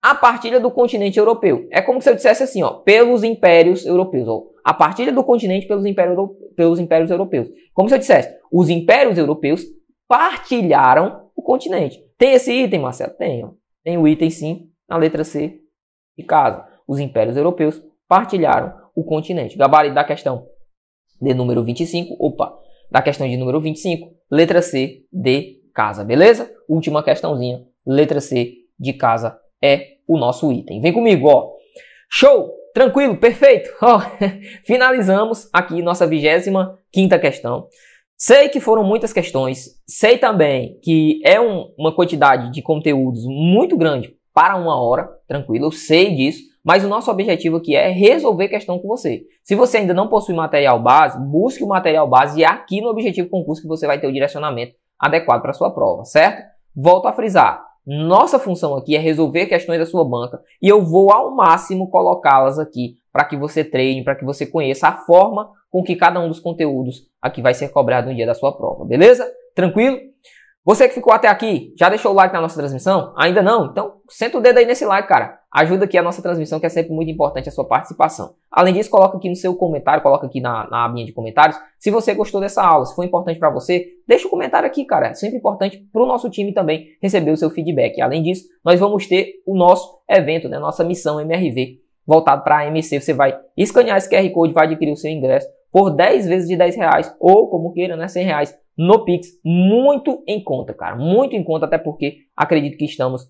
A 0.00 0.14
partilha 0.14 0.58
do 0.58 0.70
continente 0.70 1.18
europeu. 1.18 1.68
É 1.70 1.82
como 1.82 2.00
se 2.00 2.08
eu 2.08 2.14
dissesse 2.14 2.42
assim, 2.42 2.62
ó, 2.62 2.70
pelos 2.70 3.22
impérios 3.22 3.84
europeus. 3.84 4.26
Ó, 4.26 4.44
a 4.64 4.72
partilha 4.72 5.12
do 5.12 5.22
continente 5.22 5.66
pelos 5.66 5.84
impérios, 5.84 6.30
pelos 6.56 6.80
impérios 6.80 7.10
europeus. 7.10 7.48
Como 7.74 7.90
se 7.90 7.96
eu 7.96 7.98
dissesse, 7.98 8.34
os 8.50 8.70
impérios 8.70 9.18
europeus 9.18 9.62
partilharam 10.08 11.28
o 11.36 11.42
continente. 11.42 12.02
Tem 12.16 12.32
esse 12.32 12.50
item, 12.50 12.80
Marcelo? 12.80 13.12
Tem. 13.12 13.44
Ó. 13.44 13.50
Tem 13.84 13.98
o 13.98 14.08
item 14.08 14.30
sim, 14.30 14.70
na 14.88 14.96
letra 14.96 15.22
C 15.22 15.60
de 16.16 16.24
casa. 16.24 16.66
Os 16.88 16.98
impérios 16.98 17.36
europeus 17.36 17.82
partilharam 18.08 18.72
o 18.94 19.04
continente. 19.04 19.58
Gabarito 19.58 19.94
da 19.94 20.02
questão 20.02 20.46
de 21.22 21.32
número 21.32 21.62
25. 21.62 22.16
Opa, 22.18 22.52
da 22.90 23.00
questão 23.00 23.28
de 23.28 23.36
número 23.36 23.60
25, 23.60 24.12
letra 24.30 24.60
C 24.60 25.04
de 25.12 25.60
casa, 25.72 26.04
beleza? 26.04 26.50
Última 26.68 27.02
questãozinha, 27.02 27.64
letra 27.86 28.20
C 28.20 28.52
de 28.78 28.92
casa 28.92 29.38
é 29.62 29.92
o 30.06 30.18
nosso 30.18 30.52
item. 30.52 30.80
Vem 30.80 30.92
comigo, 30.92 31.28
ó. 31.28 31.52
Show! 32.10 32.50
Tranquilo, 32.74 33.16
perfeito. 33.16 33.70
Oh, 33.82 34.00
finalizamos 34.64 35.48
aqui 35.52 35.82
nossa 35.82 36.06
25 36.06 36.78
quinta 36.90 37.18
questão. 37.18 37.68
Sei 38.16 38.48
que 38.48 38.60
foram 38.60 38.84
muitas 38.84 39.12
questões, 39.12 39.80
sei 39.86 40.16
também 40.16 40.78
que 40.82 41.20
é 41.24 41.40
um, 41.40 41.72
uma 41.76 41.94
quantidade 41.94 42.52
de 42.52 42.62
conteúdos 42.62 43.24
muito 43.26 43.76
grande 43.76 44.14
para 44.32 44.56
uma 44.56 44.80
hora, 44.80 45.08
tranquilo, 45.26 45.66
eu 45.66 45.72
sei 45.72 46.14
disso, 46.14 46.42
mas 46.64 46.84
o 46.84 46.88
nosso 46.88 47.10
objetivo 47.10 47.56
aqui 47.56 47.74
é 47.74 47.88
resolver 47.88 48.48
questão 48.48 48.78
com 48.78 48.88
você. 48.88 49.24
Se 49.42 49.54
você 49.54 49.78
ainda 49.78 49.92
não 49.92 50.08
possui 50.08 50.34
material 50.34 50.80
base, 50.80 51.18
busque 51.18 51.64
o 51.64 51.68
material 51.68 52.08
base 52.08 52.40
e 52.40 52.44
é 52.44 52.46
aqui 52.46 52.80
no 52.80 52.88
Objetivo 52.88 53.28
Concurso 53.28 53.62
que 53.62 53.68
você 53.68 53.86
vai 53.86 54.00
ter 54.00 54.06
o 54.06 54.12
direcionamento 54.12 54.74
adequado 54.98 55.42
para 55.42 55.52
sua 55.52 55.70
prova, 55.70 56.04
certo? 56.04 56.42
Volto 56.74 57.06
a 57.06 57.12
frisar, 57.12 57.64
nossa 57.84 58.38
função 58.38 58.76
aqui 58.76 58.94
é 58.94 58.98
resolver 58.98 59.46
questões 59.46 59.78
da 59.78 59.86
sua 59.86 60.04
banca 60.04 60.40
e 60.60 60.68
eu 60.68 60.84
vou 60.84 61.12
ao 61.12 61.34
máximo 61.34 61.90
colocá-las 61.90 62.58
aqui 62.58 62.96
para 63.12 63.24
que 63.24 63.36
você 63.36 63.64
treine, 63.64 64.04
para 64.04 64.14
que 64.14 64.24
você 64.24 64.46
conheça 64.46 64.88
a 64.88 64.96
forma 64.98 65.50
com 65.68 65.82
que 65.82 65.96
cada 65.96 66.20
um 66.20 66.28
dos 66.28 66.38
conteúdos 66.38 67.08
aqui 67.20 67.42
vai 67.42 67.54
ser 67.54 67.70
cobrado 67.70 68.08
no 68.08 68.14
dia 68.14 68.26
da 68.26 68.34
sua 68.34 68.52
prova, 68.52 68.84
beleza? 68.84 69.28
Tranquilo? 69.54 70.11
Você 70.64 70.86
que 70.86 70.94
ficou 70.94 71.12
até 71.12 71.26
aqui, 71.26 71.74
já 71.76 71.88
deixou 71.88 72.12
o 72.12 72.14
like 72.14 72.32
na 72.32 72.40
nossa 72.40 72.56
transmissão? 72.56 73.12
Ainda 73.16 73.42
não? 73.42 73.66
Então, 73.66 73.94
senta 74.08 74.38
o 74.38 74.40
dedo 74.40 74.58
aí 74.58 74.64
nesse 74.64 74.84
like, 74.84 75.08
cara. 75.08 75.40
Ajuda 75.52 75.86
aqui 75.86 75.98
a 75.98 76.02
nossa 76.02 76.22
transmissão, 76.22 76.60
que 76.60 76.66
é 76.66 76.68
sempre 76.68 76.92
muito 76.92 77.10
importante 77.10 77.48
a 77.48 77.52
sua 77.52 77.64
participação. 77.64 78.36
Além 78.48 78.72
disso, 78.72 78.88
coloca 78.88 79.16
aqui 79.16 79.28
no 79.28 79.34
seu 79.34 79.56
comentário, 79.56 80.04
coloca 80.04 80.24
aqui 80.24 80.40
na, 80.40 80.70
na 80.70 80.84
abinha 80.84 81.04
de 81.04 81.12
comentários, 81.12 81.58
se 81.80 81.90
você 81.90 82.14
gostou 82.14 82.40
dessa 82.40 82.62
aula, 82.62 82.86
se 82.86 82.94
foi 82.94 83.06
importante 83.06 83.40
para 83.40 83.50
você, 83.50 83.88
deixa 84.06 84.24
o 84.24 84.28
um 84.28 84.30
comentário 84.30 84.68
aqui, 84.68 84.84
cara. 84.84 85.08
É 85.08 85.14
sempre 85.14 85.36
importante 85.36 85.78
para 85.92 86.00
o 86.00 86.06
nosso 86.06 86.30
time 86.30 86.54
também 86.54 86.90
receber 87.02 87.32
o 87.32 87.36
seu 87.36 87.50
feedback. 87.50 88.00
Além 88.00 88.22
disso, 88.22 88.44
nós 88.64 88.78
vamos 88.78 89.08
ter 89.08 89.42
o 89.44 89.56
nosso 89.56 89.98
evento, 90.08 90.48
né, 90.48 90.60
nossa 90.60 90.84
missão 90.84 91.20
MRV, 91.20 91.80
voltado 92.06 92.44
para 92.44 92.58
a 92.58 92.68
AMC. 92.68 93.00
Você 93.00 93.12
vai 93.12 93.36
escanear 93.56 93.98
esse 93.98 94.08
QR 94.08 94.30
Code, 94.30 94.54
vai 94.54 94.66
adquirir 94.66 94.92
o 94.92 94.96
seu 94.96 95.10
ingresso 95.10 95.48
por 95.72 95.90
10 95.90 96.26
vezes 96.26 96.48
de 96.48 96.56
10 96.56 96.76
reais, 96.76 97.16
ou 97.18 97.48
como 97.48 97.72
queira, 97.72 97.96
né, 97.96 98.06
100 98.06 98.24
reais 98.24 98.58
no 98.76 99.04
Pix, 99.04 99.28
muito 99.44 100.22
em 100.26 100.42
conta, 100.42 100.74
cara, 100.74 100.96
muito 100.96 101.34
em 101.34 101.42
conta, 101.42 101.66
até 101.66 101.78
porque 101.78 102.18
acredito 102.36 102.76
que 102.76 102.84
estamos 102.84 103.26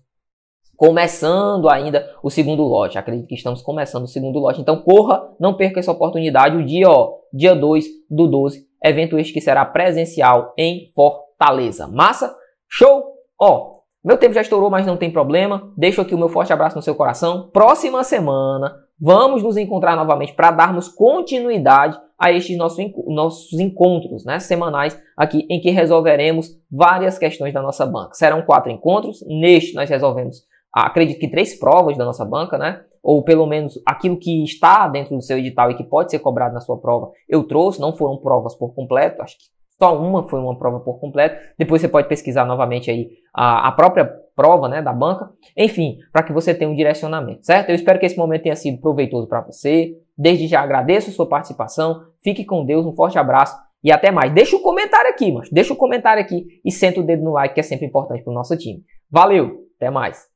começando 0.75 1.69
ainda 1.69 2.13
o 2.21 2.29
segundo 2.29 2.63
lote. 2.63 2.97
Acredito 2.97 3.27
que 3.27 3.35
estamos 3.35 3.61
começando 3.61 4.03
o 4.03 4.07
segundo 4.07 4.39
lote. 4.39 4.59
Então 4.59 4.81
corra, 4.81 5.29
não 5.39 5.53
perca 5.53 5.79
essa 5.79 5.91
oportunidade. 5.91 6.57
O 6.57 6.65
dia, 6.65 6.89
ó, 6.89 7.13
dia 7.31 7.55
2 7.55 7.85
do 8.09 8.27
12, 8.27 8.65
evento 8.83 9.17
este 9.17 9.31
que 9.31 9.39
será 9.39 9.63
presencial 9.65 10.53
em 10.57 10.91
Fortaleza. 10.93 11.87
Massa? 11.87 12.35
Show? 12.67 13.03
Ó, 13.39 13.73
meu 14.03 14.17
tempo 14.17 14.33
já 14.33 14.41
estourou, 14.41 14.69
mas 14.69 14.85
não 14.85 14.97
tem 14.97 15.11
problema. 15.11 15.71
Deixo 15.77 16.01
aqui 16.01 16.15
o 16.15 16.17
meu 16.17 16.27
forte 16.27 16.51
abraço 16.51 16.75
no 16.75 16.81
seu 16.81 16.95
coração. 16.95 17.49
Próxima 17.53 18.03
semana 18.03 18.82
vamos 18.99 19.43
nos 19.43 19.57
encontrar 19.57 19.95
novamente 19.95 20.33
para 20.33 20.51
darmos 20.51 20.87
continuidade 20.87 21.99
a 22.17 22.31
estes 22.31 22.57
nossos, 22.57 22.85
nossos 23.07 23.59
encontros 23.59 24.23
né, 24.23 24.39
semanais 24.39 24.99
aqui 25.17 25.45
em 25.49 25.59
que 25.59 25.69
resolveremos 25.71 26.49
várias 26.71 27.17
questões 27.17 27.53
da 27.53 27.61
nossa 27.61 27.85
banca. 27.85 28.13
Serão 28.13 28.41
quatro 28.41 28.71
encontros. 28.71 29.23
Neste 29.27 29.75
nós 29.75 29.89
resolvemos 29.89 30.45
acredito 30.73 31.19
que 31.19 31.27
três 31.27 31.57
provas 31.57 31.97
da 31.97 32.03
nossa 32.03 32.25
banca, 32.25 32.57
né? 32.57 32.81
Ou 33.03 33.21
pelo 33.21 33.45
menos 33.45 33.79
aquilo 33.85 34.17
que 34.17 34.43
está 34.43 34.87
dentro 34.87 35.15
do 35.15 35.21
seu 35.21 35.37
edital 35.37 35.69
e 35.69 35.75
que 35.75 35.83
pode 35.83 36.09
ser 36.09 36.19
cobrado 36.19 36.53
na 36.53 36.61
sua 36.61 36.77
prova, 36.77 37.11
eu 37.29 37.43
trouxe, 37.43 37.79
não 37.79 37.95
foram 37.95 38.17
provas 38.17 38.55
por 38.55 38.73
completo, 38.73 39.21
acho 39.21 39.37
que 39.37 39.43
só 39.77 39.99
uma 39.99 40.23
foi 40.23 40.39
uma 40.39 40.57
prova 40.57 40.79
por 40.79 40.99
completo. 40.99 41.37
Depois 41.59 41.81
você 41.81 41.87
pode 41.87 42.07
pesquisar 42.07 42.45
novamente 42.45 42.89
aí 42.89 43.09
a, 43.33 43.67
a 43.67 43.71
própria 43.73 44.22
prova, 44.35 44.67
né, 44.67 44.81
da 44.81 44.93
banca. 44.93 45.29
Enfim, 45.55 45.97
para 46.11 46.23
que 46.23 46.33
você 46.33 46.53
tenha 46.53 46.69
um 46.69 46.75
direcionamento, 46.75 47.45
certo? 47.45 47.69
Eu 47.69 47.75
espero 47.75 47.99
que 47.99 48.05
esse 48.05 48.17
momento 48.17 48.43
tenha 48.43 48.55
sido 48.55 48.79
proveitoso 48.81 49.27
para 49.27 49.41
você. 49.41 49.95
Desde 50.17 50.47
já 50.47 50.61
agradeço 50.61 51.09
a 51.09 51.13
sua 51.13 51.27
participação. 51.27 52.03
Fique 52.23 52.45
com 52.45 52.65
Deus, 52.65 52.85
um 52.85 52.95
forte 52.95 53.17
abraço 53.17 53.55
e 53.83 53.91
até 53.91 54.11
mais. 54.11 54.33
Deixa 54.33 54.55
um 54.55 54.61
comentário 54.61 55.09
aqui, 55.09 55.31
mas 55.31 55.49
deixa 55.49 55.73
um 55.73 55.77
comentário 55.77 56.21
aqui 56.21 56.45
e 56.63 56.71
senta 56.71 56.99
o 56.99 57.03
dedo 57.03 57.23
no 57.23 57.33
like 57.33 57.53
que 57.53 57.59
é 57.59 57.63
sempre 57.63 57.85
importante 57.85 58.23
para 58.23 58.31
o 58.31 58.35
nosso 58.35 58.57
time. 58.57 58.83
Valeu, 59.11 59.67
até 59.77 59.89
mais. 59.89 60.32